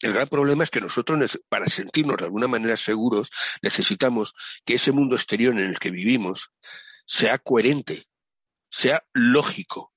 El 0.02 0.14
gran 0.14 0.28
problema 0.28 0.64
es 0.64 0.70
que 0.70 0.82
nosotros, 0.82 1.40
para 1.50 1.68
sentirnos 1.68 2.18
de 2.18 2.26
alguna 2.26 2.48
manera 2.48 2.78
seguros, 2.78 3.30
necesitamos 3.62 4.34
que 4.66 4.76
ese 4.76 4.92
mundo 4.92 5.16
exterior 5.16 5.54
en 5.54 5.68
el 5.68 5.80
que 5.80 5.92
vivimos 5.92 6.52
sea 7.06 7.38
coherente, 7.38 8.08
sea 8.70 9.04
lógico, 9.14 9.94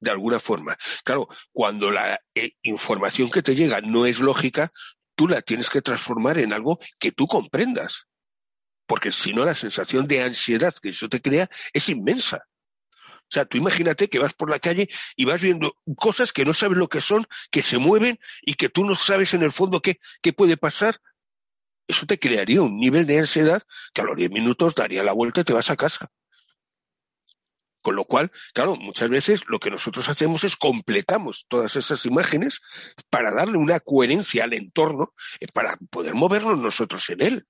de 0.00 0.10
alguna 0.10 0.40
forma. 0.40 0.76
Claro, 1.04 1.28
cuando 1.52 1.90
la 1.90 2.20
eh, 2.34 2.52
información 2.62 3.30
que 3.30 3.42
te 3.42 3.54
llega 3.54 3.80
no 3.80 4.06
es 4.06 4.20
lógica, 4.20 4.70
tú 5.14 5.26
la 5.26 5.42
tienes 5.42 5.70
que 5.70 5.82
transformar 5.82 6.38
en 6.38 6.52
algo 6.52 6.78
que 6.98 7.12
tú 7.12 7.26
comprendas. 7.26 8.06
Porque 8.86 9.10
si 9.10 9.32
no, 9.32 9.44
la 9.44 9.54
sensación 9.54 10.06
de 10.06 10.22
ansiedad 10.22 10.74
que 10.80 10.90
eso 10.90 11.08
te 11.08 11.20
crea 11.20 11.48
es 11.72 11.88
inmensa. 11.88 12.46
O 13.28 13.32
sea, 13.32 13.44
tú 13.44 13.58
imagínate 13.58 14.08
que 14.08 14.18
vas 14.18 14.34
por 14.34 14.50
la 14.50 14.60
calle 14.60 14.88
y 15.16 15.24
vas 15.24 15.40
viendo 15.40 15.76
cosas 15.96 16.32
que 16.32 16.44
no 16.44 16.54
sabes 16.54 16.78
lo 16.78 16.88
que 16.88 17.00
son, 17.00 17.26
que 17.50 17.62
se 17.62 17.78
mueven 17.78 18.18
y 18.42 18.54
que 18.54 18.68
tú 18.68 18.84
no 18.84 18.94
sabes 18.94 19.34
en 19.34 19.42
el 19.42 19.50
fondo 19.50 19.82
qué, 19.82 19.98
qué 20.22 20.32
puede 20.32 20.56
pasar. 20.56 21.00
Eso 21.88 22.06
te 22.06 22.18
crearía 22.18 22.62
un 22.62 22.78
nivel 22.78 23.06
de 23.06 23.18
ansiedad 23.18 23.62
que 23.92 24.00
a 24.00 24.04
los 24.04 24.16
10 24.16 24.30
minutos 24.30 24.74
daría 24.74 25.02
la 25.02 25.12
vuelta 25.12 25.40
y 25.40 25.44
te 25.44 25.52
vas 25.52 25.70
a 25.70 25.76
casa. 25.76 26.08
Con 27.86 27.94
lo 27.94 28.04
cual, 28.04 28.32
claro, 28.52 28.74
muchas 28.74 29.08
veces 29.08 29.44
lo 29.46 29.60
que 29.60 29.70
nosotros 29.70 30.08
hacemos 30.08 30.42
es 30.42 30.56
completamos 30.56 31.46
todas 31.48 31.76
esas 31.76 32.04
imágenes 32.04 32.60
para 33.10 33.32
darle 33.32 33.58
una 33.58 33.78
coherencia 33.78 34.42
al 34.42 34.54
entorno, 34.54 35.14
eh, 35.38 35.46
para 35.54 35.76
poder 35.90 36.14
movernos 36.14 36.58
nosotros 36.58 37.08
en 37.10 37.20
él. 37.20 37.46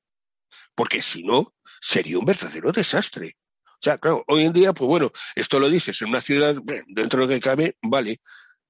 Porque 0.74 1.00
si 1.00 1.22
no, 1.22 1.54
sería 1.80 2.18
un 2.18 2.26
verdadero 2.26 2.70
desastre. 2.70 3.38
Sea, 3.86 3.98
claro, 3.98 4.24
hoy 4.26 4.44
en 4.44 4.52
día, 4.52 4.72
pues 4.72 4.88
bueno, 4.88 5.12
esto 5.36 5.60
lo 5.60 5.70
dices 5.70 6.02
en 6.02 6.08
una 6.08 6.20
ciudad, 6.20 6.56
dentro 6.88 7.20
de 7.20 7.26
lo 7.26 7.28
que 7.28 7.40
cabe, 7.40 7.76
vale, 7.80 8.20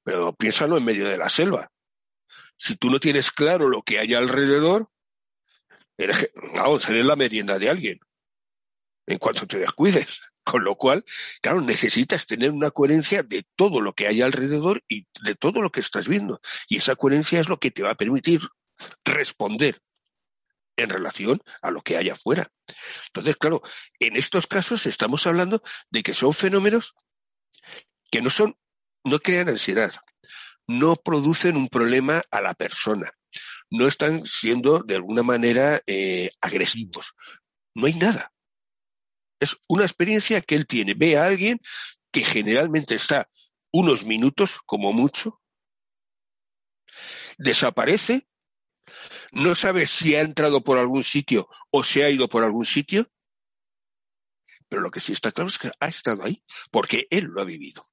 pero 0.02 0.34
piénsalo 0.34 0.76
en 0.76 0.84
medio 0.84 1.08
de 1.08 1.16
la 1.16 1.30
selva. 1.30 1.70
Si 2.58 2.76
tú 2.76 2.90
no 2.90 3.00
tienes 3.00 3.30
claro 3.30 3.70
lo 3.70 3.80
que 3.80 3.98
hay 3.98 4.12
alrededor, 4.12 4.90
eres, 5.96 6.30
vamos, 6.54 6.86
eres 6.90 7.06
la 7.06 7.16
merienda 7.16 7.58
de 7.58 7.70
alguien 7.70 7.98
en 9.06 9.16
cuanto 9.16 9.46
te 9.46 9.58
descuides. 9.58 10.20
Con 10.44 10.64
lo 10.64 10.74
cual, 10.74 11.02
claro, 11.40 11.62
necesitas 11.62 12.26
tener 12.26 12.50
una 12.50 12.70
coherencia 12.70 13.22
de 13.22 13.46
todo 13.56 13.80
lo 13.80 13.94
que 13.94 14.08
hay 14.08 14.20
alrededor 14.20 14.84
y 14.86 15.06
de 15.22 15.34
todo 15.34 15.62
lo 15.62 15.72
que 15.72 15.80
estás 15.80 16.08
viendo. 16.08 16.42
Y 16.68 16.76
esa 16.76 16.94
coherencia 16.94 17.40
es 17.40 17.48
lo 17.48 17.56
que 17.58 17.70
te 17.70 17.82
va 17.82 17.92
a 17.92 17.96
permitir 17.96 18.42
responder 19.02 19.80
en 20.76 20.90
relación 20.90 21.42
a 21.62 21.70
lo 21.70 21.82
que 21.82 21.96
hay 21.96 22.10
afuera. 22.10 22.50
Entonces, 23.06 23.36
claro, 23.36 23.62
en 23.98 24.16
estos 24.16 24.46
casos 24.46 24.86
estamos 24.86 25.26
hablando 25.26 25.62
de 25.90 26.02
que 26.02 26.14
son 26.14 26.32
fenómenos 26.32 26.94
que 28.10 28.22
no 28.22 28.30
son, 28.30 28.56
no 29.04 29.18
crean 29.18 29.48
ansiedad, 29.48 29.92
no 30.68 30.96
producen 30.96 31.56
un 31.56 31.68
problema 31.68 32.22
a 32.30 32.40
la 32.40 32.54
persona, 32.54 33.10
no 33.70 33.86
están 33.86 34.24
siendo 34.26 34.80
de 34.80 34.96
alguna 34.96 35.22
manera 35.22 35.82
eh, 35.86 36.30
agresivos. 36.40 37.14
No 37.74 37.86
hay 37.86 37.94
nada. 37.94 38.32
Es 39.40 39.56
una 39.66 39.84
experiencia 39.84 40.40
que 40.40 40.54
él 40.54 40.66
tiene. 40.66 40.94
Ve 40.94 41.18
a 41.18 41.24
alguien 41.24 41.60
que 42.10 42.24
generalmente 42.24 42.94
está 42.94 43.28
unos 43.72 44.04
minutos, 44.04 44.58
como 44.64 44.92
mucho, 44.92 45.42
desaparece, 47.36 48.26
no 49.32 49.54
sabe 49.54 49.86
si 49.86 50.14
ha 50.14 50.20
entrado 50.20 50.62
por 50.62 50.78
algún 50.78 51.04
sitio 51.04 51.48
o 51.70 51.82
se 51.82 52.04
ha 52.04 52.10
ido 52.10 52.28
por 52.28 52.44
algún 52.44 52.66
sitio, 52.66 53.08
pero 54.68 54.82
lo 54.82 54.90
que 54.90 55.00
sí 55.00 55.12
está 55.12 55.32
claro 55.32 55.48
es 55.48 55.58
que 55.58 55.70
ha 55.78 55.88
estado 55.88 56.24
ahí, 56.24 56.42
porque 56.70 57.06
él 57.10 57.24
lo 57.26 57.40
ha 57.40 57.44
vivido. 57.44 57.86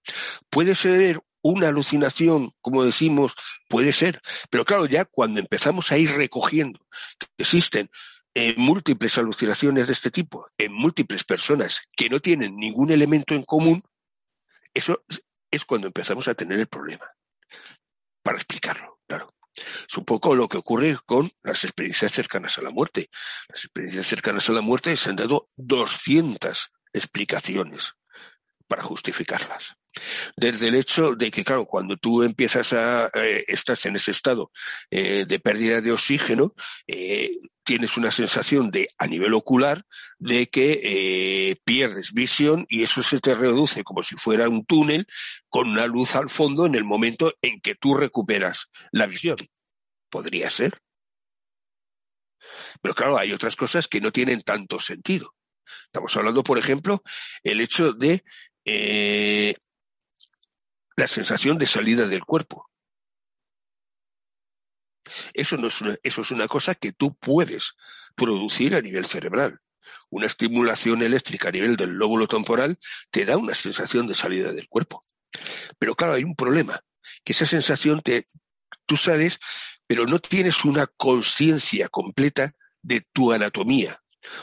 Puede 0.49 0.75
ser 0.75 1.21
una 1.41 1.67
alucinación, 1.67 2.53
como 2.61 2.83
decimos, 2.83 3.35
puede 3.67 3.91
ser, 3.91 4.21
pero 4.49 4.65
claro, 4.65 4.85
ya 4.85 5.05
cuando 5.05 5.39
empezamos 5.39 5.91
a 5.91 5.97
ir 5.97 6.11
recogiendo 6.11 6.79
que 7.19 7.27
existen 7.37 7.89
en 8.33 8.55
múltiples 8.57 9.17
alucinaciones 9.17 9.87
de 9.87 9.93
este 9.93 10.09
tipo, 10.09 10.47
en 10.57 10.73
múltiples 10.73 11.23
personas 11.23 11.81
que 11.95 12.09
no 12.09 12.19
tienen 12.19 12.55
ningún 12.55 12.91
elemento 12.91 13.35
en 13.35 13.43
común, 13.43 13.83
eso 14.73 15.03
es 15.51 15.65
cuando 15.65 15.87
empezamos 15.87 16.27
a 16.27 16.33
tener 16.33 16.59
el 16.59 16.67
problema. 16.67 17.05
Para 18.23 18.37
explicarlo, 18.37 18.99
claro. 19.05 19.33
Es 19.55 19.97
un 19.97 20.05
poco 20.05 20.35
lo 20.35 20.47
que 20.47 20.57
ocurre 20.57 20.97
con 21.05 21.31
las 21.43 21.63
experiencias 21.63 22.11
cercanas 22.11 22.57
a 22.57 22.61
la 22.61 22.71
muerte. 22.71 23.09
Las 23.49 23.63
experiencias 23.63 24.07
cercanas 24.07 24.49
a 24.49 24.53
la 24.53 24.61
muerte 24.61 24.97
se 24.97 25.09
han 25.09 25.15
dado 25.15 25.49
200 25.57 26.71
explicaciones 26.93 27.93
para 28.67 28.83
justificarlas. 28.83 29.75
Desde 30.35 30.69
el 30.69 30.75
hecho 30.75 31.15
de 31.15 31.29
que, 31.29 31.43
claro, 31.43 31.65
cuando 31.65 31.97
tú 31.97 32.23
empiezas 32.23 32.73
a, 32.73 33.11
eh, 33.13 33.45
estás 33.47 33.85
en 33.85 33.95
ese 33.95 34.11
estado 34.11 34.51
eh, 34.89 35.25
de 35.27 35.39
pérdida 35.39 35.81
de 35.81 35.91
oxígeno, 35.91 36.55
eh, 36.87 37.29
tienes 37.63 37.97
una 37.97 38.11
sensación 38.11 38.71
de, 38.71 38.89
a 38.97 39.07
nivel 39.07 39.33
ocular, 39.33 39.85
de 40.19 40.47
que 40.47 41.57
pierdes 41.63 42.13
visión 42.13 42.65
y 42.69 42.83
eso 42.83 43.03
se 43.03 43.19
te 43.19 43.33
reduce 43.33 43.83
como 43.83 44.03
si 44.03 44.15
fuera 44.15 44.49
un 44.49 44.65
túnel 44.65 45.07
con 45.49 45.69
una 45.69 45.87
luz 45.87 46.15
al 46.15 46.29
fondo 46.29 46.65
en 46.65 46.75
el 46.75 46.83
momento 46.83 47.33
en 47.41 47.61
que 47.61 47.75
tú 47.75 47.95
recuperas 47.95 48.67
la 48.91 49.07
visión. 49.07 49.37
Podría 50.09 50.49
ser. 50.49 50.77
Pero 52.81 52.93
claro, 52.93 53.17
hay 53.17 53.31
otras 53.31 53.55
cosas 53.55 53.87
que 53.87 54.01
no 54.01 54.11
tienen 54.11 54.41
tanto 54.41 54.79
sentido. 54.79 55.33
Estamos 55.85 56.15
hablando, 56.17 56.43
por 56.43 56.57
ejemplo, 56.57 57.01
el 57.43 57.61
hecho 57.61 57.93
de 57.93 58.23
la 60.95 61.07
sensación 61.07 61.57
de 61.57 61.65
salida 61.65 62.07
del 62.07 62.25
cuerpo. 62.25 62.69
Eso, 65.33 65.57
no 65.57 65.67
es 65.67 65.81
una, 65.81 65.95
eso 66.03 66.21
es 66.21 66.31
una 66.31 66.47
cosa 66.47 66.75
que 66.75 66.91
tú 66.91 67.15
puedes 67.15 67.73
producir 68.15 68.75
a 68.75 68.81
nivel 68.81 69.05
cerebral. 69.05 69.59
Una 70.09 70.27
estimulación 70.27 71.01
eléctrica 71.01 71.49
a 71.49 71.51
nivel 71.51 71.75
del 71.75 71.91
lóbulo 71.91 72.27
temporal 72.27 72.77
te 73.11 73.25
da 73.25 73.37
una 73.37 73.55
sensación 73.55 74.07
de 74.07 74.15
salida 74.15 74.53
del 74.53 74.67
cuerpo. 74.67 75.05
Pero 75.79 75.95
claro, 75.95 76.13
hay 76.13 76.23
un 76.23 76.35
problema, 76.35 76.79
que 77.23 77.33
esa 77.33 77.45
sensación 77.45 78.01
te, 78.01 78.27
tú 78.85 78.97
sales, 78.97 79.39
pero 79.87 80.05
no 80.05 80.19
tienes 80.19 80.63
una 80.65 80.87
conciencia 80.87 81.89
completa 81.89 82.53
de 82.81 83.01
tu 83.11 83.33
anatomía, 83.33 83.99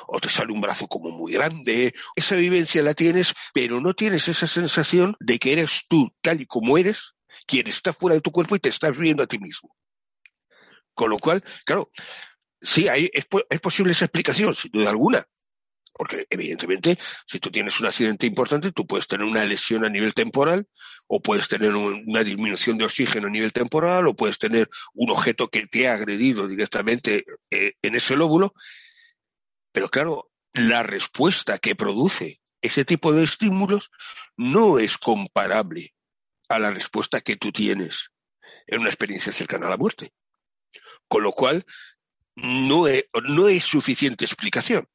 o 0.07 0.21
te 0.21 0.29
sale 0.29 0.53
un 0.53 0.61
brazo 0.61 0.87
como 0.89 1.11
muy 1.11 1.33
grande. 1.33 1.95
Esa 2.15 2.37
vivencia 2.37 2.83
la 2.83 2.95
tienes, 2.95 3.35
pero 3.53 3.81
no 3.81 3.95
tienes 3.95 4.29
esa 4.29 4.47
sensación 4.47 5.17
de 5.21 5.39
que 5.39 5.53
eres 5.53 5.85
tú 5.89 6.13
tal 6.21 6.41
y 6.41 6.47
como 6.47 6.77
eres, 6.79 7.15
quien 7.47 7.67
está 7.69 7.93
fuera 7.93 8.15
de 8.15 8.21
tu 8.21 8.33
cuerpo 8.33 8.57
y 8.57 8.61
te 8.61 8.69
estás 8.69 8.99
viendo 8.99 9.23
a 9.23 9.27
ti 9.27 9.39
mismo. 9.39 9.75
Con 11.01 11.09
lo 11.09 11.19
cual, 11.19 11.43
claro, 11.65 11.91
sí, 12.61 12.87
hay, 12.87 13.11
es, 13.15 13.25
posible 13.59 13.93
esa 13.93 14.05
explicación, 14.05 14.55
sin 14.55 14.71
duda 14.71 14.91
alguna. 14.91 15.25
Porque 15.95 16.27
evidentemente, 16.29 16.99
si 17.27 17.41
tú 17.41 17.51
tienes 17.51 17.81
un 17.81 17.87
accidente 17.87 18.27
importante, 18.27 18.71
tú 18.71 18.87
puedes 18.87 19.09
tener 19.09 19.27
una 19.27 19.43
lesión 19.47 19.87
a 19.87 19.89
nivel 19.89 20.13
temporal, 20.13 20.69
o 21.07 21.23
puedes 21.23 21.49
tener 21.49 21.75
una 21.75 22.23
disminución 22.23 22.77
de 22.77 22.85
oxígeno 22.85 23.29
a 23.29 23.31
nivel 23.31 23.51
temporal, 23.51 24.09
o 24.09 24.15
puedes 24.15 24.39
tener 24.39 24.69
un 24.93 25.09
objeto 25.09 25.49
que 25.49 25.67
te 25.69 25.89
ha 25.89 25.95
agredido 25.95 26.47
directamente 26.47 27.25
eh, 27.51 27.73
en 27.81 27.95
ese 27.95 28.15
lóbulo, 28.15 28.53
pero 29.73 29.89
claro, 29.89 30.31
la 30.53 30.83
respuesta 30.83 31.57
que 31.57 31.77
produce 31.77 32.43
ese 32.61 32.85
tipo 32.85 33.15
de 33.15 33.23
estímulos 33.23 33.91
no 34.37 34.79
es 34.79 34.99
comparable 34.99 35.95
a 36.51 36.59
la 36.59 36.71
respuesta 36.71 37.23
que 37.23 37.37
tú 37.37 37.53
tienes 37.53 38.11
en 38.67 38.81
una 38.81 38.91
experiencia 38.91 39.33
cercana 39.33 39.67
a 39.67 39.71
la 39.71 39.79
muerte. 39.79 40.13
Con 41.11 41.25
lo 41.25 41.33
cual, 41.33 41.67
no 42.37 42.87
es, 42.87 43.05
no 43.25 43.49
es 43.49 43.65
suficiente 43.65 44.25
explicación. 44.25 44.87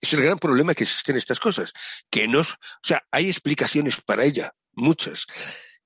Es 0.00 0.14
el 0.14 0.22
gran 0.22 0.38
problema 0.38 0.74
que 0.74 0.84
existen 0.84 1.16
estas 1.16 1.38
cosas, 1.38 1.74
que 2.10 2.26
no, 2.26 2.40
o 2.40 2.46
sea, 2.82 3.06
hay 3.10 3.28
explicaciones 3.28 4.00
para 4.00 4.24
ella, 4.24 4.54
muchas, 4.72 5.26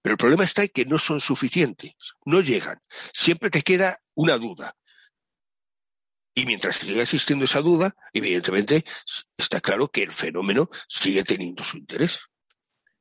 pero 0.01 0.15
el 0.15 0.19
problema 0.19 0.45
está 0.45 0.63
en 0.63 0.69
que 0.69 0.85
no 0.85 0.99
son 0.99 1.21
suficientes, 1.21 1.95
no 2.25 2.41
llegan. 2.41 2.81
Siempre 3.13 3.51
te 3.51 3.63
queda 3.63 4.01
una 4.15 4.39
duda. 4.39 4.77
Y 6.33 6.47
mientras 6.47 6.77
siga 6.77 7.03
existiendo 7.03 7.45
esa 7.45 7.61
duda, 7.63 7.97
evidentemente 8.13 8.85
está 9.37 9.61
claro 9.61 9.89
que 9.89 10.05
el 10.05 10.13
fenómeno 10.13 10.71
sigue 10.87 11.25
teniendo 11.25 11.65
su 11.65 11.77
interés. 11.77 12.21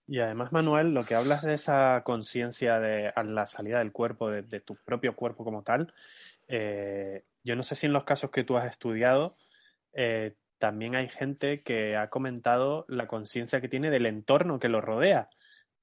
Y 0.08 0.20
además, 0.20 0.52
Manuel, 0.52 0.94
lo 0.94 1.06
que 1.06 1.16
hablas 1.16 1.42
de 1.42 1.54
esa 1.54 2.02
conciencia 2.04 2.80
de 2.80 3.12
a 3.16 3.24
la 3.24 3.46
salida 3.46 3.80
del 3.80 3.92
cuerpo, 3.92 4.30
de, 4.30 4.60
tu 4.60 4.76
propio 4.76 5.16
cuerpo 5.16 5.44
como 5.44 5.64
tal, 5.64 5.94
eh, 6.48 7.24
yo 7.44 7.56
no 7.56 7.64
sé 7.64 7.76
si 7.76 7.88
en 7.88 7.94
los 7.94 8.04
casos 8.04 8.30
que 8.30 8.44
tú 8.44 8.58
has 8.58 8.70
estudiado, 8.70 9.36
eh, 9.94 10.36
también 10.60 10.96
hay 10.96 11.10
gente 11.10 11.64
que 11.64 11.96
ha 11.98 12.10
comentado 12.10 12.86
la 12.88 13.08
conciencia 13.08 13.62
que 13.62 13.68
tiene 13.68 13.90
del 13.90 14.06
entorno 14.06 14.60
que 14.60 14.70
lo 14.70 14.82
rodea. 14.82 15.30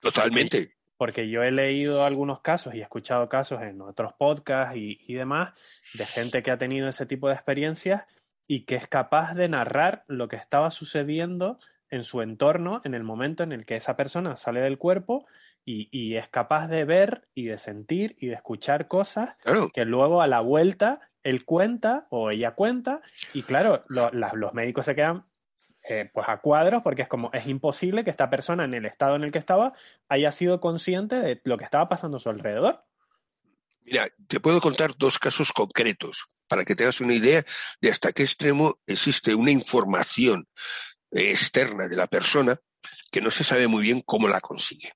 Totalmente 0.01 0.77
porque 1.03 1.29
yo 1.29 1.43
he 1.43 1.51
leído 1.51 2.05
algunos 2.05 2.43
casos 2.43 2.77
y 2.77 2.79
he 2.79 2.83
escuchado 2.83 3.29
casos 3.29 3.61
en 3.63 3.81
otros 3.81 4.13
podcasts 4.13 4.77
y, 4.77 5.15
demás 5.15 5.53
de 5.95 6.07
gente 6.07 6.45
que 6.45 6.53
ha 6.53 6.59
tenido 6.59 6.89
ese 6.89 7.07
tipo 7.07 7.27
de 7.27 7.35
experiencias 7.35 8.05
y 8.47 8.67
que 8.67 8.77
es 8.77 8.87
capaz 8.87 9.35
de 9.35 9.49
narrar 9.49 10.05
lo 10.07 10.29
que 10.29 10.37
estaba 10.37 10.71
sucediendo 10.71 11.59
en 11.93 12.05
su 12.05 12.23
entorno 12.23 12.81
en 12.85 12.95
el 12.95 13.05
momento 13.05 13.45
en 13.45 13.53
el 13.53 13.67
que 13.67 13.77
esa 13.77 13.97
persona 13.97 14.35
sale 14.35 14.61
del 14.61 14.79
cuerpo 14.79 15.27
y, 15.65 16.17
es 16.17 16.29
capaz 16.29 16.67
de 16.67 16.85
ver 16.85 17.29
y 17.35 17.45
de 17.45 17.59
sentir 17.59 18.17
y 18.19 18.27
de 18.27 18.35
escuchar 18.35 18.89
cosas 18.89 19.37
que 19.73 19.85
luego 19.85 20.21
a 20.21 20.27
la 20.27 20.41
vuelta 20.41 21.01
él 21.23 21.45
cuenta 21.45 22.09
o 22.11 22.31
ella 22.31 22.53
cuenta 22.57 23.01
y 23.33 23.43
claro, 23.43 23.85
los 23.89 24.55
médicos 24.55 24.87
se 24.87 24.97
quedan 24.97 25.25
eh, 25.85 26.09
pues 26.13 26.29
a 26.29 26.39
cuadros, 26.39 26.83
porque 26.83 27.03
es 27.03 27.09
como, 27.09 27.31
es 27.33 27.47
imposible 27.47 28.05
que 28.05 28.11
esta 28.11 28.31
persona 28.31 28.65
en 28.65 28.75
el 28.75 28.87
estado 28.87 29.17
en 29.17 29.25
el 29.25 29.33
que 29.33 29.39
estaba 29.39 29.73
haya 30.09 30.33
sido 30.33 30.61
consciente 30.61 31.21
de 31.21 31.41
lo 31.45 31.59
que 31.59 31.65
estaba 31.65 31.89
pasando 31.89 32.17
a 32.17 32.21
su 32.21 32.31
alrededor. 32.31 32.85
Mira, 33.83 34.09
te 34.29 34.39
puedo 34.41 34.61
contar 34.61 34.93
dos 34.97 35.19
casos 35.19 35.53
concretos 35.53 36.29
para 36.47 36.65
que 36.65 36.77
tengas 36.77 37.01
una 37.01 37.15
idea 37.15 37.45
de 37.81 37.91
hasta 37.91 38.13
qué 38.13 38.23
extremo 38.23 38.79
existe 38.87 39.35
una 39.35 39.51
información 39.51 40.47
externa 41.13 41.89
de 41.89 41.97
la 41.97 42.07
persona 42.07 42.59
que 43.11 43.21
no 43.21 43.31
se 43.31 43.45
sabe 43.45 43.69
muy 43.69 43.83
bien 43.83 44.03
cómo 44.05 44.29
la 44.29 44.41
consigue. 44.41 44.93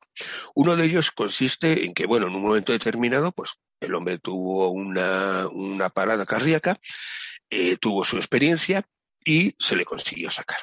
Uno 0.54 0.74
de 0.76 0.86
ellos 0.86 1.10
consiste 1.10 1.84
en 1.84 1.94
que, 1.94 2.06
bueno, 2.06 2.26
en 2.26 2.34
un 2.34 2.42
momento 2.42 2.72
determinado, 2.72 3.32
pues 3.32 3.54
el 3.80 3.94
hombre 3.94 4.18
tuvo 4.18 4.70
una, 4.70 5.46
una 5.48 5.90
parada 5.90 6.24
cardíaca, 6.26 6.78
eh, 7.50 7.76
tuvo 7.76 8.04
su 8.04 8.16
experiencia 8.16 8.82
y 9.24 9.54
se 9.58 9.76
le 9.76 9.84
consiguió 9.84 10.30
sacar. 10.30 10.58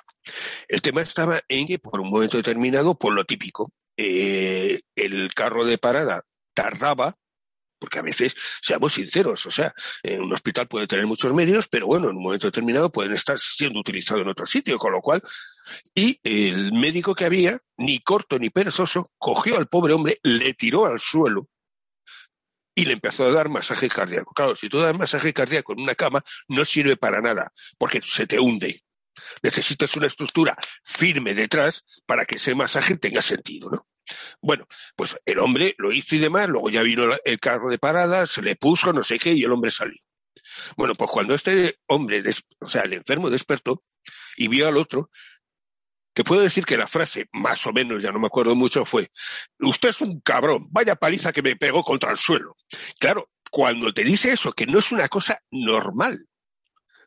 El 0.67 0.81
tema 0.81 1.01
estaba 1.01 1.41
en 1.47 1.67
que 1.67 1.79
por 1.79 1.99
un 1.99 2.09
momento 2.09 2.37
determinado, 2.37 2.95
por 2.95 3.13
lo 3.13 3.25
típico, 3.25 3.71
eh, 3.97 4.81
el 4.95 5.33
carro 5.33 5.65
de 5.65 5.77
parada 5.77 6.23
tardaba, 6.53 7.15
porque 7.83 7.99
a 7.99 8.01
veces, 8.01 8.33
seamos 8.61 8.93
sinceros, 8.93 9.45
o 9.45 9.51
sea, 9.51 9.75
en 10.03 10.21
un 10.21 10.31
hospital 10.31 10.69
puede 10.69 10.87
tener 10.87 11.05
muchos 11.05 11.33
medios, 11.33 11.67
pero 11.67 11.85
bueno, 11.85 12.09
en 12.09 12.15
un 12.15 12.23
momento 12.23 12.47
determinado 12.47 12.89
pueden 12.89 13.11
estar 13.11 13.37
siendo 13.37 13.77
utilizados 13.77 14.21
en 14.21 14.29
otro 14.29 14.45
sitio, 14.45 14.79
con 14.79 14.93
lo 14.93 15.01
cual 15.01 15.21
Y 15.93 16.17
el 16.23 16.71
médico 16.71 17.13
que 17.13 17.25
había, 17.25 17.59
ni 17.75 17.99
corto 17.99 18.39
ni 18.39 18.49
perezoso, 18.49 19.11
cogió 19.17 19.57
al 19.57 19.67
pobre 19.67 19.91
hombre, 19.91 20.17
le 20.23 20.53
tiró 20.53 20.85
al 20.85 21.01
suelo 21.01 21.49
y 22.73 22.85
le 22.85 22.93
empezó 22.93 23.25
a 23.25 23.33
dar 23.33 23.49
masaje 23.49 23.89
cardíaco. 23.89 24.33
Claro, 24.33 24.55
si 24.55 24.69
tú 24.69 24.79
das 24.79 24.97
masaje 24.97 25.33
cardíaco 25.33 25.73
en 25.73 25.81
una 25.81 25.95
cama, 25.95 26.23
no 26.47 26.63
sirve 26.63 26.95
para 26.95 27.19
nada, 27.19 27.51
porque 27.77 27.99
se 28.01 28.27
te 28.27 28.39
hunde. 28.39 28.85
Necesitas 29.41 29.93
una 29.97 30.07
estructura 30.07 30.55
firme 30.85 31.33
detrás 31.33 31.83
para 32.05 32.23
que 32.23 32.37
ese 32.37 32.55
masaje 32.55 32.95
tenga 32.95 33.21
sentido, 33.21 33.69
¿no? 33.69 33.87
Bueno, 34.41 34.65
pues 34.95 35.17
el 35.25 35.39
hombre 35.39 35.75
lo 35.77 35.91
hizo 35.91 36.15
y 36.15 36.19
demás, 36.19 36.49
luego 36.49 36.69
ya 36.69 36.83
vino 36.83 37.05
el 37.23 37.39
carro 37.39 37.69
de 37.69 37.79
parada, 37.79 38.27
se 38.27 38.41
le 38.41 38.55
puso, 38.55 38.91
no 38.93 39.03
sé 39.03 39.19
qué, 39.19 39.33
y 39.33 39.43
el 39.43 39.51
hombre 39.51 39.71
salió. 39.71 39.99
Bueno, 40.75 40.95
pues 40.95 41.09
cuando 41.09 41.33
este 41.33 41.79
hombre, 41.87 42.23
o 42.59 42.69
sea, 42.69 42.81
el 42.83 42.93
enfermo 42.93 43.29
despertó 43.29 43.83
y 44.37 44.47
vio 44.47 44.67
al 44.67 44.77
otro, 44.77 45.09
te 46.13 46.23
puedo 46.23 46.41
decir 46.41 46.65
que 46.65 46.77
la 46.77 46.87
frase, 46.87 47.27
más 47.31 47.65
o 47.65 47.73
menos, 47.73 48.01
ya 48.01 48.11
no 48.11 48.19
me 48.19 48.27
acuerdo 48.27 48.55
mucho, 48.55 48.85
fue, 48.85 49.11
usted 49.59 49.89
es 49.89 50.01
un 50.01 50.21
cabrón, 50.21 50.67
vaya 50.69 50.95
paliza 50.95 51.33
que 51.33 51.41
me 51.41 51.55
pegó 51.55 51.83
contra 51.83 52.11
el 52.11 52.17
suelo. 52.17 52.55
Claro, 52.99 53.31
cuando 53.49 53.93
te 53.93 54.03
dice 54.03 54.31
eso, 54.31 54.53
que 54.53 54.65
no 54.65 54.79
es 54.79 54.91
una 54.91 55.07
cosa 55.07 55.39
normal, 55.51 56.27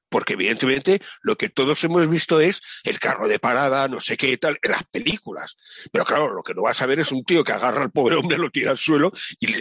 porque 0.09 0.35
evidentemente 0.35 1.01
lo 1.23 1.37
que 1.37 1.49
todos 1.49 1.83
hemos 1.85 2.09
visto 2.09 2.41
es 2.41 2.61
el 2.85 2.99
carro 2.99 3.29
de 3.29 3.39
parada, 3.39 3.89
no 3.89 4.01
sé 4.01 4.17
qué 4.17 4.37
tal, 4.37 4.59
en 4.63 4.71
las 4.71 4.85
películas. 4.85 5.57
Pero 5.91 6.05
claro, 6.05 6.33
lo 6.33 6.43
que 6.43 6.55
no 6.55 6.63
vas 6.63 6.81
a 6.83 6.87
ver 6.87 7.01
es 7.01 7.13
un 7.13 7.25
tío 7.25 7.45
que 7.45 7.53
agarra 7.53 7.83
al 7.83 7.91
pobre 7.91 8.17
hombre, 8.17 8.39
lo 8.39 8.51
tira 8.51 8.71
al 8.71 8.79
suelo, 8.79 9.13
y, 9.41 9.55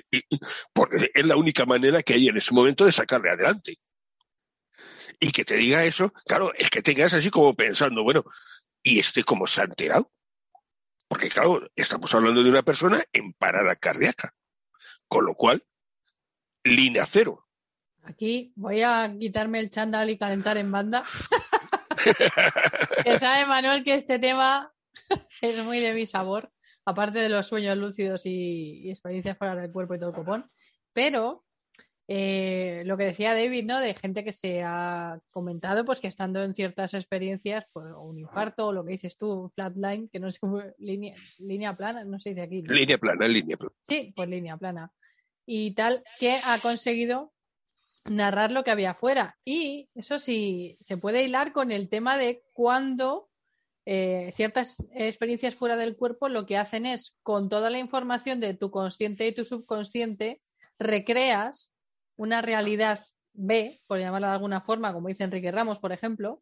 porque 0.73 1.11
es 1.13 1.25
la 1.25 1.35
única 1.35 1.65
manera 1.65 2.03
que 2.03 2.13
hay 2.13 2.27
en 2.27 2.37
ese 2.37 2.53
momento 2.53 2.85
de 2.85 2.91
sacarle 2.91 3.29
adelante. 3.29 3.79
Y 5.19 5.31
que 5.31 5.45
te 5.45 5.55
diga 5.55 5.85
eso, 5.85 6.13
claro, 6.25 6.53
es 6.55 6.69
que 6.69 6.81
tengas 6.81 7.13
así 7.13 7.29
como 7.29 7.55
pensando, 7.55 8.03
bueno, 8.03 8.23
¿y 8.83 8.99
este 8.99 9.23
cómo 9.23 9.47
se 9.47 9.61
ha 9.61 9.63
enterado? 9.63 10.11
Porque 11.07 11.29
claro, 11.29 11.69
estamos 11.75 12.13
hablando 12.13 12.43
de 12.43 12.49
una 12.49 12.63
persona 12.63 13.03
en 13.13 13.33
parada 13.33 13.75
cardíaca. 13.75 14.33
Con 15.07 15.25
lo 15.25 15.35
cual, 15.35 15.63
línea 16.63 17.05
cero. 17.05 17.44
Aquí 18.05 18.53
voy 18.55 18.81
a 18.81 19.15
quitarme 19.19 19.59
el 19.59 19.71
chándal 19.71 20.09
y 20.09 20.17
calentar 20.17 20.57
en 20.57 20.71
banda. 20.71 21.03
que 23.03 23.17
sabe 23.17 23.45
Manuel 23.47 23.83
que 23.83 23.95
este 23.95 24.19
tema 24.19 24.71
es 25.41 25.63
muy 25.63 25.79
de 25.79 25.93
mi 25.93 26.05
sabor, 26.05 26.51
aparte 26.85 27.19
de 27.19 27.29
los 27.29 27.47
sueños 27.47 27.77
lúcidos 27.77 28.25
y, 28.25 28.89
experiencias 28.89 29.37
fuera 29.37 29.55
del 29.55 29.71
cuerpo 29.71 29.95
y 29.95 29.99
todo 29.99 30.09
el 30.09 30.15
copón. 30.15 30.51
Pero 30.93 31.43
eh, 32.07 32.83
lo 32.85 32.95
que 32.95 33.05
decía 33.05 33.33
David, 33.33 33.65
¿no? 33.65 33.79
De 33.79 33.95
gente 33.95 34.23
que 34.23 34.33
se 34.33 34.61
ha 34.63 35.19
comentado, 35.31 35.83
pues 35.83 35.99
que 35.99 36.07
estando 36.07 36.43
en 36.43 36.53
ciertas 36.53 36.93
experiencias, 36.93 37.65
pues 37.73 37.87
un 37.97 38.19
infarto, 38.19 38.67
o 38.67 38.73
lo 38.73 38.85
que 38.85 38.91
dices 38.91 39.17
tú, 39.17 39.49
flatline, 39.49 40.09
que 40.09 40.19
no 40.19 40.29
sé, 40.29 40.39
línea, 40.77 41.15
línea 41.39 41.75
plana, 41.75 42.05
no 42.05 42.19
se 42.19 42.29
dice 42.29 42.43
aquí. 42.43 42.61
Línea 42.61 42.99
plana, 42.99 43.27
línea 43.27 43.57
plana. 43.57 43.73
Sí, 43.81 44.13
pues 44.15 44.29
línea 44.29 44.57
plana. 44.57 44.91
Y 45.47 45.71
tal, 45.71 46.03
que 46.19 46.39
ha 46.43 46.59
conseguido 46.59 47.33
narrar 48.05 48.51
lo 48.51 48.63
que 48.63 48.71
había 48.71 48.91
afuera. 48.91 49.37
Y 49.43 49.89
eso 49.95 50.19
sí, 50.19 50.77
se 50.81 50.97
puede 50.97 51.23
hilar 51.23 51.51
con 51.51 51.71
el 51.71 51.89
tema 51.89 52.17
de 52.17 52.43
cuando 52.53 53.29
eh, 53.85 54.31
ciertas 54.33 54.77
experiencias 54.93 55.55
fuera 55.55 55.77
del 55.77 55.95
cuerpo 55.95 56.29
lo 56.29 56.45
que 56.45 56.57
hacen 56.57 56.85
es, 56.85 57.15
con 57.23 57.49
toda 57.49 57.69
la 57.69 57.79
información 57.79 58.39
de 58.39 58.53
tu 58.53 58.71
consciente 58.71 59.27
y 59.27 59.33
tu 59.33 59.45
subconsciente, 59.45 60.41
recreas 60.79 61.71
una 62.15 62.41
realidad 62.41 62.99
B, 63.33 63.81
por 63.87 63.99
llamarla 63.99 64.27
de 64.27 64.33
alguna 64.33 64.61
forma, 64.61 64.93
como 64.93 65.09
dice 65.09 65.25
Enrique 65.25 65.51
Ramos, 65.51 65.79
por 65.79 65.91
ejemplo. 65.91 66.41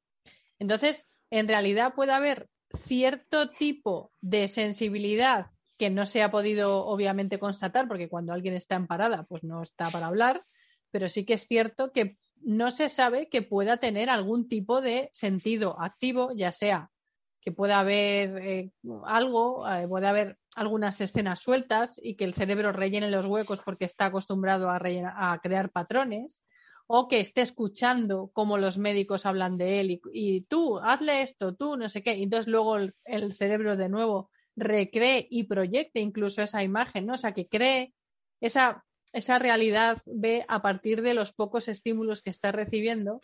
Entonces, 0.60 1.08
en 1.32 1.48
realidad 1.48 1.96
puede 1.96 2.12
haber 2.12 2.50
cierto 2.78 3.50
tipo 3.50 4.12
de 4.22 4.48
sensibilidad 4.48 5.48
que 5.78 5.90
no 5.90 6.06
se 6.06 6.22
ha 6.22 6.32
podido 6.32 6.86
obviamente 6.86 7.40
constatar, 7.40 7.88
porque 7.88 8.10
cuando 8.10 8.34
alguien 8.34 8.54
está 8.54 8.76
en 8.76 8.88
parada, 8.88 9.24
pues 9.24 9.44
no 9.44 9.62
está 9.62 9.90
para 9.90 10.08
hablar, 10.08 10.46
pero 10.94 11.10
sí 11.10 11.26
que 11.26 11.34
es 11.34 11.48
cierto 11.48 11.92
que 11.92 12.18
no 12.40 12.70
se 12.70 12.88
sabe 12.88 13.30
que 13.30 13.42
pueda 13.42 13.78
tener 13.78 14.12
algún 14.12 14.48
tipo 14.48 14.80
de 14.80 15.10
sentido 15.12 15.76
activo, 15.82 16.32
ya 16.36 16.52
sea 16.52 16.92
que 17.42 17.52
pueda 17.52 17.80
haber 17.80 18.38
eh, 18.38 18.72
algo, 19.06 19.68
eh, 19.68 19.88
puede 19.88 20.08
haber 20.08 20.38
algunas 20.56 21.02
escenas 21.02 21.42
sueltas 21.42 22.00
y 22.02 22.16
que 22.16 22.26
el 22.26 22.36
cerebro 22.36 22.72
rellene 22.72 23.10
los 23.10 23.26
huecos 23.26 23.62
porque 23.66 23.86
está 23.86 24.06
acostumbrado 24.06 24.70
a, 24.70 25.40
crear 25.42 25.72
patrones, 25.72 26.42
o 26.86 27.08
que 27.08 27.20
esté 27.20 27.42
escuchando 27.42 28.30
cómo 28.34 28.58
los 28.58 28.78
médicos 28.78 29.26
hablan 29.26 29.58
de 29.58 29.80
él 29.80 30.02
y, 30.14 30.42
tú, 30.42 30.80
hazle 30.80 31.24
esto, 31.24 31.56
tú, 31.56 31.76
no 31.76 31.90
sé 31.90 32.04
qué, 32.04 32.16
y 32.16 32.24
entonces 32.24 32.48
luego 32.48 32.78
el, 32.78 32.94
el, 33.04 33.34
cerebro 33.34 33.76
de 33.78 33.90
nuevo 33.90 34.30
recree 34.56 35.28
y 35.30 35.46
proyecte 35.46 36.02
incluso 36.02 36.44
esa 36.44 36.62
imagen, 36.62 37.08
¿no? 37.08 37.14
O 37.14 37.18
sea, 37.18 37.34
que 37.34 37.48
cree 37.50 37.94
esa 38.42 38.86
esa 39.14 39.40
realidad 39.40 40.02
ve 40.06 40.46
a 40.48 40.62
partir 40.62 41.02
de 41.02 41.14
los 41.14 41.32
pocos 41.32 41.68
estímulos 41.68 42.22
que 42.22 42.32
está 42.32 42.52
recibiendo 42.52 43.22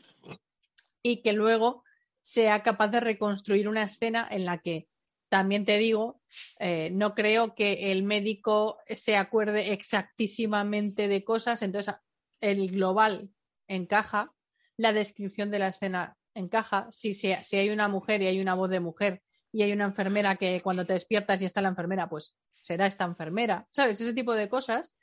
y 1.02 1.22
que 1.22 1.34
luego 1.34 1.84
sea 2.22 2.62
capaz 2.62 2.90
de 2.90 3.00
reconstruir 3.00 3.68
una 3.68 3.84
escena 3.84 4.28
en 4.30 4.46
la 4.46 4.60
que 4.60 4.88
también 5.30 5.66
te 5.66 5.78
digo, 5.78 6.22
eh, 6.60 6.90
no 6.92 7.14
creo 7.14 7.54
que 7.56 7.92
el 7.92 8.04
médico 8.04 8.78
se 8.88 9.16
acuerde 9.16 9.74
exactísimamente 9.74 11.08
de 11.08 11.24
cosas, 11.24 11.62
entonces 11.62 11.96
el 12.42 12.72
global 12.72 13.30
encaja, 13.68 14.34
la 14.78 14.94
descripción 14.94 15.52
de 15.52 15.60
la 15.60 15.68
escena 15.70 16.18
encaja, 16.34 16.88
si, 16.92 17.14
si, 17.14 17.34
si 17.44 17.58
hay 17.58 17.70
una 17.70 17.88
mujer 17.88 18.22
y 18.22 18.28
hay 18.28 18.42
una 18.42 18.56
voz 18.56 18.70
de 18.70 18.80
mujer 18.80 19.22
y 19.52 19.64
hay 19.64 19.72
una 19.72 19.86
enfermera 19.86 20.36
que 20.36 20.62
cuando 20.62 20.86
te 20.86 20.94
despiertas 20.94 21.42
y 21.42 21.46
está 21.46 21.62
la 21.62 21.70
enfermera, 21.70 22.10
pues 22.10 22.36
será 22.62 22.88
esta 22.88 23.06
enfermera, 23.06 23.68
¿sabes? 23.70 24.02
Ese 24.02 24.14
tipo 24.14 24.34
de 24.34 24.50
cosas 24.50 24.96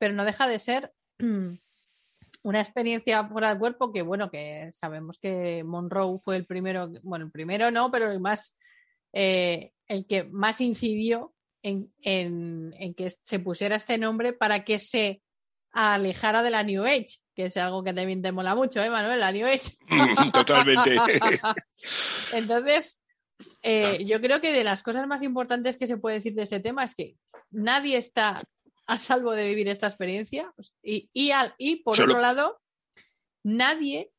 pero 0.00 0.14
no 0.14 0.24
deja 0.24 0.48
de 0.48 0.58
ser 0.58 0.92
una 2.42 2.58
experiencia 2.58 3.28
fuera 3.28 3.50
del 3.50 3.58
cuerpo 3.58 3.92
que, 3.92 4.02
bueno, 4.02 4.30
que 4.30 4.70
sabemos 4.72 5.18
que 5.20 5.62
Monroe 5.62 6.18
fue 6.18 6.36
el 6.36 6.46
primero, 6.46 6.90
bueno, 7.02 7.26
el 7.26 7.30
primero 7.30 7.70
no, 7.70 7.90
pero 7.90 8.10
el 8.10 8.18
más, 8.18 8.56
eh, 9.12 9.72
el 9.86 10.06
que 10.06 10.24
más 10.24 10.60
incidió 10.62 11.34
en, 11.62 11.92
que 12.96 13.10
se 13.22 13.38
pusiera 13.38 13.76
este 13.76 13.98
nombre 13.98 14.32
para 14.32 14.64
que 14.64 14.78
se 14.78 15.22
alejara 15.72 16.42
de 16.42 16.50
la 16.50 16.62
New 16.62 16.82
Age, 16.84 17.18
que 17.34 17.44
es 17.44 17.56
algo 17.58 17.84
que 17.84 17.92
también 17.92 18.22
te 18.22 18.32
mola 18.32 18.54
mucho, 18.54 18.82
¿eh, 18.82 18.88
Manuel? 18.88 19.20
La 19.20 19.32
New 19.32 19.46
Age. 19.46 19.76
Totalmente. 20.32 20.96
Entonces, 22.32 22.98
eh, 23.62 24.02
yo 24.06 24.18
creo 24.22 24.40
que 24.40 24.52
de 24.52 24.64
las 24.64 24.82
cosas 24.82 25.06
más 25.06 25.22
importantes 25.22 25.76
que 25.76 25.86
se 25.86 25.98
puede 25.98 26.16
decir 26.16 26.34
de 26.34 26.44
este 26.44 26.60
tema 26.60 26.84
es 26.84 26.94
que 26.94 27.16
nadie 27.50 27.98
está 27.98 28.42
a 28.86 28.98
salvo 28.98 29.32
de 29.32 29.48
vivir 29.48 29.68
esta 29.68 29.86
experiencia. 29.86 30.52
Y, 30.82 31.10
y, 31.12 31.76
por 31.82 32.00
otro 32.00 32.20
lado, 32.20 32.60
nadie 33.44 34.12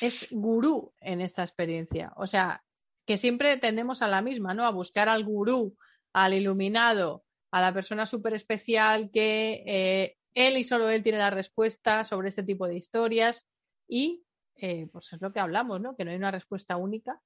es 0.00 0.26
gurú 0.30 0.92
en 1.00 1.20
esta 1.20 1.42
experiencia. 1.42 2.12
O 2.16 2.26
sea, 2.26 2.64
que 3.06 3.16
siempre 3.16 3.56
tendemos 3.56 4.02
a 4.02 4.08
la 4.08 4.22
misma, 4.22 4.54
¿no? 4.54 4.64
A 4.64 4.70
buscar 4.70 5.08
al 5.08 5.24
gurú, 5.24 5.76
al 6.12 6.34
iluminado, 6.34 7.24
a 7.50 7.60
la 7.60 7.72
persona 7.72 8.06
súper 8.06 8.34
especial 8.34 9.10
que 9.10 9.62
eh, 9.66 10.16
él 10.34 10.58
y 10.58 10.64
solo 10.64 10.90
él 10.90 11.02
tiene 11.02 11.18
la 11.18 11.30
respuesta 11.30 12.04
sobre 12.04 12.28
este 12.28 12.42
tipo 12.42 12.68
de 12.68 12.76
historias. 12.76 13.46
Y 13.88 14.24
eh, 14.56 14.88
pues 14.92 15.12
es 15.12 15.22
lo 15.22 15.32
que 15.32 15.40
hablamos, 15.40 15.80
¿no? 15.80 15.96
Que 15.96 16.04
no 16.04 16.10
hay 16.10 16.16
una 16.16 16.30
respuesta 16.30 16.76
única. 16.76 17.20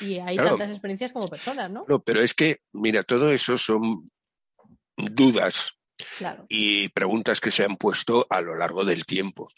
Y 0.00 0.18
hay 0.18 0.36
tantas 0.36 0.70
experiencias 0.70 1.12
como 1.12 1.28
personas, 1.28 1.70
¿no? 1.70 1.86
No, 1.88 2.02
pero 2.02 2.22
es 2.22 2.34
que, 2.34 2.58
mira, 2.72 3.02
todo 3.02 3.30
eso 3.30 3.56
son 3.56 4.10
dudas 4.96 5.75
y 6.48 6.88
preguntas 6.90 7.40
que 7.40 7.50
se 7.50 7.64
han 7.64 7.76
puesto 7.76 8.26
a 8.30 8.40
lo 8.40 8.56
largo 8.56 8.84
del 8.84 9.06
tiempo. 9.06 9.48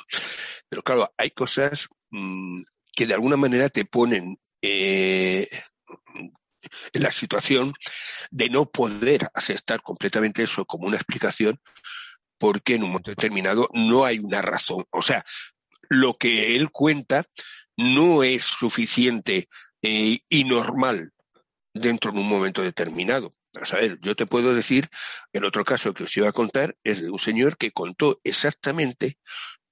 Pero 0.69 0.83
claro, 0.83 1.13
hay 1.17 1.31
cosas 1.31 1.89
mm, 2.11 2.63
que 2.93 3.07
de 3.07 3.15
alguna 3.15 3.37
manera 3.37 3.69
te 3.69 3.85
ponen 3.85 4.39
eh, 4.63 5.49
en 6.93 7.03
la 7.03 7.13
situación 7.13 7.73
de 8.31 8.51
no 8.51 8.71
poder 8.71 9.29
aceptar 9.35 9.83
completamente 9.83 10.43
eso 10.43 10.65
como 10.65 10.87
una 10.87 10.97
explicación 10.97 11.61
porque 12.39 12.75
en 12.75 12.85
un 12.85 12.91
momento 12.91 13.11
determinado 13.11 13.69
no 13.73 14.05
hay 14.05 14.19
una 14.19 14.43
razón. 14.43 14.85
O 14.91 15.03
sea, 15.03 15.25
lo 15.89 16.17
que 16.17 16.57
él 16.57 16.71
cuenta 16.71 17.27
no 17.77 18.23
es 18.23 18.45
suficiente 18.45 19.49
eh, 19.83 20.21
y 20.29 20.45
normal 20.45 21.13
dentro 21.75 22.13
de 22.13 22.19
un 22.19 22.29
momento 22.29 22.63
determinado. 22.63 23.35
A 23.71 23.77
ver, 23.77 23.99
yo 24.01 24.15
te 24.15 24.27
puedo 24.27 24.55
decir, 24.55 24.89
el 25.33 25.45
otro 25.45 25.65
caso 25.65 25.95
que 25.95 26.05
os 26.05 26.17
iba 26.17 26.29
a 26.29 26.33
contar 26.33 26.77
es 26.85 27.03
de 27.03 27.11
un 27.11 27.19
señor 27.19 27.57
que 27.57 27.73
contó 27.73 28.21
exactamente 28.25 29.19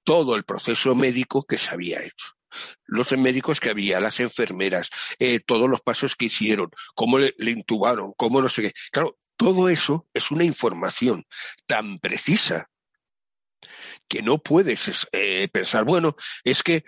todo 0.03 0.35
el 0.35 0.45
proceso 0.45 0.95
médico 0.95 1.43
que 1.43 1.57
se 1.57 1.71
había 1.71 2.01
hecho. 2.01 2.33
Los 2.85 3.11
médicos 3.11 3.59
que 3.59 3.69
había, 3.69 3.99
las 3.99 4.19
enfermeras, 4.19 4.89
eh, 5.19 5.39
todos 5.39 5.69
los 5.69 5.81
pasos 5.81 6.15
que 6.15 6.25
hicieron, 6.25 6.69
cómo 6.95 7.19
le, 7.19 7.33
intubaron, 7.39 8.13
cómo 8.17 8.41
no 8.41 8.49
sé 8.49 8.63
qué. 8.63 8.73
Claro, 8.91 9.17
todo 9.35 9.69
eso 9.69 10.07
es 10.13 10.31
una 10.31 10.43
información 10.43 11.25
tan 11.65 11.99
precisa 11.99 12.69
que 14.07 14.21
no 14.21 14.39
puedes 14.39 15.07
eh, 15.11 15.49
pensar, 15.51 15.83
bueno, 15.83 16.15
es 16.43 16.63
que 16.63 16.83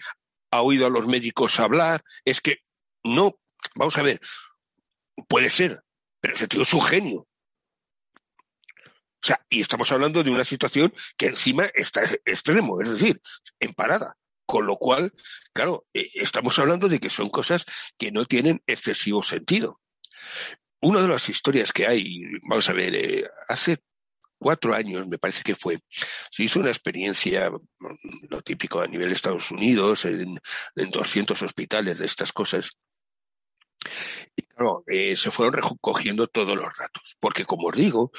ha 0.51 0.61
oído 0.61 0.87
a 0.87 0.89
los 0.89 1.05
médicos 1.05 1.59
hablar, 1.59 2.03
es 2.25 2.41
que 2.41 2.59
no, 3.03 3.39
vamos 3.75 3.97
a 3.97 4.03
ver, 4.03 4.21
puede 5.27 5.49
ser, 5.49 5.83
pero 6.19 6.33
ese 6.33 6.47
tío 6.47 6.61
es 6.61 6.73
un 6.73 6.81
genio. 6.81 7.27
O 9.21 9.25
sea, 9.25 9.45
y 9.49 9.59
estamos 9.61 9.91
hablando 9.91 10.23
de 10.23 10.31
una 10.31 10.45
situación 10.45 10.93
que 11.17 11.27
encima 11.27 11.65
está 11.73 12.03
extremo, 12.25 12.81
es 12.81 12.89
decir, 12.89 13.21
en 13.59 13.73
parada. 13.73 14.15
Con 14.45 14.65
lo 14.65 14.77
cual, 14.77 15.13
claro, 15.53 15.85
eh, 15.93 16.09
estamos 16.15 16.57
hablando 16.57 16.87
de 16.87 16.99
que 16.99 17.09
son 17.09 17.29
cosas 17.29 17.65
que 17.97 18.11
no 18.11 18.25
tienen 18.25 18.63
excesivo 18.65 19.21
sentido. 19.21 19.79
Una 20.81 21.01
de 21.01 21.09
las 21.09 21.27
historias 21.29 21.71
que 21.73 21.85
hay, 21.85 22.21
vamos 22.43 22.67
a 22.69 22.73
ver, 22.73 22.95
eh, 22.95 23.29
hace 23.49 23.83
cuatro 24.39 24.73
años, 24.73 25.05
me 25.07 25.19
parece 25.19 25.43
que 25.43 25.53
fue, 25.53 25.79
se 26.31 26.43
hizo 26.43 26.61
una 26.61 26.69
experiencia, 26.69 27.51
mm, 27.51 28.27
lo 28.29 28.41
típico 28.41 28.79
a 28.79 28.87
nivel 28.87 29.09
de 29.09 29.13
Estados 29.13 29.51
Unidos, 29.51 30.05
en, 30.05 30.39
en 30.75 30.89
200 30.89 31.39
hospitales 31.41 31.99
de 31.99 32.05
estas 32.05 32.31
cosas, 32.31 32.71
claro, 34.59 34.83
eh, 34.87 35.15
se 35.15 35.31
fueron 35.31 35.53
recogiendo 35.53 36.27
todos 36.27 36.55
los 36.55 36.77
datos, 36.77 37.15
porque 37.19 37.45
como 37.45 37.67
os 37.69 37.75
digo, 37.75 38.11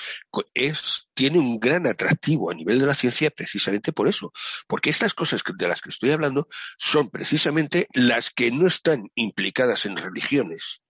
es, 0.55 1.07
tiene 1.15 1.39
un 1.39 1.61
gran 1.61 1.87
atractivo 1.87 2.51
a 2.51 2.55
nivel 2.55 2.79
de 2.81 2.87
la 2.87 2.95
ciencia 2.95 3.31
precisamente 3.31 3.93
por 3.93 4.09
eso, 4.09 4.33
porque 4.67 4.91
estas 4.91 5.13
cosas 5.13 5.43
de 5.47 5.69
las 5.69 5.81
que 5.83 5.91
estoy 5.91 6.11
hablando 6.11 6.49
son 6.79 7.11
precisamente 7.11 7.89
las 7.93 8.31
que 8.31 8.51
no 8.51 8.67
están 8.67 9.09
implicadas 9.15 9.85
en 9.85 9.97
religiones. 9.97 10.81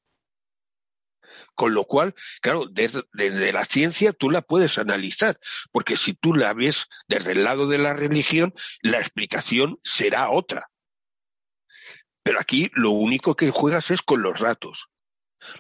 Con 1.55 1.75
lo 1.75 1.85
cual, 1.85 2.15
claro, 2.41 2.67
desde, 2.71 3.03
desde, 3.13 3.53
la 3.53 3.65
ciencia 3.65 4.13
tú 4.13 4.31
la 4.31 4.43
puedes 4.43 4.79
analizar, 4.79 5.39
porque 5.73 5.97
si 5.97 6.15
tú 6.15 6.35
la 6.35 6.53
ves 6.55 6.87
desde 7.09 7.33
el 7.33 7.45
lado 7.45 7.67
de 7.67 7.79
la 7.79 7.95
religión, 7.95 8.53
la 8.83 8.99
explicación 8.99 9.79
será 9.83 10.31
otra. 10.31 10.71
Pero 12.23 12.41
aquí 12.41 12.71
lo 12.75 12.91
único 12.91 13.37
que 13.37 13.51
juegas 13.51 13.91
es 13.91 14.03
con 14.03 14.23
los 14.23 14.41
datos. 14.41 14.91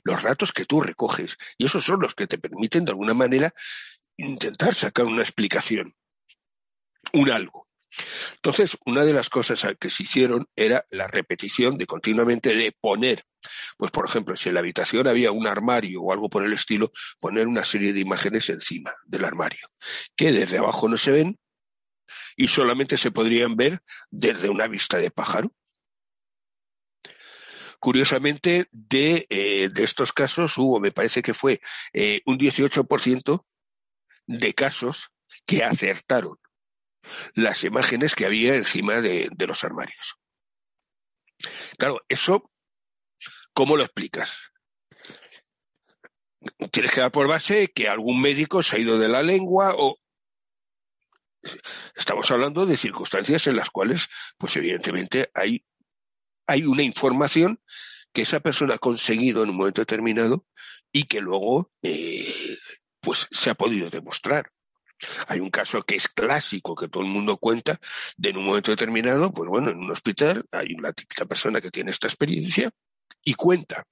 Los 0.04 0.22
datos 0.22 0.52
que 0.52 0.64
tú 0.64 0.80
recoges. 0.80 1.36
Y 1.58 1.66
esos 1.66 1.84
son 1.84 2.00
los 2.00 2.14
que 2.14 2.26
te 2.26 2.38
permiten, 2.38 2.84
de 2.84 2.92
alguna 2.92 3.14
manera, 3.14 3.52
intentar 4.16 4.74
sacar 4.74 5.06
una 5.06 5.22
explicación. 5.22 5.94
Un 7.12 7.30
algo. 7.30 7.70
Entonces, 8.36 8.76
una 8.86 9.04
de 9.04 9.12
las 9.12 9.28
cosas 9.28 9.66
que 9.78 9.90
se 9.90 10.04
hicieron 10.04 10.48
era 10.54 10.86
la 10.90 11.08
repetición 11.08 11.76
de 11.76 11.86
continuamente 11.86 12.54
de 12.54 12.72
poner, 12.80 13.24
pues 13.76 13.90
por 13.90 14.08
ejemplo, 14.08 14.36
si 14.36 14.48
en 14.48 14.54
la 14.54 14.60
habitación 14.60 15.08
había 15.08 15.32
un 15.32 15.46
armario 15.46 16.02
o 16.02 16.12
algo 16.12 16.28
por 16.28 16.44
el 16.44 16.52
estilo, 16.52 16.92
poner 17.18 17.46
una 17.46 17.64
serie 17.64 17.92
de 17.92 18.00
imágenes 18.00 18.48
encima 18.48 18.94
del 19.04 19.24
armario, 19.24 19.68
que 20.16 20.32
desde 20.32 20.58
abajo 20.58 20.88
no 20.88 20.98
se 20.98 21.10
ven 21.10 21.38
y 22.36 22.48
solamente 22.48 22.96
se 22.96 23.10
podrían 23.10 23.56
ver 23.56 23.82
desde 24.10 24.48
una 24.48 24.66
vista 24.66 24.98
de 24.98 25.10
pájaro. 25.10 25.52
Curiosamente, 27.80 28.68
de, 28.72 29.26
eh, 29.30 29.70
de 29.70 29.82
estos 29.82 30.12
casos 30.12 30.56
hubo, 30.58 30.78
me 30.78 30.92
parece 30.92 31.22
que 31.22 31.32
fue 31.32 31.60
eh, 31.94 32.20
un 32.26 32.38
18% 32.38 33.46
de 34.26 34.54
casos 34.54 35.10
que 35.46 35.64
acertaron 35.64 36.38
las 37.34 37.64
imágenes 37.64 38.14
que 38.14 38.26
había 38.26 38.54
encima 38.54 39.00
de, 39.00 39.30
de 39.32 39.46
los 39.46 39.64
armarios. 39.64 40.16
Claro, 41.78 42.02
eso, 42.06 42.52
¿cómo 43.54 43.78
lo 43.78 43.84
explicas? 43.84 44.36
Tienes 46.70 46.92
que 46.92 47.00
dar 47.00 47.10
por 47.10 47.28
base 47.28 47.72
que 47.72 47.88
algún 47.88 48.20
médico 48.20 48.62
se 48.62 48.76
ha 48.76 48.78
ido 48.78 48.98
de 48.98 49.08
la 49.08 49.22
lengua 49.22 49.74
o 49.78 49.96
estamos 51.94 52.30
hablando 52.30 52.66
de 52.66 52.76
circunstancias 52.76 53.46
en 53.46 53.56
las 53.56 53.70
cuales, 53.70 54.08
pues 54.36 54.54
evidentemente 54.56 55.30
hay 55.34 55.64
hay 56.50 56.64
una 56.64 56.82
información 56.82 57.60
que 58.12 58.22
esa 58.22 58.40
persona 58.40 58.74
ha 58.74 58.78
conseguido 58.78 59.44
en 59.44 59.50
un 59.50 59.56
momento 59.56 59.82
determinado 59.82 60.46
y 60.90 61.04
que 61.04 61.20
luego 61.20 61.70
eh, 61.82 62.58
pues 63.00 63.28
se 63.30 63.50
ha 63.50 63.54
podido 63.54 63.88
demostrar. 63.88 64.50
Hay 65.28 65.38
un 65.38 65.50
caso 65.50 65.82
que 65.82 65.94
es 65.94 66.08
clásico, 66.08 66.74
que 66.74 66.88
todo 66.88 67.04
el 67.04 67.08
mundo 67.08 67.36
cuenta, 67.36 67.80
de 68.16 68.30
en 68.30 68.36
un 68.38 68.46
momento 68.46 68.72
determinado, 68.72 69.32
pues 69.32 69.48
bueno, 69.48 69.70
en 69.70 69.78
un 69.78 69.90
hospital 69.92 70.44
hay 70.50 70.74
una 70.74 70.92
típica 70.92 71.24
persona 71.24 71.60
que 71.60 71.70
tiene 71.70 71.92
esta 71.92 72.08
experiencia 72.08 72.70
y 73.22 73.34
cuenta 73.34 73.86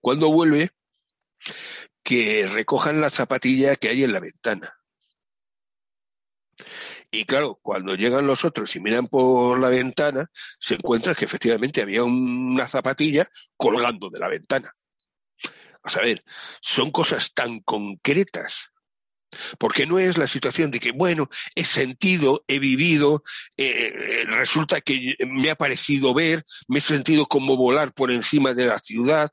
cuando 0.00 0.30
vuelve 0.30 0.70
que 2.04 2.46
recojan 2.46 3.00
la 3.00 3.10
zapatilla 3.10 3.74
que 3.74 3.88
hay 3.88 4.04
en 4.04 4.12
la 4.12 4.20
ventana. 4.20 4.72
Y 7.10 7.24
claro, 7.24 7.58
cuando 7.62 7.94
llegan 7.94 8.26
los 8.26 8.44
otros 8.44 8.74
y 8.76 8.80
miran 8.80 9.06
por 9.06 9.58
la 9.58 9.70
ventana, 9.70 10.30
se 10.58 10.74
encuentran 10.74 11.14
que 11.14 11.24
efectivamente 11.24 11.80
había 11.80 12.04
una 12.04 12.68
zapatilla 12.68 13.30
colgando 13.56 14.10
de 14.10 14.18
la 14.18 14.28
ventana. 14.28 14.74
A 15.82 15.90
saber, 15.90 16.22
son 16.60 16.90
cosas 16.90 17.32
tan 17.32 17.60
concretas 17.60 18.70
porque 19.58 19.86
no 19.86 19.98
es 19.98 20.18
la 20.18 20.26
situación 20.26 20.70
de 20.70 20.80
que, 20.80 20.92
bueno, 20.92 21.28
he 21.54 21.64
sentido, 21.64 22.44
he 22.48 22.58
vivido, 22.58 23.22
eh, 23.56 24.24
resulta 24.26 24.80
que 24.80 25.16
me 25.26 25.50
ha 25.50 25.54
parecido 25.54 26.14
ver, 26.14 26.44
me 26.66 26.78
he 26.78 26.82
sentido 26.82 27.26
como 27.26 27.56
volar 27.56 27.92
por 27.92 28.10
encima 28.10 28.54
de 28.54 28.66
la 28.66 28.78
ciudad. 28.78 29.30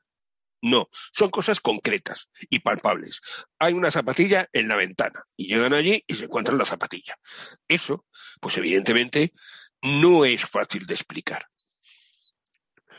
No, 0.62 0.88
son 1.12 1.30
cosas 1.30 1.60
concretas 1.60 2.28
y 2.48 2.60
palpables. 2.60 3.20
Hay 3.58 3.74
una 3.74 3.90
zapatilla 3.90 4.48
en 4.52 4.68
la 4.68 4.76
ventana 4.76 5.22
y 5.36 5.48
llegan 5.48 5.74
allí 5.74 6.02
y 6.06 6.14
se 6.14 6.24
encuentran 6.24 6.58
la 6.58 6.64
zapatilla. 6.64 7.16
Eso, 7.68 8.06
pues 8.40 8.56
evidentemente, 8.56 9.32
no 9.82 10.24
es 10.24 10.44
fácil 10.44 10.86
de 10.86 10.94
explicar. 10.94 11.46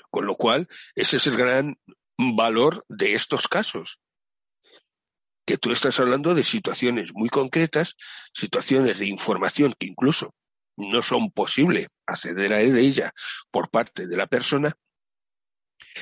Con 0.10 0.26
lo 0.26 0.36
cual, 0.36 0.68
ese 0.96 1.18
es 1.18 1.28
el 1.28 1.36
gran 1.36 1.78
valor 2.18 2.86
de 2.88 3.14
estos 3.14 3.48
casos. 3.48 4.00
Que 5.46 5.58
tú 5.58 5.72
estás 5.72 6.00
hablando 6.00 6.36
de 6.36 6.44
situaciones 6.44 7.12
muy 7.14 7.30
concretas, 7.30 7.96
situaciones 8.34 9.00
de 9.00 9.08
información 9.08 9.74
que 9.78 9.88
incluso 9.88 10.36
no 10.76 11.02
son 11.02 11.32
posible 11.32 11.90
acceder 12.06 12.54
a 12.54 12.62
ella 12.62 13.12
por 13.50 13.70
parte 13.70 14.06
de 14.06 14.18
la 14.18 14.28
persona, 14.28 14.78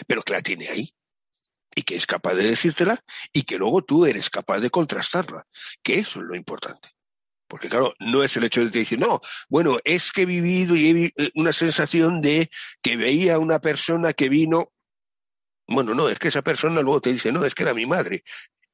pero 0.07 0.21
que 0.23 0.33
la 0.33 0.41
tiene 0.41 0.67
ahí 0.67 0.93
y 1.75 1.83
que 1.83 1.97
es 1.97 2.07
capaz 2.07 2.33
de 2.33 2.43
decírtela 2.43 3.03
y 3.33 3.43
que 3.43 3.57
luego 3.57 3.83
tú 3.83 4.05
eres 4.05 4.29
capaz 4.29 4.59
de 4.59 4.69
contrastarla, 4.69 5.45
que 5.83 5.95
eso 5.95 6.21
es 6.21 6.25
lo 6.25 6.35
importante. 6.35 6.89
Porque 7.47 7.69
claro, 7.69 7.93
no 7.99 8.23
es 8.23 8.35
el 8.37 8.45
hecho 8.45 8.61
de 8.61 8.71
decir, 8.71 8.97
no, 8.97 9.21
bueno, 9.49 9.77
es 9.83 10.11
que 10.11 10.21
he 10.21 10.25
vivido 10.25 10.75
y 10.75 10.87
he 10.87 11.23
eh, 11.23 11.31
una 11.35 11.53
sensación 11.53 12.21
de 12.21 12.49
que 12.81 12.95
veía 12.95 13.35
a 13.35 13.39
una 13.39 13.59
persona 13.59 14.13
que 14.13 14.29
vino, 14.29 14.71
bueno, 15.67 15.93
no, 15.93 16.09
es 16.09 16.17
que 16.17 16.29
esa 16.29 16.41
persona 16.41 16.81
luego 16.81 17.01
te 17.01 17.13
dice, 17.13 17.31
no, 17.31 17.45
es 17.45 17.53
que 17.53 17.63
era 17.63 17.73
mi 17.73 17.85
madre 17.85 18.23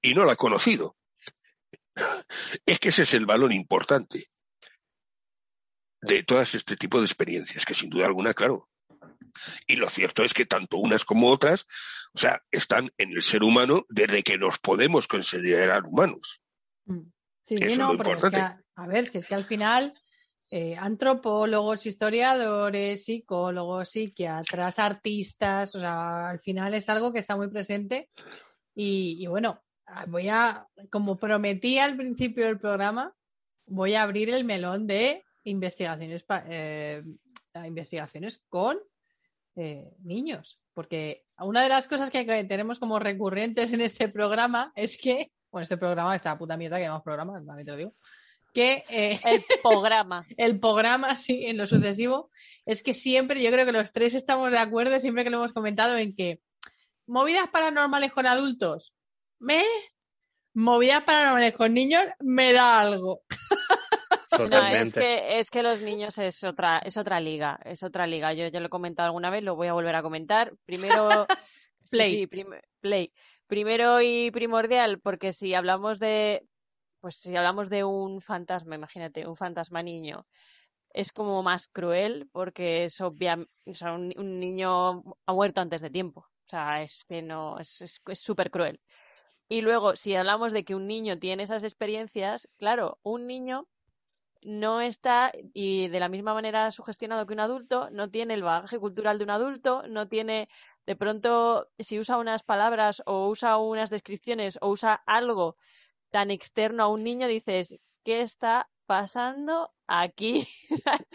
y 0.01 0.13
no 0.13 0.23
la 0.23 0.33
he 0.33 0.37
conocido. 0.37 0.95
Es 2.65 2.79
que 2.79 2.89
ese 2.89 3.03
es 3.03 3.13
el 3.13 3.25
valor 3.25 3.51
importante 3.51 4.31
de 6.01 6.23
todas 6.23 6.55
este 6.55 6.77
tipo 6.77 6.97
de 6.97 7.05
experiencias, 7.05 7.65
que 7.65 7.73
sin 7.73 7.89
duda 7.89 8.05
alguna, 8.05 8.33
claro. 8.33 8.70
Y 9.67 9.75
lo 9.75 9.89
cierto 9.89 10.23
es 10.23 10.33
que 10.33 10.45
tanto 10.45 10.77
unas 10.77 11.05
como 11.05 11.29
otras 11.29 11.67
o 12.13 12.19
sea, 12.19 12.41
están 12.51 12.91
en 12.97 13.11
el 13.11 13.23
ser 13.23 13.43
humano 13.43 13.85
desde 13.89 14.23
que 14.23 14.37
nos 14.37 14.59
podemos 14.59 15.07
considerar 15.07 15.85
humanos. 15.85 16.41
Mm. 16.85 17.09
Sí, 17.43 17.57
sí, 17.57 17.77
no, 17.77 17.93
es 17.93 18.23
que, 18.23 18.37
a 18.37 18.87
ver, 18.87 19.07
si 19.07 19.17
es 19.17 19.25
que 19.25 19.35
al 19.35 19.43
final 19.43 19.93
eh, 20.51 20.75
antropólogos, 20.77 21.85
historiadores, 21.85 23.03
psicólogos, 23.05 23.89
psiquiatras, 23.89 24.79
artistas, 24.79 25.75
o 25.75 25.79
sea, 25.79 26.29
al 26.29 26.39
final 26.39 26.73
es 26.73 26.87
algo 26.89 27.11
que 27.11 27.19
está 27.19 27.35
muy 27.35 27.49
presente. 27.49 28.09
Y, 28.73 29.17
y 29.19 29.27
bueno, 29.27 29.61
voy 30.07 30.29
a, 30.29 30.67
como 30.89 31.17
prometí 31.17 31.79
al 31.79 31.97
principio 31.97 32.45
del 32.45 32.59
programa, 32.59 33.13
voy 33.65 33.95
a 33.95 34.03
abrir 34.03 34.29
el 34.29 34.45
melón 34.45 34.87
de 34.87 35.23
investigaciones, 35.43 36.23
eh, 36.49 37.03
investigaciones 37.65 38.43
con 38.49 38.77
eh, 39.55 39.93
niños, 40.03 40.59
porque 40.73 41.25
una 41.37 41.61
de 41.61 41.69
las 41.69 41.87
cosas 41.87 42.09
que 42.09 42.23
tenemos 42.45 42.79
como 42.79 42.99
recurrentes 42.99 43.71
en 43.73 43.81
este 43.81 44.07
programa 44.07 44.71
es 44.75 44.97
que, 44.97 45.31
bueno, 45.51 45.63
este 45.63 45.77
programa, 45.77 46.15
esta 46.15 46.37
puta 46.37 46.57
mierda 46.57 46.77
que 46.77 46.83
llamamos 46.83 47.03
programa, 47.03 47.33
también 47.45 47.65
te 47.65 47.71
lo 47.71 47.77
digo, 47.77 47.93
que 48.53 48.83
eh, 48.89 49.19
el 49.25 49.43
programa, 49.61 50.25
el 50.37 50.59
programa, 50.59 51.15
sí, 51.15 51.45
en 51.45 51.57
lo 51.57 51.67
sucesivo, 51.67 52.31
es 52.65 52.83
que 52.83 52.93
siempre, 52.93 53.41
yo 53.41 53.51
creo 53.51 53.65
que 53.65 53.71
los 53.71 53.91
tres 53.91 54.13
estamos 54.13 54.51
de 54.51 54.59
acuerdo, 54.59 54.99
siempre 54.99 55.23
que 55.23 55.29
lo 55.29 55.37
hemos 55.37 55.53
comentado, 55.53 55.97
en 55.97 56.15
que 56.15 56.41
movidas 57.07 57.49
paranormales 57.51 58.11
con 58.13 58.25
adultos, 58.25 58.93
me, 59.39 59.63
movidas 60.53 61.03
paranormales 61.03 61.53
con 61.53 61.73
niños, 61.73 62.05
me 62.19 62.53
da 62.53 62.79
algo. 62.79 63.23
No, 64.47 64.57
es 64.67 64.93
que, 64.93 65.39
es 65.39 65.49
que 65.49 65.63
los 65.63 65.81
niños 65.81 66.17
es 66.17 66.43
otra, 66.43 66.79
es 66.79 66.97
otra 66.97 67.19
liga, 67.19 67.59
es 67.65 67.83
otra 67.83 68.07
liga. 68.07 68.33
Yo 68.33 68.47
ya 68.47 68.59
lo 68.59 68.67
he 68.67 68.69
comentado 68.69 69.07
alguna 69.07 69.29
vez, 69.29 69.43
lo 69.43 69.55
voy 69.55 69.67
a 69.67 69.73
volver 69.73 69.95
a 69.95 70.01
comentar. 70.01 70.53
Primero, 70.65 71.25
play. 71.91 72.27
play. 72.79 73.13
Primero 73.47 74.01
y 74.01 74.31
primordial, 74.31 74.99
porque 74.99 75.31
si 75.31 75.53
hablamos 75.53 75.99
de, 75.99 76.45
pues 76.99 77.15
si 77.15 77.35
hablamos 77.35 77.69
de 77.69 77.83
un 77.83 78.21
fantasma, 78.21 78.75
imagínate, 78.75 79.27
un 79.27 79.35
fantasma 79.35 79.83
niño, 79.83 80.25
es 80.93 81.11
como 81.11 81.41
más 81.43 81.67
cruel 81.67 82.29
porque 82.31 82.85
es 82.85 83.01
obvia, 83.01 83.37
o 83.65 83.73
sea, 83.73 83.93
un, 83.93 84.39
niño 84.39 85.03
ha 85.25 85.33
muerto 85.33 85.61
antes 85.61 85.81
de 85.81 85.89
tiempo. 85.89 86.21
O 86.21 86.49
sea, 86.51 86.83
es 86.83 87.05
que 87.05 87.21
no, 87.21 87.59
es 87.59 88.01
súper 88.13 88.51
cruel. 88.51 88.79
Y 89.51 89.59
luego, 89.59 89.97
si 89.97 90.15
hablamos 90.15 90.53
de 90.53 90.63
que 90.63 90.75
un 90.75 90.87
niño 90.87 91.19
tiene 91.19 91.43
esas 91.43 91.65
experiencias, 91.65 92.47
claro, 92.55 92.99
un 93.03 93.27
niño 93.27 93.67
no 94.41 94.81
está, 94.81 95.31
y 95.53 95.87
de 95.89 95.99
la 95.99 96.09
misma 96.09 96.33
manera 96.33 96.71
sugestionado 96.71 97.25
que 97.25 97.33
un 97.33 97.39
adulto, 97.39 97.89
no 97.91 98.09
tiene 98.09 98.33
el 98.33 98.43
bagaje 98.43 98.79
cultural 98.79 99.17
de 99.17 99.23
un 99.23 99.29
adulto, 99.31 99.83
no 99.87 100.07
tiene, 100.07 100.49
de 100.85 100.95
pronto, 100.95 101.69
si 101.79 101.99
usa 101.99 102.17
unas 102.17 102.43
palabras 102.43 103.01
o 103.05 103.27
usa 103.29 103.57
unas 103.57 103.89
descripciones 103.89 104.57
o 104.61 104.69
usa 104.69 104.95
algo 105.05 105.57
tan 106.09 106.31
externo 106.31 106.83
a 106.83 106.87
un 106.89 107.03
niño, 107.03 107.27
dices, 107.27 107.77
¿qué 108.03 108.21
está 108.21 108.69
pasando 108.85 109.71
aquí? 109.87 110.47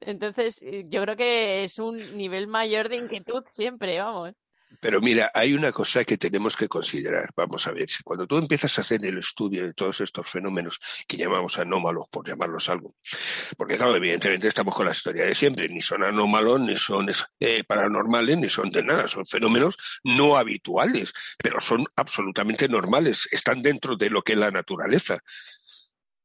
Entonces, 0.00 0.60
yo 0.86 1.02
creo 1.02 1.16
que 1.16 1.64
es 1.64 1.78
un 1.78 1.98
nivel 2.16 2.46
mayor 2.46 2.88
de 2.88 2.96
inquietud 2.96 3.44
siempre, 3.50 3.98
vamos. 3.98 4.34
Pero 4.80 5.00
mira, 5.00 5.30
hay 5.34 5.54
una 5.54 5.72
cosa 5.72 6.04
que 6.04 6.16
tenemos 6.16 6.56
que 6.56 6.68
considerar. 6.68 7.30
Vamos 7.36 7.66
a 7.66 7.72
ver, 7.72 7.88
cuando 8.02 8.26
tú 8.26 8.38
empiezas 8.38 8.78
a 8.78 8.82
hacer 8.82 9.04
el 9.04 9.18
estudio 9.18 9.66
de 9.66 9.74
todos 9.74 10.00
estos 10.00 10.28
fenómenos 10.28 10.78
que 11.06 11.16
llamamos 11.16 11.58
anómalos, 11.58 12.06
por 12.10 12.26
llamarlos 12.26 12.68
algo, 12.68 12.94
porque 13.56 13.76
claro, 13.76 13.96
evidentemente 13.96 14.48
estamos 14.48 14.74
con 14.74 14.86
la 14.86 14.92
historia 14.92 15.24
de 15.24 15.34
siempre, 15.34 15.68
ni 15.68 15.80
son 15.80 16.02
anómalos, 16.02 16.60
ni 16.60 16.76
son 16.76 17.08
eh, 17.40 17.64
paranormales, 17.64 18.38
ni 18.38 18.48
son 18.48 18.70
de 18.70 18.82
nada, 18.82 19.08
son 19.08 19.24
fenómenos 19.26 19.76
no 20.04 20.36
habituales, 20.36 21.12
pero 21.38 21.60
son 21.60 21.86
absolutamente 21.96 22.68
normales, 22.68 23.28
están 23.30 23.62
dentro 23.62 23.96
de 23.96 24.10
lo 24.10 24.22
que 24.22 24.32
es 24.32 24.38
la 24.38 24.50
naturaleza 24.50 25.20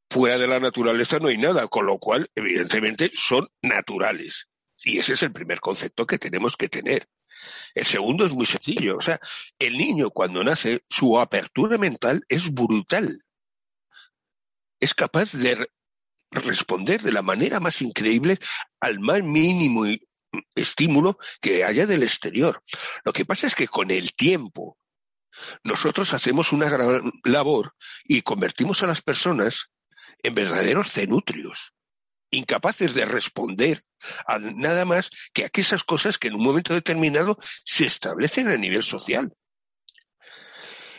fuera 0.10 0.38
de 0.38 0.48
la 0.48 0.60
naturaleza 0.60 1.20
no 1.20 1.28
hay 1.28 1.38
nada, 1.38 1.68
con 1.68 1.86
lo 1.86 2.00
cual, 2.00 2.32
evidentemente, 2.36 3.12
son 3.14 3.48
naturales. 3.62 4.48
Y 4.84 4.98
ese 4.98 5.14
es 5.14 5.24
el 5.24 5.32
primer 5.32 5.60
concepto 5.60 6.08
que 6.08 6.18
tenemos 6.18 6.58
que 6.58 6.70
tener. 6.70 7.08
El 7.74 7.86
segundo 7.86 8.26
es 8.26 8.34
muy 8.34 8.46
sencillo. 8.46 8.98
O 8.98 9.02
sea, 9.02 9.20
el 9.58 9.78
niño 9.78 10.10
cuando 10.10 10.44
nace, 10.44 10.84
su 10.90 11.20
apertura 11.20 11.78
mental 11.78 12.24
es 12.28 12.54
brutal. 12.54 13.24
Es 14.80 14.94
capaz 14.94 15.32
de 15.34 15.70
responder 16.32 17.02
de 17.02 17.12
la 17.12 17.22
manera 17.22 17.60
más 17.60 17.82
increíble 17.82 18.40
al 18.80 19.00
más 19.00 19.24
mínimo 19.24 19.86
estímulo 20.56 21.18
que 21.42 21.64
haya 21.64 21.86
del 21.86 22.04
exterior. 22.04 22.64
Lo 23.04 23.14
que 23.14 23.26
pasa 23.26 23.48
es 23.48 23.56
que 23.56 23.68
con 23.68 23.92
el 23.92 24.14
tiempo 24.14 24.78
nosotros 25.64 26.14
hacemos 26.14 26.52
una 26.52 26.70
gran 26.70 27.12
labor 27.24 27.74
y 28.04 28.22
convertimos 28.22 28.84
a 28.84 28.88
las 28.88 29.02
personas 29.02 29.70
en 30.22 30.36
verdaderos 30.36 30.92
cenutrios 30.92 31.74
incapaces 32.32 32.94
de 32.94 33.06
responder 33.06 33.82
a 34.28 34.40
nada 34.40 34.86
más 34.86 35.10
que 35.34 35.44
a 35.44 35.48
aquellas 35.48 35.84
cosas 35.84 36.18
que 36.18 36.28
en 36.28 36.36
un 36.36 36.44
momento 36.44 36.74
determinado 36.74 37.38
se 37.64 37.86
establecen 37.86 38.48
a 38.50 38.58
nivel 38.58 38.84
social. 38.84 39.34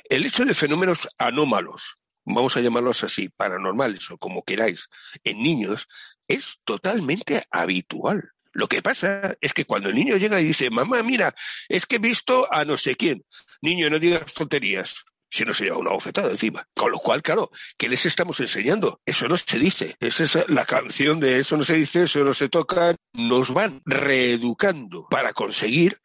El 0.04 0.26
hecho 0.26 0.44
de 0.44 0.54
fenómenos 0.54 1.08
anómalos, 1.18 1.98
vamos 2.24 2.56
a 2.56 2.60
llamarlos 2.60 3.04
así, 3.04 3.28
paranormales 3.28 4.10
o 4.10 4.18
como 4.18 4.42
queráis, 4.42 4.88
en 5.24 5.38
niños, 5.38 5.86
es 6.26 6.58
totalmente 6.64 7.44
habitual. 7.50 8.30
Lo 8.52 8.66
que 8.66 8.82
pasa 8.82 9.36
es 9.40 9.52
que 9.52 9.64
cuando 9.64 9.88
el 9.88 9.94
niño 9.94 10.16
llega 10.16 10.40
y 10.40 10.46
dice, 10.46 10.70
mamá, 10.70 11.04
mira, 11.04 11.34
es 11.68 11.86
que 11.86 11.96
he 11.96 12.00
visto 12.00 12.52
a 12.52 12.64
no 12.64 12.76
sé 12.76 12.96
quién. 12.96 13.24
Niño, 13.62 13.88
no 13.88 14.00
digas 14.00 14.34
tonterías 14.34 15.04
si 15.30 15.44
no 15.44 15.54
se 15.54 15.64
lleva 15.64 15.78
una 15.78 15.92
bofetada 15.92 16.30
encima. 16.30 16.66
Con 16.74 16.90
lo 16.90 16.98
cual, 16.98 17.22
claro, 17.22 17.50
¿qué 17.78 17.88
les 17.88 18.04
estamos 18.04 18.40
enseñando? 18.40 19.00
Eso 19.06 19.28
no 19.28 19.36
se 19.36 19.58
dice. 19.58 19.96
Esa 20.00 20.24
es 20.24 20.48
la 20.48 20.64
canción 20.66 21.20
de 21.20 21.38
eso 21.38 21.56
no 21.56 21.62
se 21.62 21.74
dice, 21.74 22.02
eso 22.02 22.24
no 22.24 22.34
se 22.34 22.48
toca. 22.48 22.96
Nos 23.12 23.54
van 23.54 23.80
reeducando 23.84 25.06
para 25.08 25.32
conseguir 25.32 26.00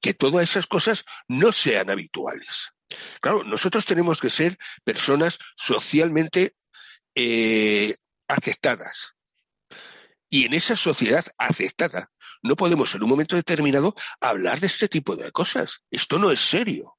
que 0.00 0.14
todas 0.14 0.48
esas 0.48 0.66
cosas 0.66 1.04
no 1.26 1.52
sean 1.52 1.90
habituales. 1.90 2.72
Claro, 3.20 3.44
nosotros 3.44 3.84
tenemos 3.84 4.20
que 4.20 4.30
ser 4.30 4.56
personas 4.84 5.38
socialmente 5.56 6.54
eh, 7.14 7.96
aceptadas. 8.28 9.14
Y 10.30 10.44
en 10.44 10.54
esa 10.54 10.76
sociedad 10.76 11.24
aceptada 11.36 12.10
no 12.42 12.54
podemos 12.54 12.94
en 12.94 13.02
un 13.02 13.08
momento 13.08 13.34
determinado 13.34 13.94
hablar 14.20 14.60
de 14.60 14.68
este 14.68 14.88
tipo 14.88 15.16
de 15.16 15.32
cosas. 15.32 15.82
Esto 15.90 16.18
no 16.18 16.30
es 16.30 16.40
serio 16.40 16.97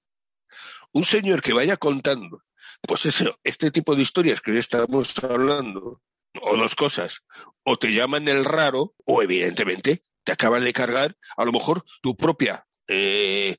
un 0.91 1.03
señor 1.03 1.41
que 1.41 1.53
vaya 1.53 1.77
contando, 1.77 2.43
pues 2.81 3.05
eso, 3.05 3.39
este 3.43 3.71
tipo 3.71 3.95
de 3.95 4.01
historias 4.01 4.41
que 4.41 4.51
hoy 4.51 4.57
estamos 4.57 5.13
hablando, 5.23 6.01
o 6.41 6.57
dos 6.57 6.75
cosas, 6.75 7.21
o 7.63 7.77
te 7.77 7.89
llaman 7.89 8.27
el 8.27 8.45
raro, 8.45 8.95
o 9.05 9.21
evidentemente 9.21 10.01
te 10.23 10.31
acaban 10.31 10.63
de 10.63 10.73
cargar 10.73 11.17
a 11.37 11.45
lo 11.45 11.51
mejor 11.51 11.83
tu 12.01 12.15
propia 12.15 12.65
eh, 12.87 13.55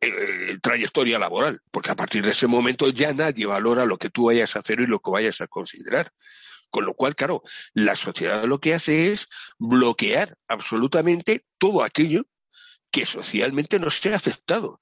eh, 0.00 0.58
trayectoria 0.62 1.18
laboral, 1.18 1.60
porque 1.70 1.90
a 1.90 1.96
partir 1.96 2.24
de 2.24 2.30
ese 2.30 2.46
momento 2.46 2.88
ya 2.90 3.12
nadie 3.12 3.46
valora 3.46 3.84
lo 3.84 3.98
que 3.98 4.10
tú 4.10 4.26
vayas 4.26 4.54
a 4.54 4.60
hacer 4.60 4.80
y 4.80 4.86
lo 4.86 5.00
que 5.00 5.10
vayas 5.10 5.40
a 5.40 5.48
considerar. 5.48 6.12
Con 6.70 6.84
lo 6.84 6.94
cual, 6.94 7.14
claro, 7.14 7.42
la 7.74 7.96
sociedad 7.96 8.44
lo 8.44 8.60
que 8.60 8.74
hace 8.74 9.12
es 9.12 9.28
bloquear 9.58 10.36
absolutamente 10.48 11.44
todo 11.58 11.82
aquello 11.82 12.26
que 12.90 13.06
socialmente 13.06 13.78
no 13.78 13.90
se 13.90 14.12
ha 14.12 14.16
aceptado 14.16 14.80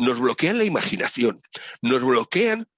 nos 0.00 0.18
bloquean 0.18 0.58
la 0.58 0.64
imaginación, 0.64 1.42
nos 1.82 2.02
bloquean 2.02 2.68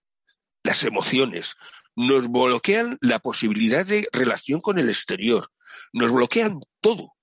las 0.64 0.82
emociones, 0.82 1.54
nos 1.94 2.28
bloquean 2.28 2.98
la 3.00 3.20
posibilidad 3.20 3.86
de 3.86 4.08
relación 4.12 4.60
con 4.60 4.78
el 4.78 4.88
exterior, 4.88 5.48
nos 5.92 6.10
bloquean 6.10 6.60
todo. 6.80 7.14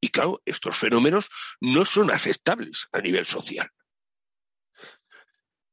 Y 0.00 0.10
claro, 0.10 0.40
estos 0.44 0.76
fenómenos 0.76 1.28
no 1.60 1.84
son 1.84 2.12
aceptables 2.12 2.86
a 2.92 3.00
nivel 3.00 3.26
social. 3.26 3.68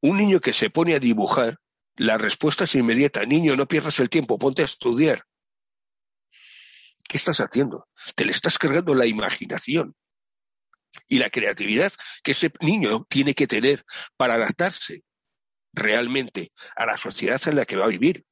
Un 0.02 0.18
niño 0.18 0.40
que 0.40 0.54
se 0.54 0.72
pone 0.72 0.96
a 0.96 1.00
dibujar, 1.00 1.60
la 1.96 2.18
respuesta 2.18 2.64
es 2.64 2.74
inmediata. 2.76 3.24
Niño, 3.26 3.56
no 3.56 3.68
pierdas 3.68 4.00
el 4.00 4.10
tiempo, 4.10 4.40
ponte 4.40 4.64
a 4.64 4.66
estudiar. 4.66 5.26
¿Qué 7.08 7.18
estás 7.18 7.40
haciendo? 7.40 7.88
Te 8.16 8.26
le 8.26 8.32
estás 8.32 8.58
cargando 8.58 8.96
la 8.96 9.06
imaginación 9.06 9.96
y 11.08 11.20
la 11.20 11.30
creatividad 11.30 11.94
que 12.24 12.32
ese 12.32 12.52
niño 12.62 13.06
tiene 13.10 13.34
que 13.34 13.48
tener 13.48 13.86
para 14.18 14.36
adaptarse 14.36 15.04
realmente 15.74 16.52
a 16.76 16.86
la 16.86 16.98
sociedad 16.98 17.42
en 17.48 17.58
la 17.58 17.66
que 17.66 17.76
va 17.76 17.86
a 17.86 17.90
vivir. 17.90 18.26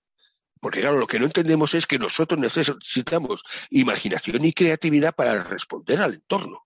Porque 0.60 0.80
claro, 0.80 0.98
lo 0.98 1.08
que 1.08 1.20
no 1.20 1.26
entendemos 1.26 1.74
es 1.74 1.86
que 1.86 2.00
nosotros 2.00 2.40
necesitamos 2.40 3.44
imaginación 3.70 4.46
y 4.46 4.54
creatividad 4.54 5.14
para 5.14 5.44
responder 5.44 6.02
al 6.02 6.14
entorno. 6.14 6.66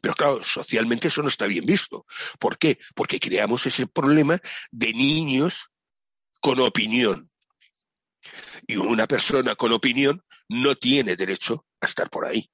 Pero 0.00 0.14
claro, 0.14 0.44
socialmente 0.44 1.08
eso 1.08 1.22
no 1.22 1.28
está 1.28 1.46
bien 1.46 1.64
visto. 1.64 2.06
¿Por 2.38 2.58
qué? 2.58 2.78
Porque 2.94 3.18
creamos 3.18 3.66
ese 3.66 3.86
problema 3.86 4.38
de 4.70 4.92
niños 4.92 5.70
con 6.40 6.60
opinión. 6.60 7.30
Y 8.66 8.76
una 8.76 9.06
persona 9.06 9.56
con 9.56 9.72
opinión 9.72 10.22
no 10.48 10.76
tiene 10.76 11.16
derecho 11.16 11.66
a 11.80 11.86
estar 11.86 12.10
por 12.10 12.26
ahí. 12.26 12.50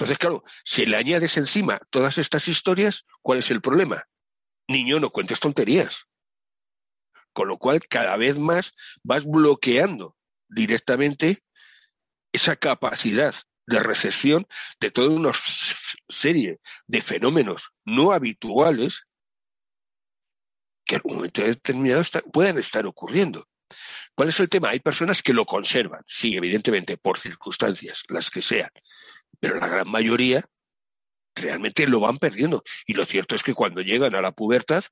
Entonces, 0.00 0.16
claro, 0.16 0.42
si 0.64 0.86
le 0.86 0.96
añades 0.96 1.36
encima 1.36 1.78
todas 1.90 2.16
estas 2.16 2.48
historias, 2.48 3.04
¿cuál 3.20 3.40
es 3.40 3.50
el 3.50 3.60
problema? 3.60 4.08
Niño, 4.66 4.98
no 4.98 5.10
cuentes 5.10 5.40
tonterías. 5.40 6.06
Con 7.34 7.48
lo 7.48 7.58
cual, 7.58 7.86
cada 7.86 8.16
vez 8.16 8.38
más 8.38 8.72
vas 9.02 9.26
bloqueando 9.26 10.16
directamente 10.48 11.44
esa 12.32 12.56
capacidad 12.56 13.34
de 13.66 13.78
recepción 13.78 14.46
de 14.80 14.90
toda 14.90 15.10
una 15.10 15.32
serie 16.08 16.60
de 16.86 17.02
fenómenos 17.02 17.74
no 17.84 18.12
habituales 18.12 19.06
que 20.86 20.94
en 20.94 21.02
un 21.04 21.16
momento 21.16 21.42
determinado 21.42 22.02
puedan 22.32 22.56
estar 22.56 22.86
ocurriendo. 22.86 23.46
¿Cuál 24.14 24.30
es 24.30 24.40
el 24.40 24.48
tema? 24.48 24.70
Hay 24.70 24.80
personas 24.80 25.22
que 25.22 25.34
lo 25.34 25.44
conservan, 25.44 26.02
sí, 26.06 26.34
evidentemente, 26.34 26.96
por 26.96 27.18
circunstancias, 27.18 28.02
las 28.08 28.30
que 28.30 28.40
sean, 28.40 28.70
pero 29.40 29.58
la 29.58 29.68
gran 29.68 29.88
mayoría 29.88 30.48
realmente 31.34 31.86
lo 31.86 32.00
van 32.00 32.18
perdiendo. 32.18 32.62
Y 32.86 32.92
lo 32.92 33.04
cierto 33.06 33.34
es 33.34 33.42
que 33.42 33.54
cuando 33.54 33.80
llegan 33.80 34.14
a 34.14 34.20
la 34.20 34.32
pubertad, 34.32 34.84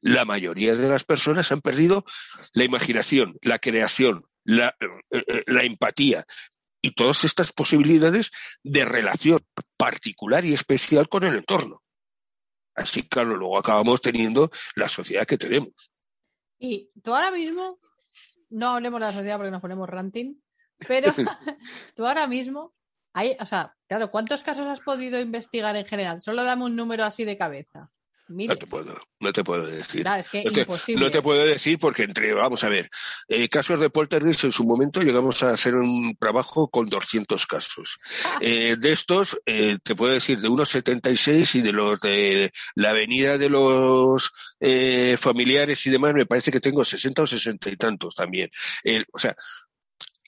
la 0.00 0.24
mayoría 0.24 0.74
de 0.74 0.88
las 0.88 1.04
personas 1.04 1.50
han 1.52 1.62
perdido 1.62 2.04
la 2.52 2.64
imaginación, 2.64 3.38
la 3.40 3.58
creación, 3.58 4.26
la, 4.44 4.76
eh, 5.10 5.24
eh, 5.26 5.44
la 5.46 5.62
empatía 5.62 6.26
y 6.82 6.90
todas 6.90 7.24
estas 7.24 7.52
posibilidades 7.52 8.30
de 8.62 8.84
relación 8.84 9.40
particular 9.78 10.44
y 10.44 10.52
especial 10.52 11.08
con 11.08 11.24
el 11.24 11.36
entorno. 11.36 11.82
Así, 12.74 13.08
claro, 13.08 13.36
luego 13.36 13.56
acabamos 13.56 14.02
teniendo 14.02 14.50
la 14.74 14.88
sociedad 14.88 15.26
que 15.26 15.38
tenemos. 15.38 15.90
Y 16.58 16.90
tú 17.02 17.14
ahora 17.14 17.30
mismo, 17.30 17.78
no 18.50 18.70
hablemos 18.70 19.00
de 19.00 19.06
la 19.06 19.12
sociedad 19.12 19.36
porque 19.36 19.52
nos 19.52 19.62
ponemos 19.62 19.88
ranting, 19.88 20.34
pero 20.86 21.12
tú 21.96 22.04
ahora 22.04 22.26
mismo 22.26 22.74
o 23.40 23.46
sea, 23.46 23.74
claro, 23.94 24.10
¿cuántos 24.10 24.42
casos 24.42 24.66
has 24.66 24.80
podido 24.80 25.20
investigar 25.20 25.76
en 25.76 25.84
general? 25.84 26.20
Solo 26.20 26.42
dame 26.42 26.64
un 26.64 26.74
número 26.74 27.04
así 27.04 27.24
de 27.24 27.38
cabeza. 27.38 27.90
No 28.26 28.56
te 28.56 28.66
puedo, 28.66 28.98
no 29.20 29.32
te 29.32 29.44
puedo 29.44 29.66
decir. 29.66 30.02
Claro, 30.02 30.20
es 30.20 30.30
que 30.30 30.42
no, 30.42 30.50
te, 30.50 30.60
imposible. 30.62 31.04
no 31.04 31.10
te 31.10 31.20
puedo 31.20 31.44
decir 31.44 31.78
porque 31.78 32.04
entre, 32.04 32.32
vamos 32.32 32.64
a 32.64 32.70
ver, 32.70 32.88
eh, 33.28 33.48
casos 33.50 33.78
de 33.78 33.90
poltergeist 33.90 34.44
en 34.44 34.52
su 34.52 34.64
momento 34.64 35.02
llegamos 35.02 35.42
a 35.42 35.50
hacer 35.50 35.74
un 35.74 36.16
trabajo 36.18 36.68
con 36.68 36.88
200 36.88 37.46
casos. 37.46 37.98
Eh, 38.40 38.76
de 38.78 38.92
estos, 38.92 39.38
eh, 39.44 39.76
te 39.82 39.94
puedo 39.94 40.14
decir 40.14 40.40
de 40.40 40.48
unos 40.48 40.70
76 40.70 41.54
y 41.54 41.60
de 41.60 41.72
los 41.72 42.00
de 42.00 42.50
la 42.74 42.90
avenida 42.90 43.36
de 43.36 43.50
los 43.50 44.32
familiares 45.18 45.84
y 45.84 45.90
demás, 45.90 46.14
me 46.14 46.26
parece 46.26 46.50
que 46.50 46.60
tengo 46.60 46.82
60 46.82 47.22
o 47.22 47.26
60 47.26 47.68
y 47.68 47.76
tantos 47.76 48.14
también. 48.14 48.48
O 49.12 49.18
sea, 49.18 49.36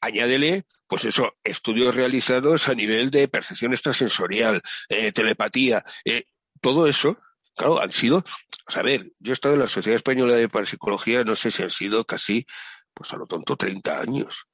añádele, 0.07 0.67
pues 0.87 1.05
eso, 1.05 1.37
estudios 1.45 1.95
realizados 1.95 2.69
a 2.69 2.75
nivel 2.75 3.11
de 3.11 3.29
percepción 3.29 3.73
extrasensorial, 3.73 4.63
eh, 4.89 5.13
telepatía, 5.13 5.85
eh, 6.05 6.25
todo 6.61 6.87
eso, 6.87 7.19
claro, 7.55 7.81
han 7.81 7.93
sido, 7.93 8.25
a 8.75 8.83
ver, 8.83 9.13
yo 9.19 9.33
he 9.33 9.35
estado 9.35 9.55
en 9.55 9.61
la 9.61 9.69
Sociedad 9.69 9.97
Española 9.97 10.37
de 10.37 10.49
Parapsicología, 10.49 11.25
no 11.25 11.37
sé 11.37 11.51
si 11.51 11.63
han 11.63 11.71
sido 11.71 12.05
casi, 12.05 12.47
pues 12.95 13.13
a 13.13 13.17
lo 13.17 13.27
tonto, 13.27 13.57
30 13.57 14.01
años. 14.01 14.47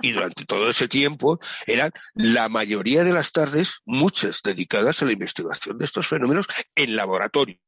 Y 0.00 0.12
durante 0.12 0.44
todo 0.44 0.68
ese 0.68 0.88
tiempo 0.88 1.40
eran 1.66 1.92
la 2.14 2.48
mayoría 2.48 3.04
de 3.04 3.12
las 3.12 3.32
tardes, 3.32 3.80
muchas 3.84 4.40
dedicadas 4.42 5.02
a 5.02 5.06
la 5.06 5.12
investigación 5.12 5.78
de 5.78 5.84
estos 5.84 6.06
fenómenos 6.06 6.46
en 6.74 6.96
laboratorio. 6.96 7.58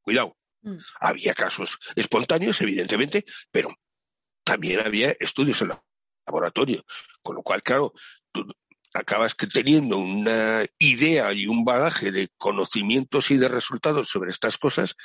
Cuidado. 0.00 0.36
Mm. 0.62 0.78
Había 1.00 1.34
casos 1.34 1.78
espontáneos, 1.94 2.60
evidentemente, 2.60 3.24
pero 3.50 3.74
también 4.44 4.80
había 4.80 5.14
estudios 5.18 5.60
en 5.62 5.68
laboratorio. 6.26 6.84
Con 7.22 7.36
lo 7.36 7.42
cual, 7.42 7.62
claro, 7.62 7.92
tú 8.32 8.46
acabas 8.92 9.34
que 9.34 9.46
teniendo 9.46 9.98
una 9.98 10.64
idea 10.78 11.32
y 11.32 11.46
un 11.46 11.64
bagaje 11.64 12.12
de 12.12 12.28
conocimientos 12.38 13.30
y 13.30 13.36
de 13.36 13.48
resultados 13.48 14.08
sobre 14.08 14.30
estas 14.30 14.56
cosas 14.56 14.96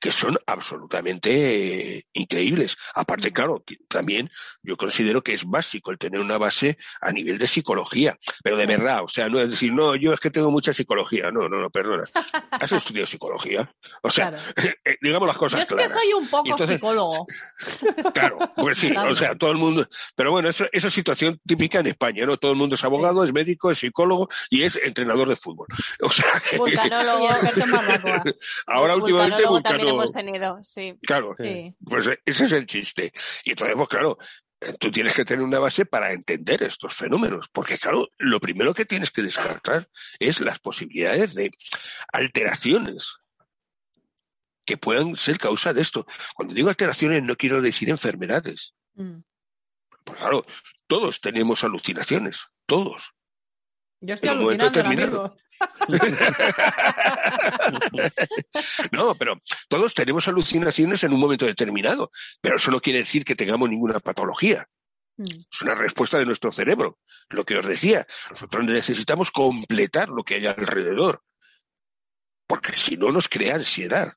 que 0.00 0.12
son 0.12 0.36
absolutamente 0.46 1.96
eh, 1.98 2.04
increíbles. 2.12 2.76
Aparte, 2.94 3.32
claro, 3.32 3.62
que 3.66 3.76
también 3.88 4.30
yo 4.62 4.76
considero 4.76 5.22
que 5.22 5.32
es 5.34 5.44
básico 5.44 5.90
el 5.90 5.98
tener 5.98 6.20
una 6.20 6.36
base 6.38 6.76
a 7.00 7.10
nivel 7.12 7.38
de 7.38 7.46
psicología, 7.46 8.18
pero 8.42 8.56
de 8.56 8.66
verdad, 8.66 9.02
o 9.04 9.08
sea, 9.08 9.28
no 9.28 9.40
es 9.40 9.48
decir, 9.48 9.72
no, 9.72 9.94
yo 9.96 10.12
es 10.12 10.20
que 10.20 10.30
tengo 10.30 10.50
mucha 10.50 10.72
psicología, 10.74 11.30
no, 11.30 11.48
no, 11.48 11.58
no, 11.60 11.70
perdona. 11.70 12.04
¿Has 12.50 12.72
estudiado 12.72 13.06
psicología? 13.06 13.72
O 14.02 14.10
sea, 14.10 14.30
Claro. 14.30 14.42
eh, 14.84 14.96
digamos 15.00 15.26
las 15.26 15.36
Yo 15.36 15.40
cosas 15.40 15.62
es 15.62 15.68
que 15.68 15.74
claras. 15.74 15.92
soy 15.92 16.12
un 16.12 16.28
poco 16.28 16.48
entonces- 16.50 16.76
psicólogo. 16.76 17.26
Claro, 18.14 18.38
pues 18.56 18.78
sí, 18.78 18.90
Claro. 18.90 19.12
o 19.12 19.14
sea, 19.14 19.34
todo 19.36 19.50
el 19.50 19.56
mundo. 19.56 19.88
Pero 20.14 20.30
bueno, 20.30 20.48
eso, 20.48 20.66
esa 20.72 20.90
situación 20.90 21.40
típica 21.46 21.80
en 21.80 21.86
España, 21.88 22.26
¿no? 22.26 22.36
Todo 22.36 22.52
el 22.52 22.58
mundo 22.58 22.74
es 22.74 22.84
abogado, 22.84 23.24
es 23.24 23.32
médico, 23.32 23.70
es 23.70 23.78
psicólogo 23.78 24.28
y 24.50 24.62
es 24.62 24.76
entrenador 24.76 25.28
de 25.28 25.36
fútbol. 25.36 25.66
O 26.02 26.10
sea, 26.10 26.26
que 26.48 26.56
Vulcanólogo. 26.58 27.28
Ahora 28.66 28.96
últimamente 28.96 29.46
Vulcanólogo 29.46 29.83
también 29.84 29.94
hemos 29.96 30.12
tenido, 30.12 30.64
sí. 30.64 30.98
Claro, 31.02 31.34
Sí. 31.36 31.74
pues 31.84 32.06
eh, 32.06 32.20
ese 32.24 32.44
es 32.44 32.52
el 32.52 32.66
chiste. 32.66 33.12
Y 33.44 33.50
entonces, 33.50 33.76
pues 33.76 33.88
claro, 33.88 34.18
eh, 34.60 34.74
tú 34.78 34.90
tienes 34.90 35.14
que 35.14 35.24
tener 35.24 35.44
una 35.44 35.58
base 35.58 35.86
para 35.86 36.12
entender 36.12 36.62
estos 36.62 36.94
fenómenos, 36.94 37.48
porque 37.48 37.78
claro, 37.78 38.08
lo 38.18 38.40
primero 38.40 38.72
que 38.74 38.84
tienes 38.84 39.10
que 39.10 39.22
descartar 39.22 39.88
es 40.18 40.40
las 40.40 40.58
posibilidades 40.58 41.34
de 41.34 41.50
alteraciones 42.12 43.16
que 44.64 44.76
puedan 44.76 45.16
ser 45.16 45.38
causa 45.38 45.72
de 45.72 45.82
esto. 45.82 46.06
Cuando 46.34 46.54
digo 46.54 46.68
alteraciones 46.68 47.22
no 47.22 47.36
quiero 47.36 47.60
decir 47.60 47.90
enfermedades. 47.90 48.74
Mm. 48.94 49.18
Pues 50.04 50.18
claro, 50.18 50.46
todos 50.86 51.20
tenemos 51.20 51.64
alucinaciones, 51.64 52.44
todos. 52.66 53.12
Yo 54.06 54.14
estoy 54.14 54.30
alucinando 54.30 54.84
mismo. 54.84 55.36
No, 58.92 59.14
pero 59.14 59.38
todos 59.68 59.94
tenemos 59.94 60.28
alucinaciones 60.28 61.02
en 61.04 61.14
un 61.14 61.20
momento 61.20 61.46
determinado, 61.46 62.10
pero 62.40 62.56
eso 62.56 62.70
no 62.70 62.80
quiere 62.80 62.98
decir 62.98 63.24
que 63.24 63.34
tengamos 63.34 63.70
ninguna 63.70 64.00
patología. 64.00 64.68
Mm. 65.16 65.40
Es 65.50 65.62
una 65.62 65.74
respuesta 65.74 66.18
de 66.18 66.26
nuestro 66.26 66.52
cerebro. 66.52 66.98
Lo 67.30 67.44
que 67.44 67.56
os 67.56 67.66
decía, 67.66 68.06
nosotros 68.30 68.66
necesitamos 68.66 69.30
completar 69.30 70.10
lo 70.10 70.22
que 70.22 70.34
hay 70.34 70.46
alrededor, 70.46 71.22
porque 72.46 72.76
si 72.76 72.98
no 72.98 73.10
nos 73.10 73.28
crea 73.28 73.54
ansiedad. 73.54 74.12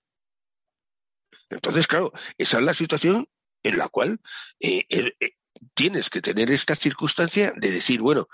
Entonces, 1.50 1.88
claro, 1.88 2.12
esa 2.38 2.58
es 2.58 2.64
la 2.64 2.74
situación 2.74 3.26
en 3.64 3.78
la 3.78 3.88
cual 3.88 4.20
eh, 4.60 4.86
eh, 4.90 5.16
eh, 5.20 5.32
tienes 5.74 6.10
que 6.10 6.22
tener 6.22 6.52
esta 6.52 6.76
circunstancia 6.76 7.54
de 7.56 7.72
decir, 7.72 8.02
bueno, 8.02 8.28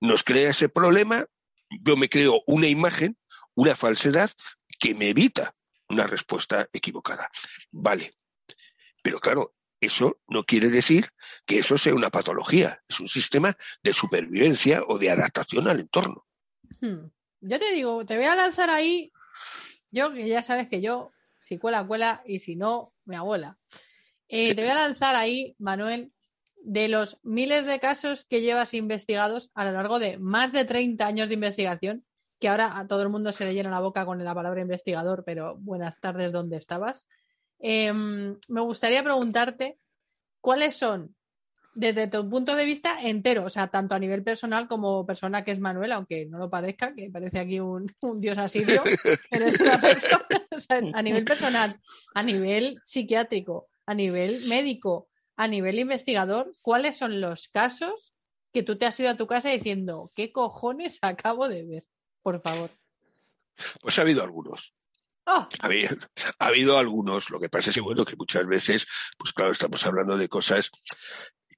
nos 0.00 0.24
crea 0.24 0.50
ese 0.50 0.68
problema, 0.68 1.26
yo 1.68 1.96
me 1.96 2.08
creo 2.08 2.42
una 2.46 2.66
imagen, 2.66 3.18
una 3.54 3.76
falsedad 3.76 4.30
que 4.78 4.94
me 4.94 5.10
evita 5.10 5.54
una 5.88 6.06
respuesta 6.06 6.68
equivocada. 6.72 7.30
Vale. 7.70 8.14
Pero 9.02 9.18
claro, 9.18 9.54
eso 9.80 10.20
no 10.28 10.44
quiere 10.44 10.68
decir 10.68 11.08
que 11.46 11.58
eso 11.58 11.78
sea 11.78 11.94
una 11.94 12.10
patología, 12.10 12.82
es 12.88 13.00
un 13.00 13.08
sistema 13.08 13.56
de 13.82 13.92
supervivencia 13.92 14.82
o 14.86 14.98
de 14.98 15.10
adaptación 15.10 15.68
al 15.68 15.80
entorno. 15.80 16.26
Hmm. 16.80 17.10
Yo 17.40 17.58
te 17.58 17.72
digo, 17.72 18.04
te 18.04 18.16
voy 18.16 18.26
a 18.26 18.36
lanzar 18.36 18.70
ahí. 18.70 19.12
Yo, 19.90 20.12
que 20.12 20.28
ya 20.28 20.42
sabes 20.42 20.68
que 20.68 20.80
yo, 20.80 21.12
si 21.40 21.58
cuela, 21.58 21.86
cuela, 21.86 22.22
y 22.26 22.40
si 22.40 22.56
no, 22.56 22.92
mi 23.04 23.16
abuela. 23.16 23.58
Eh, 24.28 24.54
te 24.54 24.62
voy 24.62 24.70
a 24.70 24.74
lanzar 24.74 25.16
ahí, 25.16 25.56
Manuel, 25.58 26.12
de 26.62 26.88
los 26.88 27.18
miles 27.22 27.66
de 27.66 27.80
casos 27.80 28.24
que 28.24 28.40
llevas 28.40 28.74
investigados 28.74 29.50
a 29.54 29.64
lo 29.64 29.72
largo 29.72 29.98
de 29.98 30.18
más 30.18 30.52
de 30.52 30.64
30 30.64 31.06
años 31.06 31.28
de 31.28 31.34
investigación, 31.34 32.04
que 32.38 32.48
ahora 32.48 32.78
a 32.78 32.86
todo 32.86 33.02
el 33.02 33.10
mundo 33.10 33.32
se 33.32 33.44
le 33.44 33.54
llena 33.54 33.70
la 33.70 33.80
boca 33.80 34.04
con 34.06 34.22
la 34.22 34.34
palabra 34.34 34.62
investigador, 34.62 35.24
pero 35.24 35.56
buenas 35.58 36.00
tardes, 36.00 36.32
¿dónde 36.32 36.56
estabas? 36.56 37.06
Em, 37.58 38.38
me 38.48 38.60
gustaría 38.62 39.04
preguntarte 39.04 39.78
cuáles 40.40 40.74
son, 40.74 41.14
desde 41.74 42.08
tu 42.08 42.28
punto 42.28 42.56
de 42.56 42.64
vista 42.64 43.02
entero, 43.02 43.44
o 43.44 43.50
sea, 43.50 43.68
tanto 43.68 43.94
a 43.94 43.98
nivel 43.98 44.24
personal 44.24 44.66
como 44.66 45.04
persona 45.06 45.44
que 45.44 45.52
es 45.52 45.60
Manuel, 45.60 45.92
aunque 45.92 46.26
no 46.26 46.38
lo 46.38 46.48
parezca, 46.48 46.94
que 46.94 47.10
parece 47.10 47.38
aquí 47.38 47.60
un, 47.60 47.86
un 48.00 48.20
dios 48.20 48.38
asirio, 48.38 48.82
pero 49.30 49.44
es 49.44 49.60
una 49.60 49.78
persona, 49.78 50.26
o 50.50 50.60
sea, 50.60 50.80
a 50.94 51.02
nivel 51.02 51.24
personal, 51.24 51.78
a 52.14 52.22
nivel 52.22 52.78
psiquiátrico, 52.82 53.68
a 53.84 53.94
nivel 53.94 54.46
médico, 54.46 55.09
a 55.40 55.48
nivel 55.48 55.78
investigador, 55.78 56.54
¿cuáles 56.60 56.98
son 56.98 57.22
los 57.22 57.48
casos 57.48 58.12
que 58.52 58.62
tú 58.62 58.76
te 58.76 58.84
has 58.84 59.00
ido 59.00 59.08
a 59.08 59.16
tu 59.16 59.26
casa 59.26 59.48
diciendo, 59.48 60.12
¿qué 60.14 60.32
cojones 60.32 60.98
acabo 61.00 61.48
de 61.48 61.64
ver? 61.64 61.86
Por 62.20 62.42
favor. 62.42 62.70
Pues 63.80 63.98
ha 63.98 64.02
habido 64.02 64.22
algunos. 64.22 64.74
¡Oh! 65.24 65.48
Ha 65.60 65.66
habido, 65.66 65.96
ha 66.38 66.46
habido 66.46 66.76
algunos. 66.76 67.30
Lo 67.30 67.40
que 67.40 67.48
pasa 67.48 67.70
es 67.70 67.74
que, 67.74 67.80
bueno, 67.80 68.04
que 68.04 68.16
muchas 68.16 68.46
veces, 68.46 68.86
pues 69.16 69.32
claro, 69.32 69.52
estamos 69.52 69.86
hablando 69.86 70.18
de 70.18 70.28
cosas 70.28 70.70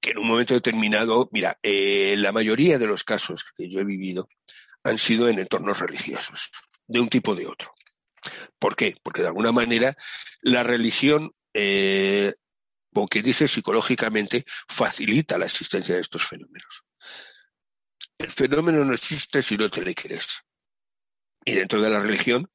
que 0.01 0.11
en 0.11 0.19
un 0.19 0.29
momento 0.29 0.55
determinado, 0.55 1.29
mira, 1.33 1.59
eh, 1.61 2.15
la 2.19 2.31
mayoría 2.31 2.79
de 2.79 2.87
los 2.87 3.03
casos 3.03 3.45
que 3.57 3.69
yo 3.69 3.81
he 3.81 3.85
vivido 3.85 4.29
han 4.85 4.99
sido 4.99 5.29
en 5.29 5.41
entornos 5.41 5.81
religiosos, 5.81 6.53
de 6.87 7.01
un 7.01 7.09
tipo 7.09 7.33
o 7.33 7.35
de 7.35 7.49
otro. 7.49 7.75
¿Por 8.61 8.77
qué? 8.77 8.95
Porque 9.03 9.23
de 9.23 9.29
alguna 9.29 9.51
manera 9.51 9.97
la 10.41 10.63
religión, 10.63 11.33
eh, 11.53 12.33
como 12.93 13.09
que 13.09 13.23
dice 13.23 13.49
psicológicamente, 13.49 14.45
facilita 14.69 15.39
la 15.39 15.47
existencia 15.47 15.95
de 15.95 16.01
estos 16.01 16.27
fenómenos. 16.27 16.85
El 18.19 18.31
fenómeno 18.31 18.85
no 18.85 18.95
existe 18.95 19.43
si 19.43 19.57
no 19.57 19.71
te 19.71 19.83
le 19.83 19.95
crees. 19.95 20.43
Y 21.45 21.55
dentro 21.55 21.81
de 21.81 21.91
la 21.91 22.01
religión 22.01 22.51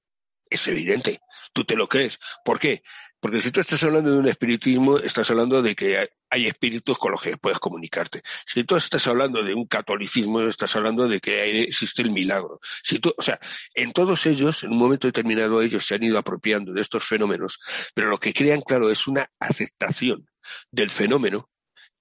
es 0.50 0.68
evidente, 0.68 1.20
tú 1.54 1.64
te 1.64 1.76
lo 1.76 1.88
crees. 1.88 2.20
¿Por 2.44 2.60
qué? 2.60 2.84
Porque 3.20 3.42
si 3.42 3.52
tú 3.52 3.60
estás 3.60 3.82
hablando 3.84 4.12
de 4.12 4.20
un 4.20 4.28
espiritismo, 4.28 5.00
estás 5.00 5.30
hablando 5.32 5.62
de 5.64 5.76
que 5.76 5.98
hay- 6.30 6.46
espíritus 6.46 6.98
con 7.00 7.12
los 7.12 7.22
que 7.22 7.36
puedes 7.38 7.58
comunicarte. 7.58 8.22
Si 8.46 8.64
tú 8.64 8.76
estás 8.76 9.08
hablando 9.08 9.42
de 9.42 9.54
un 9.56 9.66
catolicismo, 9.66 10.42
estás 10.42 10.76
hablando 10.76 11.08
de 11.08 11.20
que 11.20 11.62
existe 11.64 12.04
el 12.04 12.12
milagro. 12.12 12.60
Si 12.84 13.00
tú, 13.00 13.14
o 13.18 13.22
sea, 13.22 13.40
en 13.74 13.92
todos 13.92 14.26
ellos, 14.28 14.64
en 14.64 14.72
un 14.72 14.78
momento 14.78 15.08
determinado, 15.08 15.62
ellos 15.62 15.86
se 15.86 15.96
han 15.96 16.04
ido 16.04 16.18
apropiando 16.20 16.74
de 16.74 16.82
estos 16.82 17.06
fenómenos, 17.06 17.60
pero 17.96 18.10
lo 18.10 18.20
que 18.20 18.34
crean, 18.34 18.62
claro, 18.62 18.92
es 18.92 19.08
una 19.08 19.26
aceptación 19.40 20.30
del 20.72 20.90
fenómeno 20.92 21.50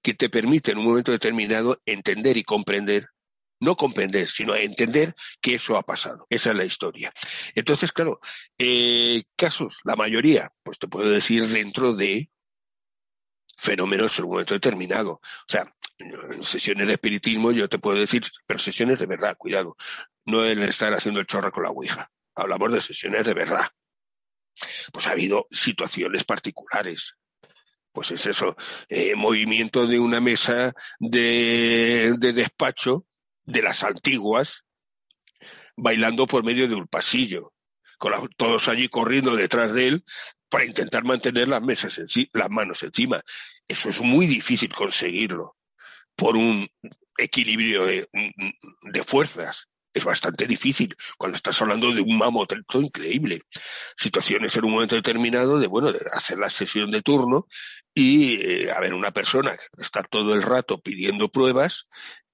que 0.03 0.13
te 0.13 0.29
permite 0.29 0.71
en 0.71 0.77
un 0.77 0.85
momento 0.85 1.11
determinado 1.11 1.81
entender 1.85 2.37
y 2.37 2.43
comprender 2.43 3.09
no 3.59 3.75
comprender, 3.75 4.29
sino 4.29 4.55
entender 4.55 5.13
que 5.41 5.55
eso 5.55 5.77
ha 5.77 5.83
pasado. 5.83 6.25
Esa 6.29 6.51
es 6.51 6.55
la 6.55 6.65
historia. 6.65 7.11
Entonces, 7.55 7.91
claro, 7.91 8.19
eh, 8.57 9.23
casos, 9.35 9.79
la 9.83 9.95
mayoría, 9.95 10.51
pues 10.63 10.77
te 10.79 10.87
puedo 10.87 11.09
decir 11.09 11.47
dentro 11.47 11.93
de 11.93 12.29
fenómenos 13.57 14.17
en 14.17 14.25
un 14.25 14.31
momento 14.31 14.53
determinado. 14.53 15.13
O 15.13 15.47
sea, 15.47 15.73
en 15.97 16.43
sesiones 16.43 16.87
de 16.87 16.93
espiritismo 16.93 17.51
yo 17.51 17.67
te 17.67 17.79
puedo 17.79 17.97
decir, 17.97 18.23
pero 18.45 18.59
sesiones 18.59 18.99
de 18.99 19.07
verdad, 19.07 19.35
cuidado. 19.37 19.75
No 20.25 20.45
el 20.45 20.61
estar 20.63 20.93
haciendo 20.93 21.19
el 21.19 21.27
chorro 21.27 21.51
con 21.51 21.63
la 21.63 21.71
ouija. 21.71 22.11
Hablamos 22.35 22.71
de 22.71 22.81
sesiones 22.81 23.25
de 23.25 23.33
verdad. 23.33 23.67
Pues 24.91 25.07
ha 25.07 25.11
habido 25.11 25.47
situaciones 25.49 26.23
particulares. 26.23 27.15
Pues 27.91 28.11
es 28.11 28.27
eso, 28.27 28.55
eh, 28.89 29.15
movimiento 29.15 29.87
de 29.87 29.97
una 29.99 30.21
mesa 30.21 30.75
de, 30.99 32.13
de 32.19 32.33
despacho 32.33 33.07
de 33.47 33.63
las 33.63 33.81
antiguas, 33.83 34.65
bailando 35.75 36.27
por 36.27 36.43
medio 36.43 36.67
de 36.67 36.75
un 36.75 36.87
pasillo. 36.87 37.53
con 37.97 38.29
todos 38.37 38.67
allí 38.67 38.89
corriendo 38.89 39.35
detrás 39.35 39.73
de 39.73 39.87
él 39.87 40.05
para 40.49 40.65
intentar 40.65 41.03
mantener 41.03 41.47
las 41.47 41.63
mesas 41.63 41.99
las 42.31 42.49
manos 42.49 42.83
encima. 42.83 43.21
Eso 43.67 43.89
es 43.89 44.01
muy 44.01 44.27
difícil 44.27 44.71
conseguirlo 44.73 45.55
por 46.15 46.35
un 46.37 46.69
equilibrio 47.17 47.85
de, 47.85 48.07
de 48.83 49.03
fuerzas. 49.03 49.67
Es 49.93 50.03
bastante 50.03 50.45
difícil 50.45 50.95
cuando 51.17 51.37
estás 51.37 51.59
hablando 51.59 51.91
de 51.91 52.01
un 52.01 52.17
mamotreto 52.17 52.79
increíble. 52.79 53.41
Situaciones 53.95 54.55
en 54.55 54.65
un 54.65 54.73
momento 54.73 54.95
determinado 54.95 55.57
de, 55.57 55.65
bueno, 55.65 55.91
de 55.91 56.01
hacer 56.13 56.37
la 56.37 56.51
sesión 56.51 56.91
de 56.91 57.01
turno 57.01 57.47
y 57.95 58.35
eh, 58.41 58.71
haber 58.71 58.93
una 58.93 59.09
persona 59.11 59.57
que 59.57 59.81
está 59.81 60.03
todo 60.03 60.35
el 60.35 60.43
rato 60.43 60.79
pidiendo 60.79 61.29
pruebas 61.29 61.87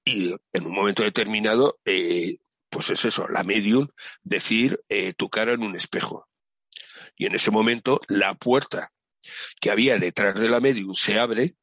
y 0.06 0.36
en 0.52 0.66
un 0.66 0.74
momento 0.74 1.04
determinado, 1.04 1.80
eh, 1.86 2.38
pues 2.70 2.90
es 2.90 3.06
eso, 3.06 3.28
la 3.28 3.44
medium, 3.44 3.88
decir 4.24 4.82
eh, 4.90 5.14
tu 5.14 5.30
cara 5.30 5.54
en 5.54 5.64
un 5.64 5.76
espejo. 5.76 6.28
Y 7.16 7.26
en 7.28 7.36
ese 7.36 7.52
momento 7.52 8.02
la 8.08 8.36
puerta 8.36 8.92
que 9.62 9.72
había 9.72 9.98
detrás 9.98 10.36
de 10.36 10.50
la 10.50 10.60
medium 10.60 10.94
se 10.94 11.20
abre 11.20 11.56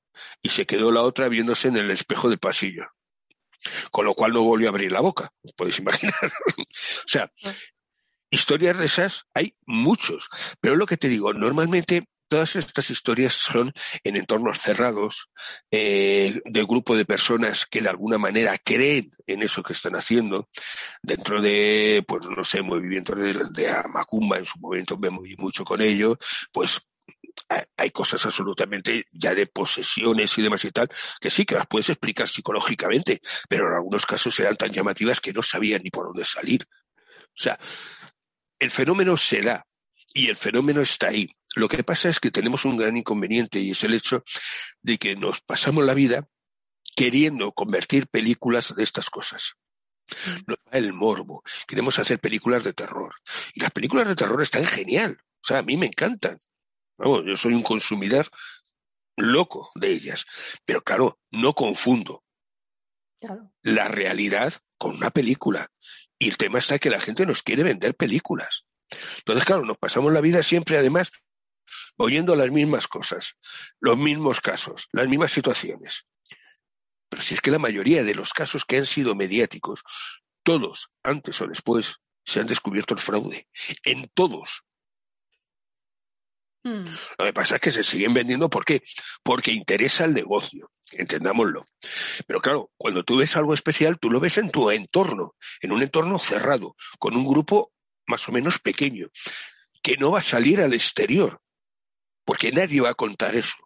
y 0.43 0.51
se 0.51 0.67
quedó 0.67 0.91
la 0.93 1.03
otra 1.03 1.29
viéndose 1.29 1.69
en 1.69 1.77
el 1.77 1.91
espejo 1.91 2.29
del 2.29 2.39
pasillo. 2.39 2.87
Con 3.91 4.07
lo 4.07 4.15
cual 4.15 4.33
no 4.33 4.43
volvió 4.43 4.69
a 4.69 4.71
abrir 4.71 4.93
la 4.93 5.01
boca, 5.01 5.33
os 5.43 5.53
podéis 5.53 5.79
imaginar. 5.79 6.15
o 6.57 7.09
sea, 7.09 7.31
historias 8.31 8.79
de 8.79 8.87
esas 8.87 9.27
hay 9.35 9.55
muchos, 9.67 10.29
pero 10.61 10.75
es 10.75 10.79
lo 10.79 10.87
que 10.87 10.97
te 10.97 11.09
digo, 11.09 11.33
normalmente 11.35 12.09
todas 12.31 12.57
estas 12.57 12.91
historias 12.91 13.35
son 13.35 13.73
en 14.05 14.17
entornos 14.17 14.61
cerrados, 14.61 15.29
eh, 15.71 16.41
de 16.45 16.65
grupo 16.65 16.97
de 16.97 17.05
personas 17.05 17.67
que 17.67 17.83
de 17.83 17.91
alguna 17.91 18.19
manera 18.19 18.57
creen 18.65 19.11
en 19.27 19.43
eso 19.43 19.63
que 19.63 19.75
están 19.75 19.97
haciendo, 19.97 20.49
dentro 21.03 21.43
de, 21.43 22.05
pues 22.07 22.25
no 22.27 22.45
sé, 22.45 22.63
movimientos 22.63 23.19
de, 23.19 23.35
de 23.35 23.69
en 24.39 24.47
su 24.47 24.59
momento 24.61 24.97
me 24.99 25.11
moví 25.11 25.37
mucho 25.37 25.65
con 25.65 25.83
ello, 25.83 26.19
pues 26.53 26.81
ha- 27.49 27.65
hay 27.77 27.91
cosas 27.91 28.25
absolutamente 28.27 29.07
ya 29.13 29.35
de 29.35 29.47
posesiones 29.47 30.37
y 30.39 30.43
demás 30.43 30.65
y 30.65 30.71
tal, 30.71 30.89
que 31.21 31.31
sí, 31.31 31.45
que 31.45 31.57
las 31.57 31.67
puedes 31.67 31.91
explicar 31.91 32.29
psicológicamente, 32.29 33.21
pero 33.49 33.69
en 33.69 33.75
algunos 33.75 34.07
casos 34.07 34.39
eran 34.41 34.57
tan 34.57 34.73
llamativas 34.73 35.21
que 35.21 35.33
no 35.33 35.43
sabían 35.43 35.83
ni 35.83 35.91
por 35.91 36.07
dónde 36.07 36.25
salir. 36.25 36.67
O 37.23 37.43
sea, 37.43 37.59
el 38.59 38.71
fenómeno 38.71 39.17
se 39.17 39.41
da 39.41 39.67
y 40.15 40.29
el 40.29 40.37
fenómeno 40.37 40.81
está 40.81 41.09
ahí. 41.09 41.29
Lo 41.57 41.69
que 41.69 41.83
pasa 41.83 42.09
es 42.09 42.21
que 42.21 42.31
tenemos 42.31 42.65
un 42.65 42.77
gran 42.77 42.97
inconveniente 42.97 43.59
y 43.61 43.71
es 43.71 43.83
el 43.85 43.95
hecho 43.95 44.23
de 44.83 44.99
que 44.99 45.17
nos 45.17 45.41
pasamos 45.41 45.85
la 45.85 45.95
vida 45.95 46.29
queriendo 46.97 47.53
convertir 47.53 48.07
películas 48.09 48.75
de 48.75 48.83
estas 48.83 49.11
cosas. 49.11 49.55
Nos 50.47 50.59
da 50.65 50.79
el 50.79 50.93
morbo. 50.93 51.43
Queremos 51.67 51.99
hacer 51.99 52.19
películas 52.19 52.65
de 52.65 52.73
terror. 52.73 53.15
Y 53.55 53.61
las 53.61 53.71
películas 53.71 54.09
de 54.09 54.17
terror 54.17 54.41
están 54.43 54.65
genial. 54.65 55.19
O 55.43 55.47
sea, 55.47 55.59
a 55.59 55.63
mí 55.63 55.77
me 55.77 55.87
encantan. 55.87 56.37
Vamos, 56.99 57.23
yo 57.27 57.37
soy 57.37 57.55
un 57.55 57.63
consumidor 57.63 58.29
loco 59.17 59.71
de 59.75 59.91
ellas. 59.91 60.25
Pero 60.65 60.83
claro, 60.83 61.19
no 61.31 61.55
confundo 61.55 62.25
Claro. 63.21 63.53
la 63.63 63.89
realidad 63.89 64.55
con 64.79 64.97
una 64.97 65.11
película. 65.11 65.71
Y 66.19 66.29
el 66.29 66.37
tema 66.37 66.59
está 66.59 66.79
que 66.79 66.91
la 66.91 67.01
gente 67.01 67.27
nos 67.27 67.43
quiere 67.43 67.63
vender 67.63 67.95
películas. 67.95 68.65
Entonces, 69.19 69.45
claro, 69.45 69.65
nos 69.65 69.79
pasamos 69.79 70.13
la 70.13 70.21
vida 70.21 70.43
siempre, 70.43 70.77
además, 70.79 71.13
oyendo 71.97 72.35
las 72.37 72.51
mismas 72.51 72.89
cosas, 72.89 73.37
los 73.81 73.97
mismos 73.97 74.41
casos, 74.41 74.89
las 74.93 75.09
mismas 75.09 75.33
situaciones. 75.33 76.07
Pero 77.09 77.23
si 77.23 77.35
es 77.35 77.41
que 77.41 77.51
la 77.51 77.59
mayoría 77.59 78.05
de 78.05 78.15
los 78.15 78.33
casos 78.33 78.65
que 78.65 78.79
han 78.79 78.87
sido 78.87 79.15
mediáticos, 79.15 79.83
todos, 80.43 80.91
antes 81.03 81.41
o 81.41 81.47
después, 81.47 81.97
se 82.25 82.41
han 82.41 82.47
descubierto 82.47 82.95
el 82.95 83.01
fraude. 83.01 83.49
En 83.85 84.09
todos. 84.15 84.63
Hmm. 86.63 86.87
Lo 87.19 87.25
que 87.25 87.33
pasa 87.33 87.57
es 87.57 87.61
que 87.61 87.73
se 87.73 87.83
siguen 87.83 88.15
vendiendo, 88.15 88.51
¿por 88.51 88.65
qué? 88.65 88.83
Porque 89.23 89.51
interesa 89.51 90.05
el 90.05 90.15
negocio, 90.15 90.71
entendámoslo. 90.93 91.65
Pero 92.27 92.41
claro, 92.41 92.71
cuando 92.77 93.03
tú 93.03 93.17
ves 93.17 93.35
algo 93.37 93.55
especial, 93.55 93.99
tú 93.99 94.11
lo 94.11 94.21
ves 94.21 94.39
en 94.39 94.51
tu 94.51 94.71
entorno, 94.71 95.35
en 95.61 95.73
un 95.73 95.83
entorno 95.83 96.19
cerrado, 96.19 96.77
con 96.99 97.17
un 97.17 97.27
grupo 97.27 97.73
más 98.07 98.29
o 98.29 98.33
menos 98.33 98.59
pequeño, 98.59 99.09
que 99.83 99.97
no 99.97 100.11
va 100.11 100.19
a 100.19 100.23
salir 100.23 100.61
al 100.61 100.75
exterior, 100.75 101.41
porque 102.31 102.53
nadie 102.53 102.81
va 102.81 102.91
a 102.91 102.95
contar 102.95 103.35
eso. 103.35 103.57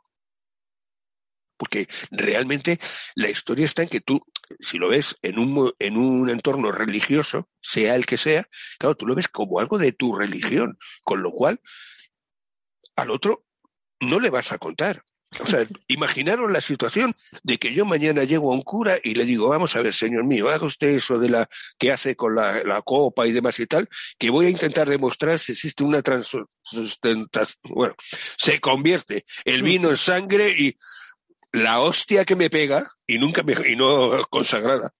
Porque 1.58 1.86
realmente 2.10 2.80
la 3.14 3.28
historia 3.28 3.66
está 3.66 3.82
en 3.82 3.90
que 3.90 4.00
tú, 4.00 4.22
si 4.58 4.78
lo 4.78 4.88
ves 4.88 5.16
en 5.20 5.38
un, 5.38 5.74
en 5.78 5.98
un 5.98 6.30
entorno 6.30 6.72
religioso, 6.72 7.50
sea 7.60 7.94
el 7.94 8.06
que 8.06 8.16
sea, 8.16 8.48
claro, 8.78 8.96
tú 8.96 9.06
lo 9.06 9.14
ves 9.14 9.28
como 9.28 9.60
algo 9.60 9.76
de 9.76 9.92
tu 9.92 10.14
religión, 10.14 10.78
con 11.02 11.22
lo 11.22 11.30
cual 11.30 11.60
al 12.96 13.10
otro 13.10 13.44
no 14.00 14.18
le 14.18 14.30
vas 14.30 14.50
a 14.50 14.56
contar. 14.56 15.04
O 15.40 15.46
sea, 15.46 15.66
la 16.48 16.60
situación 16.60 17.14
de 17.42 17.58
que 17.58 17.74
yo 17.74 17.84
mañana 17.84 18.24
llego 18.24 18.52
a 18.52 18.54
un 18.54 18.62
cura 18.62 18.98
y 19.02 19.14
le 19.14 19.24
digo, 19.24 19.48
vamos 19.48 19.74
a 19.74 19.82
ver, 19.82 19.92
señor 19.92 20.24
mío, 20.24 20.48
haga 20.48 20.66
usted 20.66 20.88
eso 20.88 21.18
de 21.18 21.28
la 21.28 21.48
que 21.78 21.90
hace 21.90 22.14
con 22.14 22.34
la, 22.34 22.62
la 22.64 22.82
copa 22.82 23.26
y 23.26 23.32
demás 23.32 23.58
y 23.58 23.66
tal, 23.66 23.88
que 24.18 24.30
voy 24.30 24.46
a 24.46 24.50
intentar 24.50 24.88
demostrar 24.88 25.38
si 25.38 25.52
existe 25.52 25.82
una 25.82 26.02
transustentación. 26.02 27.58
Bueno, 27.64 27.94
se 28.36 28.60
convierte 28.60 29.24
el 29.44 29.62
vino 29.62 29.90
en 29.90 29.96
sangre 29.96 30.50
y 30.50 30.78
la 31.52 31.80
hostia 31.80 32.24
que 32.24 32.36
me 32.36 32.50
pega, 32.50 32.92
y 33.06 33.18
nunca 33.18 33.42
me, 33.42 33.54
y 33.68 33.76
no 33.76 34.24
consagrada, 34.28 34.92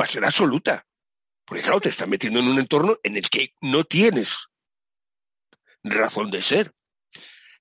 va 0.00 0.04
a 0.04 0.06
ser 0.06 0.24
absoluta. 0.24 0.86
Porque 1.44 1.62
claro, 1.62 1.80
te 1.80 1.88
estás 1.88 2.08
metiendo 2.08 2.40
en 2.40 2.48
un 2.48 2.58
entorno 2.58 2.98
en 3.02 3.16
el 3.16 3.28
que 3.28 3.52
no 3.60 3.84
tienes 3.84 4.48
razón 5.82 6.30
de 6.30 6.40
ser. 6.40 6.72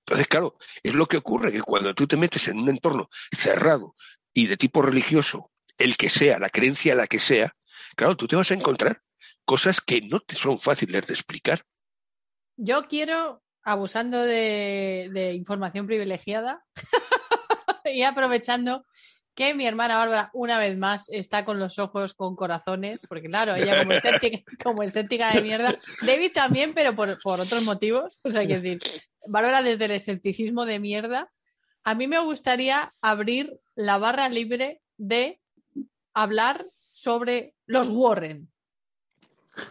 Entonces, 0.05 0.27
claro, 0.27 0.57
es 0.83 0.95
lo 0.95 1.07
que 1.07 1.17
ocurre, 1.17 1.51
que 1.51 1.61
cuando 1.61 1.93
tú 1.93 2.07
te 2.07 2.17
metes 2.17 2.47
en 2.49 2.59
un 2.59 2.69
entorno 2.69 3.09
cerrado 3.37 3.95
y 4.33 4.47
de 4.47 4.57
tipo 4.57 4.81
religioso, 4.81 5.51
el 5.77 5.95
que 5.95 6.09
sea, 6.09 6.39
la 6.39 6.49
creencia 6.49 6.93
la 6.93 7.07
que 7.07 7.19
sea, 7.19 7.55
claro, 7.95 8.17
tú 8.17 8.27
te 8.27 8.35
vas 8.35 8.51
a 8.51 8.55
encontrar 8.55 9.01
cosas 9.45 9.79
que 9.79 10.01
no 10.01 10.19
te 10.19 10.35
son 10.35 10.59
fáciles 10.59 11.07
de 11.07 11.13
explicar. 11.13 11.65
Yo 12.57 12.87
quiero, 12.87 13.41
abusando 13.63 14.21
de, 14.21 15.09
de 15.13 15.33
información 15.33 15.87
privilegiada 15.87 16.65
y 17.85 18.03
aprovechando 18.03 18.85
que 19.35 19.53
mi 19.53 19.65
hermana 19.65 19.97
Bárbara 19.97 20.29
una 20.33 20.57
vez 20.57 20.77
más 20.77 21.09
está 21.09 21.45
con 21.45 21.59
los 21.59 21.79
ojos 21.79 22.13
con 22.13 22.35
corazones, 22.35 23.01
porque 23.07 23.27
claro, 23.27 23.55
ella 23.55 23.79
como 23.79 23.93
escéptica, 23.93 24.39
como 24.63 24.83
escéptica 24.83 25.31
de 25.31 25.41
mierda, 25.41 25.79
David 26.01 26.31
también, 26.33 26.73
pero 26.73 26.95
por, 26.95 27.19
por 27.21 27.39
otros 27.39 27.63
motivos, 27.63 28.19
o 28.23 28.31
sea, 28.31 28.41
hay 28.41 28.47
que 28.47 28.59
decir, 28.59 28.79
Bárbara 29.27 29.61
desde 29.61 29.85
el 29.85 29.91
escepticismo 29.91 30.65
de 30.65 30.79
mierda, 30.79 31.31
a 31.83 31.95
mí 31.95 32.07
me 32.07 32.19
gustaría 32.19 32.93
abrir 33.01 33.59
la 33.75 33.97
barra 33.97 34.29
libre 34.29 34.81
de 34.97 35.41
hablar 36.13 36.67
sobre 36.91 37.55
los 37.65 37.89
Warren. 37.89 38.49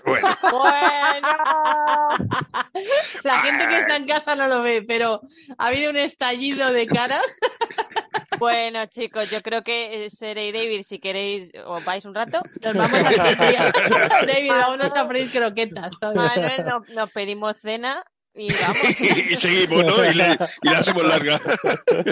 Bueno, 0.05 0.29
Bueno, 0.43 1.29
La 3.25 3.39
gente 3.41 3.67
que 3.67 3.79
está 3.79 3.97
en 3.97 4.07
casa 4.07 4.37
no 4.37 4.47
lo 4.47 4.63
ve, 4.63 4.83
pero 4.83 5.23
ha 5.59 5.67
habido 5.67 5.91
un 5.91 5.97
estallido 5.97 6.73
de 6.73 6.87
caras. 6.87 7.39
bueno, 8.39 8.87
chicos, 8.87 9.31
yo 9.31 9.41
creo 9.43 9.63
que 9.63 10.05
eh, 10.05 10.11
Sere 10.11 10.47
y 10.49 10.53
David, 10.53 10.83
si 10.87 10.99
queréis, 10.99 11.51
os 11.67 11.85
vais 11.85 12.05
un 12.05 12.15
rato. 12.15 12.43
Nos 12.65 12.75
vamos 12.75 13.01
a. 13.01 13.03
David, 14.27 14.49
vámonos 14.49 14.95
a 14.97 15.07
freír 15.07 15.31
croquetas. 15.31 15.91
¿sabes? 16.01 16.17
Manuel, 16.17 16.65
no- 16.65 16.85
nos 16.95 17.11
pedimos 17.13 17.59
cena 17.59 18.05
y 18.35 18.53
vamos, 18.53 18.77
y, 19.01 19.35
y 19.35 19.37
seguimos, 19.37 19.85
¿no? 19.85 20.05
Y, 20.11 20.15
le- 20.15 20.39
y 20.63 20.69
la 20.69 20.79
hacemos 20.79 21.05
larga. 21.05 21.41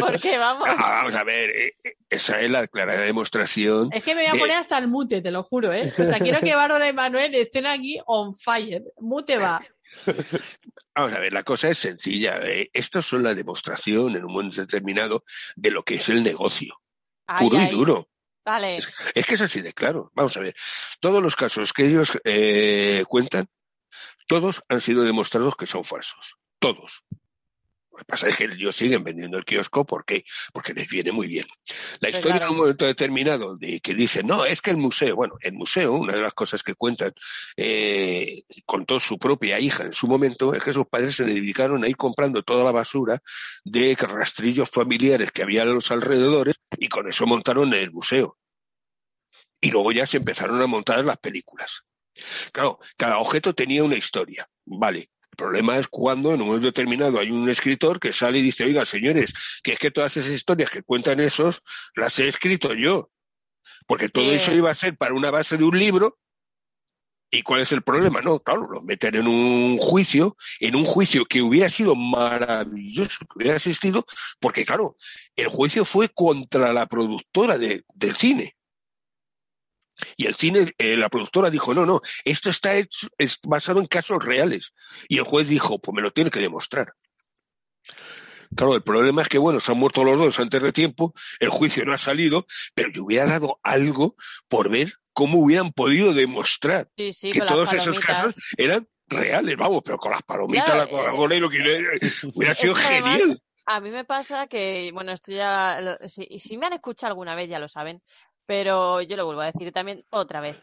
porque 0.00 0.38
vamos. 0.38 0.68
Ah, 0.70 1.02
vamos 1.02 1.14
a 1.14 1.24
ver, 1.24 1.50
eh, 1.50 1.72
esa 2.08 2.40
es 2.40 2.50
la 2.50 2.66
clara 2.66 2.94
demostración. 2.94 3.88
Es 3.92 4.02
que 4.04 4.14
me 4.14 4.22
voy 4.22 4.30
a 4.30 4.32
de- 4.34 4.38
poner 4.38 4.56
hasta 4.56 4.78
el 4.78 4.88
mute, 4.88 5.22
te 5.22 5.30
lo 5.30 5.42
juro, 5.42 5.72
¿eh? 5.72 5.92
O 5.98 6.04
sea, 6.04 6.18
quiero 6.18 6.40
que 6.40 6.54
Bárbara 6.54 6.88
y 6.88 6.92
Manuel 6.92 7.34
estén 7.34 7.66
aquí 7.66 7.98
on 8.06 8.34
fire. 8.34 8.82
Mute 8.98 9.36
va. 9.38 9.62
Vamos 10.94 11.12
a 11.12 11.20
ver, 11.20 11.32
la 11.32 11.42
cosa 11.42 11.68
es 11.68 11.78
sencilla. 11.78 12.38
eh, 12.42 12.70
Esto 12.72 13.02
son 13.02 13.22
la 13.22 13.34
demostración 13.34 14.16
en 14.16 14.24
un 14.24 14.32
momento 14.32 14.60
determinado 14.60 15.24
de 15.56 15.70
lo 15.70 15.82
que 15.82 15.94
es 15.96 16.08
el 16.08 16.22
negocio, 16.22 16.80
Ay, 17.26 17.46
puro 17.48 17.58
ay, 17.60 17.68
y 17.68 17.70
duro. 17.70 18.08
Vale, 18.44 18.78
Es 19.14 19.26
que 19.26 19.34
es 19.34 19.40
así 19.40 19.60
de 19.60 19.72
claro. 19.72 20.10
Vamos 20.14 20.36
a 20.36 20.40
ver, 20.40 20.54
todos 21.00 21.22
los 21.22 21.36
casos 21.36 21.72
que 21.72 21.86
ellos 21.86 22.18
eh, 22.24 23.04
cuentan, 23.08 23.48
todos 24.26 24.62
han 24.68 24.80
sido 24.80 25.02
demostrados 25.02 25.56
que 25.56 25.66
son 25.66 25.84
falsos. 25.84 26.36
Todos. 26.58 27.04
Lo 27.92 27.98
que 27.98 28.04
pasa 28.04 28.28
es 28.28 28.36
que 28.36 28.44
ellos 28.44 28.76
siguen 28.76 29.02
vendiendo 29.02 29.36
el 29.36 29.44
kiosco 29.44 29.84
¿por 29.84 30.04
qué? 30.04 30.24
porque 30.52 30.72
les 30.72 30.88
viene 30.88 31.10
muy 31.12 31.26
bien. 31.26 31.46
La 31.98 32.08
Pues 32.08 32.16
historia 32.16 32.38
claro. 32.38 32.46
en 32.46 32.52
un 32.52 32.58
momento 32.58 32.86
determinado 32.86 33.56
de 33.56 33.80
que 33.80 33.94
dicen, 33.94 34.26
no, 34.26 34.44
es 34.44 34.60
que 34.60 34.70
el 34.70 34.76
museo, 34.76 35.16
bueno, 35.16 35.34
el 35.40 35.54
museo, 35.54 35.92
una 35.92 36.14
de 36.14 36.22
las 36.22 36.34
cosas 36.34 36.62
que 36.62 36.74
cuentan, 36.74 37.12
eh, 37.56 38.42
contó 38.64 39.00
su 39.00 39.18
propia 39.18 39.58
hija 39.58 39.84
en 39.84 39.92
su 39.92 40.06
momento, 40.06 40.54
es 40.54 40.62
que 40.62 40.72
sus 40.72 40.86
padres 40.86 41.16
se 41.16 41.24
dedicaron 41.24 41.82
a 41.84 41.88
ir 41.88 41.96
comprando 41.96 42.42
toda 42.42 42.64
la 42.64 42.72
basura 42.72 43.20
de 43.64 43.96
rastrillos 43.96 44.70
familiares 44.70 45.32
que 45.32 45.42
había 45.42 45.62
a 45.62 45.66
los 45.66 45.90
alrededores 45.90 46.56
y 46.78 46.88
con 46.88 47.08
eso 47.08 47.26
montaron 47.26 47.74
el 47.74 47.90
museo. 47.90 48.38
Y 49.60 49.70
luego 49.70 49.92
ya 49.92 50.06
se 50.06 50.16
empezaron 50.16 50.62
a 50.62 50.66
montar 50.66 51.04
las 51.04 51.18
películas. 51.18 51.82
Claro, 52.52 52.78
cada 52.96 53.18
objeto 53.18 53.54
tenía 53.54 53.84
una 53.84 53.96
historia. 53.96 54.48
Vale. 54.64 55.10
El 55.32 55.36
problema 55.36 55.78
es 55.78 55.88
cuando 55.88 56.34
en 56.34 56.40
un 56.42 56.48
momento 56.48 56.66
determinado 56.66 57.18
hay 57.18 57.30
un 57.30 57.48
escritor 57.48 57.98
que 57.98 58.12
sale 58.12 58.38
y 58.38 58.42
dice, 58.42 58.64
oiga, 58.64 58.84
señores, 58.84 59.32
que 59.62 59.72
es 59.72 59.78
que 59.78 59.90
todas 59.90 60.16
esas 60.16 60.32
historias 60.32 60.70
que 60.70 60.82
cuentan 60.82 61.20
esos 61.20 61.62
las 61.94 62.18
he 62.18 62.28
escrito 62.28 62.74
yo. 62.74 63.10
Porque 63.86 64.08
todo 64.08 64.30
eso 64.32 64.52
iba 64.52 64.70
a 64.70 64.74
ser 64.74 64.96
para 64.96 65.14
una 65.14 65.30
base 65.30 65.56
de 65.56 65.64
un 65.64 65.78
libro. 65.78 66.18
¿Y 67.32 67.42
cuál 67.42 67.60
es 67.60 67.70
el 67.70 67.82
problema? 67.82 68.20
No, 68.20 68.40
claro, 68.40 68.68
lo 68.68 68.80
meten 68.82 69.14
en 69.14 69.28
un 69.28 69.78
juicio, 69.78 70.36
en 70.58 70.74
un 70.74 70.84
juicio 70.84 71.24
que 71.24 71.40
hubiera 71.40 71.68
sido 71.68 71.94
maravilloso, 71.94 73.18
que 73.20 73.36
hubiera 73.38 73.54
existido, 73.56 74.04
porque 74.40 74.64
claro, 74.66 74.96
el 75.36 75.46
juicio 75.46 75.84
fue 75.84 76.08
contra 76.08 76.72
la 76.72 76.86
productora 76.86 77.56
de- 77.56 77.84
del 77.94 78.16
cine. 78.16 78.56
Y 80.16 80.26
el 80.26 80.34
cine, 80.34 80.72
eh, 80.78 80.96
la 80.96 81.08
productora 81.08 81.50
dijo, 81.50 81.74
no, 81.74 81.86
no, 81.86 82.00
esto 82.24 82.48
está 82.50 82.74
hecho, 82.76 83.08
es 83.18 83.38
basado 83.46 83.80
en 83.80 83.86
casos 83.86 84.24
reales. 84.24 84.72
Y 85.08 85.18
el 85.18 85.24
juez 85.24 85.48
dijo, 85.48 85.78
pues 85.80 85.94
me 85.94 86.02
lo 86.02 86.12
tiene 86.12 86.30
que 86.30 86.40
demostrar. 86.40 86.92
Claro, 88.56 88.74
el 88.74 88.82
problema 88.82 89.22
es 89.22 89.28
que, 89.28 89.38
bueno, 89.38 89.60
se 89.60 89.70
han 89.72 89.78
muerto 89.78 90.02
los 90.02 90.18
dos 90.18 90.40
antes 90.40 90.60
de 90.62 90.72
tiempo, 90.72 91.14
el 91.38 91.50
juicio 91.50 91.84
no 91.84 91.92
ha 91.92 91.98
salido, 91.98 92.46
pero 92.74 92.90
yo 92.92 93.04
hubiera 93.04 93.26
dado 93.26 93.60
algo 93.62 94.16
por 94.48 94.68
ver 94.68 94.92
cómo 95.12 95.38
hubieran 95.38 95.72
podido 95.72 96.12
demostrar 96.12 96.88
Sí, 96.96 97.12
sí, 97.12 97.32
que 97.32 97.40
todos 97.42 97.72
esos 97.72 98.00
casos 98.00 98.34
eran 98.56 98.88
reales, 99.06 99.56
vamos, 99.56 99.82
pero 99.84 99.98
con 99.98 100.10
las 100.12 100.22
palomitas, 100.22 100.66
Ya, 100.66 100.76
la 100.76 100.88
Coca-Cola 100.88 101.34
y 101.36 101.40
lo 101.40 101.48
que 101.48 101.58
hubiera 102.34 102.52
Es 102.52 102.58
sido 102.58 102.74
que 102.74 102.82
además, 102.82 103.18
genial. 103.18 103.42
A 103.66 103.80
mí 103.80 103.90
me 103.90 104.04
pasa 104.04 104.48
que, 104.48 104.90
bueno, 104.92 105.12
esto 105.12 105.32
ya, 105.32 105.80
lo- 105.80 106.08
si, 106.08 106.26
si 106.40 106.56
me 106.58 106.66
han 106.66 106.72
escuchado 106.72 107.10
alguna 107.12 107.36
vez 107.36 107.48
ya 107.48 107.60
lo 107.60 107.68
saben, 107.68 108.02
pero 108.50 109.00
yo 109.00 109.16
lo 109.16 109.26
vuelvo 109.26 109.42
a 109.42 109.52
decir 109.52 109.70
también 109.70 110.04
otra 110.10 110.40
vez. 110.40 110.56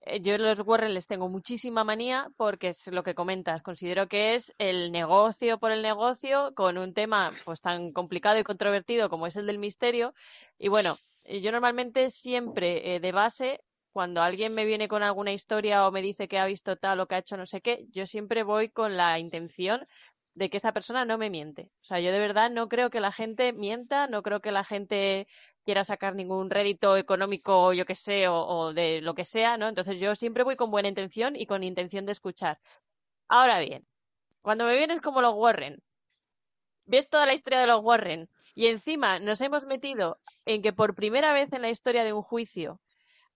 Eh, 0.00 0.22
Yo 0.22 0.38
los 0.38 0.58
Warren 0.66 0.94
les 0.94 1.06
tengo 1.06 1.28
muchísima 1.28 1.84
manía 1.84 2.30
porque 2.38 2.68
es 2.68 2.86
lo 2.86 3.02
que 3.02 3.14
comentas. 3.14 3.60
Considero 3.60 4.08
que 4.08 4.34
es 4.34 4.54
el 4.56 4.90
negocio 4.90 5.58
por 5.58 5.70
el 5.70 5.82
negocio 5.82 6.54
con 6.54 6.78
un 6.78 6.94
tema 6.94 7.32
pues 7.44 7.60
tan 7.60 7.92
complicado 7.92 8.38
y 8.38 8.42
controvertido 8.42 9.10
como 9.10 9.26
es 9.26 9.36
el 9.36 9.44
del 9.44 9.58
misterio. 9.58 10.14
Y 10.58 10.68
bueno, 10.68 10.96
eh, 11.24 11.42
yo 11.42 11.52
normalmente 11.52 12.08
siempre 12.08 12.94
eh, 12.94 13.00
de 13.00 13.12
base, 13.12 13.60
cuando 13.92 14.22
alguien 14.22 14.54
me 14.54 14.64
viene 14.64 14.88
con 14.88 15.02
alguna 15.02 15.34
historia 15.34 15.86
o 15.86 15.92
me 15.92 16.00
dice 16.00 16.28
que 16.28 16.38
ha 16.38 16.46
visto 16.46 16.76
tal 16.76 17.00
o 17.00 17.06
que 17.06 17.16
ha 17.16 17.18
hecho 17.18 17.36
no 17.36 17.44
sé 17.44 17.60
qué, 17.60 17.84
yo 17.90 18.06
siempre 18.06 18.44
voy 18.44 18.70
con 18.70 18.96
la 18.96 19.18
intención 19.18 19.86
de 20.36 20.50
que 20.50 20.58
esa 20.58 20.72
persona 20.72 21.04
no 21.06 21.18
me 21.18 21.30
miente. 21.30 21.70
O 21.82 21.84
sea, 21.84 21.98
yo 21.98 22.12
de 22.12 22.18
verdad 22.18 22.50
no 22.50 22.68
creo 22.68 22.90
que 22.90 23.00
la 23.00 23.10
gente 23.10 23.52
mienta, 23.54 24.06
no 24.06 24.22
creo 24.22 24.40
que 24.40 24.52
la 24.52 24.64
gente 24.64 25.26
quiera 25.64 25.84
sacar 25.84 26.14
ningún 26.14 26.50
rédito 26.50 26.96
económico, 26.98 27.72
yo 27.72 27.86
que 27.86 27.94
sé, 27.94 28.28
o, 28.28 28.72
de 28.74 29.00
lo 29.00 29.14
que 29.14 29.24
sea, 29.24 29.56
¿no? 29.56 29.68
Entonces 29.68 29.98
yo 29.98 30.14
siempre 30.14 30.44
voy 30.44 30.56
con 30.56 30.70
buena 30.70 30.88
intención 30.88 31.36
y 31.36 31.46
con 31.46 31.62
intención 31.64 32.04
de 32.06 32.12
escuchar. 32.12 32.60
Ahora 33.28 33.60
bien, 33.60 33.86
cuando 34.42 34.66
me 34.66 34.76
vienes 34.76 35.00
como 35.00 35.22
los 35.22 35.34
Warren, 35.34 35.82
ves 36.84 37.08
toda 37.08 37.26
la 37.26 37.34
historia 37.34 37.60
de 37.60 37.66
los 37.66 37.80
Warren 37.82 38.28
y 38.54 38.66
encima 38.66 39.18
nos 39.18 39.40
hemos 39.40 39.64
metido 39.64 40.18
en 40.44 40.60
que 40.62 40.72
por 40.74 40.94
primera 40.94 41.32
vez 41.32 41.52
en 41.52 41.62
la 41.62 41.70
historia 41.70 42.04
de 42.04 42.12
un 42.12 42.22
juicio 42.22 42.80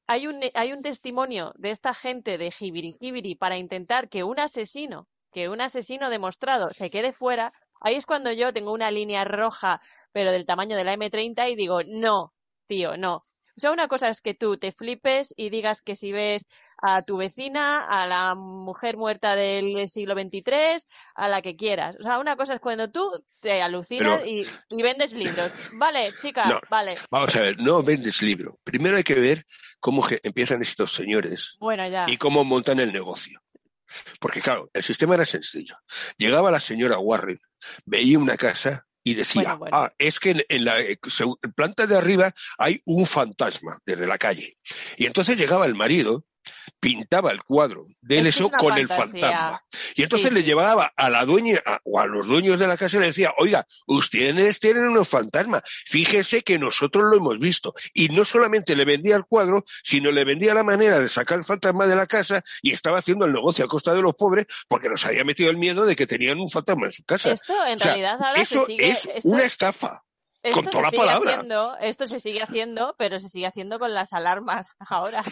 hay 0.07 0.27
un, 0.27 0.41
hay 0.55 0.73
un 0.75 0.83
testimonio 0.83 1.55
de 1.57 1.71
esta 1.71 1.95
gente 1.95 2.37
de 2.37 2.51
Jibiri 2.51 2.97
Jibiri 3.01 3.37
para 3.37 3.57
intentar 3.57 4.09
que 4.11 4.25
un 4.25 4.39
asesino, 4.39 5.09
que 5.33 5.49
un 5.49 5.61
asesino 5.61 6.11
demostrado 6.11 6.71
se 6.73 6.91
quede 6.91 7.13
fuera, 7.13 7.53
ahí 7.81 7.95
es 7.97 8.07
cuando 8.07 8.33
yo 8.33 8.53
tengo 8.53 8.73
una 8.73 8.91
línea 8.91 9.25
roja, 9.25 9.81
pero 10.13 10.33
del 10.33 10.47
tamaño 10.47 10.77
de 10.77 10.85
la 10.85 10.95
M30 10.97 11.51
y 11.51 11.57
digo, 11.57 11.81
no, 11.87 12.33
tío, 12.67 12.97
no. 12.97 13.27
O 13.57 13.61
sea, 13.61 13.73
una 13.73 13.89
cosa 13.89 14.09
es 14.09 14.21
que 14.23 14.33
tú 14.35 14.57
te 14.57 14.73
flipes 14.73 15.35
y 15.37 15.51
digas 15.51 15.83
que 15.83 15.95
si 15.95 16.13
ves 16.13 16.47
a 16.83 17.03
tu 17.03 17.19
vecina, 17.19 17.85
a 17.85 18.07
la 18.07 18.35
mujer 18.35 18.97
muerta 18.97 19.37
del 19.37 19.87
siglo 19.87 20.15
XXIII, 20.15 20.79
a 21.15 21.29
la 21.29 21.43
que 21.43 21.57
quieras. 21.57 21.95
O 22.01 22.03
sea, 22.03 22.19
una 22.19 22.37
cosa 22.37 22.55
es 22.55 22.61
cuando 22.61 22.91
tú 22.91 23.23
te 23.41 23.61
alucinas 23.61 24.23
Pero- 24.23 24.31
y, 24.31 24.47
y 24.71 24.83
vendes 24.83 25.13
libros. 25.13 25.53
Vale, 25.75 26.11
chica, 26.23 26.47
No. 26.47 26.61
vale. 26.71 26.95
Vamos 27.11 27.37
a 27.37 27.41
ver, 27.43 27.59
no 27.59 27.83
vendes 27.83 28.23
libro. 28.23 28.59
Primero 28.65 28.97
hay 28.97 29.05
que 29.05 29.15
ver 29.21 29.45
cómo 29.79 30.07
empiezan 30.23 30.63
estos 30.63 30.93
señores 30.95 31.57
Bueno, 31.61 31.87
ya. 31.87 32.07
y 32.09 32.17
cómo 32.17 32.45
montan 32.45 32.81
el 32.81 32.93
negocio. 32.95 33.43
Porque 34.19 34.41
claro, 34.41 34.71
el 34.73 34.83
sistema 34.83 35.15
era 35.15 35.25
sencillo. 35.25 35.77
Llegaba 36.17 36.51
la 36.51 36.61
señora 36.61 36.99
Warren, 36.99 37.39
veía 37.85 38.19
una 38.19 38.37
casa 38.37 38.87
y 39.03 39.15
decía, 39.15 39.43
Bueno, 39.43 39.59
bueno. 39.59 39.77
ah, 39.77 39.93
es 39.99 40.19
que 40.19 40.31
en, 40.31 40.43
en 40.49 40.65
la 40.65 40.81
eh, 40.81 40.99
planta 41.55 41.87
de 41.87 41.97
arriba 41.97 42.33
hay 42.59 42.81
un 42.85 43.07
fantasma 43.07 43.79
desde 43.87 44.07
la 44.07 44.19
calle. 44.19 44.59
Y 44.97 45.07
entonces 45.07 45.37
llegaba 45.39 45.67
el 45.67 45.75
marido, 45.75 46.25
pintaba 46.81 47.31
el 47.31 47.43
cuadro 47.43 47.87
de 48.01 48.19
eso 48.21 48.47
es 48.47 48.53
con 48.59 48.77
el 48.79 48.89
fantasma. 48.89 49.63
Y 49.95 50.03
entonces 50.03 50.29
Sí, 50.31 50.35
le 50.35 50.43
llevaba 50.43 50.93
a 50.97 51.11
la 51.11 51.25
dueña 51.25 51.61
a- 51.67 51.81
o 51.85 52.01
a 52.01 52.07
los 52.07 52.27
dueños 52.27 52.59
de 52.59 52.67
la 52.67 52.77
casa 52.77 52.97
y 52.97 53.01
le 53.01 53.07
decía, 53.07 53.33
oiga, 53.39 53.67
ustedes 53.87 54.59
tienen 54.59 54.85
unos 54.89 55.09
fantasmas, 55.09 55.63
fíjese 55.87 56.43
que 56.43 56.59
nosotros 56.59 57.05
lo 57.11 57.17
hemos 57.17 57.39
visto. 57.39 57.75
Y 57.93 58.09
no 58.09 58.25
solamente 58.25 58.75
le 58.77 58.85
vendía 58.85 59.17
el 59.17 59.25
cuadro, 59.25 59.65
sino 59.83 60.11
le 60.11 60.25
vendía 60.25 60.55
la 60.55 60.63
manera 60.63 60.99
de 60.99 61.09
sacar 61.09 61.39
el 61.39 61.45
fantasma 61.45 61.87
de 61.87 61.97
la 61.97 62.07
casa 62.07 62.43
y 62.63 62.73
estaba 62.73 62.99
haciendo 62.99 63.27
el 63.27 63.33
negocio 63.33 63.65
a 63.65 63.69
costa 63.69 63.93
de 63.95 64.03
los 64.03 64.15
pobres 64.15 64.47
porque 64.69 64.89
nos 64.89 65.05
había 65.07 65.25
metido 65.25 65.51
el 65.51 65.57
miedo 65.57 65.85
de 65.85 65.97
que 65.97 66.07
tenían 66.07 66.39
un 66.41 66.49
fantasma 66.49 66.87
en 66.87 66.93
su 66.93 67.05
casa. 67.05 67.33
Esto 67.33 67.55
en 67.67 67.77
O 67.77 67.79
sea, 67.79 67.87
realidad 67.95 68.19
ahora 68.23 68.41
Eso 68.41 68.61
se 68.61 68.67
sigue. 68.67 68.89
es 68.89 69.05
esto- 69.07 69.29
una 69.29 69.43
estafa. 69.45 70.03
Esto 70.43 70.57
con 70.57 70.65
se 70.65 70.71
toda 70.71 70.83
la 70.83 70.91
sigue 70.91 71.03
palabra. 71.03 71.31
haciendo, 71.33 71.77
esto 71.81 72.07
se 72.07 72.21
sigue 72.21 72.43
haciendo, 72.43 72.95
pero 72.99 73.19
se 73.19 73.29
sigue 73.29 73.47
haciendo 73.47 73.79
con 73.79 73.93
las 73.93 74.13
alarmas 74.13 74.75
ahora. 74.89 75.23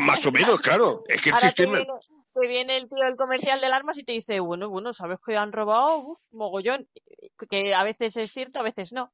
Más 0.00 0.26
o 0.26 0.32
menos, 0.32 0.60
claro. 0.60 1.04
Es 1.06 1.22
que 1.22 1.28
el 1.30 1.34
Ahora 1.36 1.46
te 1.48 1.48
sistema... 1.50 1.76
viene, 1.78 1.92
te 2.34 2.48
viene 2.48 2.76
el 2.76 2.88
tío 2.88 3.04
del 3.04 3.16
comercial 3.16 3.60
de 3.60 3.66
alarmas 3.66 3.98
y 3.98 4.04
te 4.04 4.12
dice, 4.12 4.40
bueno, 4.40 4.68
bueno, 4.68 4.92
sabes 4.92 5.18
que 5.24 5.36
han 5.36 5.52
robado 5.52 5.98
Uf, 5.98 6.18
mogollón, 6.32 6.88
que 7.48 7.74
a 7.74 7.84
veces 7.84 8.16
es 8.16 8.32
cierto, 8.32 8.58
a 8.58 8.62
veces 8.64 8.92
no. 8.92 9.12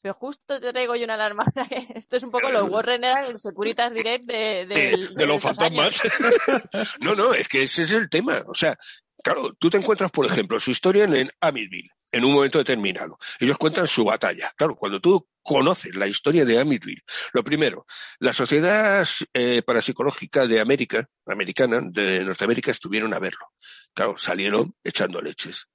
Pero 0.00 0.14
justo 0.14 0.60
te 0.60 0.72
traigo 0.72 0.96
yo 0.96 1.04
una 1.04 1.14
alarma. 1.14 1.44
Esto 1.94 2.16
es 2.16 2.22
un 2.22 2.30
poco 2.30 2.48
los 2.50 2.68
Warren 2.68 3.04
era 3.04 3.26
el 3.26 3.38
Securitas 3.38 3.92
Direct 3.92 4.24
de, 4.24 4.66
de, 4.66 5.08
de 5.14 5.26
los 5.26 5.40
fantasmas. 5.40 6.00
no, 7.00 7.14
no, 7.14 7.34
es 7.34 7.46
que 7.48 7.62
ese 7.64 7.82
es 7.82 7.92
el 7.92 8.08
tema. 8.10 8.42
O 8.48 8.54
sea, 8.54 8.76
claro, 9.22 9.52
tú 9.58 9.70
te 9.70 9.76
encuentras, 9.76 10.10
por 10.10 10.26
ejemplo, 10.26 10.58
su 10.58 10.70
historia 10.72 11.04
en, 11.04 11.14
en 11.14 11.30
Amityville, 11.40 11.90
en 12.12 12.24
un 12.24 12.34
momento 12.34 12.58
determinado. 12.58 13.18
Ellos 13.40 13.56
cuentan 13.56 13.86
su 13.86 14.04
batalla. 14.04 14.52
Claro, 14.56 14.76
cuando 14.76 15.00
tú 15.00 15.26
conoces 15.42 15.96
la 15.96 16.06
historia 16.06 16.44
de 16.44 16.60
Amityville, 16.60 17.02
lo 17.32 17.42
primero, 17.42 17.86
la 18.20 18.34
sociedad 18.34 19.08
eh, 19.32 19.62
parapsicológica 19.62 20.46
de 20.46 20.60
América, 20.60 21.08
americana, 21.26 21.80
de 21.82 22.22
Norteamérica, 22.22 22.70
estuvieron 22.70 23.14
a 23.14 23.18
verlo. 23.18 23.52
Claro, 23.94 24.18
salieron 24.18 24.74
echando 24.84 25.22
leches. 25.22 25.66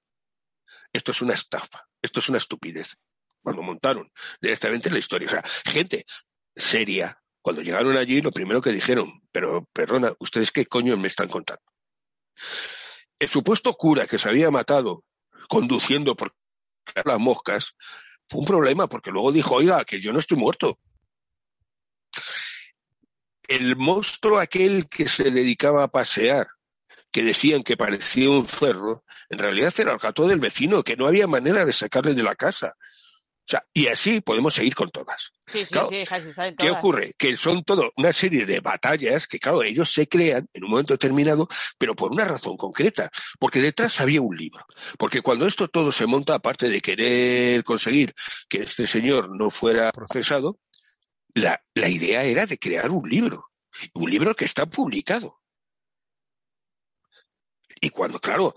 Esto 0.93 1.11
es 1.11 1.21
una 1.21 1.33
estafa, 1.33 1.87
esto 2.01 2.19
es 2.19 2.29
una 2.29 2.37
estupidez. 2.37 2.95
Cuando 3.41 3.63
montaron 3.63 4.09
directamente 4.39 4.89
la 4.89 4.99
historia. 4.99 5.27
O 5.27 5.31
sea, 5.31 5.43
gente 5.65 6.05
seria, 6.55 7.19
cuando 7.41 7.61
llegaron 7.61 7.97
allí, 7.97 8.21
lo 8.21 8.31
primero 8.31 8.61
que 8.61 8.71
dijeron, 8.71 9.21
pero 9.31 9.67
perdona, 9.73 10.13
¿ustedes 10.19 10.51
qué 10.51 10.65
coño 10.65 10.97
me 10.97 11.07
están 11.07 11.29
contando? 11.29 11.63
El 13.19 13.29
supuesto 13.29 13.73
cura 13.73 14.05
que 14.05 14.19
se 14.19 14.29
había 14.29 14.51
matado 14.51 15.03
conduciendo 15.47 16.15
por 16.15 16.35
las 17.05 17.19
moscas 17.19 17.75
fue 18.29 18.41
un 18.41 18.45
problema 18.45 18.87
porque 18.87 19.11
luego 19.11 19.31
dijo, 19.31 19.55
oiga, 19.55 19.83
que 19.85 20.01
yo 20.01 20.11
no 20.11 20.19
estoy 20.19 20.37
muerto. 20.37 20.79
El 23.47 23.77
monstruo 23.77 24.39
aquel 24.39 24.89
que 24.89 25.07
se 25.07 25.31
dedicaba 25.31 25.83
a 25.83 25.87
pasear, 25.87 26.47
que 27.11 27.23
decían 27.23 27.63
que 27.63 27.77
parecía 27.77 28.29
un 28.29 28.45
cerro, 28.45 29.05
en 29.29 29.39
realidad 29.39 29.73
era 29.77 29.93
el 29.93 29.97
gato 29.97 30.27
del 30.27 30.39
vecino, 30.39 30.83
que 30.83 30.97
no 30.97 31.07
había 31.07 31.27
manera 31.27 31.65
de 31.65 31.73
sacarle 31.73 32.13
de 32.13 32.23
la 32.23 32.35
casa. 32.35 32.75
O 33.47 33.49
sea, 33.49 33.65
y 33.73 33.87
así 33.87 34.19
podemos 34.19 34.53
seguir 34.53 34.75
con 34.75 34.91
todas. 34.91 35.31
Sí, 35.45 35.63
sí, 35.63 35.71
Claro. 35.71 35.87
sí, 35.87 36.03
casi 36.05 36.33
salen 36.33 36.57
¿Qué 36.57 36.69
ocurre? 36.69 37.13
Que 37.17 37.37
son 37.37 37.63
todo 37.63 37.93
una 37.95 38.11
serie 38.11 38.45
de 38.45 38.59
batallas 38.59 39.25
que, 39.25 39.39
claro, 39.39 39.63
ellos 39.63 39.89
se 39.89 40.05
crean 40.09 40.49
en 40.51 40.65
un 40.65 40.71
momento 40.71 40.93
determinado, 40.93 41.47
pero 41.77 41.95
por 41.95 42.11
una 42.11 42.25
razón 42.25 42.57
concreta, 42.57 43.09
porque 43.39 43.61
detrás 43.61 44.01
había 44.01 44.21
un 44.21 44.35
libro. 44.35 44.65
Porque 44.97 45.21
cuando 45.21 45.47
esto 45.47 45.69
todo 45.69 45.93
se 45.93 46.05
monta, 46.05 46.35
aparte 46.35 46.67
de 46.67 46.81
querer 46.81 47.63
conseguir 47.63 48.13
que 48.49 48.63
este 48.63 48.85
señor 48.85 49.29
no 49.33 49.49
fuera 49.49 49.93
procesado, 49.93 50.59
la, 51.33 51.63
la 51.73 51.87
idea 51.87 52.23
era 52.25 52.45
de 52.45 52.59
crear 52.59 52.91
un 52.91 53.07
libro. 53.07 53.49
Un 53.93 54.09
libro 54.11 54.35
que 54.35 54.43
está 54.43 54.65
publicado. 54.65 55.39
Y 57.79 57.91
cuando, 57.91 58.19
claro, 58.19 58.55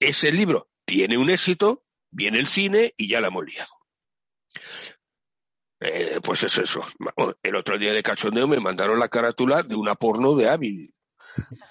ese 0.00 0.32
libro 0.32 0.68
tiene 0.84 1.16
un 1.16 1.30
éxito, 1.30 1.84
viene 2.10 2.40
el 2.40 2.48
cine 2.48 2.92
y 2.96 3.06
ya 3.06 3.20
la 3.20 3.28
hemos 3.28 3.44
liado. 3.44 3.70
Eh, 5.80 6.20
pues 6.22 6.42
es 6.44 6.58
eso. 6.58 6.86
El 7.42 7.56
otro 7.56 7.76
día 7.76 7.92
de 7.92 8.02
cachondeo 8.02 8.46
me 8.46 8.60
mandaron 8.60 8.98
la 9.00 9.08
carátula 9.08 9.62
de 9.64 9.74
una 9.74 9.94
porno 9.96 10.36
de 10.36 10.48
Ávil. 10.48 10.94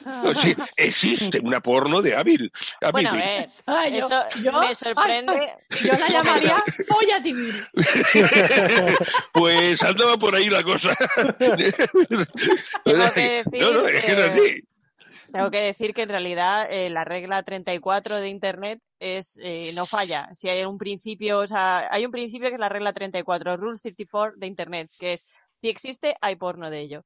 No, 0.06 0.34
sí, 0.34 0.56
existe 0.76 1.40
una 1.40 1.62
porno 1.62 2.02
de 2.02 2.16
Ávil. 2.16 2.52
Bueno, 2.92 3.12
a 3.12 3.16
ver, 3.16 3.48
Ay, 3.68 3.98
eso 4.00 4.24
yo- 4.42 4.60
me 4.60 4.74
sorprende. 4.76 5.34
ay, 5.34 5.48
ay, 5.70 5.80
yo 5.86 5.94
la 5.98 6.08
llamaría 6.10 6.64
Folla 6.88 7.22
Civil. 7.24 7.66
pues 9.32 9.82
andaba 9.84 10.18
por 10.18 10.36
ahí 10.36 10.50
la 10.50 10.64
cosa. 10.64 10.96
Tengo 11.40 13.12
que 13.14 13.44
decir 13.46 13.62
no, 13.62 13.72
no, 13.72 13.88
es 13.88 14.02
que 14.04 14.12
es 14.12 14.16
que- 14.16 14.22
así. 14.24 14.62
Tengo 15.32 15.50
que 15.50 15.62
decir 15.62 15.94
que 15.94 16.04
en 16.04 16.10
realidad 16.10 16.68
eh, 16.70 16.90
la 16.90 17.06
regla 17.06 17.44
34 17.44 18.18
de 18.18 18.30
Internet 18.30 18.82
es 19.00 19.40
eh, 19.42 19.72
no 19.74 19.86
falla. 19.86 20.30
Si 20.34 20.50
hay 20.50 20.66
un 20.66 20.78
principio, 20.78 21.40
o 21.40 21.48
sea, 21.48 21.88
hay 21.92 22.06
un 22.06 22.12
principio 22.12 22.50
que 22.50 22.56
es 22.56 22.60
la 22.60 22.70
regla 22.70 22.92
34, 22.92 23.58
Rule 23.58 23.80
34 23.80 24.34
de 24.38 24.48
Internet, 24.48 24.92
que 25.00 25.14
es 25.14 25.26
si 25.62 25.70
existe, 25.70 26.16
hay 26.22 26.36
porno 26.36 26.70
de 26.70 26.82
ello. 26.82 27.06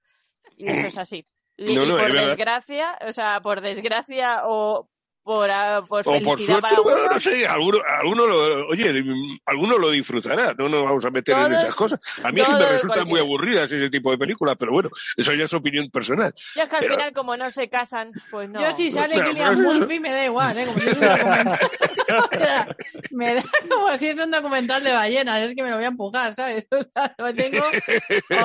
Y 0.57 0.68
eso 0.68 0.88
es 0.88 0.97
así. 0.97 1.26
Y, 1.57 1.76
No, 1.76 1.84
y 1.84 1.88
no, 1.88 1.97
por 1.97 2.14
desgracia, 2.14 2.97
o 3.07 3.14
sea, 3.14 3.39
por 3.41 3.61
desgracia 3.61 4.41
o 4.45 4.89
por, 5.26 5.49
ah, 5.49 5.84
por 5.88 6.07
O 6.07 6.22
por 6.22 6.39
suerte, 6.39 6.61
para 6.61 6.81
bueno, 6.81 7.07
no 7.11 7.19
sé, 7.19 7.47
alguno, 7.47 7.80
alguno 7.99 8.27
lo, 8.27 8.68
oye, 8.68 9.03
alguno 9.47 9.80
lo 9.80 9.89
disfrutará, 9.89 10.53
no 10.53 10.69
nos 10.69 10.84
vamos 10.84 11.03
a 11.03 11.10
meter 11.10 11.35
en 11.35 11.53
esas 11.53 11.73
cosas. 11.73 11.99
A 12.23 12.31
mí 12.31 12.41
es 12.41 12.47
que 12.47 12.53
me 12.53 12.65
resultan 12.68 13.07
muy 13.07 13.19
aburridas 13.19 13.72
ese 13.72 13.89
tipo 13.89 14.11
de 14.11 14.19
películas, 14.19 14.56
pero 14.60 14.72
bueno, 14.72 14.91
eso 15.18 15.34
ya 15.34 15.45
es 15.45 15.53
opinión 15.56 15.89
personal. 15.89 16.31
ya 16.56 16.64
es 16.64 16.69
que 16.69 16.76
al 16.76 16.81
pero- 16.84 16.93
final 16.95 17.14
como 17.14 17.35
no 17.35 17.49
se 17.49 17.68
casan, 17.69 18.11
pues 18.30 18.47
no. 18.52 18.61
Yo 18.61 18.72
si 18.77 18.91
sale 18.91 19.15
Killian 19.23 19.64
Murphy 19.64 19.99
me 19.99 20.11
da 20.11 20.26
igual, 20.26 20.56
¿eh? 20.60 20.65
Como 20.68 20.77
si 20.80 20.89
es 20.89 20.95
un 20.95 21.02
documental. 21.10 21.60
O 22.07 22.30
sea, 22.38 22.68
me 23.10 23.34
da 23.34 23.43
como 23.68 23.97
si 23.97 24.07
es 24.10 24.19
un 24.19 24.30
documental 24.30 24.84
de 24.84 24.91
ballenas, 24.93 25.39
es 25.41 25.56
que 25.56 25.64
me 25.64 25.72
lo 25.72 25.77
voy 25.77 25.85
a 25.85 25.88
empujar, 25.88 26.35
¿sabes? 26.35 26.68
O 26.76 26.84
sea, 26.84 27.15
lo 27.18 27.34
tengo. 27.34 27.64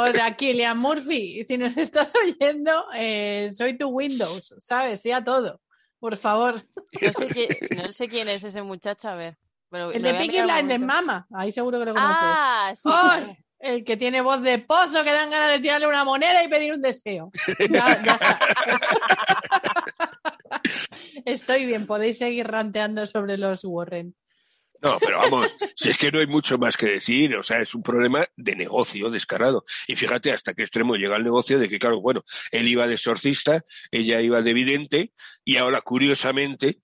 O 0.00 0.12
sea, 0.12 0.34
Killian 0.34 0.78
Murphy, 0.78 1.44
si 1.44 1.58
nos 1.58 1.76
estás 1.76 2.10
oyendo, 2.24 2.86
eh, 2.96 3.50
soy 3.52 3.76
tu 3.76 3.88
Windows, 3.88 4.54
¿sabes? 4.60 5.02
Sí 5.02 5.12
a 5.12 5.22
todo. 5.22 5.60
Por 6.00 6.16
favor. 6.16 6.60
No 7.00 7.12
sé, 7.12 7.26
quién, 7.28 7.48
no 7.76 7.92
sé 7.92 8.08
quién 8.08 8.28
es 8.28 8.42
ese 8.42 8.62
muchacho, 8.62 9.08
a 9.08 9.14
ver. 9.14 9.38
Pero 9.70 9.92
El 9.92 10.02
de 10.02 10.14
Peaky 10.14 10.42
Blinders. 10.42 10.80
Mama. 10.80 11.28
Ahí 11.32 11.52
seguro 11.52 11.78
que 11.78 11.84
lo 11.84 11.94
conoces. 11.94 12.16
Ah, 12.18 12.72
sí. 12.74 12.90
El 13.60 13.84
que 13.84 13.96
tiene 13.98 14.22
voz 14.22 14.42
de 14.42 14.58
pozo 14.58 15.04
que 15.04 15.12
dan 15.12 15.30
ganas 15.30 15.50
de 15.50 15.60
tirarle 15.60 15.86
una 15.86 16.02
moneda 16.02 16.42
y 16.42 16.48
pedir 16.48 16.72
un 16.72 16.80
deseo. 16.80 17.30
Ya, 17.70 18.02
ya 18.02 18.14
está. 18.14 18.40
Estoy 21.26 21.66
bien, 21.66 21.86
podéis 21.86 22.16
seguir 22.18 22.48
ranteando 22.48 23.06
sobre 23.06 23.36
los 23.36 23.62
Warren. 23.64 24.14
No, 24.82 24.98
pero 24.98 25.18
vamos, 25.18 25.54
si 25.74 25.90
es 25.90 25.98
que 25.98 26.10
no 26.10 26.20
hay 26.20 26.26
mucho 26.26 26.56
más 26.56 26.76
que 26.76 26.86
decir, 26.86 27.36
o 27.36 27.42
sea, 27.42 27.60
es 27.60 27.74
un 27.74 27.82
problema 27.82 28.26
de 28.36 28.56
negocio 28.56 29.10
descarado. 29.10 29.64
Y 29.86 29.96
fíjate 29.96 30.32
hasta 30.32 30.54
qué 30.54 30.62
extremo 30.62 30.96
llega 30.96 31.16
el 31.16 31.24
negocio 31.24 31.58
de 31.58 31.68
que, 31.68 31.78
claro, 31.78 32.00
bueno, 32.00 32.22
él 32.50 32.66
iba 32.66 32.86
de 32.86 32.94
exorcista, 32.94 33.62
ella 33.90 34.20
iba 34.20 34.40
de 34.40 34.54
vidente, 34.54 35.12
y 35.44 35.58
ahora, 35.58 35.82
curiosamente, 35.82 36.80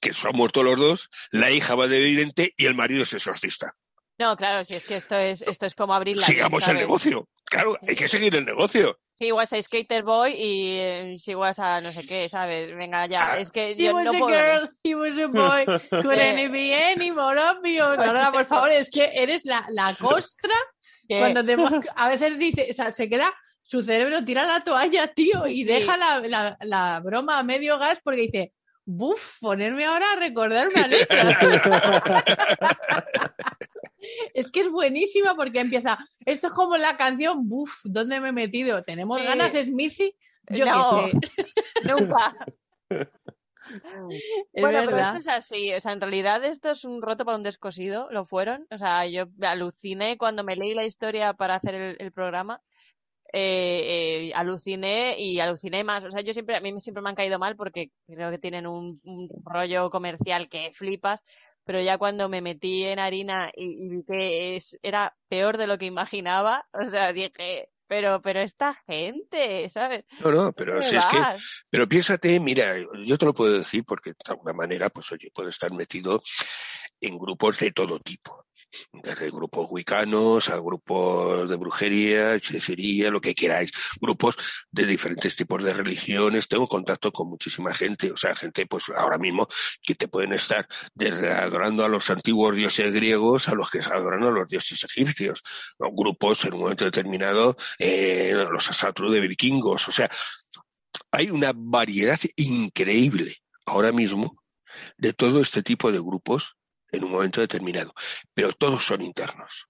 que 0.00 0.12
se 0.12 0.28
han 0.28 0.36
muerto 0.36 0.62
los 0.62 0.78
dos, 0.78 1.10
la 1.30 1.50
hija 1.50 1.74
va 1.74 1.86
de 1.86 2.00
vidente 2.00 2.54
y 2.56 2.66
el 2.66 2.74
marido 2.74 3.02
es 3.02 3.12
exorcista. 3.12 3.74
No, 4.18 4.36
claro, 4.36 4.64
si 4.64 4.74
es 4.74 4.84
que 4.84 4.96
esto 4.96 5.16
es, 5.16 5.42
esto 5.42 5.66
es 5.66 5.74
como 5.74 5.94
abrir 5.94 6.16
la 6.16 6.26
Sigamos 6.26 6.66
el 6.66 6.76
negocio. 6.76 7.28
Claro, 7.44 7.78
hay 7.86 7.94
que 7.94 8.08
seguir 8.08 8.34
el 8.34 8.44
negocio. 8.44 8.98
He 9.20 9.32
was 9.32 9.52
a 9.52 9.60
skater 9.62 10.04
boy 10.04 10.28
y 10.32 10.78
eh, 10.78 11.16
she 11.18 11.34
was 11.34 11.58
a 11.58 11.80
no 11.80 11.92
sé 11.92 12.06
qué, 12.06 12.28
¿sabes? 12.28 12.74
Venga, 12.76 13.06
ya, 13.06 13.36
es 13.38 13.50
que 13.50 13.70
He 13.72 13.76
yo 13.76 13.94
was 13.94 14.04
no 14.04 14.10
a 14.12 14.18
puedo. 14.18 14.28
girl, 14.28 14.68
he 14.84 14.94
was 14.94 15.18
a 15.18 15.26
boy, 15.26 15.64
couldn't 16.02 16.38
it 16.38 16.52
be 16.52 16.72
any 16.72 17.10
more 17.10 17.36
obvious. 17.36 17.96
Pues 17.96 18.06
Nora, 18.06 18.30
por 18.30 18.44
favor, 18.44 18.70
es 18.70 18.90
que 18.90 19.10
eres 19.14 19.44
la, 19.44 19.66
la 19.72 19.92
costra 19.98 20.52
que- 21.08 21.18
cuando 21.18 21.44
te, 21.44 21.56
a 21.96 22.08
veces 22.08 22.38
dice, 22.38 22.68
o 22.70 22.74
sea, 22.74 22.92
se 22.92 23.08
queda, 23.08 23.34
su 23.64 23.82
cerebro 23.82 24.24
tira 24.24 24.44
la 24.44 24.60
toalla, 24.60 25.08
tío, 25.08 25.46
y 25.48 25.56
Sí. 25.56 25.64
deja 25.64 25.96
la, 25.96 26.20
la, 26.20 26.56
la 26.60 27.00
broma 27.00 27.38
a 27.38 27.42
medio 27.42 27.76
gas 27.78 28.00
porque 28.04 28.20
dice, 28.22 28.52
buf, 28.84 29.38
ponerme 29.40 29.84
ahora 29.84 30.12
a 30.12 30.16
recordar 30.16 30.68
una 30.68 30.86
letra. 30.86 31.36
Es 34.34 34.50
que 34.50 34.60
es 34.60 34.68
buenísima 34.70 35.34
porque 35.34 35.60
empieza, 35.60 35.98
esto 36.24 36.48
es 36.48 36.52
como 36.52 36.76
la 36.76 36.96
canción, 36.96 37.48
buf, 37.48 37.80
¿dónde 37.84 38.20
me 38.20 38.28
he 38.28 38.32
metido? 38.32 38.82
¿Tenemos 38.82 39.18
Sí. 39.18 39.26
ganas, 39.26 39.52
Smithy? 39.52 40.14
Yo 40.50 40.64
No. 40.64 40.72
qué 40.72 40.84
sé, 40.84 41.20
Nunca. 41.82 42.36
es 44.52 44.62
bueno, 44.62 44.80
pero 44.86 44.98
esto 44.98 45.18
es 45.18 45.28
así. 45.28 45.72
O 45.74 45.80
sea, 45.80 45.92
en 45.92 46.00
realidad 46.00 46.44
esto 46.44 46.70
es 46.70 46.84
un 46.84 47.02
roto 47.02 47.24
para 47.24 47.36
un 47.36 47.42
descosido, 47.42 48.08
lo 48.10 48.24
fueron. 48.24 48.66
O 48.70 48.78
sea, 48.78 49.06
yo 49.06 49.26
aluciné 49.42 50.16
cuando 50.16 50.42
me 50.44 50.56
leí 50.56 50.74
la 50.74 50.84
historia 50.86 51.34
para 51.34 51.56
hacer 51.56 51.74
el, 51.74 51.96
el 51.98 52.12
programa. 52.12 52.62
eh, 53.34 54.28
eh, 54.30 54.32
aluciné 54.34 55.16
y 55.20 55.38
aluciné 55.40 55.84
más. 55.84 56.02
O 56.04 56.10
sea, 56.10 56.22
yo 56.22 56.32
siempre, 56.32 56.56
a 56.56 56.60
mí 56.60 56.72
siempre 56.80 57.02
me 57.02 57.10
han 57.10 57.14
caído 57.14 57.38
mal 57.38 57.56
porque 57.56 57.90
creo 58.06 58.30
que 58.30 58.38
tienen 58.38 58.66
un, 58.66 59.00
un 59.04 59.28
rollo 59.44 59.90
comercial 59.90 60.48
que 60.48 60.70
flipas. 60.72 61.20
Pero 61.68 61.82
ya 61.82 61.98
cuando 61.98 62.30
me 62.30 62.40
metí 62.40 62.84
en 62.84 62.98
harina 62.98 63.50
y, 63.54 63.84
y 63.84 63.88
vi 63.90 64.02
que 64.02 64.56
es, 64.56 64.78
era 64.82 65.14
peor 65.28 65.58
de 65.58 65.66
lo 65.66 65.76
que 65.76 65.84
imaginaba, 65.84 66.66
o 66.72 66.88
sea, 66.88 67.12
dije, 67.12 67.68
pero, 67.86 68.22
pero 68.22 68.40
esta 68.40 68.82
gente, 68.86 69.68
¿sabes? 69.68 70.06
No, 70.20 70.32
no, 70.32 70.52
pero 70.54 70.72
¿Dónde 70.72 70.88
si 70.88 70.96
es 70.96 71.04
que, 71.04 71.18
pero 71.68 71.86
piénsate, 71.86 72.40
mira, 72.40 72.74
yo 73.04 73.18
te 73.18 73.26
lo 73.26 73.34
puedo 73.34 73.58
decir 73.58 73.84
porque 73.84 74.12
de 74.12 74.16
alguna 74.28 74.54
manera, 74.54 74.88
pues 74.88 75.12
oye, 75.12 75.30
puedo 75.30 75.50
estar 75.50 75.70
metido 75.70 76.22
en 77.02 77.18
grupos 77.18 77.58
de 77.58 77.70
todo 77.72 78.00
tipo. 78.00 78.46
Desde 78.92 79.30
grupos 79.30 79.66
wicanos 79.70 80.48
a 80.48 80.56
grupos 80.58 81.48
de 81.48 81.56
brujería, 81.56 82.34
hechicería, 82.34 83.10
lo 83.10 83.20
que 83.20 83.34
queráis. 83.34 83.70
Grupos 84.00 84.36
de 84.70 84.86
diferentes 84.86 85.36
tipos 85.36 85.62
de 85.62 85.72
religiones. 85.72 86.48
Tengo 86.48 86.68
contacto 86.68 87.10
con 87.12 87.28
muchísima 87.28 87.72
gente. 87.72 88.12
O 88.12 88.16
sea, 88.16 88.36
gente, 88.36 88.66
pues 88.66 88.84
ahora 88.94 89.18
mismo, 89.18 89.48
que 89.82 89.94
te 89.94 90.08
pueden 90.08 90.32
estar 90.32 90.68
desde 90.94 91.32
adorando 91.32 91.84
a 91.84 91.88
los 91.88 92.10
antiguos 92.10 92.54
dioses 92.54 92.92
griegos 92.92 93.48
a 93.48 93.54
los 93.54 93.70
que 93.70 93.80
adoran 93.80 94.22
a 94.24 94.30
los 94.30 94.48
dioses 94.48 94.84
egipcios. 94.84 95.42
¿no? 95.78 95.90
Grupos 95.92 96.44
en 96.44 96.54
un 96.54 96.60
momento 96.60 96.84
determinado, 96.84 97.56
eh, 97.78 98.32
los 98.50 98.68
asatru 98.68 99.10
de 99.10 99.20
vikingos. 99.20 99.88
O 99.88 99.92
sea, 99.92 100.10
hay 101.10 101.30
una 101.30 101.52
variedad 101.54 102.20
increíble 102.36 103.38
ahora 103.64 103.92
mismo 103.92 104.42
de 104.96 105.12
todo 105.12 105.40
este 105.40 105.62
tipo 105.62 105.90
de 105.90 105.98
grupos 105.98 106.57
en 106.90 107.04
un 107.04 107.10
momento 107.10 107.40
determinado, 107.40 107.94
pero 108.34 108.52
todos 108.52 108.84
son 108.84 109.02
internos. 109.02 109.68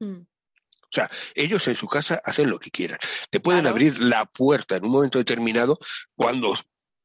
Mm. 0.00 0.20
O 0.20 0.88
sea, 0.90 1.10
ellos 1.34 1.66
en 1.68 1.76
su 1.76 1.88
casa 1.88 2.20
hacen 2.24 2.48
lo 2.48 2.58
que 2.58 2.70
quieran. 2.70 2.98
Te 3.30 3.40
pueden 3.40 3.62
Claro. 3.62 3.74
abrir 3.74 4.00
la 4.00 4.24
puerta 4.24 4.76
en 4.76 4.84
un 4.84 4.92
momento 4.92 5.18
determinado 5.18 5.78
cuando 6.14 6.54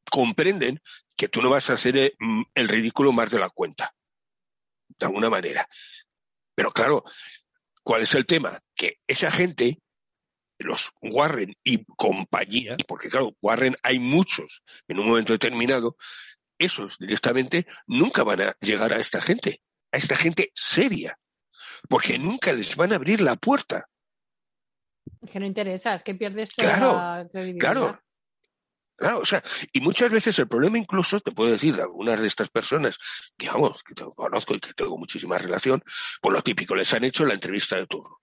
comprenden 0.09 0.81
que 1.17 1.27
tú 1.29 1.41
no 1.41 1.49
vas 1.49 1.69
a 1.69 1.73
hacer 1.73 1.97
eh, 1.97 2.13
mm, 2.19 2.43
el 2.53 2.67
ridículo 2.67 3.11
más 3.11 3.29
de 3.31 3.39
la 3.39 3.49
cuenta, 3.49 3.93
de 4.87 5.05
alguna 5.05 5.29
manera. 5.29 5.67
Pero 6.55 6.71
claro, 6.71 7.03
¿cuál 7.83 8.03
es 8.03 8.13
el 8.13 8.25
tema? 8.25 8.59
Que 8.75 8.99
esa 9.07 9.31
gente, 9.31 9.79
los 10.59 10.91
Warren 11.01 11.55
y 11.63 11.83
compañía, 11.85 12.77
porque 12.87 13.09
claro, 13.09 13.35
Warren 13.41 13.75
hay 13.83 13.99
muchos 13.99 14.63
en 14.87 14.99
un 14.99 15.07
momento 15.07 15.33
determinado, 15.33 15.97
esos 16.63 16.97
directamente 16.97 17.67
nunca 17.87 18.23
van 18.23 18.41
a 18.41 18.55
llegar 18.61 18.93
a 18.93 18.99
esta 18.99 19.21
gente, 19.21 19.61
a 19.91 19.97
esta 19.97 20.15
gente 20.15 20.51
seria, 20.53 21.17
porque 21.89 22.17
nunca 22.19 22.53
les 22.53 22.75
van 22.75 22.93
a 22.93 22.95
abrir 22.95 23.21
la 23.21 23.35
puerta. 23.35 23.87
Es 25.21 25.31
que 25.31 25.39
no 25.39 25.45
interesa, 25.45 25.93
es 25.93 26.03
que 26.03 26.15
pierdes 26.15 26.51
toda 26.53 26.67
Claro, 26.77 26.93
la 26.93 27.27
credibilidad. 27.31 27.71
Claro. 27.71 28.01
Claro, 28.95 29.17
o 29.19 29.25
sea, 29.25 29.41
y 29.73 29.81
muchas 29.81 30.11
veces 30.11 30.37
el 30.37 30.47
problema 30.47 30.77
incluso, 30.77 31.19
te 31.21 31.31
puedo 31.31 31.49
decir, 31.51 31.75
de 31.75 31.81
algunas 31.81 32.19
de 32.19 32.27
estas 32.27 32.51
personas, 32.51 32.99
que 33.35 33.47
vamos, 33.47 33.81
que 33.83 33.95
tengo- 33.95 34.13
conozco 34.13 34.53
y 34.53 34.59
que 34.59 34.73
tengo 34.75 34.95
muchísima 34.95 35.39
relación, 35.39 35.81
por 36.21 36.31
lo 36.33 36.43
típico, 36.43 36.75
les 36.75 36.93
han 36.93 37.03
hecho 37.03 37.25
la 37.25 37.33
entrevista 37.33 37.77
de 37.77 37.87
turno. 37.87 38.19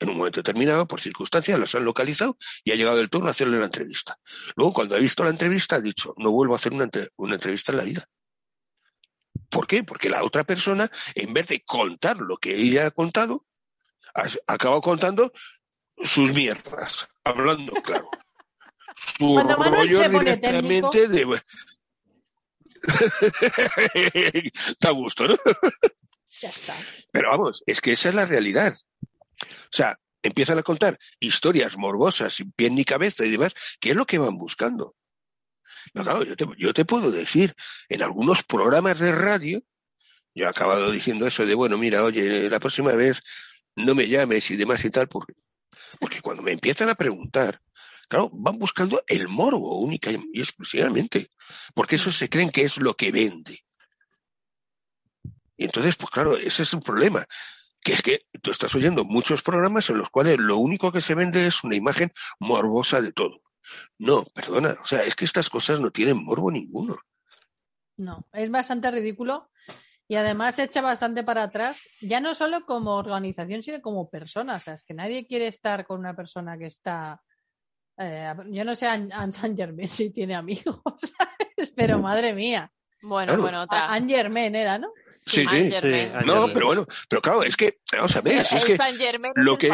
En 0.00 0.08
un 0.10 0.16
momento 0.16 0.40
determinado, 0.40 0.86
por 0.86 1.00
circunstancias, 1.00 1.58
los 1.58 1.74
han 1.74 1.84
localizado 1.84 2.36
y 2.62 2.70
ha 2.72 2.76
llegado 2.76 3.00
el 3.00 3.10
turno 3.10 3.28
a 3.28 3.30
hacerle 3.32 3.58
la 3.58 3.64
entrevista. 3.66 4.16
Luego, 4.56 4.72
cuando 4.72 4.94
ha 4.94 4.98
visto 4.98 5.24
la 5.24 5.30
entrevista, 5.30 5.76
ha 5.76 5.80
dicho, 5.80 6.14
no 6.18 6.30
vuelvo 6.30 6.52
a 6.54 6.56
hacer 6.56 6.72
una, 6.72 6.84
entre- 6.84 7.10
una 7.16 7.34
entrevista 7.34 7.72
en 7.72 7.78
la 7.78 7.84
vida. 7.84 8.08
¿Por 9.50 9.66
qué? 9.66 9.82
Porque 9.82 10.08
la 10.08 10.22
otra 10.22 10.44
persona, 10.44 10.90
en 11.14 11.32
vez 11.32 11.48
de 11.48 11.62
contar 11.64 12.18
lo 12.18 12.36
que 12.36 12.54
ella 12.56 12.86
ha 12.86 12.90
contado, 12.92 13.44
ha 14.14 14.26
acabado 14.46 14.80
contando 14.80 15.32
sus 15.96 16.32
mierdas, 16.32 17.08
hablando 17.24 17.72
claro. 17.82 18.08
Su 19.18 19.34
Cuando 19.34 19.56
rollo 19.56 20.08
directamente 20.08 21.08
de... 21.08 21.42
da 24.80 24.90
gusto, 24.90 25.26
¿no? 25.28 25.36
Ya 26.40 26.50
está. 26.50 26.74
Pero 27.10 27.30
vamos, 27.30 27.62
es 27.66 27.80
que 27.80 27.92
esa 27.92 28.08
es 28.10 28.14
la 28.14 28.26
realidad. 28.26 28.76
O 29.42 29.76
sea, 29.76 29.98
empiezan 30.22 30.58
a 30.58 30.62
contar 30.62 30.98
historias 31.20 31.76
morbosas, 31.76 32.34
sin 32.34 32.52
pie 32.52 32.70
ni 32.70 32.84
cabeza 32.84 33.24
y 33.24 33.30
demás, 33.30 33.54
que 33.80 33.90
es 33.90 33.96
lo 33.96 34.06
que 34.06 34.18
van 34.18 34.36
buscando. 34.36 34.94
Claro, 35.92 36.24
yo 36.24 36.36
te, 36.36 36.46
yo 36.58 36.74
te 36.74 36.84
puedo 36.84 37.10
decir, 37.10 37.54
en 37.88 38.02
algunos 38.02 38.42
programas 38.42 38.98
de 38.98 39.12
radio, 39.12 39.62
yo 40.34 40.44
he 40.44 40.48
acabado 40.48 40.90
diciendo 40.90 41.26
eso 41.26 41.46
de, 41.46 41.54
bueno, 41.54 41.78
mira, 41.78 42.04
oye, 42.04 42.48
la 42.48 42.60
próxima 42.60 42.92
vez 42.92 43.22
no 43.76 43.94
me 43.94 44.08
llames 44.08 44.50
y 44.50 44.56
demás 44.56 44.84
y 44.84 44.90
tal, 44.90 45.08
porque, 45.08 45.34
porque 46.00 46.20
cuando 46.20 46.42
me 46.42 46.52
empiezan 46.52 46.88
a 46.88 46.94
preguntar, 46.94 47.60
claro, 48.08 48.30
van 48.32 48.58
buscando 48.58 49.02
el 49.06 49.28
morbo 49.28 49.78
única 49.80 50.10
y 50.10 50.40
exclusivamente, 50.40 51.30
porque 51.74 51.96
eso 51.96 52.10
se 52.10 52.28
creen 52.28 52.50
que 52.50 52.62
es 52.62 52.78
lo 52.78 52.94
que 52.94 53.12
vende. 53.12 53.64
Y 55.56 55.64
entonces, 55.64 55.96
pues 55.96 56.10
claro, 56.10 56.36
ese 56.36 56.62
es 56.62 56.72
el 56.72 56.80
problema, 56.80 57.26
que 57.82 57.92
es 57.92 58.02
que 58.02 58.26
tú 58.42 58.50
estás 58.50 58.74
oyendo 58.74 59.04
muchos 59.04 59.42
programas 59.42 59.88
en 59.90 59.98
los 59.98 60.10
cuales 60.10 60.38
lo 60.38 60.56
único 60.58 60.90
que 60.92 61.00
se 61.00 61.14
vende 61.14 61.46
es 61.46 61.62
una 61.64 61.76
imagen 61.76 62.10
morbosa 62.38 63.00
de 63.00 63.12
todo. 63.12 63.40
No, 63.98 64.24
perdona, 64.34 64.76
o 64.82 64.86
sea, 64.86 65.02
es 65.02 65.14
que 65.14 65.24
estas 65.24 65.48
cosas 65.50 65.78
no 65.80 65.90
tienen 65.90 66.22
morbo 66.24 66.50
ninguno. 66.50 66.96
No, 67.98 68.26
es 68.32 68.50
bastante 68.50 68.90
ridículo 68.90 69.50
y 70.06 70.14
además 70.14 70.54
se 70.54 70.62
echa 70.64 70.80
bastante 70.80 71.22
para 71.24 71.42
atrás, 71.42 71.82
ya 72.00 72.20
no 72.20 72.34
solo 72.34 72.64
como 72.64 72.94
organización, 72.94 73.62
sino 73.62 73.80
como 73.82 74.08
persona. 74.08 74.56
O 74.56 74.60
sea, 74.60 74.74
es 74.74 74.84
que 74.84 74.94
nadie 74.94 75.26
quiere 75.26 75.48
estar 75.48 75.86
con 75.86 75.98
una 76.00 76.14
persona 76.16 76.56
que 76.56 76.66
está. 76.66 77.20
eh, 77.98 78.32
yo 78.50 78.64
no 78.64 78.74
sé 78.74 78.86
Anne 78.86 79.12
Anne 79.12 79.32
Saint 79.32 79.56
Germain 79.58 79.88
si 79.88 80.10
tiene 80.10 80.34
amigos, 80.34 80.80
¿sabes? 80.96 81.72
pero 81.76 81.98
madre 81.98 82.32
mía. 82.32 82.72
Bueno, 83.02 83.26
Claro. 83.32 83.42
bueno, 83.42 83.62
otra. 83.62 83.92
Anne 83.92 84.14
Germain 84.14 84.54
era, 84.54 84.78
¿no? 84.78 84.92
Sí, 85.28 85.46
sí. 85.46 85.68
No, 86.24 86.48
pero 86.52 86.66
bueno, 86.66 86.86
pero 87.08 87.20
claro, 87.22 87.42
es 87.42 87.56
que, 87.56 87.78
vamos 87.92 88.16
a 88.16 88.20
ver, 88.20 88.44
si 88.46 88.56
es 88.56 88.64
que 88.64 88.76
lo 89.36 89.58
que- 89.58 89.68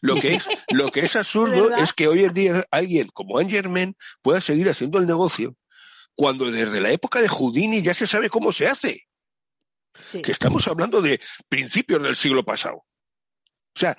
lo 0.00 0.14
que 0.16 0.34
es, 0.34 0.46
lo 0.72 0.90
que 0.90 1.00
es 1.00 1.16
absurdo 1.16 1.64
¿Verdad? 1.64 1.82
es 1.82 1.92
que 1.92 2.08
hoy 2.08 2.24
en 2.24 2.34
día 2.34 2.64
alguien 2.70 3.08
como 3.08 3.38
Anne 3.38 3.50
Germain 3.50 3.96
pueda 4.22 4.40
seguir 4.40 4.68
haciendo 4.68 4.98
el 4.98 5.06
negocio 5.06 5.56
cuando 6.14 6.50
desde 6.50 6.80
la 6.80 6.90
época 6.90 7.20
de 7.20 7.28
Houdini 7.28 7.82
ya 7.82 7.94
se 7.94 8.06
sabe 8.06 8.30
cómo 8.30 8.52
se 8.52 8.66
hace. 8.68 9.04
Sí. 10.06 10.22
que 10.22 10.30
estamos 10.30 10.66
hablando 10.68 11.02
de 11.02 11.20
principios 11.48 12.00
del 12.00 12.14
siglo 12.14 12.44
pasado. 12.44 12.76
O 12.76 13.78
sea, 13.78 13.98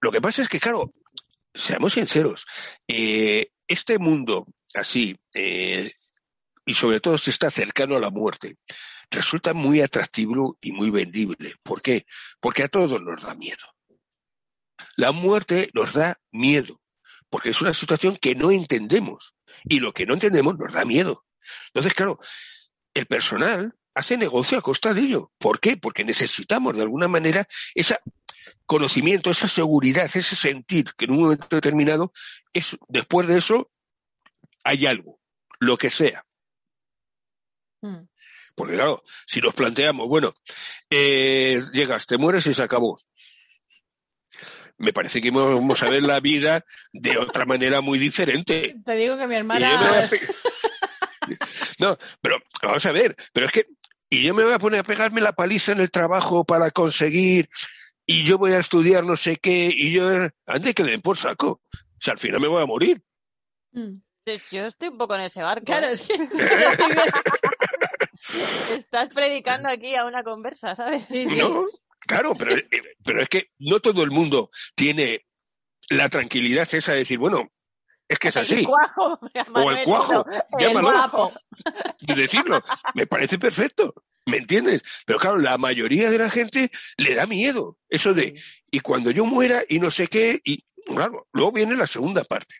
lo 0.00 0.10
que 0.10 0.20
pasa 0.22 0.40
es 0.40 0.48
que, 0.48 0.58
claro, 0.58 0.94
seamos 1.54 1.92
sinceros, 1.92 2.46
eh, 2.88 3.48
este 3.68 3.98
mundo 3.98 4.46
así, 4.74 5.14
eh, 5.34 5.90
y 6.64 6.72
sobre 6.72 7.00
todo 7.00 7.18
si 7.18 7.30
está 7.30 7.50
cercano 7.50 7.96
a 7.96 8.00
la 8.00 8.10
muerte, 8.10 8.56
resulta 9.10 9.54
muy 9.54 9.80
atractivo 9.80 10.58
y 10.60 10.72
muy 10.72 10.90
vendible. 10.90 11.54
¿Por 11.62 11.82
qué? 11.82 12.06
Porque 12.40 12.64
a 12.64 12.68
todos 12.68 13.00
nos 13.02 13.22
da 13.22 13.34
miedo. 13.34 13.64
La 14.96 15.12
muerte 15.12 15.70
nos 15.74 15.92
da 15.92 16.20
miedo, 16.32 16.80
porque 17.28 17.50
es 17.50 17.60
una 17.60 17.74
situación 17.74 18.16
que 18.16 18.34
no 18.34 18.50
entendemos, 18.50 19.34
y 19.64 19.80
lo 19.80 19.92
que 19.92 20.06
no 20.06 20.14
entendemos 20.14 20.58
nos 20.58 20.72
da 20.72 20.84
miedo. 20.84 21.24
Entonces, 21.68 21.94
claro, 21.94 22.18
el 22.94 23.06
personal 23.06 23.74
hace 23.94 24.16
negocio 24.16 24.58
a 24.58 24.62
costa 24.62 24.92
de 24.92 25.00
ello. 25.00 25.32
¿Por 25.38 25.60
qué? 25.60 25.76
Porque 25.76 26.04
necesitamos 26.04 26.76
de 26.76 26.82
alguna 26.82 27.08
manera 27.08 27.46
ese 27.74 27.98
conocimiento, 28.66 29.30
esa 29.30 29.48
seguridad, 29.48 30.04
ese 30.04 30.36
sentir 30.36 30.92
que 30.96 31.06
en 31.06 31.12
un 31.12 31.22
momento 31.22 31.48
determinado, 31.50 32.12
es, 32.52 32.76
después 32.88 33.26
de 33.26 33.38
eso, 33.38 33.70
hay 34.64 34.86
algo, 34.86 35.20
lo 35.58 35.78
que 35.78 35.90
sea. 35.90 36.24
Mm. 37.82 38.08
Porque 38.56 38.74
claro, 38.74 39.04
si 39.26 39.40
nos 39.40 39.54
planteamos, 39.54 40.08
bueno, 40.08 40.34
eh, 40.90 41.62
llegas, 41.72 42.06
te 42.06 42.16
mueres 42.16 42.46
y 42.46 42.54
se 42.54 42.62
acabó. 42.62 42.98
Me 44.78 44.92
parece 44.92 45.20
que 45.20 45.30
vamos 45.30 45.82
a 45.82 45.90
ver 45.90 46.02
la 46.02 46.20
vida 46.20 46.64
de 46.92 47.18
otra 47.18 47.44
manera 47.44 47.80
muy 47.80 47.98
diferente. 47.98 48.74
Te 48.84 48.94
digo 48.96 49.16
que 49.16 49.26
mi 49.26 49.28
me 49.28 49.36
hermana. 49.36 50.08
No, 51.78 51.98
pero 52.20 52.38
vamos 52.62 52.86
a 52.86 52.92
ver, 52.92 53.16
pero 53.32 53.46
es 53.46 53.52
que 53.52 53.66
y 54.08 54.22
yo 54.22 54.32
me 54.32 54.44
voy 54.44 54.52
a 54.52 54.58
poner 54.60 54.80
a 54.80 54.84
pegarme 54.84 55.20
la 55.20 55.32
paliza 55.32 55.72
en 55.72 55.80
el 55.80 55.90
trabajo 55.90 56.44
para 56.44 56.70
conseguir 56.70 57.50
y 58.06 58.22
yo 58.22 58.38
voy 58.38 58.52
a 58.52 58.60
estudiar 58.60 59.04
no 59.04 59.16
sé 59.16 59.36
qué 59.36 59.68
y 59.74 59.90
yo 59.90 60.08
ande 60.46 60.74
que 60.74 60.84
le 60.84 60.92
den 60.92 61.02
por 61.02 61.16
saco. 61.16 61.60
O 61.72 62.00
sea, 62.00 62.12
al 62.12 62.18
final 62.18 62.40
me 62.40 62.46
voy 62.46 62.62
a 62.62 62.66
morir. 62.66 63.02
Mm. 63.72 63.96
Yo 64.50 64.66
estoy 64.66 64.88
un 64.88 64.98
poco 64.98 65.14
en 65.14 65.22
ese 65.22 65.40
barco. 65.40 65.64
Claro, 65.66 65.86
¿eh? 65.86 65.92
es 65.92 66.02
que, 66.02 66.14
es 66.14 66.28
que 66.30 66.54
estoy. 66.54 66.88
Estás 68.72 69.08
predicando 69.10 69.68
aquí 69.68 69.94
a 69.94 70.04
una 70.04 70.22
conversa, 70.22 70.74
¿sabes? 70.74 71.04
Sí, 71.08 71.26
sí. 71.26 71.36
No, 71.36 71.64
claro, 72.00 72.34
pero, 72.38 72.56
eh, 72.56 72.68
pero 73.04 73.22
es 73.22 73.28
que 73.28 73.50
no 73.58 73.80
todo 73.80 74.02
el 74.02 74.10
mundo 74.10 74.50
tiene 74.74 75.26
la 75.90 76.08
tranquilidad 76.08 76.68
esa 76.72 76.92
de 76.92 76.98
decir, 76.98 77.18
bueno, 77.18 77.48
es 78.08 78.18
que 78.18 78.28
es 78.28 78.36
El 78.36 78.42
así. 78.42 78.64
cuajo. 78.64 79.18
O 79.54 79.70
el 79.70 79.84
cuajo, 79.84 80.26
el 80.58 80.64
llámalo. 80.66 80.92
guapo. 80.92 81.32
y 82.00 82.14
decirlo. 82.14 82.62
Me 82.94 83.06
parece 83.06 83.38
perfecto. 83.38 83.94
¿Me 84.26 84.38
entiendes? 84.38 84.82
Pero 85.06 85.18
claro, 85.20 85.36
la 85.36 85.56
mayoría 85.56 86.10
de 86.10 86.18
la 86.18 86.28
gente 86.30 86.70
le 86.96 87.14
da 87.14 87.26
miedo. 87.26 87.78
Eso 87.88 88.12
de, 88.12 88.40
y 88.70 88.80
cuando 88.80 89.10
yo 89.12 89.24
muera 89.24 89.62
y 89.68 89.78
no 89.78 89.90
sé 89.90 90.08
qué, 90.08 90.40
y 90.44 90.64
claro, 90.84 91.28
luego 91.32 91.52
viene 91.52 91.76
la 91.76 91.86
segunda 91.86 92.24
parte. 92.24 92.56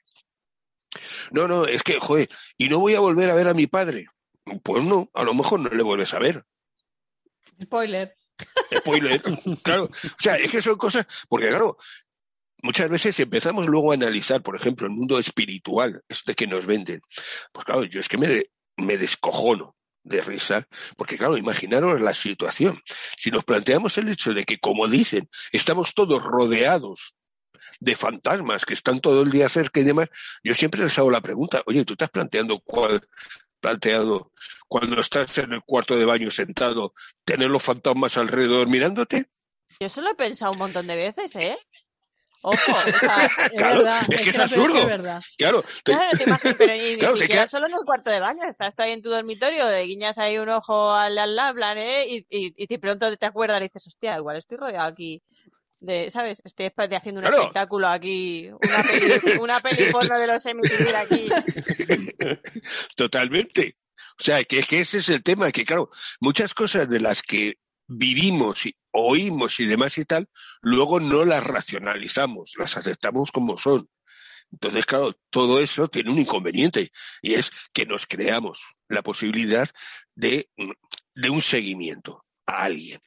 No, 1.33 1.47
no, 1.49 1.67
es 1.67 1.83
que, 1.83 1.99
joder, 1.99 2.29
y 2.57 2.69
no 2.69 2.79
voy 2.79 2.95
a 2.95 3.01
volver 3.01 3.31
a 3.31 3.35
ver 3.35 3.49
a 3.49 3.55
mi 3.55 3.67
padre. 3.67 4.07
Pues 4.63 4.85
no, 4.85 5.11
a 5.15 5.25
lo 5.25 5.35
mejor 5.35 5.61
no 5.61 5.69
le 5.69 5.83
vuelves 5.83 6.15
a 6.15 6.19
ver. 6.19 6.45
Spoiler. 7.63 8.15
Spoiler. 8.75 9.23
claro. 9.63 9.85
O 9.85 10.19
sea, 10.19 10.37
es 10.37 10.51
que 10.51 10.63
son 10.63 10.77
cosas, 10.77 11.07
porque 11.29 11.49
claro, 11.49 11.79
muchas 12.63 12.89
veces 12.89 13.19
empezamos 13.19 13.67
luego 13.67 13.91
a 13.91 13.95
analizar, 13.95 14.43
por 14.43 14.57
ejemplo, 14.57 14.87
el 14.87 14.93
mundo 14.93 15.19
espiritual, 15.19 16.03
este 16.09 16.35
que 16.35 16.47
nos 16.47 16.67
venden. 16.67 17.01
Pues 17.53 17.65
claro, 17.65 17.85
yo 17.85 18.01
es 18.01 18.09
que 18.09 18.19
me, 18.19 18.45
me 18.77 18.99
descojono 18.99 19.77
de 20.05 20.23
risa, 20.23 20.69
porque 20.97 21.19
claro, 21.19 21.37
imaginaros 21.37 22.01
la 22.01 22.15
situación. 22.15 22.81
Si 23.17 23.31
nos 23.31 23.45
planteamos 23.45 23.99
el 23.99 24.09
hecho 24.09 24.33
de 24.33 24.45
que, 24.45 24.59
como 24.59 24.87
dicen, 24.87 25.29
estamos 25.51 25.95
todos 25.95 26.23
rodeados 26.23 27.17
de 27.81 27.97
fantasmas 27.97 28.65
que 28.65 28.75
están 28.75 29.01
todo 29.01 29.23
el 29.23 29.31
día 29.31 29.49
cerca 29.49 29.81
y 29.81 29.85
demás, 29.85 30.09
yo 30.43 30.55
siempre 30.55 30.83
les 30.83 30.97
hago 30.99 31.11
la 31.11 31.21
pregunta, 31.21 31.63
oye, 31.67 31.85
¿tú 31.85 31.95
estás 31.95 32.11
planteando 32.11 32.61
cuál 32.61 33.07
planteado 33.61 34.33
cuando 34.69 35.01
estás 35.01 35.37
en 35.39 35.53
el 35.53 35.63
cuarto 35.63 35.97
de 35.97 36.05
baño 36.05 36.31
sentado, 36.31 36.93
tener 37.25 37.51
los 37.51 37.63
fantasmas 37.63 38.17
alrededor 38.17 38.69
mirándote? 38.69 39.27
Yo 39.81 39.87
eso 39.87 40.01
lo 40.01 40.11
he 40.11 40.15
pensado 40.15 40.53
un 40.53 40.59
montón 40.59 40.87
de 40.87 40.97
veces, 40.97 41.35
¿eh? 41.37 41.59
Ojo, 42.43 42.73
o 42.73 42.83
sea, 42.99 43.25
Es 43.53 43.59
Claro, 43.59 43.79
verdad. 43.79 44.07
es 44.11 44.23
que 44.23 44.31
es 44.31 44.39
absurdo. 44.39 44.79
es 44.79 44.87
verdad. 44.87 45.21
Claro, 45.37 45.63
te- 45.63 45.93
claro, 45.93 46.17
te 46.17 46.25
imaginas, 46.25 46.55
pero 46.59 46.75
y 46.75 46.79
ni 46.79 46.97
Claro, 47.01 47.15
te 47.15 47.21
siquiera 47.23 47.43
queda- 47.43 47.49
solo 47.49 47.67
en 47.67 47.73
el 47.75 47.85
cuarto 47.85 48.11
de 48.11 48.21
baño, 48.21 48.43
estás 48.49 48.75
ahí 48.79 48.93
en 48.93 49.03
tu 49.03 49.11
dormitorio, 49.11 49.69
le 49.69 49.83
guiñas 49.83 50.19
ahí 50.19 50.39
un 50.39 50.49
ojo 50.49 50.93
al 50.93 51.19
al 51.19 51.39
hablan, 51.39 51.79
¿eh? 51.79 52.07
Y, 52.09 52.17
y, 52.31 52.55
y 52.57 52.67
de 52.67 52.79
pronto 52.79 53.15
te 53.17 53.27
acuerdas 53.27 53.59
y 53.61 53.65
dices, 53.65 53.87
hostia, 53.89 54.17
igual 54.17 54.37
estoy 54.37 54.59
rodeado 54.59 54.87
aquí 54.89 55.23
de, 55.81 56.11
¿sabes? 56.11 56.41
Estoy 56.45 56.71
haciendo 56.97 57.21
un 57.21 57.27
Claro. 57.27 57.43
espectáculo 57.43 57.89
aquí, 57.89 58.49
una 58.51 58.83
peli, 58.83 59.13
una 59.41 59.61
peli 59.61 59.91
porno 59.93 60.19
de 60.19 60.27
los 60.27 60.45
MTV 60.45 60.95
aquí. 60.97 61.29
Totalmente. 62.97 63.77
O 64.19 64.23
sea, 64.23 64.43
que 64.45 64.63
que 64.63 64.81
ese 64.81 64.99
es 64.99 65.09
el 65.09 65.23
tema, 65.23 65.53
que 65.53 65.65
claro, 65.65 65.91
muchas 66.21 66.55
cosas 66.55 66.89
de 66.89 67.01
las 67.01 67.23
que 67.23 67.59
vivimos 67.87 68.67
y 68.67 68.75
oímos 68.93 69.61
y 69.61 69.67
demás 69.67 69.99
y 69.99 70.05
tal, 70.05 70.29
luego 70.63 71.01
no 71.01 71.25
las 71.25 71.45
racionalizamos, 71.45 72.53
las 72.59 72.77
aceptamos 72.77 73.31
como 73.31 73.59
son. 73.59 73.87
Entonces, 74.51 74.87
claro, 74.87 75.13
todo 75.31 75.61
eso 75.61 75.89
tiene 75.89 76.11
un 76.11 76.19
inconveniente 76.19 76.93
y 77.21 77.35
es 77.35 77.51
que 77.73 77.85
nos 77.85 78.07
creamos 78.07 78.63
la 78.89 79.03
posibilidad 79.03 79.69
de, 80.15 80.49
de 81.15 81.31
un 81.31 81.43
seguimiento 81.43 82.25
a 82.47 82.63
alguien. 82.65 83.01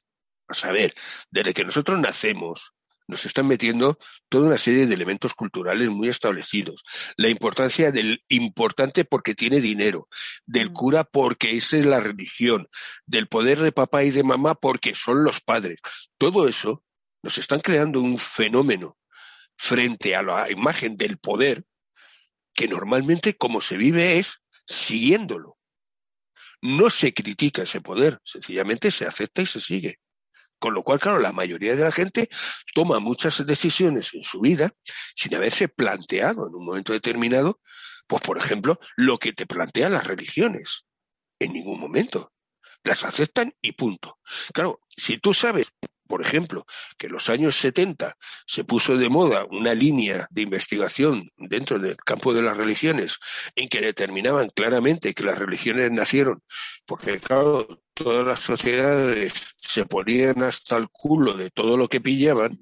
A 0.50 0.56
saber, 0.56 0.94
desde 1.32 1.54
que 1.54 1.64
nosotros 1.64 2.00
nacemos, 2.00 2.74
nos 3.10 3.26
están 3.26 3.48
metiendo 3.48 3.98
toda 4.30 4.48
una 4.48 4.58
serie 4.60 4.86
de 4.86 4.94
elementos 4.94 5.34
culturales 5.34 5.90
muy 5.90 6.10
establecidos. 6.10 6.84
La 7.18 7.30
importancia 7.30 7.92
del 7.92 8.24
importante 8.28 9.04
porque 9.04 9.34
tiene 9.34 9.62
dinero, 9.62 10.08
del 10.46 10.70
Mm. 10.70 10.74
cura 10.74 11.04
porque 11.06 11.58
esa 11.58 11.78
es 11.78 11.86
la 11.88 12.00
religión, 12.00 12.68
del 13.08 13.28
poder 13.28 13.60
de 13.60 13.72
papá 13.72 14.04
y 14.04 14.12
de 14.12 14.24
mamá 14.24 14.54
porque 14.56 14.94
son 14.94 15.24
los 15.24 15.42
padres. 15.42 15.80
Todo 16.20 16.48
eso 16.48 16.84
nos 17.24 17.38
están 17.40 17.62
creando 17.62 18.00
un 18.00 18.20
fenómeno 18.20 18.98
frente 19.58 20.16
a 20.16 20.22
la 20.22 20.52
imagen 20.52 20.96
del 20.96 21.18
poder 21.18 21.66
que 22.54 22.68
normalmente 22.68 23.36
como 23.36 23.60
se 23.62 23.78
vive 23.78 24.20
es 24.20 24.42
siguiéndolo. 24.68 25.58
No 26.62 26.90
se 26.90 27.14
critica 27.14 27.64
ese 27.64 27.82
poder, 27.82 28.20
sencillamente 28.24 28.92
se 28.92 29.06
acepta 29.06 29.42
y 29.42 29.46
se 29.48 29.62
sigue. 29.62 30.00
Con 30.60 30.74
lo 30.74 30.84
cual, 30.84 31.00
claro, 31.00 31.20
la 31.20 31.32
mayoría 31.32 31.76
de 31.76 31.84
la 31.84 31.92
gente 31.92 32.30
toma 32.74 33.00
muchas 33.00 33.46
decisiones 33.46 34.14
en 34.14 34.24
su 34.24 34.42
vida 34.42 34.74
sin 35.16 35.34
haberse 35.36 35.70
planteado 35.70 36.48
en 36.48 36.56
un 36.56 36.66
momento 36.66 36.94
determinado, 36.94 37.62
pues 38.08 38.22
por 38.22 38.38
ejemplo, 38.38 38.80
lo 38.96 39.18
que 39.18 39.34
te 39.34 39.46
plantean 39.46 39.94
las 39.94 40.06
religiones. 40.06 40.86
En 41.40 41.54
ningún 41.54 41.80
momento. 41.80 42.34
Las 42.84 43.04
aceptan 43.04 43.54
y 43.62 43.74
punto. 43.74 44.20
Claro, 44.54 44.82
si 44.96 45.18
tú 45.18 45.34
sabes, 45.34 45.68
por 46.10 46.22
ejemplo, 46.24 46.66
que 46.98 47.06
en 47.08 47.14
los 47.14 47.30
años 47.30 47.56
70 47.56 48.16
se 48.48 48.64
puso 48.64 48.98
de 48.98 49.10
moda 49.10 49.46
una 49.46 49.76
línea 49.76 50.28
de 50.32 50.42
investigación 50.42 51.30
dentro 51.38 51.78
del 51.78 51.96
campo 51.98 52.34
de 52.34 52.42
las 52.42 52.58
religiones 52.58 53.18
en 53.56 53.70
que 53.70 53.80
determinaban 53.80 54.50
claramente 54.50 55.14
que 55.14 55.24
las 55.24 55.38
religiones 55.38 55.92
nacieron 55.92 56.42
porque, 56.88 57.20
claro, 57.20 57.82
todas 57.94 58.26
las 58.26 58.40
sociedades 58.42 59.34
se 59.62 59.86
ponían 59.86 60.42
hasta 60.42 60.78
el 60.78 60.90
culo 60.90 61.34
de 61.36 61.52
todo 61.52 61.78
lo 61.78 61.88
que 61.88 62.02
pillaban 62.02 62.60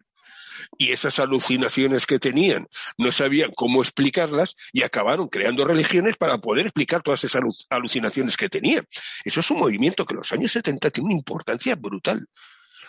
y 0.78 0.92
esas 0.92 1.20
alucinaciones 1.20 2.06
que 2.06 2.20
tenían 2.20 2.68
no 2.98 3.12
sabían 3.12 3.52
cómo 3.56 3.82
explicarlas 3.82 4.56
y 4.74 4.84
acabaron 4.84 5.30
creando 5.30 5.64
religiones 5.66 6.18
para 6.18 6.38
poder 6.40 6.66
explicar 6.66 7.02
todas 7.02 7.24
esas 7.24 7.42
alu- 7.42 7.66
alucinaciones 7.70 8.36
que 8.36 8.50
tenían. 8.50 8.86
Eso 9.24 9.40
es 9.40 9.52
un 9.52 9.60
movimiento 9.60 10.06
que 10.06 10.14
en 10.14 10.18
los 10.18 10.32
años 10.34 10.52
70 10.52 10.90
tiene 10.92 11.08
una 11.08 11.18
importancia 11.18 11.76
brutal. 11.76 12.28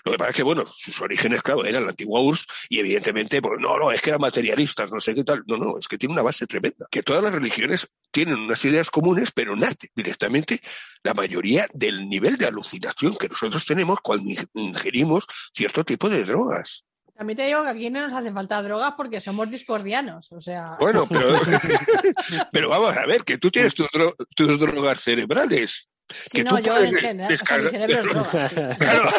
Lo 0.04 0.12
que 0.12 0.18
pasa 0.18 0.30
es 0.30 0.36
que, 0.36 0.42
bueno, 0.42 0.64
sus 0.66 1.00
orígenes, 1.00 1.42
claro, 1.42 1.64
eran 1.64 1.84
la 1.84 1.90
antigua 1.90 2.20
URSS 2.20 2.46
y 2.68 2.78
evidentemente, 2.78 3.40
pues 3.42 3.58
no, 3.60 3.78
no, 3.78 3.90
es 3.90 4.00
que 4.00 4.10
eran 4.10 4.20
materialistas, 4.20 4.90
no 4.90 5.00
sé 5.00 5.14
qué 5.14 5.24
tal. 5.24 5.42
No, 5.46 5.56
no, 5.56 5.78
es 5.78 5.88
que 5.88 5.98
tiene 5.98 6.12
una 6.14 6.22
base 6.22 6.46
tremenda. 6.46 6.86
Que 6.90 7.02
todas 7.02 7.22
las 7.22 7.32
religiones 7.34 7.88
tienen 8.10 8.34
unas 8.36 8.64
ideas 8.64 8.90
comunes, 8.90 9.30
pero 9.32 9.54
nace 9.56 9.90
directamente 9.94 10.60
la 11.02 11.14
mayoría 11.14 11.66
del 11.72 12.08
nivel 12.08 12.36
de 12.38 12.46
alucinación 12.46 13.16
que 13.16 13.28
nosotros 13.28 13.64
tenemos 13.66 13.98
cuando 14.00 14.30
ingerimos 14.54 15.26
cierto 15.54 15.84
tipo 15.84 16.08
de 16.08 16.24
drogas. 16.24 16.84
También 17.16 17.36
te 17.36 17.46
digo 17.46 17.64
que 17.64 17.68
aquí 17.70 17.90
no 17.90 18.00
nos 18.00 18.12
hacen 18.12 18.32
falta 18.32 18.62
drogas 18.62 18.94
porque 18.96 19.20
somos 19.20 19.50
discordianos, 19.50 20.30
o 20.30 20.40
sea... 20.40 20.76
Bueno, 20.78 21.04
pero, 21.08 21.32
pero 22.52 22.68
vamos 22.68 22.96
a 22.96 23.06
ver, 23.06 23.24
que 23.24 23.38
tú 23.38 23.50
tienes 23.50 23.74
tus, 23.74 23.88
dro- 23.88 24.14
tus 24.36 24.58
drogas 24.60 25.02
cerebrales. 25.02 25.88
Sí, 26.10 26.38
que 26.38 26.44
no, 26.44 26.50
tú 26.56 26.58
yo 26.62 26.72
puedes 26.74 26.90
en 26.92 26.98
general, 26.98 27.38
o 27.40 27.46
sea, 27.46 27.58
mi 27.58 27.64
descargar- 27.64 28.02
droga, 28.02 28.48
sí. 28.48 28.54
Claro, 28.78 29.10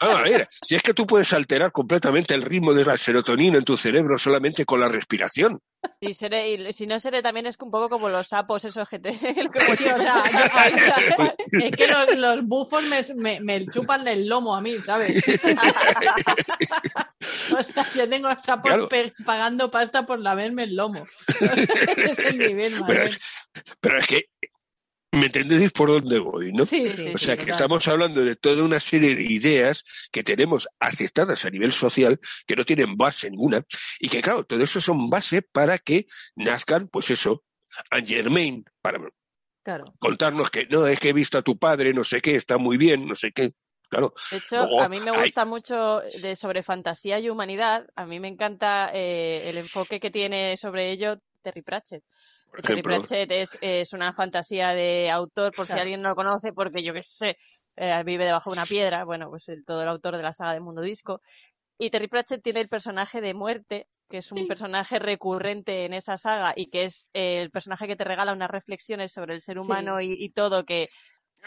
vamos 0.00 0.16
a 0.16 0.22
ver, 0.22 0.48
si 0.62 0.74
es 0.74 0.82
que 0.82 0.94
tú 0.94 1.06
puedes 1.06 1.32
alterar 1.34 1.70
completamente 1.70 2.32
el 2.34 2.42
ritmo 2.42 2.72
de 2.72 2.84
la 2.84 2.96
serotonina 2.96 3.58
en 3.58 3.64
tu 3.64 3.76
cerebro 3.76 4.16
solamente 4.16 4.64
con 4.64 4.80
la 4.80 4.88
respiración. 4.88 5.60
Y, 6.00 6.12
seré- 6.14 6.48
y 6.68 6.72
si 6.72 6.86
no 6.86 6.98
seré 6.98 7.20
también 7.22 7.46
es 7.46 7.56
un 7.60 7.70
poco 7.70 7.88
como 7.90 8.08
los 8.08 8.26
sapos 8.28 8.64
esos 8.64 8.88
que 8.88 8.98
te... 8.98 9.12
Sí, 9.76 9.84
o 9.88 9.98
sea, 9.98 9.98
yo- 9.98 10.38
o 10.38 10.78
sea, 10.78 11.34
es 11.52 11.70
que 11.72 11.86
los, 11.86 12.16
los 12.18 12.42
bufos 12.46 12.82
me, 12.84 13.00
me, 13.16 13.40
me 13.40 13.66
chupan 13.66 14.04
del 14.04 14.26
lomo 14.28 14.54
a 14.56 14.60
mí, 14.60 14.78
¿sabes? 14.78 15.22
O 17.56 17.62
sea, 17.62 17.86
yo 17.94 18.08
tengo 18.08 18.28
sapos 18.42 18.70
Claro. 18.72 18.88
pagando 19.26 19.70
pasta 19.70 20.06
por 20.06 20.18
lamerme 20.20 20.64
el 20.64 20.76
lomo. 20.76 21.06
Ese 21.40 22.10
es 22.12 22.18
el 22.20 22.38
nivel, 22.38 22.72
Pero 22.72 22.80
Manuel. 22.86 23.08
es, 23.08 23.18
pero 23.80 23.98
es 23.98 24.06
que, 24.06 24.24
¿me 25.12 25.26
entendéis 25.26 25.72
por 25.72 25.88
dónde 25.88 26.18
voy, 26.18 26.52
no? 26.52 26.64
Sí, 26.64 26.88
Sí, 26.90 27.12
O 27.14 27.18
sea, 27.18 27.36
que 27.36 27.50
estamos 27.50 27.86
hablando 27.88 28.22
de 28.22 28.36
toda 28.36 28.62
una 28.62 28.78
serie 28.80 29.14
de 29.14 29.22
ideas 29.22 29.82
que 30.12 30.22
tenemos 30.22 30.68
aceptadas 30.78 31.44
a 31.44 31.50
nivel 31.50 31.72
social, 31.72 32.20
que 32.46 32.56
no 32.56 32.64
tienen 32.64 32.96
base 32.96 33.30
ninguna, 33.30 33.62
y 33.98 34.08
que, 34.08 34.20
claro, 34.22 34.44
todo 34.44 34.62
eso 34.62 34.80
son 34.80 35.10
base 35.10 35.42
para 35.42 35.78
que 35.78 36.06
nazcan, 36.36 36.88
pues 36.88 37.10
eso, 37.10 37.44
Anne 37.90 38.06
Germain, 38.06 38.64
para 38.80 38.98
Claro. 39.62 39.94
contarnos 39.98 40.50
que 40.50 40.66
no, 40.66 40.86
es 40.86 40.98
que 40.98 41.10
he 41.10 41.12
visto 41.12 41.36
a 41.38 41.42
tu 41.42 41.58
padre, 41.58 41.92
no 41.92 42.02
sé 42.04 42.20
qué, 42.22 42.34
está 42.36 42.56
muy 42.58 42.76
bien, 42.76 43.06
no 43.06 43.14
sé 43.14 43.30
qué. 43.32 43.52
Claro, 43.88 44.14
De 44.30 44.36
hecho, 44.36 44.56
Luego, 44.58 44.80
a 44.82 44.88
mí 44.88 45.00
me 45.00 45.10
hay- 45.10 45.22
gusta 45.24 45.44
mucho 45.44 46.00
de 46.20 46.36
sobre 46.36 46.62
fantasía 46.62 47.18
y 47.18 47.28
humanidad. 47.28 47.86
A 47.96 48.06
mí 48.06 48.20
me 48.20 48.28
encanta 48.28 48.90
eh, 48.94 49.48
el 49.50 49.58
enfoque 49.58 49.98
que 49.98 50.12
tiene 50.12 50.56
sobre 50.56 50.92
ello 50.92 51.18
Terry 51.42 51.62
Pratchett. 51.62 52.04
Terry. 52.62 52.82
Pratchett 52.82 53.30
es, 53.30 53.58
es 53.60 53.92
una 53.92 54.12
fantasía 54.12 54.70
de 54.70 55.10
autor, 55.10 55.52
por 55.52 55.66
si 55.66 55.72
alguien 55.72 56.02
no 56.02 56.10
lo 56.10 56.14
conoce, 56.14 56.52
porque 56.52 56.82
yo 56.82 56.92
qué 56.92 57.02
sé, 57.02 57.36
eh, 57.76 58.02
vive 58.04 58.24
debajo 58.24 58.50
de 58.50 58.54
una 58.54 58.66
piedra. 58.66 59.04
Bueno, 59.04 59.28
pues 59.30 59.48
el- 59.48 59.64
todo 59.64 59.82
el 59.82 59.88
autor 59.88 60.16
de 60.16 60.22
la 60.22 60.32
saga 60.32 60.52
de 60.54 60.60
Mundo 60.60 60.82
Disco. 60.82 61.20
Y 61.78 61.90
Terry 61.90 62.08
Pratchett 62.08 62.42
tiene 62.42 62.60
el 62.60 62.68
personaje 62.68 63.20
de 63.20 63.32
muerte, 63.34 63.86
que 64.08 64.18
es 64.18 64.32
un 64.32 64.38
Sí. 64.38 64.46
personaje 64.46 64.98
recurrente 64.98 65.84
en 65.86 65.94
esa 65.94 66.16
saga 66.16 66.52
y 66.56 66.68
que 66.68 66.84
es 66.84 67.06
eh, 67.14 67.40
el 67.40 67.50
personaje 67.50 67.86
que 67.86 67.96
te 67.96 68.04
regala 68.04 68.32
unas 68.32 68.50
reflexiones 68.50 69.12
sobre 69.12 69.34
el 69.34 69.40
ser 69.40 69.56
Sí. 69.56 69.60
humano 69.62 70.00
y, 70.00 70.12
y 70.18 70.30
todo 70.30 70.64
que 70.64 70.88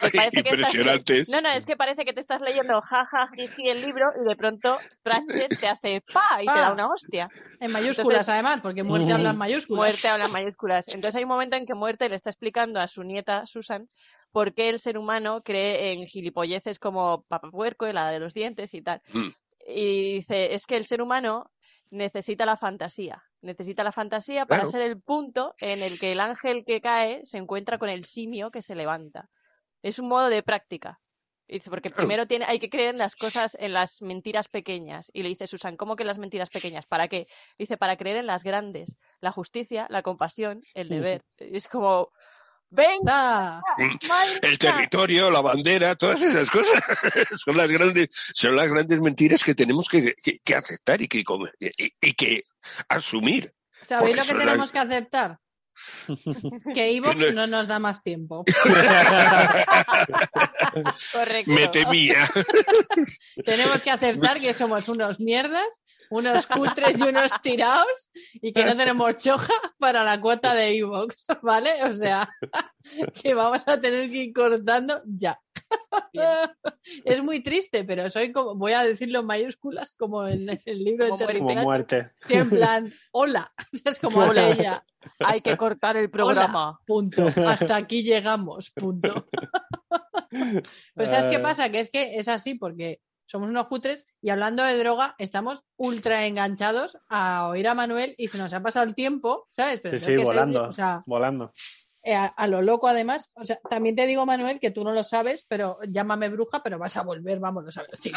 estás 0.02 0.34
impresionante. 0.34 1.26
No, 1.30 1.42
no, 1.42 1.50
es 1.50 1.66
que 1.66 1.76
parece 1.76 2.06
que 2.06 2.14
te 2.14 2.20
estás 2.20 2.42
leyendo 2.42 2.80
jaja, 2.82 3.30
jiji 3.36 3.70
el 3.70 3.82
libro 3.82 4.12
y 4.22 4.28
de 4.28 4.36
pronto 4.36 4.78
Pratchett 5.02 5.60
te 5.60 5.68
hace 5.68 6.02
pa 6.14 6.42
y 6.42 6.46
te 6.46 6.54
da 6.54 6.74
una 6.74 6.88
hostia. 6.88 7.30
En 7.60 7.72
mayúsculas, 7.72 8.00
Entonces- 8.28 8.30
además, 8.30 8.62
porque 8.62 8.84
muerte 8.84 9.14
habla 9.14 9.32
en 9.32 9.38
mayúsculas. 9.38 9.78
Muerte 9.78 10.08
habla 10.08 10.26
en 10.26 10.32
mayúsculas. 10.32 10.88
Entonces 10.90 11.16
hay 11.18 11.24
un 11.24 11.30
momento 11.30 11.56
en 11.56 11.66
que 11.66 11.74
Muerte 11.76 12.10
le 12.10 12.16
está 12.16 12.30
explicando 12.30 12.80
a 12.80 12.88
su 12.88 13.04
nieta 13.04 13.46
Susan 13.46 13.88
por 14.32 14.54
qué 14.54 14.70
el 14.70 14.80
ser 14.80 14.98
humano 14.98 15.42
cree 15.44 15.92
en 15.94 16.06
gilipolleces 16.08 16.80
como 16.80 17.24
papapuerco 17.28 17.88
y 17.88 17.94
la 17.94 18.10
de 18.10 18.20
los 18.20 18.34
dientes 18.34 18.74
y 18.74 18.82
tal. 18.82 19.02
Mm. 19.14 19.28
Y 19.68 20.14
dice, 20.16 20.54
es 20.56 20.66
que 20.66 20.76
el 20.76 20.86
ser 20.86 21.02
humano 21.02 21.52
necesita 21.92 22.46
la 22.46 22.58
fantasía. 22.58 23.22
Necesita 23.42 23.84
la 23.84 23.92
fantasía 23.92 24.46
para 24.46 24.62
Claro. 24.64 24.72
ser 24.72 24.82
el 24.82 25.00
punto 25.02 25.54
en 25.60 25.84
el 25.84 26.00
que 26.00 26.14
el 26.14 26.20
ángel 26.20 26.64
que 26.66 26.82
cae 26.82 27.22
se 27.26 27.38
encuentra 27.38 27.78
con 27.78 27.90
el 27.90 28.06
simio 28.06 28.50
que 28.52 28.62
se 28.62 28.74
levanta. 28.76 29.30
Es 29.84 30.00
un 30.00 30.08
modo 30.08 30.30
de 30.30 30.42
práctica. 30.42 31.00
Dice, 31.48 31.70
porque 31.70 31.90
primero 31.92 32.26
tiene, 32.26 32.46
hay 32.46 32.58
que 32.58 32.70
creer 32.70 32.90
en 32.92 32.98
las 32.98 33.16
cosas, 33.16 33.56
en 33.60 33.74
las 33.74 34.02
mentiras 34.02 34.48
pequeñas. 34.48 35.12
Y 35.14 35.22
le 35.22 35.30
dice 35.30 35.46
Susan, 35.46 35.76
¿cómo 35.78 35.96
que 35.96 36.06
las 36.06 36.18
mentiras 36.18 36.50
pequeñas? 36.50 36.86
¿Para 36.88 37.08
qué? 37.10 37.28
Dice, 37.60 37.78
para 37.78 37.96
creer 37.98 38.18
en 38.18 38.26
las 38.26 38.44
grandes. 38.44 38.98
La 39.20 39.32
justicia, 39.32 39.86
la 39.90 40.02
compasión, 40.02 40.64
el 40.74 40.88
deber. 40.90 41.26
Es 41.38 41.68
como, 41.68 42.10
venga, 42.70 43.62
El 44.42 44.58
territorio, 44.58 45.30
la 45.30 45.42
bandera, 45.42 45.96
todas 45.96 46.22
esas 46.22 46.50
cosas 46.50 46.82
son 47.44 47.58
las 47.58 47.70
grandes, 47.70 48.08
son 48.34 48.56
las 48.56 48.70
grandes 48.70 49.00
mentiras 49.00 49.44
que 49.44 49.54
tenemos 49.54 49.88
que, 49.90 50.16
que- 50.24 50.40
que 50.40 50.56
aceptar 50.56 51.02
y 51.02 51.08
que, 51.08 51.20
y, 51.20 51.94
y 52.02 52.14
que 52.14 52.44
asumir. 52.90 53.54
¿Sabéis 53.82 54.16
lo 54.16 54.24
que 54.24 54.34
las- 54.34 54.46
tenemos 54.46 54.72
que 54.72 54.80
aceptar? 54.80 55.40
Que 56.74 56.92
Evox 56.98 57.16
No- 57.18 57.32
no 57.34 57.48
nos 57.48 57.68
da 57.68 57.80
más 57.80 58.02
tiempo. 58.02 58.44
correcto. 61.12 61.52
Me 61.52 61.68
temía. 61.68 62.30
Tenemos 63.46 63.82
que 63.84 63.92
aceptar 63.92 64.40
que 64.40 64.54
somos 64.54 64.88
unos 64.90 65.20
mierdas, 65.20 65.66
unos 66.18 66.48
cutres 66.48 67.00
y 67.00 67.04
unos 67.04 67.32
tirados 67.42 68.10
y 68.34 68.54
que 68.54 68.66
no 68.66 68.76
tenemos 68.76 69.16
choja 69.18 69.54
para 69.80 70.04
la 70.04 70.20
cuota 70.22 70.54
de 70.54 70.78
Evox, 70.78 71.26
¿vale? 71.42 71.72
O 71.86 71.94
sea, 71.94 72.30
que 73.24 73.34
vamos 73.34 73.64
a 73.68 73.80
tener 73.80 74.10
que 74.10 74.18
ir 74.18 74.34
cortando 74.34 75.02
ya. 75.06 75.40
Es 77.06 77.24
muy 77.24 77.42
triste, 77.42 77.84
pero 77.84 78.10
soy 78.10 78.32
como, 78.32 78.56
voy 78.56 78.74
a 78.74 78.84
decirlo 78.84 79.20
en 79.22 79.26
mayúsculas 79.26 79.96
como 79.96 80.28
en 80.28 80.48
el 80.66 80.84
libro 80.84 81.06
de 81.06 81.18
Terry 81.18 81.40
Como 81.40 81.56
muerte. 81.56 82.12
que 82.28 82.38
en 82.38 82.50
plan, 82.50 82.94
hola, 83.12 83.52
es 83.86 84.00
como 84.00 84.20
Hola. 84.20 84.50
ella, 84.50 84.86
Hay 85.20 85.42
que 85.42 85.56
cortar 85.58 85.96
el 85.98 86.06
hola, 86.06 86.12
programa. 86.12 86.80
punto, 86.86 87.26
hasta 87.48 87.76
aquí 87.78 88.04
llegamos, 88.04 88.72
punto. 88.72 89.28
Pues 90.96 91.10
¿sabes 91.10 91.28
qué 91.28 91.36
Eh, 91.36 91.40
pasa? 91.40 91.70
Que 91.70 91.80
es 91.80 91.90
que 91.90 92.16
es 92.18 92.28
así 92.28 92.56
porque 92.56 93.00
somos 93.26 93.50
unos 93.50 93.68
cutres 93.68 94.06
y 94.22 94.30
hablando 94.30 94.64
de 94.64 94.78
droga 94.78 95.16
estamos 95.18 95.64
ultra 95.78 96.26
enganchados 96.26 96.98
a 97.10 97.48
oír 97.48 97.68
a 97.68 97.74
Manuel 97.74 98.16
y 98.18 98.28
se 98.28 98.38
nos 98.38 98.54
ha 98.54 98.62
pasado 98.62 98.86
el 98.86 98.96
tiempo, 98.96 99.48
¿sabes? 99.50 99.80
Pero 99.82 99.98
Sí, 99.98 100.06
sí, 100.06 100.12
que 100.12 100.18
ser- 100.18 100.26
volando. 100.26 100.64
o 100.70 100.74
sea, 100.74 101.04
Volando. 101.06 101.54
eh, 102.04 102.14
a, 102.16 102.26
a 102.26 102.48
lo 102.48 102.62
loco 102.62 102.88
además. 102.88 103.32
O 103.36 103.46
sea, 103.46 103.58
también 103.70 103.96
te 103.96 104.06
digo, 104.06 104.26
Manuel, 104.26 104.60
que 104.60 104.72
tú 104.72 104.84
no 104.84 104.92
lo 104.92 105.04
sabes, 105.04 105.46
pero 105.48 105.78
llámame 105.90 106.28
bruja, 106.30 106.62
pero 106.62 106.78
vas 106.78 106.98
a 106.98 107.04
volver, 107.04 107.40
vamos, 107.40 107.64
lo 107.64 107.72
sabes. 107.72 107.92
Sí, 108.02 108.12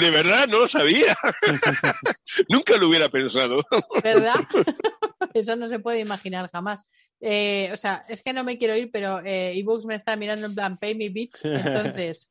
de 0.00 0.10
verdad, 0.10 0.46
no 0.48 0.60
lo 0.60 0.68
sabía. 0.68 1.16
Nunca 2.48 2.76
lo 2.76 2.88
hubiera 2.88 3.08
pensado. 3.08 3.62
¿Verdad? 4.02 4.34
Eso 5.34 5.56
no 5.56 5.68
se 5.68 5.78
puede 5.78 6.00
imaginar 6.00 6.50
jamás. 6.50 6.86
Eh, 7.20 7.70
o 7.72 7.76
sea, 7.76 8.04
es 8.08 8.22
que 8.22 8.32
no 8.32 8.44
me 8.44 8.58
quiero 8.58 8.74
ir, 8.76 8.90
pero 8.92 9.20
eh, 9.20 9.52
ebooks 9.58 9.86
me 9.86 9.94
está 9.94 10.16
mirando 10.16 10.46
en 10.46 10.54
plan 10.54 10.78
Pay 10.78 10.94
Me 10.96 11.08
Bitch. 11.10 11.44
Entonces, 11.44 12.28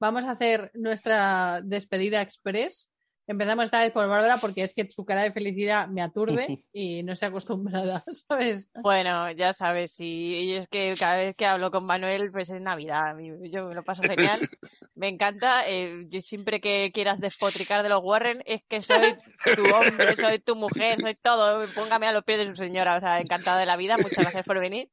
vamos 0.00 0.24
a 0.24 0.32
hacer 0.32 0.70
nuestra 0.74 1.60
despedida 1.62 2.22
express. 2.22 2.90
Empezamos 3.30 3.66
esta 3.66 3.82
vez 3.82 3.92
por 3.92 4.08
Bárbara 4.08 4.38
porque 4.38 4.64
es 4.64 4.74
que 4.74 4.90
su 4.90 5.04
cara 5.04 5.22
de 5.22 5.30
felicidad 5.30 5.86
me 5.86 6.02
aturde 6.02 6.64
y 6.72 7.04
no 7.04 7.12
estoy 7.12 7.28
acostumbrada, 7.28 8.02
¿sabes? 8.28 8.68
Bueno, 8.82 9.30
ya 9.30 9.52
sabes, 9.52 9.94
y, 10.00 10.54
es 10.54 10.66
que 10.66 10.96
cada 10.98 11.14
vez 11.14 11.36
que 11.36 11.46
hablo 11.46 11.70
con 11.70 11.84
Manuel, 11.84 12.32
pues 12.32 12.50
es 12.50 12.60
Navidad. 12.60 13.14
Yo 13.52 13.66
me 13.66 13.74
lo 13.76 13.84
paso 13.84 14.02
genial. 14.02 14.48
Me 14.96 15.06
encanta. 15.06 15.62
eh, 15.68 16.06
yo 16.08 16.20
siempre 16.22 16.60
que 16.60 16.90
quieras 16.92 17.20
despotricar 17.20 17.84
de 17.84 17.88
los 17.88 18.02
Warren, 18.02 18.42
es 18.46 18.62
que 18.68 18.82
soy 18.82 19.16
tu 19.54 19.62
hombre, 19.76 20.16
soy 20.16 20.40
tu 20.40 20.56
mujer, 20.56 21.00
soy 21.00 21.14
todo. 21.14 21.64
Póngame 21.76 22.08
a 22.08 22.12
los 22.12 22.24
pies 22.24 22.38
de 22.40 22.46
su 22.48 22.56
señora. 22.56 22.96
O 22.96 23.00
sea, 23.00 23.20
encantada 23.20 23.60
de 23.60 23.66
la 23.66 23.76
vida. 23.76 23.96
Muchas 23.96 24.24
gracias 24.24 24.44
por 24.44 24.58
venir. 24.58 24.90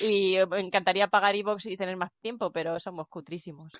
Y 0.00 0.36
eh, 0.36 0.46
me 0.46 0.58
encantaría 0.58 1.06
pagar 1.06 1.36
Evox 1.36 1.66
y 1.66 1.76
tener 1.76 1.96
más 1.96 2.10
tiempo, 2.20 2.50
pero 2.50 2.80
somos 2.80 3.06
cutrísimos. 3.06 3.72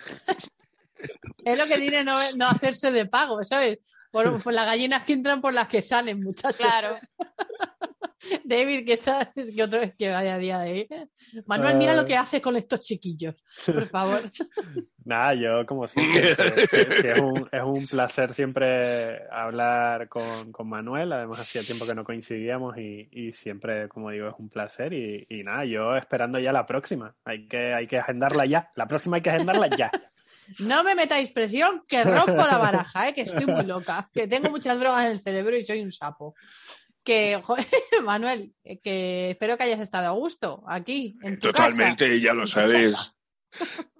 Es 1.44 1.58
lo 1.58 1.66
que 1.66 1.78
tiene 1.78 2.04
no, 2.04 2.18
no 2.36 2.48
hacerse 2.48 2.90
de 2.90 3.06
pago, 3.06 3.42
¿sabes? 3.44 3.78
Por, 4.10 4.42
por 4.42 4.52
las 4.52 4.66
gallinas 4.66 5.04
que 5.04 5.12
entran 5.12 5.40
por 5.40 5.52
las 5.52 5.68
que 5.68 5.82
salen, 5.82 6.22
muchachos. 6.22 6.60
Claro. 6.60 6.98
David, 8.44 8.86
que 8.86 8.92
está, 8.92 9.32
es 9.34 9.54
que 9.54 9.62
otro 9.62 9.80
vez 9.80 9.94
que 9.96 10.10
vaya 10.10 10.38
día 10.38 10.60
de 10.60 10.88
Manuel, 11.46 11.76
mira 11.76 11.94
lo 11.94 12.04
que 12.04 12.16
hace 12.16 12.40
con 12.40 12.56
estos 12.56 12.80
chiquillos, 12.80 13.34
por 13.64 13.86
favor. 13.88 14.22
Nada, 15.04 15.34
yo 15.34 15.66
como 15.66 15.86
siempre, 15.86 16.34
sí, 16.34 16.42
sí, 16.68 16.76
sí, 17.00 17.06
es, 17.08 17.20
un, 17.20 17.48
es 17.52 17.62
un 17.62 17.86
placer 17.86 18.32
siempre 18.32 19.28
hablar 19.30 20.08
con, 20.08 20.50
con 20.50 20.68
Manuel, 20.68 21.12
además 21.12 21.40
hacía 21.40 21.62
tiempo 21.62 21.86
que 21.86 21.94
no 21.94 22.04
coincidíamos 22.04 22.76
y, 22.78 23.08
y 23.12 23.32
siempre, 23.32 23.88
como 23.88 24.10
digo, 24.10 24.28
es 24.28 24.34
un 24.38 24.48
placer 24.48 24.92
y, 24.92 25.26
y 25.28 25.44
nada, 25.44 25.64
yo 25.64 25.96
esperando 25.96 26.38
ya 26.38 26.52
la 26.52 26.66
próxima, 26.66 27.14
hay 27.24 27.46
que, 27.46 27.74
hay 27.74 27.86
que 27.86 27.98
agendarla 27.98 28.46
ya, 28.46 28.70
la 28.74 28.86
próxima 28.88 29.16
hay 29.16 29.22
que 29.22 29.30
agendarla 29.30 29.68
ya. 29.68 29.90
No 30.58 30.84
me 30.84 30.94
metáis 30.94 31.30
presión, 31.32 31.84
que 31.88 32.04
rompo 32.04 32.46
la 32.46 32.58
baraja, 32.58 33.08
¿eh? 33.08 33.14
que 33.14 33.22
estoy 33.22 33.46
muy 33.46 33.64
loca, 33.64 34.10
que 34.12 34.28
tengo 34.28 34.50
muchas 34.50 34.78
drogas 34.78 35.06
en 35.06 35.12
el 35.12 35.20
cerebro 35.20 35.56
y 35.56 35.64
soy 35.64 35.80
un 35.80 35.90
sapo. 35.90 36.34
Que, 37.02 37.40
joder, 37.42 37.66
Manuel, 38.04 38.52
que 38.82 39.30
espero 39.30 39.56
que 39.56 39.64
hayas 39.64 39.80
estado 39.80 40.08
a 40.08 40.10
gusto 40.10 40.64
aquí, 40.68 41.16
en 41.22 41.38
tu 41.38 41.50
casa. 41.52 41.68
Totalmente, 41.68 42.20
ya 42.20 42.32
lo 42.32 42.46
sabes. 42.46 43.12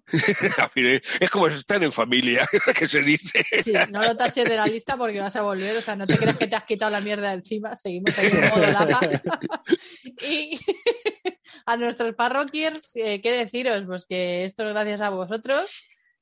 es 1.20 1.30
como 1.30 1.48
estar 1.48 1.82
en 1.82 1.92
familia, 1.92 2.46
que 2.78 2.88
se 2.88 3.02
dice. 3.02 3.44
Sí, 3.64 3.72
no 3.90 4.02
lo 4.02 4.16
taches 4.16 4.48
de 4.48 4.56
la 4.56 4.66
lista 4.66 4.96
porque 4.96 5.20
vas 5.20 5.36
a 5.36 5.42
volver. 5.42 5.76
O 5.76 5.82
sea, 5.82 5.96
no 5.96 6.06
te 6.06 6.16
creas 6.16 6.36
que 6.36 6.46
te 6.46 6.56
has 6.56 6.64
quitado 6.64 6.90
la 6.90 7.00
mierda 7.00 7.32
encima. 7.32 7.74
Seguimos 7.74 8.16
ahí 8.18 8.30
en 8.32 8.48
modo 8.48 8.66
lapa. 8.66 9.00
Y 10.22 10.58
a 11.66 11.76
nuestros 11.76 12.14
parroquiers, 12.14 12.94
eh, 12.94 13.20
¿qué 13.20 13.32
deciros? 13.32 13.84
Pues 13.86 14.06
que 14.06 14.44
esto 14.44 14.64
es 14.64 14.68
gracias 14.70 15.00
a 15.00 15.10
vosotros. 15.10 15.72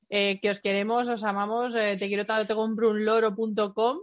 Eh, 0.09 0.41
que 0.41 0.51
os 0.51 0.61
queremos, 0.61 1.09
os 1.09 1.25
amamos. 1.25 1.75
eh, 1.75 1.97
te 1.99 2.09
quiero 2.09 2.27
tanto, 2.27 2.47
te 2.47 2.55
compro 2.55 2.91
un 2.91 3.05
loro.com. 3.05 3.99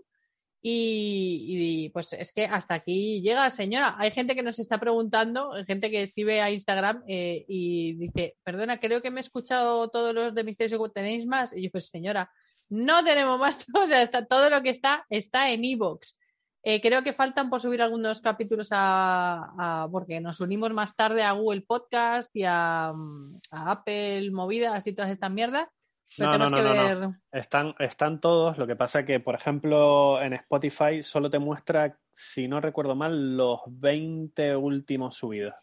Y, 0.64 1.90
pues 1.90 2.14
es 2.14 2.32
que 2.34 2.45
hasta 2.45 2.76
aquí 2.76 3.22
llega, 3.23 3.49
señora. 3.49 3.95
Hay 3.98 4.11
gente 4.11 4.36
que 4.36 4.44
nos 4.44 4.60
está 4.60 4.80
preguntando, 4.80 5.52
gente 5.65 5.90
que 5.90 6.03
escribe 6.03 6.40
a 6.41 6.52
Instagram 6.52 7.03
eh, 7.07 7.44
y 7.48 7.95
dice, 7.95 8.38
perdona, 8.44 8.80
creo 8.80 9.02
que 9.02 9.10
me 9.10 9.19
he 9.22 9.23
escuchado 9.23 9.90
todos 9.90 10.14
los 10.14 10.36
de 10.36 10.44
Misterios 10.44 10.80
¿tenéis 10.94 11.26
más? 11.26 11.52
Y 11.56 11.64
yo, 11.64 11.72
pues 11.72 11.88
señora, 11.88 12.32
no 12.69 13.03
tenemos 13.03 13.40
más, 13.40 13.65
o 13.76 13.88
sea, 13.88 14.03
está, 14.03 14.26
todo 14.26 14.49
lo 14.52 14.61
que 14.61 14.69
está 14.69 15.06
está 15.10 15.49
en 15.52 15.65
Evox. 15.65 16.18
Eh, 16.64 16.80
creo 16.80 17.02
que 17.03 17.11
faltan 17.11 17.49
por 17.49 17.60
subir 17.60 17.82
algunos 17.82 18.22
capítulos 18.22 18.68
a, 18.72 19.84
a- 19.84 19.90
porque 19.91 20.22
nos 20.22 20.41
unimos 20.41 20.69
más 20.72 20.95
tarde 20.95 21.23
a 21.23 21.32
Google 21.32 21.61
Podcast 21.61 22.30
y 22.36 22.44
a, 22.45 22.94
mm, 22.95 23.40
a 23.49 23.72
Apple 23.72 24.30
Movidas 24.30 24.86
y 24.86 24.94
todas 24.94 25.10
estas 25.10 25.32
mierdas. 25.32 25.65
Pero 26.18 26.38
No, 26.38 26.50
no, 26.50 26.50
no, 26.50 27.00
no. 27.00 27.16
Están, 27.32 27.76
están 27.80 28.20
todos, 28.20 28.58
lo 28.58 28.68
que 28.68 28.76
pasa 28.76 29.06
que, 29.06 29.20
por 29.20 29.36
ejemplo, 29.36 30.22
en 30.22 30.34
Spotify 30.34 31.02
solo 31.02 31.30
te 31.30 31.40
muestra, 31.40 31.98
si 32.14 32.48
no 32.48 32.60
recuerdo 32.60 32.94
mal, 32.96 33.38
los 33.38 33.62
20 33.68 34.56
últimos 34.56 35.16
subidos. 35.16 35.54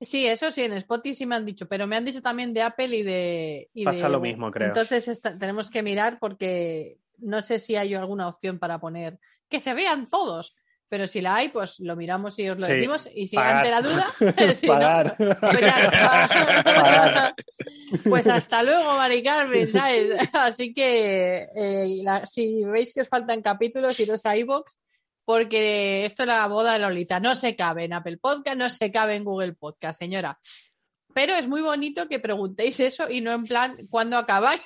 Sí, 0.00 0.26
eso 0.26 0.52
sí, 0.52 0.62
en 0.62 0.74
Spotify 0.74 1.14
sí 1.16 1.26
me 1.26 1.34
han 1.34 1.44
dicho, 1.44 1.68
pero 1.68 1.88
me 1.88 1.96
han 1.96 2.04
dicho 2.04 2.22
también 2.22 2.54
de 2.54 2.62
Apple 2.62 2.96
y 2.96 3.02
de. 3.02 3.70
y 3.74 3.84
Pasa 3.84 4.06
de- 4.06 4.12
lo 4.12 4.20
mismo, 4.20 4.50
creo. 4.52 4.68
Entonces 4.68 5.20
tenemos 5.40 5.70
que 5.70 5.82
mirar 5.82 6.18
porque 6.20 6.98
no 7.18 7.42
sé 7.42 7.58
si 7.58 7.74
hay 7.74 7.94
alguna 7.94 8.28
opción 8.28 8.60
para 8.60 8.78
poner 8.78 9.18
que 9.48 9.58
se 9.60 9.74
vean 9.74 10.08
todos. 10.08 10.54
Pero 10.90 11.06
si 11.06 11.20
la 11.20 11.36
hay, 11.36 11.48
pues 11.50 11.80
lo 11.80 11.96
miramos 11.96 12.38
y 12.38 12.48
os 12.48 12.58
lo 12.58 12.66
Sí, 12.66 12.72
decimos. 12.72 13.08
Y 13.14 13.26
si 13.28 13.36
pagar. 13.36 13.56
ante 13.56 13.70
la 13.70 13.82
duda, 13.82 14.06
¿no? 14.20 14.68
Pagar. 14.68 15.16
Pues 15.18 15.60
ya 15.60 15.78
está. 15.80 16.28
Pagar. 16.64 17.34
Pues 18.08 18.26
hasta 18.28 18.62
luego, 18.62 18.92
Mari 18.94 19.22
Carmen, 19.22 19.70
¿sabes? 19.70 20.12
Así 20.32 20.72
que 20.72 21.46
eh, 21.54 22.00
la- 22.02 22.24
si 22.26 22.64
veis 22.64 22.94
que 22.94 23.02
os 23.02 23.08
faltan 23.08 23.42
capítulos, 23.42 24.00
iros 24.00 24.24
a 24.24 24.36
iVoox, 24.36 24.78
porque 25.26 26.06
esto 26.06 26.22
es 26.22 26.26
la 26.28 26.46
boda 26.48 26.72
de 26.72 26.78
Lolita. 26.78 27.20
No 27.20 27.34
se 27.34 27.54
cabe 27.54 27.84
en 27.84 27.92
Apple 27.92 28.16
Podcast, 28.16 28.56
no 28.56 28.70
se 28.70 28.90
cabe 28.90 29.14
en 29.16 29.24
Google 29.24 29.52
Podcast, 29.52 29.98
señora. 29.98 30.38
Pero 31.14 31.34
es 31.34 31.48
muy 31.48 31.60
bonito 31.60 32.08
que 32.08 32.18
preguntéis 32.18 32.80
eso 32.80 33.10
y 33.10 33.20
no 33.20 33.32
en 33.32 33.44
plan, 33.44 33.76
¿cuándo 33.90 34.16
acabáis? 34.16 34.62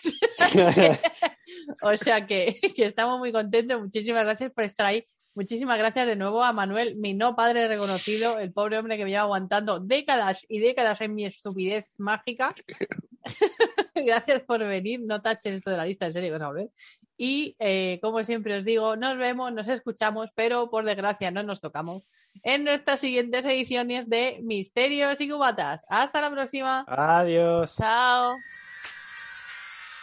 o 1.83 1.97
sea 1.97 2.27
que, 2.27 2.57
que 2.77 2.85
estamos 2.85 3.19
muy 3.19 3.33
contentos. 3.33 3.81
Muchísimas 3.81 4.25
gracias 4.25 4.53
por 4.53 4.65
estar 4.65 4.87
ahí. 4.87 5.05
Muchísimas 5.35 5.79
gracias 5.79 6.07
de 6.07 6.17
nuevo 6.17 6.43
a 6.43 6.53
Manuel, 6.53 6.97
mi 6.97 7.15
no 7.15 7.35
padre 7.35 7.67
reconocido, 7.67 8.39
el 8.39 8.53
pobre 8.53 8.79
hombre 8.79 8.99
que 8.99 9.05
me 9.05 9.11
lleva 9.11 9.23
aguantando 9.23 9.81
décadas 9.81 10.45
y 10.49 10.61
décadas 10.61 11.01
en 11.01 11.15
mi 11.15 11.25
estupidez 11.25 11.95
mágica. 11.99 12.55
gracias 13.95 14.43
por 14.43 14.61
venir, 14.61 15.01
no 15.03 15.23
taches 15.23 15.55
esto 15.55 15.71
de 15.71 15.79
la 15.79 15.87
lista, 15.87 16.07
en 16.07 16.13
serio, 16.13 16.35
a 16.35 16.47
volver. 16.47 16.71
Y 17.17 17.57
eh, 17.59 17.99
como 18.03 18.23
siempre 18.25 18.59
os 18.59 18.65
digo, 18.65 18.97
nos 18.97 19.17
vemos, 19.17 19.53
nos 19.53 19.69
escuchamos, 19.69 20.31
pero 20.35 20.71
por 20.71 20.85
desgracia 20.85 21.31
no 21.31 21.43
nos 21.43 21.61
tocamos 21.61 22.07
en 22.43 22.65
nuestras 22.65 23.01
siguientes 23.01 23.45
ediciones 23.45 24.09
de 24.09 24.41
Misterios 24.43 25.21
y 25.21 25.29
Cubatas. 25.29 25.85
Hasta 25.89 26.21
la 26.21 26.31
próxima. 26.31 26.85
Adiós. 26.89 27.77
Chao. 27.77 28.37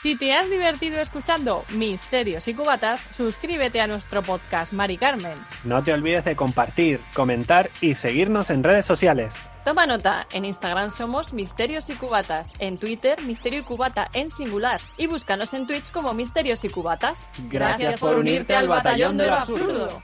Si 0.01 0.15
te 0.15 0.33
has 0.33 0.49
divertido 0.49 1.01
escuchando 1.01 1.65
Misterios 1.73 2.47
y 2.47 2.53
Cubatas, 2.53 3.05
suscríbete 3.11 3.81
a 3.81 3.87
nuestro 3.87 4.23
podcast 4.23 4.71
Mari 4.71 4.95
Carmen. 4.95 5.37
No 5.65 5.83
te 5.83 5.91
olvides 5.91 6.23
de 6.23 6.37
compartir, 6.37 7.01
comentar 7.13 7.69
y 7.81 7.95
seguirnos 7.95 8.49
en 8.49 8.63
redes 8.63 8.85
sociales. 8.85 9.35
Toma 9.65 9.85
nota, 9.85 10.25
en 10.31 10.45
Instagram 10.45 10.91
somos 10.91 11.33
Misterios 11.33 11.89
y 11.89 11.95
Cubatas, 11.95 12.53
en 12.59 12.77
Twitter 12.77 13.21
Misterio 13.23 13.59
y 13.59 13.63
Cubata 13.63 14.09
en 14.13 14.31
singular 14.31 14.79
y 14.95 15.07
búscanos 15.07 15.53
en 15.53 15.67
Twitch 15.67 15.91
como 15.91 16.13
Misterios 16.13 16.63
y 16.63 16.69
Cubatas. 16.69 17.29
Gracias 17.49 17.97
por 17.97 18.17
unirte 18.17 18.55
al 18.55 18.69
batallón 18.69 19.17
del 19.17 19.31
absurdo. 19.31 20.01